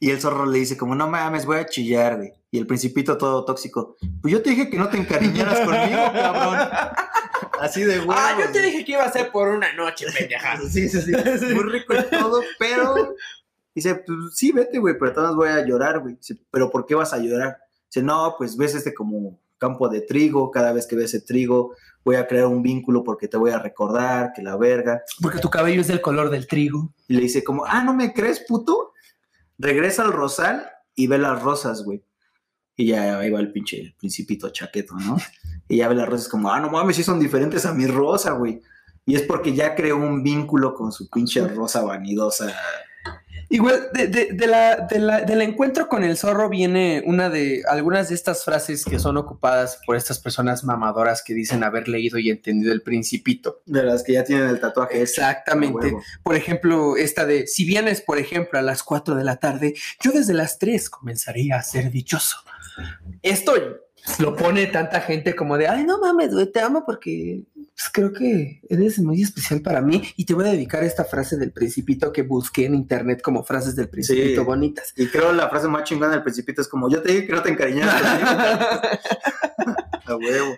y 0.00 0.10
el 0.10 0.20
zorro 0.20 0.46
le 0.46 0.58
dice 0.58 0.76
como, 0.76 0.96
no 0.96 1.06
mames, 1.06 1.46
voy 1.46 1.58
a 1.58 1.66
chillar, 1.66 2.16
güey. 2.16 2.32
Y 2.50 2.58
el 2.58 2.66
principito 2.66 3.16
todo 3.16 3.44
tóxico, 3.44 3.96
pues 4.20 4.32
yo 4.32 4.42
te 4.42 4.50
dije 4.50 4.68
que 4.68 4.76
no 4.76 4.88
te 4.88 4.98
encariñaras 4.98 5.60
conmigo, 5.60 6.12
cabrón. 6.12 6.58
Así 7.60 7.84
de 7.84 8.00
güey. 8.00 8.18
Ah, 8.20 8.36
yo 8.36 8.50
te 8.50 8.62
dije 8.62 8.84
que 8.84 8.92
iba 8.92 9.04
a 9.04 9.12
ser 9.12 9.30
por 9.30 9.46
una 9.46 9.72
noche, 9.74 10.06
pendeja. 10.12 10.58
Sí, 10.68 10.88
sí, 10.88 11.02
sí. 11.02 11.12
Muy 11.54 11.62
rico 11.70 11.94
y 11.94 12.02
todo, 12.10 12.42
pero. 12.58 13.14
Dice, 13.72 13.94
pues 13.94 14.18
sí, 14.34 14.50
vete, 14.50 14.80
güey, 14.80 14.98
pero 14.98 15.12
todas 15.12 15.36
voy 15.36 15.50
a 15.50 15.64
llorar, 15.64 16.00
güey. 16.00 16.16
Dice, 16.16 16.36
pero 16.50 16.68
¿por 16.68 16.84
qué 16.84 16.96
vas 16.96 17.12
a 17.12 17.18
llorar? 17.18 17.58
Dice, 17.86 18.02
no, 18.02 18.34
pues 18.36 18.56
ves 18.56 18.74
este 18.74 18.92
como 18.92 19.38
campo 19.56 19.88
de 19.88 20.00
trigo, 20.00 20.50
cada 20.50 20.72
vez 20.72 20.88
que 20.88 20.96
ves 20.96 21.14
ese 21.14 21.24
trigo 21.24 21.76
voy 22.04 22.16
a 22.16 22.26
crear 22.26 22.46
un 22.46 22.62
vínculo 22.62 23.04
porque 23.04 23.28
te 23.28 23.36
voy 23.36 23.50
a 23.50 23.58
recordar 23.58 24.32
que 24.34 24.42
la 24.42 24.56
verga. 24.56 25.02
Porque 25.20 25.38
tu 25.38 25.50
cabello 25.50 25.80
es 25.80 25.88
del 25.88 26.00
color 26.00 26.30
del 26.30 26.46
trigo. 26.46 26.92
Y 27.08 27.14
le 27.14 27.22
dice 27.22 27.44
como, 27.44 27.64
ah, 27.64 27.82
¿no 27.82 27.94
me 27.94 28.12
crees, 28.12 28.40
puto? 28.40 28.92
Regresa 29.58 30.02
al 30.02 30.12
rosal 30.12 30.68
y 30.94 31.06
ve 31.06 31.18
las 31.18 31.42
rosas, 31.42 31.84
güey. 31.84 32.02
Y 32.76 32.86
ya 32.86 33.18
ahí 33.18 33.30
va 33.30 33.40
el 33.40 33.52
pinche 33.52 33.94
principito 33.98 34.50
chaqueto, 34.50 34.94
¿no? 34.96 35.16
Y 35.68 35.78
ya 35.78 35.88
ve 35.88 35.94
las 35.94 36.08
rosas 36.08 36.28
como, 36.28 36.50
ah, 36.50 36.60
no 36.60 36.70
mames, 36.70 36.96
sí 36.96 37.02
son 37.02 37.20
diferentes 37.20 37.64
a 37.66 37.72
mi 37.72 37.86
rosa, 37.86 38.32
güey. 38.32 38.60
Y 39.04 39.14
es 39.16 39.22
porque 39.22 39.54
ya 39.54 39.74
creó 39.74 39.96
un 39.96 40.22
vínculo 40.22 40.74
con 40.74 40.92
su 40.92 41.08
pinche 41.08 41.46
rosa 41.48 41.82
vanidosa. 41.82 42.54
Igual, 43.48 43.88
de, 43.92 44.06
de- 44.06 44.32
de 44.32 44.46
la, 44.46 44.76
de 44.76 44.98
la- 44.98 45.20
del 45.20 45.42
encuentro 45.42 45.88
con 45.88 46.04
el 46.04 46.16
zorro 46.16 46.48
viene 46.48 47.02
una 47.06 47.28
de 47.28 47.62
algunas 47.68 48.08
de 48.08 48.14
estas 48.14 48.44
frases 48.44 48.84
que 48.84 48.98
son 48.98 49.16
ocupadas 49.16 49.78
por 49.86 49.96
estas 49.96 50.18
personas 50.18 50.64
mamadoras 50.64 51.22
que 51.22 51.34
dicen 51.34 51.62
haber 51.64 51.88
leído 51.88 52.18
y 52.18 52.30
entendido 52.30 52.72
el 52.72 52.82
principito. 52.82 53.62
De 53.66 53.82
las 53.82 54.02
que 54.02 54.12
ya 54.14 54.24
tienen 54.24 54.48
el 54.48 54.60
tatuaje. 54.60 55.02
Exactamente. 55.02 55.92
Por 56.22 56.36
ejemplo, 56.36 56.96
esta 56.96 57.26
de, 57.26 57.46
si 57.46 57.64
vienes, 57.64 58.00
por 58.00 58.18
ejemplo, 58.18 58.58
a 58.58 58.62
las 58.62 58.82
4 58.82 59.14
de 59.14 59.24
la 59.24 59.36
tarde, 59.36 59.74
yo 60.00 60.12
desde 60.12 60.34
las 60.34 60.58
3 60.58 60.88
comenzaría 60.90 61.56
a 61.56 61.62
ser 61.62 61.90
dichoso. 61.90 62.38
Esto 63.22 63.54
lo 64.18 64.34
pone 64.36 64.66
tanta 64.66 65.00
gente 65.00 65.34
como 65.36 65.56
de, 65.56 65.68
ay, 65.68 65.84
no 65.84 65.98
mames, 65.98 66.32
güey, 66.34 66.46
te 66.50 66.60
amo 66.60 66.84
porque 66.84 67.42
pues, 67.54 67.88
creo 67.92 68.12
que 68.12 68.60
eres 68.68 68.98
muy 68.98 69.22
especial 69.22 69.60
para 69.62 69.80
mí 69.80 70.02
y 70.16 70.24
te 70.24 70.34
voy 70.34 70.46
a 70.48 70.52
dedicar 70.52 70.82
esta 70.84 71.04
frase 71.04 71.36
del 71.36 71.52
principito 71.52 72.12
que 72.12 72.22
busqué 72.22 72.66
en 72.66 72.74
internet 72.74 73.22
como 73.22 73.44
frases 73.44 73.76
del 73.76 73.88
principito 73.88 74.40
Sí. 74.40 74.46
bonitas. 74.46 74.92
Y 74.96 75.06
creo 75.06 75.32
la 75.32 75.48
frase 75.48 75.68
más 75.68 75.84
chingona 75.84 76.10
del 76.12 76.22
principito 76.22 76.60
es 76.62 76.68
como, 76.68 76.90
yo 76.90 77.00
te 77.02 77.12
dije 77.12 77.26
que 77.26 77.32
no 77.32 77.42
te 77.42 77.50
encariñaras 77.50 78.02
conmigo". 78.02 79.76
A 80.06 80.16
huevo. 80.16 80.56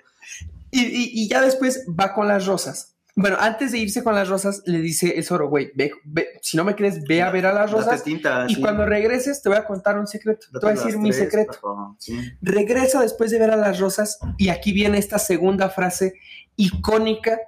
Y, 0.71 0.81
y- 0.81 1.11
y 1.23 1.29
ya 1.29 1.43
después 1.43 1.85
va 1.89 2.15
con 2.15 2.27
las 2.27 2.47
rosas. 2.47 2.94
Bueno, 3.17 3.37
antes 3.39 3.71
de 3.71 3.79
irse 3.79 4.03
con 4.03 4.15
las 4.17 4.29
rosas, 4.29 4.63
le 4.67 4.81
dice 4.81 5.17
el 5.17 5.25
zorro, 5.25 5.49
güey, 5.49 5.71
ve, 5.77 5.93
ve, 6.05 6.27
si 6.43 6.57
no 6.57 6.65
me 6.65 6.75
crees, 6.75 7.05
ve 7.05 7.23
a 7.23 7.31
ver 7.31 7.47
a 7.47 7.53
las 7.53 7.71
rosas. 7.71 8.03
tinta, 8.03 8.47
Y 8.49 8.57
sí. 8.57 8.61
cuando 8.61 8.85
regreses, 8.87 9.41
te 9.41 9.49
voy 9.49 9.59
a 9.59 9.65
contar 9.65 9.97
un 9.99 10.07
secreto. 10.09 10.47
Te 10.53 10.59
voy 10.59 10.71
a 10.71 10.73
decir 10.75 10.99
mi 10.99 11.11
tres, 11.11 11.23
secreto. 11.23 11.97
sí. 11.99 12.19
Regresa 12.43 13.01
después 13.01 13.31
de 13.31 13.39
ver 13.39 13.53
a 13.53 13.57
las 13.57 13.79
rosas 13.79 14.19
y 14.37 14.49
aquí 14.49 14.73
viene 14.73 14.99
esta 14.99 15.19
segunda 15.21 15.71
frase 15.71 16.15
icónica 16.57 17.39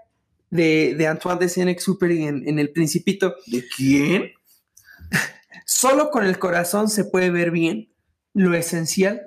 de, 0.50 0.94
de 0.96 1.06
Antoine 1.08 1.40
de 1.40 1.48
Saint-Exupéry 1.48 2.26
en, 2.26 2.48
en 2.48 2.58
El 2.60 2.70
Principito. 2.70 3.34
¿De 3.46 3.64
quién? 3.76 4.30
Solo 5.66 6.10
con 6.10 6.24
el 6.24 6.38
corazón 6.38 6.88
se 6.88 7.04
puede 7.04 7.30
ver 7.30 7.50
bien. 7.50 7.92
Lo 8.34 8.54
esencial 8.54 9.20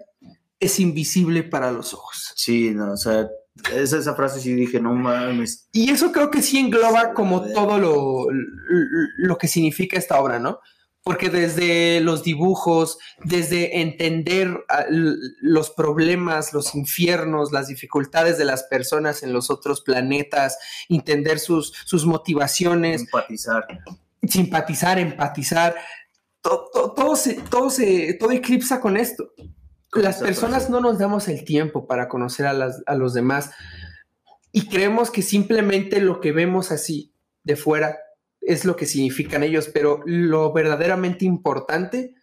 es 0.62 0.80
invisible 0.80 1.44
para 1.44 1.72
los 1.72 1.94
ojos. 1.94 2.32
Sí, 2.36 2.72
no, 2.72 2.94
o 2.94 2.98
sea, 2.98 3.28
esa, 3.74 3.98
esa 3.98 4.16
frase 4.16 4.40
sí 4.40 4.54
dije, 4.54 4.80
no 4.80 4.94
mames. 4.94 5.68
Y 5.72 5.90
eso 5.92 6.12
creo 6.12 6.30
que 6.32 6.42
sí 6.42 6.58
engloba 6.58 7.14
como 7.14 7.42
todo 7.52 7.78
lo, 7.78 8.28
lo 9.18 9.38
que 9.38 9.48
significa 9.48 9.98
esta 9.98 10.20
obra, 10.20 10.40
¿no? 10.40 10.60
Porque 11.02 11.30
desde 11.30 12.02
los 12.02 12.24
dibujos, 12.24 12.98
desde 13.24 13.82
entender 13.82 14.66
los 15.42 15.70
problemas, 15.72 16.54
los 16.54 16.76
infiernos, 16.76 17.52
las 17.52 17.68
dificultades 17.68 18.38
de 18.38 18.46
las 18.46 18.64
personas 18.64 19.24
en 19.24 19.32
los 19.34 19.50
otros 19.50 19.82
planetas, 19.82 20.58
entender 20.90 21.40
sus, 21.40 21.74
sus 21.86 22.06
motivaciones, 22.06 23.02
Empatizar. 23.02 23.66
simpatizar, 24.28 25.00
empatizar, 25.00 25.76
to- 26.42 26.70
to- 26.74 26.92
todo, 26.96 27.16
se, 27.16 27.36
todo, 27.36 27.70
se, 27.70 28.14
todo 28.16 28.32
eclipsa 28.32 28.80
con 28.82 28.98
esto. 28.98 29.32
Las 29.94 30.18
personas 30.18 30.70
no 30.70 30.82
nos 30.82 31.00
damos 31.00 31.28
el 31.28 31.44
tiempo 31.44 31.88
para 31.88 32.08
conocer 32.08 32.46
a, 32.46 32.54
las- 32.54 32.84
a 32.86 32.96
los 32.96 33.14
demás 33.14 33.52
y 34.52 34.68
creemos 34.68 35.10
que 35.12 35.22
simplemente 35.22 36.00
lo 36.02 36.20
que 36.22 36.32
vemos 36.32 36.72
así 36.72 37.14
de 37.44 37.56
fuera 37.56 37.98
es 38.42 38.66
lo 38.66 38.76
que 38.76 38.86
significan 38.86 39.44
ellos, 39.44 39.70
pero 39.74 40.02
lo 40.06 40.52
verdaderamente 40.54 41.26
importante 41.26 42.16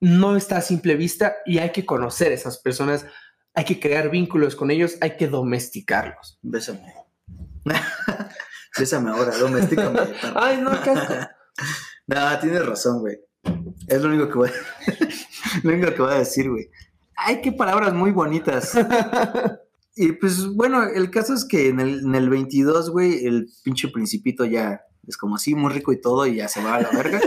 no 0.00 0.36
está 0.36 0.58
a 0.58 0.62
simple 0.62 0.96
vista 0.96 1.36
y 1.46 1.58
hay 1.58 1.70
que 1.70 1.86
conocer 1.86 2.32
a 2.32 2.34
esas 2.34 2.58
personas, 2.58 3.06
hay 3.54 3.64
que 3.64 3.80
crear 3.80 4.10
vínculos 4.10 4.54
con 4.56 4.70
ellos, 4.70 4.96
hay 5.00 5.16
que 5.16 5.28
domesticarlos. 5.28 6.38
Bésame. 6.42 6.92
Bésame 8.78 9.10
ahora, 9.10 9.36
domestícame. 9.38 10.00
Ay, 10.34 10.60
no, 10.60 10.80
qué 10.82 10.90
asco. 10.90 11.14
No, 12.06 12.38
tienes 12.38 12.66
razón, 12.66 12.98
güey. 13.00 13.18
Es 13.86 14.02
lo 14.02 14.08
único 14.08 14.28
que 14.28 14.38
voy 14.38 14.50
lo 15.62 15.70
único 15.70 15.94
que 15.94 16.02
voy 16.02 16.12
a 16.12 16.18
decir, 16.18 16.50
güey. 16.50 16.70
Ay, 17.16 17.40
qué 17.42 17.52
palabras 17.52 17.92
muy 17.94 18.10
bonitas. 18.10 18.72
Y 19.96 20.10
pues 20.10 20.48
bueno, 20.48 20.82
el 20.82 21.08
caso 21.12 21.34
es 21.34 21.44
que 21.44 21.68
en 21.68 21.78
el, 21.78 22.00
en 22.00 22.16
el 22.16 22.28
22, 22.28 22.90
güey, 22.90 23.26
el 23.26 23.48
pinche 23.62 23.86
principito 23.86 24.44
ya 24.44 24.80
es 25.06 25.16
como 25.16 25.36
así, 25.36 25.54
muy 25.54 25.72
rico 25.72 25.92
y 25.92 26.00
todo, 26.00 26.26
y 26.26 26.34
ya 26.34 26.48
se 26.48 26.60
va 26.64 26.74
a 26.74 26.80
la 26.80 26.90
verga. 26.90 27.20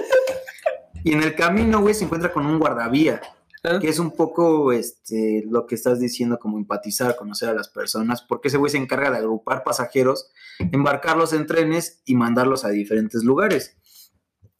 Y 1.01 1.13
en 1.13 1.23
el 1.23 1.33
camino, 1.33 1.79
güey, 1.79 1.95
se 1.95 2.03
encuentra 2.03 2.33
con 2.33 2.45
un 2.45 2.59
guardavía, 2.59 3.21
Ah. 3.63 3.79
que 3.79 3.89
es 3.89 3.99
un 3.99 4.11
poco 4.11 4.71
este, 4.71 5.43
lo 5.49 5.65
que 5.65 5.75
estás 5.75 5.99
diciendo, 5.99 6.39
como 6.39 6.57
empatizar, 6.57 7.15
conocer 7.15 7.49
a 7.49 7.53
las 7.53 7.69
personas, 7.69 8.21
porque 8.21 8.49
ese 8.49 8.57
güey 8.57 8.71
se 8.71 8.77
encarga 8.77 9.11
de 9.11 9.17
agrupar 9.17 9.63
pasajeros, 9.63 10.29
embarcarlos 10.59 11.33
en 11.33 11.47
trenes 11.47 12.01
y 12.05 12.15
mandarlos 12.15 12.65
a 12.65 12.69
diferentes 12.69 13.23
lugares. 13.23 13.76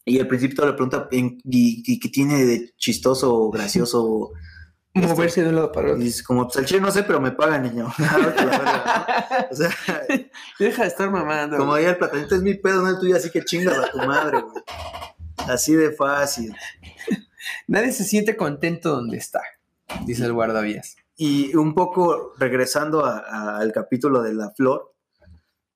Y 0.08 0.18
el 0.18 0.26
principito 0.28 0.64
le 0.66 0.72
pregunta, 0.72 1.08
"¿En- 1.10 1.38
¿y, 1.44 1.82
y 1.86 1.98
qué 2.00 2.08
tiene 2.08 2.44
de 2.44 2.72
chistoso 2.76 3.34
o 3.34 3.50
gracioso? 3.50 4.32
Moverse 4.94 5.42
de 5.42 5.50
un 5.50 5.54
lado 5.56 5.70
para 5.70 5.88
Y 5.88 5.90
otro. 5.92 6.02
dice, 6.02 6.24
como, 6.24 6.44
pues 6.46 6.56
el 6.56 6.64
chile 6.64 6.80
no 6.80 6.90
sé, 6.90 7.02
pero 7.04 7.20
me 7.20 7.30
paga, 7.30 7.58
niño. 7.58 7.92
Vete 7.98 8.08
a 8.40 8.44
la 8.46 8.58
verga, 8.58 9.26
¿no? 9.30 9.46
O 9.50 9.54
sea, 9.54 9.70
Deja 10.58 10.82
de 10.82 10.88
estar 10.88 11.10
mamando. 11.10 11.56
como 11.58 11.74
ahí 11.74 11.84
el 11.84 11.96
platanito 11.98 12.34
es 12.34 12.42
mi 12.42 12.54
pedo, 12.54 12.82
no 12.82 12.88
el 12.90 12.98
tuyo, 12.98 13.16
así 13.16 13.30
que 13.30 13.44
chingas 13.44 13.78
a 13.78 13.90
tu 13.92 13.98
madre, 13.98 14.40
güey. 14.40 14.62
Así 15.48 15.74
de 15.74 15.92
fácil. 15.92 16.54
Nadie 17.68 17.92
se 17.92 18.04
siente 18.04 18.36
contento 18.36 18.90
donde 18.90 19.18
está, 19.18 19.40
dice 20.04 20.24
el 20.24 20.32
guardavías. 20.32 20.96
Y 21.16 21.54
un 21.56 21.74
poco 21.74 22.32
regresando 22.38 23.04
a- 23.04 23.18
a- 23.20 23.58
al 23.58 23.72
capítulo 23.72 24.22
de 24.22 24.34
la 24.34 24.50
flor, 24.50 24.94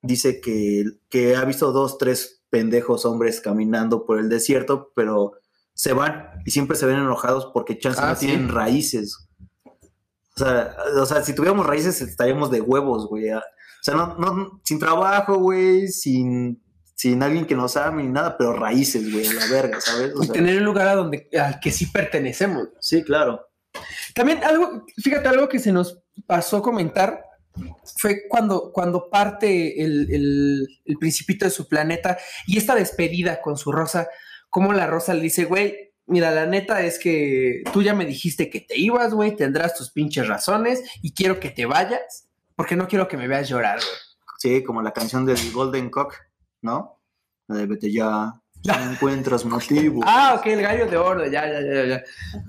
dice 0.03 0.41
que, 0.41 0.85
que 1.09 1.37
ha 1.37 1.45
visto 1.45 1.71
dos, 1.73 1.97
tres 1.99 2.42
pendejos 2.53 3.07
hombres 3.07 3.41
caminando 3.41 4.05
por 4.05 4.19
el 4.19 4.29
desierto, 4.29 4.93
pero 4.95 5.33
se 5.73 5.95
van 5.95 6.29
y 6.45 6.51
siempre 6.51 6.77
se 6.77 6.85
ven 6.85 6.99
enojados 6.99 7.47
porque 7.55 7.79
chance 7.79 7.99
Ah, 8.03 8.11
no 8.11 8.15
sí. 8.15 8.27
tienen 8.27 8.51
raíces. 8.51 9.27
O 9.65 10.39
sea, 10.39 10.77
o 11.01 11.07
sea, 11.07 11.23
si 11.25 11.35
tuviéramos 11.35 11.65
raíces 11.67 12.01
estaríamos 12.03 12.51
de 12.51 12.61
huevos, 12.61 13.09
güey. 13.09 13.31
O 13.33 13.41
sea, 13.81 13.95
no, 13.95 14.17
no, 14.19 14.61
sin 14.65 14.79
trabajo, 14.79 15.37
güey, 15.39 15.89
sin, 15.89 16.63
sin 16.95 17.23
alguien 17.23 17.47
que 17.47 17.57
nos 17.57 17.77
ame 17.79 18.03
ni 18.03 18.11
nada, 18.11 18.37
pero 18.37 18.53
raíces, 18.53 19.11
güey, 19.11 19.27
a 19.27 19.33
la 19.33 19.47
verga, 19.47 19.81
¿sabes? 19.81 20.13
O 20.15 20.23
Y 20.23 20.27
sea, 20.27 20.35
tener 20.35 20.59
un 20.59 20.65
lugar 20.65 20.89
a 20.89 20.95
donde, 20.95 21.29
al 21.41 21.59
que 21.59 21.71
sí 21.73 21.87
pertenecemos. 21.87 22.69
sí, 22.81 23.03
claro. 23.03 23.49
También 24.15 24.45
algo, 24.45 24.85
fíjate, 25.03 25.27
algo 25.29 25.49
que 25.49 25.59
se 25.59 25.73
nos 25.73 25.99
pasó 26.27 26.59
a 26.59 26.63
comentar 26.63 27.25
fue 28.03 28.23
cuando, 28.29 28.73
cuando 28.73 29.09
parte 29.09 29.81
el, 29.81 30.09
el- 30.13 30.69
el 30.85 30.97
principito 30.99 31.45
de 31.45 31.53
su 31.53 31.69
planeta 31.69 32.19
y 32.49 32.59
esta 32.59 32.75
despedida 32.75 33.41
con 33.41 33.57
su 33.57 33.71
rosa, 33.71 34.09
como 34.51 34.73
la 34.73 34.89
rosa 34.89 35.15
le 35.15 35.23
dice, 35.23 35.45
güey, 35.45 35.93
mira, 36.07 36.33
la 36.33 36.47
neta 36.47 36.83
es 36.83 36.99
que 36.99 37.63
tú 37.73 37.81
ya 37.81 37.95
me 37.95 38.05
dijiste 38.05 38.51
que 38.51 38.61
te 38.61 38.77
ibas, 38.77 39.15
güey, 39.15 39.37
tendrás 39.37 39.77
tus 39.77 39.93
pinches 39.93 40.27
razones 40.27 40.83
y 41.01 41.15
quiero 41.15 41.39
que 41.39 41.51
te 41.51 41.65
vayas 41.65 42.29
porque 42.57 42.75
no 42.75 42.89
quiero 42.89 43.07
que 43.07 43.17
me 43.17 43.29
veas 43.29 43.49
llorar, 43.49 43.77
güey. 43.79 43.97
Sí, 44.39 44.65
como 44.65 44.83
la 44.83 44.93
canción 44.93 45.25
del 45.25 45.39
Golden 45.53 45.89
Cock, 45.89 46.17
¿no? 46.61 47.01
La 47.47 47.57
de 47.59 47.67
vete 47.67 47.93
ya, 47.93 48.33
no 48.65 48.91
encuentras 48.93 49.45
motivo. 49.45 50.01
Ah, 50.05 50.35
ok, 50.39 50.47
el 50.47 50.63
gallo 50.63 50.87
de 50.87 50.97
oro, 50.97 51.25
ya, 51.27 51.47
ya, 51.47 51.61
ya, 51.61 51.85
ya. 51.87 52.03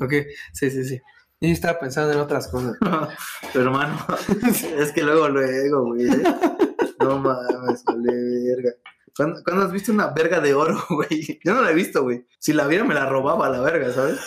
Ok, 0.03 0.13
sí, 0.51 0.71
sí, 0.71 0.83
sí. 0.83 0.99
Yo 1.43 1.49
estaba 1.49 1.77
pensando 1.77 2.13
en 2.13 2.19
otras 2.19 2.47
cosas. 2.47 2.77
Pero 3.53 3.65
hermano, 3.65 3.97
es 4.77 4.91
que 4.93 5.03
luego, 5.03 5.27
luego, 5.27 5.85
güey. 5.87 6.07
¿eh? 6.07 6.23
No 6.99 7.19
mames, 7.19 7.83
vale 7.83 8.11
verga. 8.55 8.71
¿Cuándo, 9.15 9.41
cuándo 9.43 9.65
has 9.65 9.71
visto 9.73 9.91
una 9.91 10.07
verga 10.07 10.39
de 10.39 10.53
oro, 10.53 10.81
güey? 10.89 11.39
Yo 11.43 11.53
no 11.53 11.61
la 11.61 11.71
he 11.71 11.75
visto, 11.75 12.01
güey. 12.03 12.25
Si 12.39 12.53
la 12.53 12.65
viera, 12.67 12.83
me 12.85 12.93
la 12.93 13.07
robaba 13.07 13.49
la 13.49 13.59
verga, 13.61 13.91
¿sabes? 13.91 14.19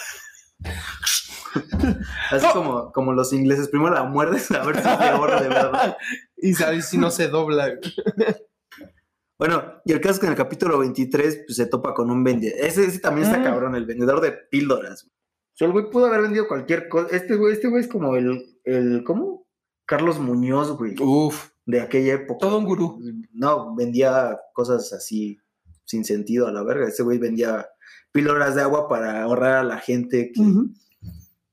Así 2.30 2.46
como, 2.52 2.92
como 2.92 3.12
los 3.14 3.32
ingleses, 3.32 3.68
primero 3.68 3.94
la 3.94 4.04
muerdes 4.04 4.50
a 4.50 4.62
ver 4.64 4.76
si 4.82 4.86
es 4.88 4.98
de 4.98 5.10
oro 5.12 5.40
de 5.40 5.48
verdad. 5.48 5.96
Y 6.36 6.52
sabes 6.54 6.86
si 6.86 6.98
no 6.98 7.10
se 7.10 7.28
dobla. 7.28 7.70
Bueno, 9.38 9.80
y 9.84 9.92
el 9.92 10.00
caso 10.00 10.14
es 10.14 10.18
que 10.20 10.26
en 10.26 10.32
el 10.32 10.38
capítulo 10.38 10.78
23 10.78 11.44
pues, 11.46 11.56
se 11.56 11.66
topa 11.66 11.94
con 11.94 12.10
un 12.10 12.22
vendedor. 12.22 12.58
Ese, 12.60 12.84
ese 12.84 12.98
también 13.00 13.26
está 13.26 13.38
Mm. 13.38 13.44
cabrón, 13.44 13.74
el 13.74 13.86
vendedor 13.86 14.20
de 14.20 14.32
píldoras. 14.32 15.08
Sea, 15.56 15.66
el 15.66 15.72
güey 15.72 15.88
pudo 15.90 16.06
haber 16.06 16.20
vendido 16.20 16.46
cualquier 16.46 16.86
cosa. 16.88 17.16
Este 17.16 17.34
güey, 17.34 17.54
este 17.54 17.68
güey 17.68 17.82
es 17.82 17.88
como 17.88 18.14
el, 18.16 18.58
el, 18.64 19.02
¿cómo? 19.04 19.46
Carlos 19.86 20.18
Muñoz, 20.18 20.72
güey, 20.76 20.94
Uf, 21.00 21.48
de 21.64 21.80
aquella 21.80 22.14
época. 22.14 22.38
todo 22.40 22.58
un 22.58 22.66
gurú. 22.66 23.00
No, 23.32 23.74
vendía 23.74 24.38
cosas 24.52 24.92
así 24.92 25.38
sin 25.84 26.04
sentido 26.04 26.46
a 26.46 26.52
la 26.52 26.62
verga. 26.62 26.86
Ese 26.88 27.02
güey 27.02 27.18
vendía 27.18 27.66
píldoras 28.12 28.54
de 28.54 28.62
agua 28.62 28.86
para 28.86 29.22
ahorrar 29.22 29.54
a 29.54 29.64
la 29.64 29.78
gente 29.78 30.30
que, 30.34 30.40
Ujú. 30.42 30.74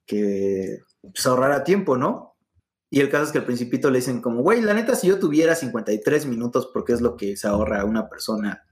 que 0.06 0.80
pues, 1.01 1.26
ahorrara 1.26 1.64
tiempo, 1.64 1.97
¿no? 1.97 2.36
Y 2.89 2.99
el 2.99 3.10
caso 3.10 3.24
es 3.24 3.32
que 3.32 3.38
al 3.39 3.45
principito 3.45 3.89
le 3.89 3.99
dicen 3.99 4.22
como, 4.22 4.41
güey, 4.41 4.62
la 4.62 4.74
neta, 4.74 4.95
si 4.95 5.08
yo 5.08 5.18
tuviera 5.18 5.56
53 5.56 6.26
minutos, 6.26 6.70
porque 6.74 6.93
es 6.93 7.01
lo 7.01 7.16
que 7.16 7.38
se 7.38 7.47
ahorra 7.47 7.86
una 7.86 8.10
persona 8.10 8.66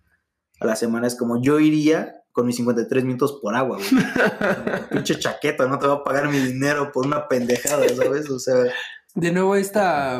a 0.59 0.65
la 0.65 0.75
semana, 0.75 1.07
es 1.07 1.15
como 1.15 1.41
yo 1.41 1.59
iría 1.59 2.20
con 2.31 2.45
mis 2.45 2.55
53 2.57 3.03
minutos 3.03 3.39
por 3.41 3.55
agua, 3.55 3.77
güey. 3.77 3.89
Pinche 4.91 5.19
chaqueta, 5.19 5.67
no 5.67 5.79
te 5.79 5.87
va 5.87 5.95
a 5.95 6.03
pagar 6.03 6.29
mi 6.29 6.39
dinero 6.39 6.91
por 6.91 7.05
una 7.05 7.27
pendejada, 7.27 7.87
¿sabes? 7.89 8.29
O 8.29 8.39
sea, 8.39 8.55
De 9.15 9.31
nuevo, 9.31 9.55
esta, 9.55 10.19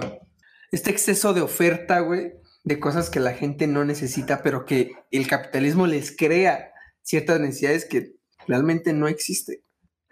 este 0.71 0.91
exceso 0.91 1.33
de 1.33 1.41
oferta, 1.41 1.99
güey, 1.99 2.33
de 2.63 2.79
cosas 2.79 3.09
que 3.09 3.19
la 3.19 3.33
gente 3.33 3.67
no 3.67 3.85
necesita, 3.85 4.41
pero 4.43 4.65
que 4.65 4.91
el 5.11 5.27
capitalismo 5.27 5.87
les 5.87 6.15
crea 6.15 6.71
ciertas 7.01 7.39
necesidades 7.39 7.85
que 7.85 8.15
realmente 8.47 8.93
no 8.93 9.07
existen. 9.07 9.57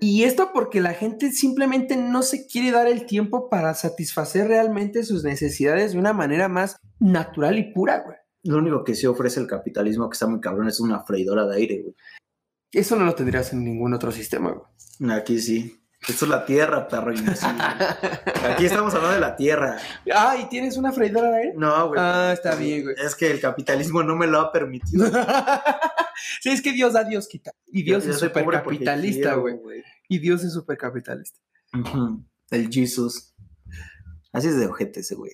Y 0.02 0.24
esto 0.24 0.52
porque 0.54 0.80
la 0.80 0.94
gente 0.94 1.32
simplemente 1.32 1.98
no 1.98 2.24
se 2.24 2.48
quiere 2.48 2.72
dar 2.72 2.88
el 2.88 3.06
tiempo 3.06 3.50
para 3.50 3.74
satisfacer 3.74 4.48
realmente 4.48 5.04
sus 5.04 5.26
necesidades 5.26 5.92
de 5.92 6.00
una 6.00 6.14
manera 6.14 6.48
más 6.48 6.78
natural 7.00 7.60
y 7.60 7.74
pura, 7.74 8.04
güey. 8.06 8.18
Lo 8.44 8.58
único 8.58 8.84
que 8.84 8.96
sí 8.96 9.06
ofrece 9.06 9.40
el 9.40 9.48
capitalismo 9.48 10.10
que 10.10 10.14
está 10.14 10.28
muy 10.28 10.40
cabrón 10.40 10.68
es 10.68 10.80
una 10.80 11.02
freidora 11.02 11.46
de 11.46 11.58
aire, 11.58 11.82
güey. 11.82 11.96
Eso 12.72 12.96
no 12.96 13.06
lo 13.06 13.16
tendrías 13.16 13.52
en 13.52 13.64
ningún 13.64 13.94
otro 13.94 14.12
sistema, 14.12 14.52
güey. 14.52 15.12
Aquí 15.12 15.40
sí. 15.40 15.76
Esto 16.08 16.26
es 16.26 16.32
la 16.32 16.46
tierra, 16.46 16.88
perro 16.88 17.14
imbécil. 17.14 17.50
Aquí 18.50 18.66
estamos 18.66 18.94
hablando 18.94 19.16
de 19.16 19.20
la 19.20 19.36
tierra. 19.36 19.78
Ah, 20.14 20.38
¿y 20.42 20.48
tienes 20.48 20.78
una 20.78 20.94
freidora 20.94 21.30
de 21.30 21.38
aire? 21.38 21.54
No, 21.58 21.90
güey. 21.90 22.00
Ah, 22.02 22.32
está 22.34 22.56
bien, 22.56 22.84
güey. 22.84 22.96
Es 23.04 23.16
que 23.16 23.30
el 23.30 23.42
capitalismo 23.42 24.02
no 24.02 24.16
me 24.16 24.26
lo 24.26 24.40
ha 24.40 24.52
permitido. 24.52 25.08
sí, 26.42 26.50
es 26.50 26.62
que 26.62 26.72
Dios 26.72 26.94
da, 26.94 27.04
Dios 27.04 27.28
quita. 27.28 27.52
Y 27.68 27.84
Dios 27.84 28.06
Yo 28.06 28.12
es 28.12 28.20
supercapitalista, 28.20 29.36
güey. 29.36 29.60
Y 30.08 30.20
Dios 30.20 30.44
es 30.44 30.54
supercapitalista. 30.54 31.40
El 32.50 32.70
Jesus. 32.70 33.36
Así 34.32 34.48
es 34.48 34.58
de 34.58 34.68
ojete 34.68 35.02
ese, 35.02 35.16
güey. 35.16 35.32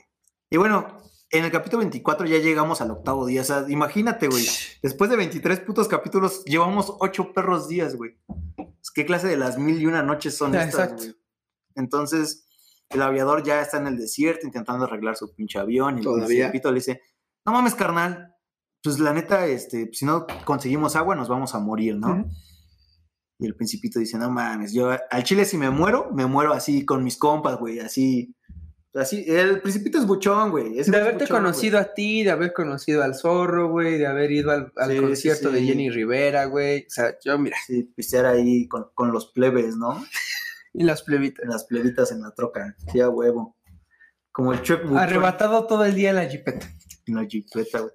Y 0.50 0.58
bueno, 0.58 0.98
en 1.32 1.44
el 1.46 1.52
capítulo 1.52 1.80
24 1.80 2.26
ya 2.28 2.38
llegamos 2.38 2.82
al 2.82 2.92
octavo 2.92 3.26
día. 3.26 3.42
O 3.42 3.44
sea, 3.46 3.66
imagínate, 3.68 4.28
güey. 4.28 4.46
Después 4.82 5.10
de 5.10 5.18
23 5.18 5.60
putos 5.62 5.88
capítulos, 5.88 6.44
llevamos 6.46 6.94
8 7.00 7.34
perros 7.34 7.68
días, 7.68 7.96
güey. 7.96 8.18
¿Qué 8.94 9.06
clase 9.06 9.28
de 9.28 9.36
las 9.38 9.58
mil 9.58 9.82
y 9.82 9.86
una 9.88 10.02
noches 10.04 10.38
son 10.38 10.56
Ah, 10.56 10.64
estas, 10.64 10.94
güey? 10.96 11.16
Entonces, 11.76 12.48
el 12.90 13.02
aviador 13.02 13.44
ya 13.44 13.62
está 13.62 13.78
en 13.78 13.88
el 13.88 13.98
desierto 13.98 14.46
intentando 14.46 14.86
arreglar 14.86 15.18
su 15.18 15.34
pinche 15.36 15.60
avión. 15.60 15.96
Y 15.96 16.00
el 16.00 16.04
Todavía. 16.06 16.26
principito 16.46 16.72
le 16.72 16.76
dice, 16.76 17.02
no 17.46 17.52
mames, 17.52 17.76
carnal. 17.76 18.34
Pues 18.82 19.00
la 19.00 19.12
neta, 19.14 19.48
este, 19.48 19.90
si 19.92 20.06
no 20.06 20.26
conseguimos 20.46 20.96
agua, 20.96 21.16
nos 21.16 21.28
vamos 21.28 21.56
a 21.56 21.60
morir, 21.60 21.98
¿no? 21.98 22.30
Y 23.40 23.48
el 23.48 23.56
principito 23.56 24.00
dice, 24.00 24.18
no 24.18 24.30
mames, 24.30 24.72
yo 24.72 24.92
al 25.12 25.24
chile 25.24 25.44
si 25.44 25.58
me 25.58 25.70
muero, 25.70 26.12
me 26.14 26.26
muero 26.26 26.54
así 26.54 26.86
con 26.86 27.04
mis 27.04 27.18
compas, 27.18 27.58
güey, 27.58 27.80
así. 27.80 28.34
Así, 28.96 29.26
el 29.28 29.62
principito 29.62 29.98
es 29.98 30.08
buchón, 30.08 30.52
güey. 30.52 30.74
De 30.74 30.98
haberte 30.98 31.26
buchón, 31.26 31.38
conocido 31.38 31.78
a 31.78 31.94
ti, 31.94 32.24
de 32.24 32.32
haber 32.32 32.54
conocido 32.54 33.04
al 33.04 33.14
zorro, 33.14 33.70
güey, 33.70 33.98
de 33.98 34.08
haber 34.08 34.32
ido 34.32 34.52
al, 34.52 34.72
al 34.78 34.90
Sí, 34.90 34.96
sí, 34.96 35.02
concierto 35.02 35.52
de. 35.52 35.64
Jenny 35.64 35.90
Rivera, 35.90 36.46
güey. 36.46 36.84
O 36.88 36.90
sea, 36.90 37.14
yo, 37.24 37.38
mira. 37.38 37.58
Sí, 37.68 37.84
pistear 37.96 38.26
ahí 38.26 38.70
con, 38.70 38.88
con 38.94 39.12
los 39.12 39.32
plebes, 39.34 39.76
¿no? 39.76 40.02
y 40.74 40.84
las 40.84 41.04
plebitas. 41.04 41.46
Las 41.46 41.66
plebitas 41.66 42.12
en 42.12 42.22
la 42.22 42.32
troca. 42.32 42.76
Sí, 42.92 43.02
a 43.02 43.10
huevo. 43.10 43.58
Como 44.32 44.54
el 44.54 44.62
Chuck 44.62 44.82
Arrebatado 44.96 45.66
todo 45.66 45.86
el 45.86 45.96
día 45.96 46.10
en 46.10 46.18
la 46.18 46.26
jipeta. 46.26 46.68
en 47.08 47.16
la 47.16 47.26
jipeta, 47.26 47.80
güey. 47.80 47.92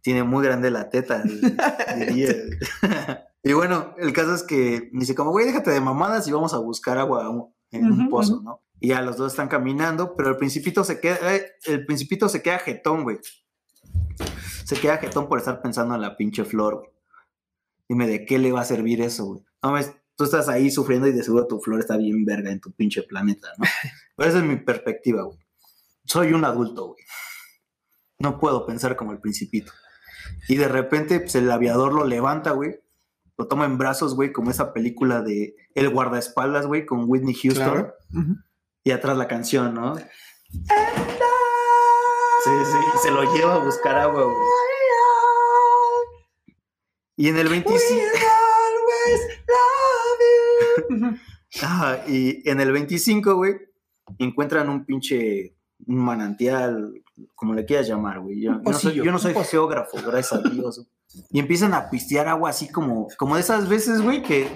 Tiene 0.00 0.22
muy 0.22 0.44
grande 0.44 0.70
la 0.70 0.90
teta, 0.90 1.22
diría. 1.98 2.34
y 3.42 3.52
bueno, 3.54 3.94
el 3.98 4.12
caso 4.12 4.34
es 4.34 4.42
que 4.42 4.90
dice 4.92 5.14
como, 5.14 5.30
güey, 5.30 5.46
déjate 5.46 5.70
de 5.70 5.80
mamadas 5.80 6.28
y 6.28 6.32
vamos 6.32 6.52
a 6.52 6.58
buscar 6.58 6.98
agua 6.98 7.30
en 7.70 7.86
un 7.86 8.08
pozo. 8.08 8.40
¿no? 8.42 8.60
Y 8.80 8.88
ya 8.88 9.02
los 9.02 9.16
dos 9.16 9.32
están 9.32 9.48
caminando, 9.48 10.14
pero 10.16 10.30
el 10.30 10.36
principito 10.36 10.84
se 10.84 11.00
queda, 11.00 11.34
eh, 11.34 11.52
el 11.66 11.86
principito 11.86 12.28
se 12.28 12.42
queda 12.42 12.58
jetón, 12.58 13.04
güey. 13.04 13.18
Se 14.64 14.76
queda 14.76 14.98
jetón 14.98 15.28
por 15.28 15.38
estar 15.38 15.62
pensando 15.62 15.94
en 15.94 16.00
la 16.00 16.16
pinche 16.16 16.44
flor, 16.44 16.78
güey. 16.78 16.90
Dime, 17.88 18.06
¿de 18.06 18.24
qué 18.24 18.38
le 18.38 18.52
va 18.52 18.62
a 18.62 18.64
servir 18.64 19.00
eso, 19.00 19.26
güey? 19.26 19.44
No 19.62 19.70
mames, 19.70 19.92
tú 20.16 20.24
estás 20.24 20.48
ahí 20.48 20.70
sufriendo 20.70 21.06
y 21.06 21.12
de 21.12 21.22
seguro 21.22 21.46
tu 21.46 21.60
flor 21.60 21.80
está 21.80 21.96
bien 21.96 22.24
verga 22.24 22.50
en 22.50 22.60
tu 22.60 22.72
pinche 22.72 23.02
planeta, 23.02 23.48
¿no? 23.58 23.64
Pero 24.16 24.28
esa 24.30 24.38
es 24.38 24.44
mi 24.44 24.56
perspectiva, 24.56 25.22
güey. 25.22 25.38
Soy 26.04 26.32
un 26.32 26.44
adulto, 26.44 26.88
güey. 26.88 27.04
No 28.18 28.38
puedo 28.38 28.66
pensar 28.66 28.96
como 28.96 29.12
el 29.12 29.20
principito. 29.20 29.72
Y 30.48 30.56
de 30.56 30.68
repente, 30.68 31.20
pues 31.20 31.34
el 31.34 31.50
aviador 31.50 31.92
lo 31.92 32.04
levanta, 32.04 32.52
güey. 32.52 32.80
Lo 33.36 33.48
toma 33.48 33.64
en 33.64 33.78
brazos, 33.78 34.14
güey, 34.14 34.32
como 34.32 34.50
esa 34.50 34.72
película 34.72 35.20
de 35.22 35.56
El 35.74 35.90
guardaespaldas, 35.90 36.66
güey, 36.66 36.86
con 36.86 37.04
Whitney 37.08 37.34
Houston. 37.34 37.64
Claro. 37.64 37.94
Y 38.84 38.90
atrás 38.92 39.16
la 39.16 39.26
canción, 39.26 39.74
¿no? 39.74 39.96
Sí, 39.96 40.04
sí, 42.44 42.78
se 43.02 43.10
lo 43.10 43.34
lleva 43.34 43.54
a 43.54 43.64
buscar 43.64 43.96
agua, 43.96 44.24
güey. 44.24 44.36
Y 47.16 47.28
en 47.28 47.38
el 47.38 47.48
25... 47.48 47.80
Ujú. 50.90 51.16
Ajá, 51.62 52.04
y 52.08 52.48
en 52.48 52.60
el 52.60 52.72
25, 52.72 53.34
güey, 53.36 53.54
encuentran 54.18 54.68
un 54.68 54.84
pinche 54.84 55.56
un 55.86 55.96
manantial, 55.96 57.02
como 57.34 57.54
le 57.54 57.64
quieras 57.64 57.88
llamar, 57.88 58.20
güey. 58.20 58.40
Yo, 58.40 58.52
yo 58.52 58.60
no 58.62 58.72
soy, 58.72 58.94
yo 58.94 59.12
no 59.12 59.18
soy 59.18 59.34
geógrafo, 59.34 59.98
gracias 60.04 60.44
a 60.44 60.48
Dios. 60.48 60.86
Y 61.30 61.38
empiezan 61.38 61.74
a 61.74 61.90
pistear 61.90 62.28
agua 62.28 62.50
así 62.50 62.68
como, 62.68 63.08
como 63.18 63.36
de 63.36 63.40
esas 63.42 63.68
veces, 63.68 64.00
güey, 64.00 64.22
que, 64.22 64.48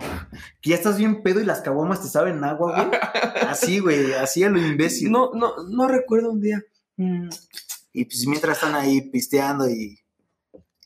que 0.61 0.71
ya 0.71 0.77
estás 0.77 0.99
bien 0.99 1.23
pedo 1.23 1.41
y 1.41 1.45
las 1.45 1.61
caguamas 1.61 2.03
te 2.03 2.09
saben 2.09 2.43
agua, 2.45 2.85
güey. 2.85 3.01
Así, 3.49 3.79
güey, 3.79 4.13
así 4.13 4.45
a 4.45 4.51
lo 4.51 4.59
imbécil. 4.61 5.11
No, 5.11 5.31
no, 5.33 5.55
no 5.71 5.89
recuerdo 5.89 6.31
un 6.33 6.41
día. 6.41 6.63
Mm, 6.97 7.29
Y 7.95 8.05
pues 8.05 8.27
mientras 8.27 8.59
están 8.59 8.75
ahí 8.75 9.01
pisteando 9.11 9.69
y, 9.71 9.99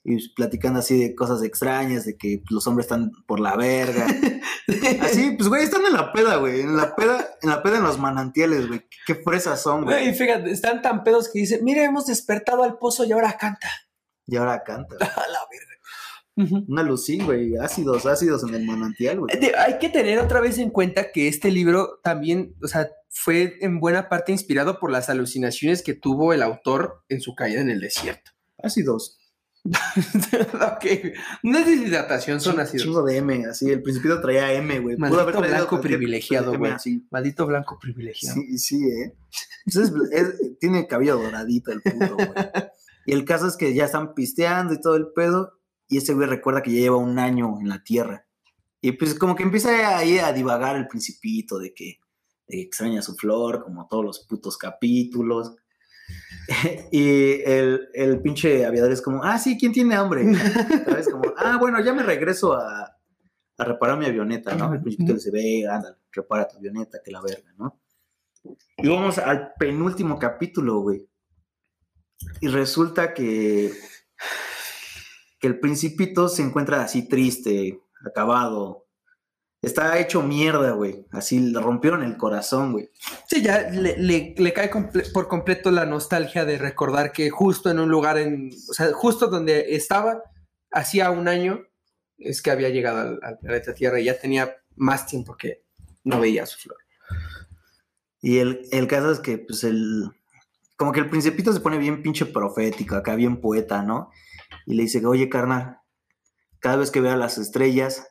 y 0.04 0.28
platicando 0.34 0.78
así 0.78 0.98
de 0.98 1.14
cosas 1.14 1.42
extrañas, 1.42 2.04
de 2.04 2.16
que 2.16 2.42
los 2.50 2.66
hombres 2.66 2.86
están 2.86 3.10
por 3.26 3.40
la 3.40 3.56
verga. 3.56 4.06
Así, 5.02 5.32
pues, 5.32 5.48
güey, 5.48 5.64
están 5.64 5.84
en 5.86 5.92
la 5.94 6.12
peda, 6.12 6.36
güey. 6.36 6.60
En 6.60 6.76
la 6.76 6.94
peda, 6.94 7.26
en 7.42 7.50
la 7.50 7.62
peda 7.62 7.78
en 7.78 7.82
los 7.84 7.98
manantiales, 7.98 8.68
güey. 8.68 8.86
Qué 9.06 9.16
fresas 9.16 9.60
son, 9.60 9.84
güey. 9.84 10.04
Güey, 10.04 10.14
fíjate, 10.14 10.50
están 10.52 10.82
tan 10.82 11.02
pedos 11.02 11.30
que 11.32 11.40
dicen, 11.40 11.64
mira, 11.64 11.82
hemos 11.84 12.06
despertado 12.06 12.62
al 12.62 12.78
pozo 12.78 13.04
y 13.04 13.12
ahora 13.12 13.36
canta. 13.38 13.68
Y 14.26 14.36
ahora 14.36 14.62
canta. 14.64 14.96
A 15.00 15.28
la 15.28 15.38
verga. 15.50 16.64
Una 16.68 16.82
lucín, 16.82 17.26
güey. 17.26 17.56
Ácidos, 17.58 18.06
ácidos 18.06 18.42
en 18.44 18.54
el 18.54 18.64
manantial, 18.64 19.20
güey. 19.20 19.30
Hay 19.58 19.78
que 19.78 19.90
tener 19.90 20.18
otra 20.18 20.40
vez 20.40 20.56
en 20.58 20.70
cuenta 20.70 21.12
que 21.12 21.28
este 21.28 21.50
libro 21.50 22.00
también, 22.02 22.54
o 22.62 22.68
sea, 22.68 22.88
fue 23.10 23.58
en 23.60 23.80
buena 23.80 24.08
parte 24.08 24.32
inspirado 24.32 24.80
por 24.80 24.90
las 24.90 25.10
alucinaciones 25.10 25.82
que 25.82 25.92
tuvo 25.92 26.32
el 26.32 26.42
autor 26.42 27.02
en 27.10 27.20
su 27.20 27.34
caída 27.34 27.60
en 27.60 27.68
el 27.68 27.80
desierto. 27.80 28.30
Ácidos. 28.62 29.18
ok, 29.64 30.84
no 31.44 31.58
es 31.58 31.66
deshidratación, 31.66 32.40
son 32.40 32.58
ácidos. 32.58 32.82
Chingo 32.84 33.02
de 33.04 33.18
M, 33.18 33.44
así. 33.46 33.70
El 33.70 33.82
principio 33.82 34.20
traía 34.20 34.52
M, 34.54 34.80
güey. 34.80 34.96
Pudo 34.96 35.00
Maldito 35.10 35.20
haber 35.22 35.36
traído 35.36 35.56
blanco 35.56 35.80
privilegiado, 35.80 36.58
güey. 36.58 36.72
Maldito 37.10 37.46
blanco 37.46 37.78
privilegiado. 37.80 38.40
Sí, 38.40 38.58
sí, 38.58 38.76
eh. 38.88 39.14
Entonces, 39.66 39.94
es- 40.10 40.58
tiene 40.58 40.86
cabello 40.88 41.16
doradito 41.18 41.70
el 41.72 41.80
puto, 41.82 42.16
güey. 42.16 42.28
Y 43.06 43.12
el 43.12 43.24
caso 43.24 43.46
es 43.46 43.56
que 43.56 43.74
ya 43.74 43.84
están 43.84 44.14
pisteando 44.14 44.74
y 44.74 44.80
todo 44.80 44.96
el 44.96 45.08
pedo. 45.12 45.58
Y 45.88 45.98
ese 45.98 46.14
güey 46.14 46.28
recuerda 46.28 46.62
que 46.62 46.72
ya 46.72 46.80
lleva 46.80 46.96
un 46.96 47.18
año 47.18 47.58
en 47.60 47.68
la 47.68 47.82
tierra. 47.82 48.26
Y 48.80 48.92
pues 48.92 49.14
como 49.14 49.36
que 49.36 49.42
empieza 49.42 49.96
ahí 49.96 50.18
a 50.18 50.32
divagar 50.32 50.76
el 50.76 50.88
principito 50.88 51.58
de 51.58 51.72
que, 51.72 52.00
de 52.48 52.56
que 52.56 52.62
extraña 52.62 53.02
su 53.02 53.14
flor, 53.14 53.62
como 53.62 53.86
todos 53.86 54.04
los 54.04 54.26
putos 54.26 54.56
capítulos. 54.58 55.54
y 56.90 57.42
el, 57.42 57.88
el 57.94 58.20
pinche 58.20 58.66
aviador 58.66 58.90
es 58.90 59.02
como, 59.02 59.22
ah, 59.22 59.38
sí, 59.38 59.56
¿quién 59.58 59.72
tiene 59.72 59.94
hambre? 59.94 60.34
¿Sabes? 60.84 61.08
Como, 61.08 61.32
ah, 61.36 61.58
bueno, 61.60 61.80
ya 61.80 61.92
me 61.92 62.02
regreso 62.02 62.54
a, 62.54 62.96
a 63.58 63.64
reparar 63.64 63.98
mi 63.98 64.06
avioneta, 64.06 64.54
¿no? 64.54 64.72
El 64.72 64.82
principito 64.82 65.14
dice, 65.14 65.30
ve, 65.30 65.66
anda, 65.68 65.96
repara 66.10 66.48
tu 66.48 66.56
avioneta, 66.56 66.98
que 67.04 67.10
la 67.10 67.20
verga, 67.20 67.52
¿no? 67.56 67.80
Y 68.78 68.88
vamos 68.88 69.18
al 69.18 69.52
penúltimo 69.58 70.18
capítulo, 70.18 70.80
güey. 70.80 71.08
Y 72.40 72.48
resulta 72.48 73.14
que, 73.14 73.72
que 75.38 75.46
el 75.46 75.58
principito 75.60 76.28
se 76.28 76.42
encuentra 76.42 76.82
así 76.82 77.08
triste, 77.08 77.80
acabado. 78.04 78.86
Está 79.60 79.98
hecho 80.00 80.22
mierda, 80.22 80.72
güey. 80.72 81.06
Así 81.12 81.38
le 81.38 81.60
rompieron 81.60 82.02
el 82.02 82.16
corazón, 82.16 82.72
güey. 82.72 82.90
Sí, 83.28 83.42
ya 83.42 83.70
le, 83.70 83.96
le- 83.96 84.34
le 84.36 84.52
cae 84.52 84.70
comple- 84.70 85.12
por 85.12 85.28
completo 85.28 85.70
la 85.70 85.86
nostalgia 85.86 86.44
de 86.44 86.58
recordar 86.58 87.12
que 87.12 87.30
justo 87.30 87.70
en 87.70 87.78
un 87.78 87.88
lugar, 87.88 88.18
en, 88.18 88.50
o 88.68 88.74
sea, 88.74 88.92
justo 88.92 89.28
donde 89.28 89.76
estaba, 89.76 90.20
hacía 90.72 91.10
un 91.10 91.28
año, 91.28 91.62
es 92.18 92.42
que 92.42 92.50
había 92.50 92.70
llegado 92.70 93.00
al, 93.00 93.20
al 93.22 93.38
planeta 93.38 93.72
Tierra 93.72 94.00
y 94.00 94.04
ya 94.04 94.18
tenía 94.18 94.56
más 94.74 95.06
tiempo 95.06 95.36
que 95.36 95.62
no 96.02 96.18
veía 96.18 96.44
su 96.46 96.58
flor. 96.58 96.78
Y 98.20 98.38
el, 98.38 98.66
el 98.72 98.88
caso 98.88 99.12
es 99.12 99.20
que, 99.20 99.38
pues, 99.38 99.62
el. 99.64 100.10
Como 100.82 100.90
que 100.90 100.98
el 100.98 101.08
principito 101.08 101.52
se 101.52 101.60
pone 101.60 101.78
bien 101.78 102.02
pinche 102.02 102.26
profético, 102.26 102.96
acá 102.96 103.14
bien 103.14 103.40
poeta, 103.40 103.82
¿no? 103.84 104.10
Y 104.66 104.74
le 104.74 104.82
dice, 104.82 105.06
oye, 105.06 105.28
carnal, 105.28 105.78
cada 106.58 106.74
vez 106.74 106.90
que 106.90 107.00
vea 107.00 107.14
las 107.16 107.38
estrellas, 107.38 108.04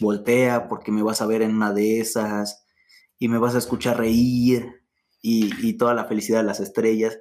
voltea 0.00 0.66
porque 0.66 0.90
me 0.90 1.04
vas 1.04 1.22
a 1.22 1.26
ver 1.26 1.42
en 1.42 1.54
una 1.54 1.72
de 1.72 2.00
esas 2.00 2.66
y 3.20 3.28
me 3.28 3.38
vas 3.38 3.54
a 3.54 3.58
escuchar 3.58 3.98
reír 3.98 4.82
y, 5.22 5.48
y 5.64 5.74
toda 5.76 5.94
la 5.94 6.06
felicidad 6.06 6.38
de 6.40 6.46
las 6.46 6.58
estrellas. 6.58 7.20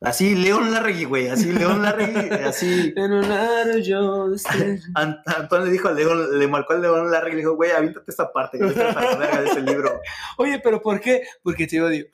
Así, 0.00 0.34
León 0.34 0.72
Larregui, 0.72 1.04
güey, 1.04 1.28
así, 1.28 1.52
León 1.52 1.82
Larregui, 1.82 2.30
así. 2.30 2.92
En 2.96 3.12
un 3.12 3.30
arroyo. 3.30 4.26
Ant- 4.94 5.22
Antón 5.26 5.66
le 5.66 5.70
dijo 5.70 5.86
a 5.86 5.92
León, 5.92 6.36
le 6.36 6.48
marcó 6.48 6.72
al 6.72 6.82
León 6.82 7.12
Larregui 7.12 7.34
y 7.34 7.36
le 7.36 7.42
dijo, 7.42 7.54
güey, 7.54 7.70
aviéntate 7.70 8.10
esta 8.10 8.32
parte, 8.32 8.58
que 8.58 8.64
la 8.64 9.16
verga 9.16 9.40
de 9.42 9.50
ese 9.50 9.60
libro. 9.62 10.00
Oye, 10.38 10.58
pero 10.58 10.82
¿por 10.82 10.98
qué? 11.00 11.22
Porque 11.44 11.68
te 11.68 11.80
odio. 11.80 12.06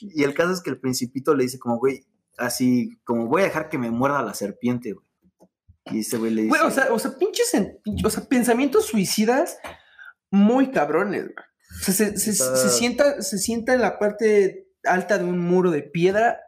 Y 0.00 0.22
el 0.24 0.34
caso 0.34 0.52
es 0.52 0.60
que 0.60 0.70
el 0.70 0.80
principito 0.80 1.34
le 1.34 1.44
dice 1.44 1.58
como, 1.58 1.78
güey, 1.78 2.04
así, 2.36 2.98
como 3.04 3.26
voy 3.26 3.42
a 3.42 3.46
dejar 3.46 3.68
que 3.68 3.78
me 3.78 3.90
muerda 3.90 4.22
la 4.22 4.34
serpiente, 4.34 4.92
güey. 4.92 5.06
Y 5.90 6.00
ese 6.00 6.18
güey 6.18 6.32
le 6.32 6.42
dice. 6.42 6.50
Güey, 6.56 6.62
o 6.62 6.70
sea, 6.70 6.92
o 6.92 6.98
sea, 6.98 7.16
pinches, 7.18 7.52
en- 7.54 7.78
o 8.04 8.10
sea, 8.10 8.24
pensamientos 8.24 8.86
suicidas 8.86 9.58
muy 10.30 10.70
cabrones, 10.70 11.24
güey. 11.24 11.34
O 11.80 11.84
sea, 11.84 11.94
se, 11.94 12.16
se- 12.18 12.30
Está- 12.30 12.56
se 12.56 12.68
sienta, 12.70 13.22
se 13.22 13.38
sienta 13.38 13.74
en 13.74 13.80
la 13.80 13.98
parte 13.98 14.68
alta 14.84 15.18
de 15.18 15.24
un 15.24 15.38
muro 15.38 15.70
de 15.70 15.82
piedra 15.82 16.40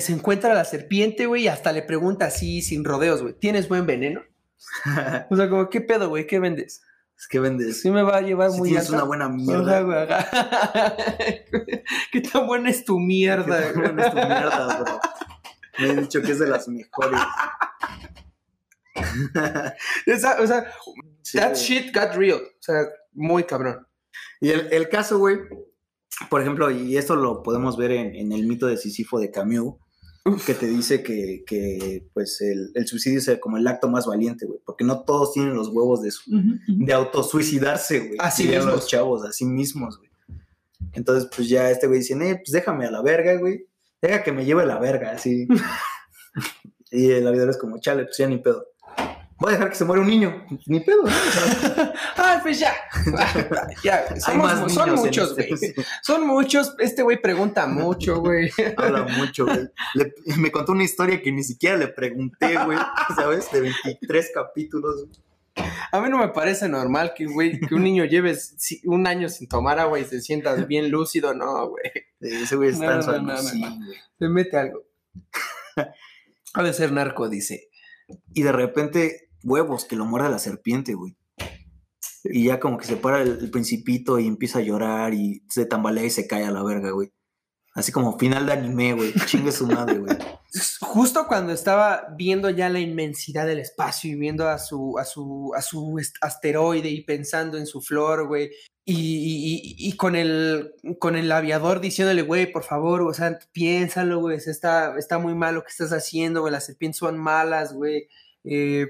se 0.00 0.12
encuentra 0.12 0.54
la 0.54 0.64
serpiente, 0.64 1.26
güey, 1.26 1.44
y 1.44 1.48
hasta 1.48 1.72
le 1.72 1.82
pregunta 1.82 2.26
así, 2.26 2.62
sin 2.62 2.84
rodeos, 2.84 3.22
güey, 3.22 3.34
¿tienes 3.34 3.68
buen 3.68 3.86
veneno? 3.86 4.20
O 5.30 5.36
sea, 5.36 5.48
como, 5.48 5.68
¿qué 5.68 5.80
pedo, 5.80 6.08
güey? 6.10 6.26
¿Qué 6.28 6.38
vendes? 6.38 6.82
Es 7.18 7.26
que 7.28 7.40
vendes. 7.40 7.80
Sí 7.80 7.90
me 7.90 8.02
va 8.02 8.18
a 8.18 8.20
llevar 8.20 8.52
Si 8.52 8.58
muy 8.58 8.76
alta. 8.76 8.92
una 8.92 9.02
buena 9.04 9.28
mierda. 9.28 10.02
ajá. 10.04 10.96
¿Qué 12.12 12.20
tan 12.20 12.46
buena 12.46 12.70
es 12.70 12.84
tu 12.84 12.96
Qué 12.96 13.02
mierda? 13.04 13.60
tan 13.72 13.74
buena 13.82 14.04
es 14.06 14.10
tu 14.10 14.16
mierda, 14.16 14.78
bro. 14.84 15.00
Me 15.80 15.90
han 15.90 16.00
dicho 16.02 16.22
que 16.22 16.32
es 16.32 16.38
de 16.38 16.46
las 16.48 16.68
mejores. 16.68 17.20
Esa- 20.06 20.40
o 20.40 20.46
sea, 20.46 20.72
Sí, 21.22 21.38
that 21.38 21.50
güey. 21.50 21.60
shit 21.62 21.94
got 21.94 22.14
real. 22.14 22.38
O 22.40 22.56
sea, 22.62 22.82
muy 23.12 23.44
cabrón. 23.44 23.86
Y 24.40 24.50
el, 24.50 24.72
el 24.72 24.88
caso, 24.88 25.18
güey, 25.18 25.38
por 26.30 26.40
ejemplo, 26.40 26.70
y 26.70 26.96
esto 26.96 27.16
lo 27.16 27.42
podemos 27.42 27.76
ver 27.76 27.92
en, 27.92 28.14
en 28.14 28.32
el 28.32 28.46
mito 28.46 28.66
de 28.66 28.76
Sísifo 28.76 29.18
de 29.20 29.30
Camus, 29.30 29.74
que 30.46 30.54
te 30.54 30.66
dice 30.66 31.02
que, 31.02 31.42
que, 31.46 32.04
pues 32.12 32.40
el, 32.40 32.70
el 32.74 32.86
suicidio 32.86 33.18
es 33.18 33.38
como 33.40 33.56
el 33.56 33.66
acto 33.66 33.88
más 33.88 34.06
valiente, 34.06 34.44
güey, 34.46 34.60
porque 34.64 34.84
no 34.84 35.00
todos 35.04 35.32
tienen 35.32 35.54
los 35.54 35.68
huevos 35.68 36.02
de, 36.02 36.10
su- 36.10 36.30
de 36.66 36.92
autosuicidarse, 36.92 37.98
güey. 38.00 38.16
Así 38.18 38.44
mismos. 38.48 38.66
los 38.66 38.86
chavos, 38.86 39.24
así 39.24 39.44
mismos, 39.44 39.98
güey. 39.98 40.10
Entonces, 40.92 41.28
pues 41.34 41.48
ya 41.48 41.70
este 41.70 41.86
güey 41.86 42.00
dice, 42.00 42.14
eh, 42.14 42.36
pues 42.36 42.50
déjame 42.52 42.86
a 42.86 42.90
la 42.90 43.02
verga, 43.02 43.36
güey. 43.36 43.66
Deja 44.02 44.22
que 44.22 44.32
me 44.32 44.44
lleve 44.44 44.64
la 44.66 44.78
verga, 44.78 45.12
así. 45.12 45.46
y 46.90 47.10
el 47.10 47.26
aviador 47.26 47.50
es 47.50 47.58
como, 47.58 47.78
chale, 47.78 48.04
pues 48.04 48.16
ya 48.18 48.26
ni 48.26 48.38
pedo. 48.38 48.66
Voy 49.38 49.50
a 49.50 49.52
dejar 49.52 49.70
que 49.70 49.76
se 49.76 49.84
muera 49.84 50.02
un 50.02 50.08
niño. 50.08 50.44
Ni 50.66 50.80
pedo, 50.80 51.02
¿no? 51.04 51.10
Ah, 52.16 52.40
pues 52.42 52.58
ya. 52.58 52.74
ya, 53.84 54.04
somos- 54.18 54.72
son 54.72 54.94
muchos, 54.96 55.38
este- 55.38 55.54
güey. 55.54 55.86
Son 56.02 56.26
muchos. 56.26 56.74
Este 56.78 57.02
güey 57.02 57.20
pregunta 57.20 57.66
mucho, 57.66 58.20
güey. 58.20 58.50
Habla 58.76 59.04
mucho, 59.16 59.46
güey. 59.46 59.68
Me 60.38 60.50
contó 60.50 60.72
una 60.72 60.82
historia 60.84 61.22
que 61.22 61.30
ni 61.32 61.42
siquiera 61.44 61.76
le 61.76 61.88
pregunté, 61.88 62.56
güey. 62.64 62.78
¿Sabes? 63.14 63.50
De 63.52 63.60
23 63.60 64.30
capítulos. 64.34 65.06
A 65.90 66.00
mí 66.00 66.08
no 66.10 66.18
me 66.18 66.28
parece 66.28 66.68
normal 66.68 67.12
que, 67.16 67.26
güey, 67.26 67.60
que 67.60 67.74
un 67.74 67.82
niño 67.82 68.04
lleve 68.04 68.36
un 68.84 69.06
año 69.06 69.28
sin 69.28 69.48
tomar 69.48 69.78
agua 69.78 69.98
y 69.98 70.04
se 70.04 70.20
sienta 70.20 70.54
bien 70.54 70.90
lúcido. 70.90 71.34
No, 71.34 71.68
güey. 71.68 71.84
Ese 72.20 72.56
güey 72.56 72.70
está 72.70 72.96
en 72.96 73.02
su 73.02 73.12
no, 73.12 73.20
no. 73.22 73.36
Se 73.36 74.28
mete 74.28 74.56
algo. 74.56 74.84
Ha 76.54 76.62
de 76.62 76.72
ser 76.72 76.92
narco, 76.92 77.28
dice. 77.28 77.68
Y 78.34 78.42
de 78.42 78.52
repente, 78.52 79.27
huevos, 79.42 79.84
que 79.84 79.96
lo 79.96 80.04
muerde 80.04 80.28
la 80.30 80.38
serpiente, 80.38 80.94
güey. 80.94 81.16
Y 82.24 82.44
ya 82.46 82.60
como 82.60 82.78
que 82.78 82.86
se 82.86 82.96
para 82.96 83.22
el, 83.22 83.38
el 83.40 83.50
principito 83.50 84.18
y 84.18 84.26
empieza 84.26 84.58
a 84.58 84.62
llorar 84.62 85.14
y 85.14 85.42
se 85.48 85.66
tambalea 85.66 86.04
y 86.04 86.10
se 86.10 86.26
cae 86.26 86.44
a 86.44 86.50
la 86.50 86.62
verga, 86.62 86.90
güey. 86.90 87.12
Así 87.74 87.92
como 87.92 88.18
final 88.18 88.46
de 88.46 88.52
anime, 88.52 88.94
güey. 88.94 89.12
Chingue 89.26 89.52
su 89.52 89.66
madre, 89.66 89.98
güey. 89.98 90.16
Justo 90.80 91.26
cuando 91.28 91.52
estaba 91.52 92.08
viendo 92.16 92.50
ya 92.50 92.68
la 92.70 92.80
inmensidad 92.80 93.46
del 93.46 93.60
espacio 93.60 94.10
y 94.10 94.16
viendo 94.16 94.48
a 94.48 94.58
su, 94.58 94.98
a 94.98 95.04
su, 95.04 95.52
a 95.54 95.62
su 95.62 96.00
asteroide 96.20 96.88
y 96.88 97.04
pensando 97.04 97.56
en 97.56 97.66
su 97.66 97.80
flor, 97.80 98.26
güey. 98.26 98.50
Y, 98.84 99.76
y- 99.78 99.96
con 99.98 100.16
el 100.16 100.72
con 100.98 101.14
el 101.14 101.30
aviador 101.30 101.78
diciéndole, 101.80 102.22
güey, 102.22 102.50
por 102.50 102.64
favor, 102.64 103.02
o 103.02 103.12
sea, 103.12 103.38
piénsalo, 103.52 104.18
güey, 104.20 104.38
está, 104.38 104.96
está 104.98 105.18
muy 105.18 105.34
mal 105.34 105.56
lo 105.56 105.62
que 105.62 105.68
estás 105.68 105.92
haciendo, 105.92 106.40
güey, 106.40 106.52
las 106.52 106.64
serpientes 106.64 106.98
son 106.98 107.18
malas, 107.18 107.74
güey. 107.74 108.08
Eh, 108.44 108.86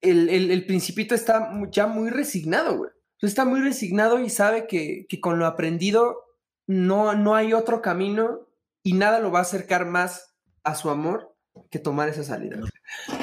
el, 0.00 0.28
el, 0.28 0.50
el 0.50 0.66
principito 0.66 1.14
está 1.14 1.50
ya 1.70 1.86
muy 1.86 2.10
resignado, 2.10 2.76
güey. 2.76 2.90
Está 3.20 3.44
muy 3.44 3.60
resignado 3.60 4.20
y 4.20 4.30
sabe 4.30 4.66
que, 4.66 5.06
que 5.08 5.20
con 5.20 5.38
lo 5.38 5.46
aprendido 5.46 6.24
no, 6.66 7.14
no 7.14 7.34
hay 7.34 7.52
otro 7.52 7.82
camino 7.82 8.46
y 8.82 8.92
nada 8.94 9.18
lo 9.18 9.30
va 9.32 9.40
a 9.40 9.42
acercar 9.42 9.86
más 9.86 10.34
a 10.62 10.74
su 10.76 10.88
amor 10.90 11.34
que 11.70 11.80
tomar 11.80 12.08
esa 12.08 12.22
salida. 12.22 12.60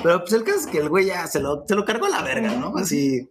Pero 0.04 0.20
pues 0.20 0.34
el 0.34 0.44
caso 0.44 0.60
es 0.60 0.68
que 0.68 0.80
el 0.80 0.90
güey 0.90 1.06
ya 1.06 1.26
se 1.28 1.40
lo, 1.40 1.64
se 1.68 1.76
lo 1.76 1.86
cargó 1.86 2.08
a 2.08 2.10
la 2.10 2.22
verga, 2.24 2.56
¿no? 2.56 2.76
Así. 2.76 3.30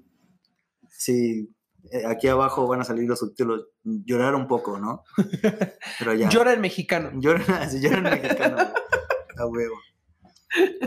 Sí. 0.89 1.51
eh, 1.93 2.07
Aquí 2.07 2.29
abajo 2.29 2.67
van 2.67 2.81
a 2.81 2.85
salir 2.85 3.07
los 3.07 3.19
subtítulos. 3.19 3.67
Llorar 3.83 4.35
un 4.35 4.49
poco, 4.49 4.79
¿no? 4.79 5.05
Pero 5.99 6.15
ya. 6.15 6.31
Llora 6.31 6.55
el 6.55 6.61
mexicano. 6.61 7.11
Lloran, 7.21 7.45
así 7.51 7.81
lloran 7.83 8.05
mexicano. 8.05 8.57
A 9.37 9.47
huevo. 9.47 9.75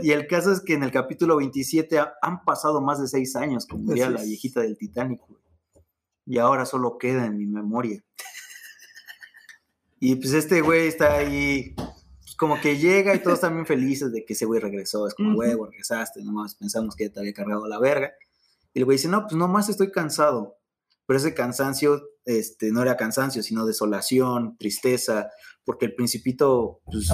Y 0.02 0.12
el 0.12 0.28
caso 0.28 0.52
es 0.52 0.62
que 0.62 0.74
en 0.74 0.84
el 0.84 0.92
capítulo 0.92 1.38
27 1.38 2.00
ha- 2.00 2.14
han 2.22 2.44
pasado 2.44 2.82
más 2.82 3.02
de 3.02 3.08
seis 3.08 3.36
años, 3.36 3.66
como 3.66 3.90
diría 3.90 4.10
la 4.10 4.22
viejita 4.24 4.62
del 4.62 4.78
Titanic, 4.78 5.22
güey. 5.28 5.42
Y 6.26 6.38
ahora 6.40 6.66
solo 6.66 6.98
queda 6.98 7.26
en 7.26 7.38
mi 7.38 7.46
memoria. 7.46 8.04
Y 10.00 10.16
pues 10.16 10.34
este 10.34 10.62
güey 10.62 10.88
está 10.88 11.16
ahí, 11.16 11.74
pues, 11.76 12.36
como 12.38 12.60
que 12.62 12.78
llega 12.78 13.16
y 13.16 13.20
todos 13.22 13.36
están 13.36 13.54
bien 13.56 13.66
felices 13.66 14.12
de 14.12 14.24
que 14.26 14.34
ese 14.34 14.46
güey 14.46 14.60
regresó. 14.60 15.08
Es 15.08 15.16
como, 15.16 15.30
Ujú. 15.30 15.40
huevo, 15.40 15.66
regresaste, 15.66 16.24
nomás 16.24 16.56
pensamos 16.56 16.96
que 16.96 17.08
ya 17.08 17.14
te 17.14 17.20
había 17.20 17.34
cargado 17.34 17.68
la 17.68 17.80
verga. 17.80 18.12
Y 18.74 18.80
el 18.80 18.86
güey 18.86 18.98
dice, 18.98 19.08
no, 19.08 19.24
pues 19.24 19.34
nomás 19.36 19.70
estoy 19.70 19.92
cansado. 19.92 20.58
Pero 21.08 21.18
ese 21.18 21.34
cansancio, 21.34 22.02
este, 22.26 22.72
no 22.72 22.82
era 22.82 22.98
cansancio, 22.98 23.42
sino 23.42 23.66
desolación, 23.66 24.58
tristeza, 24.58 25.30
porque 25.64 25.86
el 25.86 25.96
principito, 25.96 26.82
pues, 26.86 27.08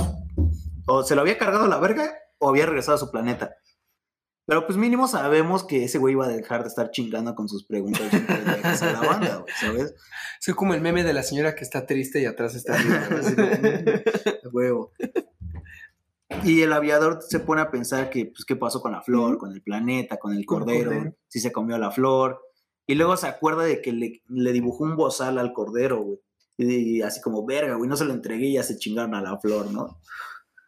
o 0.87 1.03
se 1.03 1.15
lo 1.15 1.21
había 1.21 1.37
cargado 1.37 1.67
la 1.67 1.79
verga 1.79 2.11
o 2.43 2.49
había 2.49 2.65
regresado 2.65 2.95
a 2.95 2.99
su 2.99 3.11
planeta. 3.11 3.55
Pero 4.45 4.65
pues 4.65 4.77
mínimo 4.77 5.07
sabemos 5.07 5.63
que 5.63 5.85
ese 5.85 5.97
güey 5.97 6.13
iba 6.13 6.25
a 6.25 6.29
dejar 6.29 6.63
de 6.63 6.67
estar 6.67 6.91
chingando 6.91 7.33
con 7.33 7.47
sus 7.47 7.65
preguntas 7.65 8.09
pendejas 8.09 8.81
a 8.81 8.91
la 8.91 8.99
banda, 8.99 9.37
güey, 9.37 9.53
¿sabes? 9.57 9.95
Soy 10.41 10.53
como 10.53 10.73
el 10.73 10.81
meme 10.81 11.05
de 11.05 11.13
la 11.13 11.23
señora 11.23 11.55
que 11.55 11.63
está 11.63 11.85
triste 11.85 12.21
y 12.21 12.25
atrás 12.25 12.53
está 12.55 12.75
riendo, 12.75 13.07
como, 13.07 13.87
A 14.43 14.49
huevo. 14.51 14.91
Y 16.43 16.61
el 16.61 16.73
aviador 16.73 17.19
se 17.21 17.39
pone 17.39 17.61
a 17.61 17.71
pensar 17.71 18.09
que, 18.09 18.25
pues, 18.25 18.43
qué 18.43 18.57
pasó 18.57 18.81
con 18.81 18.91
la 18.91 19.01
flor, 19.01 19.37
con 19.37 19.53
el 19.53 19.61
planeta, 19.61 20.17
con 20.17 20.33
el 20.33 20.45
cordero, 20.45 20.91
cordero. 20.91 21.15
si 21.27 21.39
se 21.39 21.51
comió 21.51 21.77
la 21.77 21.91
flor. 21.91 22.41
Y 22.85 22.95
luego 22.95 23.15
se 23.15 23.27
acuerda 23.27 23.63
de 23.63 23.81
que 23.81 23.93
le, 23.93 24.23
le 24.27 24.51
dibujó 24.51 24.83
un 24.83 24.97
bozal 24.97 25.37
al 25.37 25.53
cordero, 25.53 26.01
güey. 26.01 26.19
Y, 26.57 27.01
así 27.01 27.21
como, 27.21 27.45
verga, 27.45 27.75
güey, 27.75 27.89
no 27.89 27.95
se 27.95 28.05
lo 28.05 28.13
entregué 28.13 28.47
y 28.47 28.53
ya 28.53 28.63
se 28.63 28.77
chingaron 28.77 29.15
a 29.15 29.21
la 29.21 29.39
flor, 29.39 29.71
¿no? 29.71 29.99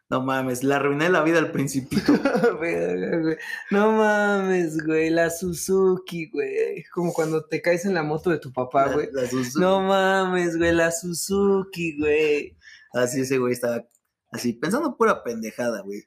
No 0.08 0.20
mames, 0.22 0.62
le 0.62 0.74
arruiné 0.74 1.08
la 1.08 1.22
vida 1.22 1.38
al 1.38 1.50
principito. 1.50 2.12
No 3.70 3.92
mames, 3.92 4.78
güey, 4.84 5.10
la 5.10 5.30
Suzuki, 5.30 6.30
güey. 6.30 6.84
Como 6.92 7.12
cuando 7.12 7.44
te 7.44 7.60
caes 7.60 7.84
en 7.84 7.94
la 7.94 8.02
moto 8.02 8.30
de 8.30 8.38
tu 8.38 8.52
papá, 8.52 8.86
La- 8.86 8.92
güey. 8.94 9.08
la 9.12 9.22
Suzu- 9.24 9.58
No 9.60 9.80
mames, 9.82 10.56
güey, 10.56 10.72
la 10.72 10.90
Suzuki, 10.92 11.98
güey. 11.98 12.56
Así 12.92 13.20
ese 13.22 13.38
güey 13.38 13.52
estaba 13.52 13.84
así, 14.30 14.52
pensando 14.52 14.96
pura 14.96 15.22
pendejada, 15.24 15.82
güey. 15.82 16.04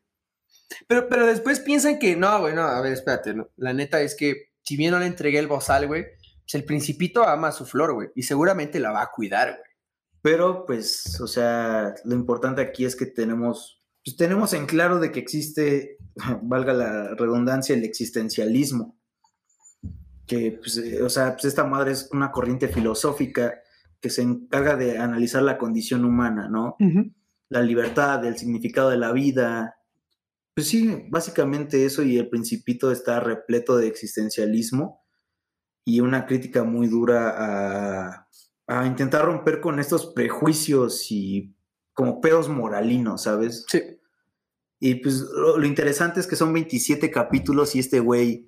Pero, 0.88 1.10
pero 1.10 1.26
después 1.26 1.60
piensan 1.60 2.00
que, 2.00 2.16
no, 2.16 2.40
güey, 2.42 2.54
no, 2.56 2.62
a 2.64 2.80
ver, 2.82 2.94
espérate, 2.94 3.34
no. 3.34 3.50
La 3.58 3.74
neta 3.74 4.02
es 4.02 4.16
que, 4.16 4.50
si 4.64 4.78
bien 4.78 4.92
no 4.92 5.00
le 5.00 5.08
entregué 5.08 5.40
el 5.40 5.48
bozal, 5.48 5.88
güey, 5.88 6.04
pues 6.04 6.54
el 6.56 6.64
principito 6.64 7.24
ama 7.28 7.50
a 7.50 7.52
su 7.52 7.66
flor, 7.66 7.94
güey, 7.94 8.10
y 8.16 8.24
seguramente 8.24 8.80
la 8.80 8.92
va 8.92 9.02
a 9.04 9.12
cuidar, 9.12 9.50
güey. 9.50 9.70
Pero, 10.22 10.66
pues, 10.66 11.20
o 11.22 11.28
sea, 11.28 11.96
lo 12.04 12.14
importante 12.14 12.62
aquí 12.62 12.86
es 12.86 12.96
que 12.96 13.06
tenemos, 13.06 13.79
pues 14.04 14.18
tenemos 14.18 14.54
en 14.54 14.66
claro 14.66 15.00
de 15.00 15.12
que 15.12 15.20
existe, 15.20 15.98
valga 16.44 16.74
la 16.74 17.16
redundancia, 17.16 17.76
el 17.76 17.84
existencialismo. 17.84 18.98
Que, 20.26 20.60
pues, 20.60 20.78
eh, 20.78 21.02
o 21.02 21.10
sea, 21.10 21.34
pues 21.34 21.46
esta 21.46 21.64
madre 21.64 21.92
es 21.92 22.10
una 22.12 22.32
corriente 22.32 22.68
filosófica 22.68 23.56
que 24.00 24.10
se 24.10 24.22
encarga 24.22 24.76
de 24.76 24.98
analizar 24.98 25.42
la 25.42 25.58
condición 25.58 26.06
humana, 26.06 26.48
¿no? 26.48 26.78
La 27.50 27.62
libertad, 27.62 28.24
el 28.26 28.38
significado 28.38 28.92
de 28.92 28.98
la 28.98 29.12
vida. 29.12 29.76
Pues 30.54 30.68
sí, 30.68 31.06
básicamente 31.10 31.86
eso 31.86 32.04
y 32.04 32.18
el 32.18 32.30
principito 32.30 32.92
está 32.92 33.20
repleto 33.20 33.76
de 33.76 33.88
existencialismo 33.88 35.04
y 35.84 36.00
una 36.00 36.26
crítica 36.26 36.64
muy 36.64 36.88
dura 36.88 37.34
a, 37.36 38.28
a 38.68 38.86
intentar 38.86 39.26
romper 39.26 39.60
con 39.60 39.80
estos 39.80 40.06
prejuicios 40.14 41.12
y 41.12 41.56
como 42.00 42.22
pedos 42.22 42.48
moralinos, 42.48 43.24
¿sabes? 43.24 43.66
Sí. 43.68 43.82
Y 44.80 44.96
pues 44.96 45.16
lo, 45.20 45.58
lo 45.58 45.68
interesante 45.68 46.22
es 46.22 46.28
que 46.28 46.38
son 46.38 46.54
27 46.54 47.12
capítulos 47.12 47.76
y 47.76 47.80
este 47.80 48.00
güey 48.00 48.46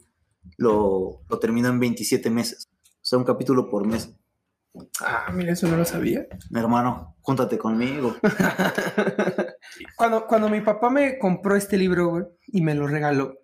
lo, 0.56 1.22
lo 1.30 1.40
termina 1.40 1.68
en 1.68 1.78
27 1.78 2.30
meses. 2.30 2.70
O 2.72 3.00
sea, 3.02 3.20
un 3.20 3.26
capítulo 3.26 3.70
por 3.70 3.86
mes. 3.86 4.16
Ah, 5.02 5.30
mira, 5.34 5.52
eso 5.52 5.68
no 5.68 5.76
lo 5.76 5.84
sabía. 5.84 6.28
Hermano, 6.56 7.18
júntate 7.20 7.58
conmigo. 7.58 8.16
cuando, 9.98 10.28
cuando 10.28 10.48
mi 10.48 10.62
papá 10.62 10.90
me 10.90 11.20
compró 11.20 11.58
este 11.58 11.76
libro, 11.76 12.08
güey, 12.08 12.24
y 12.48 12.62
me 12.62 12.74
lo 12.74 12.88
regaló, 12.88 13.38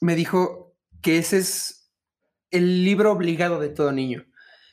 me 0.00 0.16
dijo 0.16 0.74
que 1.00 1.18
ese 1.18 1.38
es 1.38 1.92
el 2.50 2.84
libro 2.84 3.12
obligado 3.12 3.60
de 3.60 3.68
todo 3.68 3.92
niño. 3.92 4.24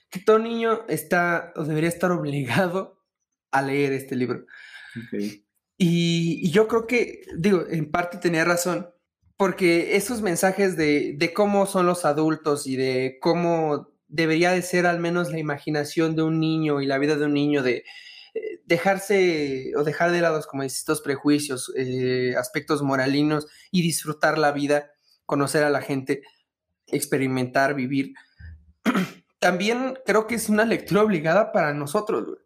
Que 0.09 0.19
todo 0.19 0.39
niño 0.39 0.87
está 0.87 1.53
o 1.55 1.65
debería 1.65 1.89
estar 1.89 2.11
obligado 2.11 2.97
a 3.51 3.61
leer 3.61 3.93
este 3.93 4.15
libro. 4.15 4.45
Y, 5.77 6.51
yo 6.51 6.67
creo 6.67 6.87
que, 6.87 7.21
digo, 7.37 7.65
en 7.69 7.89
parte 7.89 8.17
tenía 8.17 8.45
razón, 8.45 8.89
porque 9.37 9.95
esos 9.95 10.21
mensajes 10.21 10.77
de, 10.77 11.15
de 11.17 11.33
cómo 11.33 11.65
son 11.65 11.85
los 11.85 12.05
adultos 12.05 12.67
y 12.67 12.75
de 12.75 13.17
cómo 13.19 13.91
debería 14.07 14.51
de 14.51 14.61
ser 14.61 14.85
al 14.85 14.99
menos 14.99 15.31
la 15.31 15.39
imaginación 15.39 16.15
de 16.15 16.21
un 16.21 16.39
niño 16.39 16.81
y 16.81 16.85
la 16.85 16.99
vida 16.99 17.15
de 17.15 17.25
un 17.25 17.33
niño 17.33 17.63
de 17.63 17.83
eh, 18.33 18.61
dejarse 18.65 19.73
o 19.75 19.83
dejar 19.83 20.11
de 20.11 20.21
lado, 20.21 20.41
como 20.49 20.63
estos 20.63 21.01
prejuicios, 21.01 21.71
eh, 21.75 22.33
aspectos 22.37 22.81
moralinos 22.81 23.47
y 23.71 23.81
disfrutar 23.81 24.37
la 24.37 24.53
vida, 24.53 24.91
conocer 25.25 25.63
a 25.63 25.69
la 25.69 25.81
gente, 25.81 26.21
experimentar, 26.87 27.75
vivir. 27.75 28.13
También 29.39 29.97
creo 30.05 30.27
que 30.27 30.35
es 30.35 30.47
una 30.47 30.65
lectura 30.65 31.03
obligada 31.03 31.51
para 31.51 31.73
nosotros, 31.73 32.37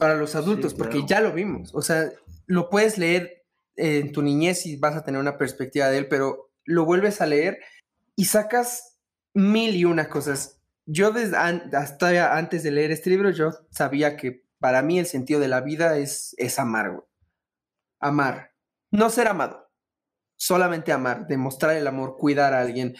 para 0.00 0.16
los 0.16 0.34
adultos, 0.34 0.74
porque 0.74 1.04
claro. 1.04 1.06
ya 1.06 1.20
lo 1.20 1.32
vimos. 1.32 1.72
O 1.74 1.82
sea, 1.82 2.10
lo 2.46 2.68
puedes 2.70 2.98
leer 2.98 3.44
en 3.76 4.10
tu 4.10 4.22
niñez 4.22 4.66
y 4.66 4.76
vas 4.76 4.96
a 4.96 5.04
tener 5.04 5.20
una 5.20 5.38
perspectiva 5.38 5.88
de 5.88 5.98
él, 5.98 6.08
pero 6.08 6.50
lo 6.64 6.84
vuelves 6.84 7.20
a 7.20 7.26
leer 7.26 7.60
y 8.16 8.24
sacas 8.24 8.98
mil 9.34 9.76
y 9.76 9.84
una 9.84 10.08
cosas. 10.08 10.60
Yo 10.86 11.12
desde 11.12 11.36
an- 11.36 11.70
hasta 11.74 12.36
antes 12.36 12.62
de 12.64 12.72
leer 12.72 12.90
este 12.90 13.10
libro, 13.10 13.30
yo 13.30 13.52
sabía 13.70 14.16
que 14.16 14.44
para 14.58 14.82
mí 14.82 14.98
el 14.98 15.06
sentido 15.06 15.38
de 15.38 15.48
la 15.48 15.60
vida 15.60 15.96
es, 15.98 16.34
es 16.38 16.58
amar, 16.58 16.90
güey. 16.90 17.04
Amar. 18.00 18.52
No 18.90 19.10
ser 19.10 19.28
amado, 19.28 19.70
solamente 20.36 20.92
amar, 20.92 21.26
demostrar 21.28 21.76
el 21.76 21.86
amor, 21.86 22.16
cuidar 22.16 22.54
a 22.54 22.60
alguien. 22.60 22.96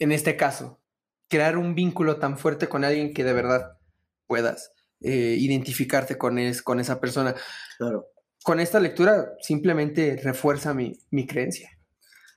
En 0.00 0.12
este 0.12 0.36
caso, 0.36 0.80
crear 1.28 1.58
un 1.58 1.74
vínculo 1.74 2.18
tan 2.18 2.38
fuerte 2.38 2.68
con 2.68 2.84
alguien 2.84 3.12
que 3.12 3.24
de 3.24 3.32
verdad 3.32 3.78
puedas 4.26 4.72
eh, 5.04 5.36
identificarte 5.38 6.18
con, 6.18 6.38
es, 6.38 6.62
con 6.62 6.80
esa 6.80 7.00
persona. 7.00 7.34
Claro. 7.78 8.08
Con 8.42 8.60
esta 8.60 8.80
lectura 8.80 9.34
simplemente 9.40 10.20
refuerza 10.22 10.74
mi, 10.74 10.98
mi 11.10 11.26
creencia. 11.26 11.70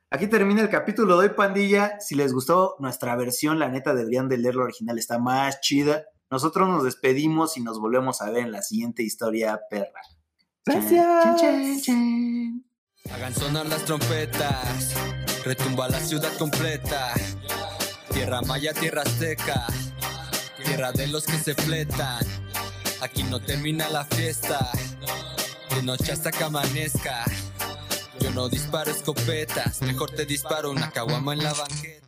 Aquí 0.09 0.27
termina 0.27 0.61
el 0.61 0.69
capítulo 0.69 1.17
de 1.19 1.27
hoy, 1.27 1.35
pandilla. 1.35 1.99
Si 1.99 2.15
les 2.15 2.31
gustó 2.31 2.75
nuestra 2.79 3.15
versión, 3.17 3.59
la 3.59 3.67
neta 3.67 3.93
deberían 3.93 4.29
de 4.29 4.37
leer 4.37 4.55
la 4.55 4.63
original, 4.63 4.97
está 4.97 5.19
más 5.19 5.59
chida. 5.59 6.05
Nosotros 6.29 6.69
nos 6.69 6.83
despedimos 6.83 7.57
y 7.57 7.61
nos 7.61 7.79
volvemos 7.79 8.21
a 8.21 8.29
ver 8.29 8.43
en 8.43 8.51
la 8.51 8.61
siguiente 8.61 9.03
historia 9.03 9.59
perra. 9.69 10.01
Gracias. 10.65 11.23
Chan, 11.23 11.35
chan, 11.37 11.81
chan. 11.81 12.63
Hagan 13.11 13.33
sonar 13.33 13.65
las 13.67 13.85
trompetas, 13.85 14.93
retumba 15.45 15.87
la 15.87 15.99
ciudad 15.99 16.31
completa. 16.37 17.13
Tierra 18.13 18.41
maya, 18.41 18.73
tierra 18.73 19.03
azteca, 19.03 19.67
tierra 20.65 20.91
de 20.91 21.07
los 21.07 21.25
que 21.25 21.37
se 21.37 21.53
fletan. 21.53 22.25
Aquí 23.01 23.23
no 23.23 23.39
termina 23.39 23.87
la 23.89 24.03
fiesta, 24.05 24.71
de 25.69 25.83
noche 25.83 26.11
hasta 26.11 26.31
que 26.31 26.43
amanezca. 26.43 27.25
Yo 28.19 28.31
no 28.31 28.49
disparo 28.49 28.89
escopetas, 28.89 29.81
mejor 29.83 30.11
te 30.11 30.25
disparo 30.25 30.71
una 30.71 30.89
caguama 30.89 31.33
en 31.33 31.43
la 31.43 31.53
banqueta. 31.53 32.06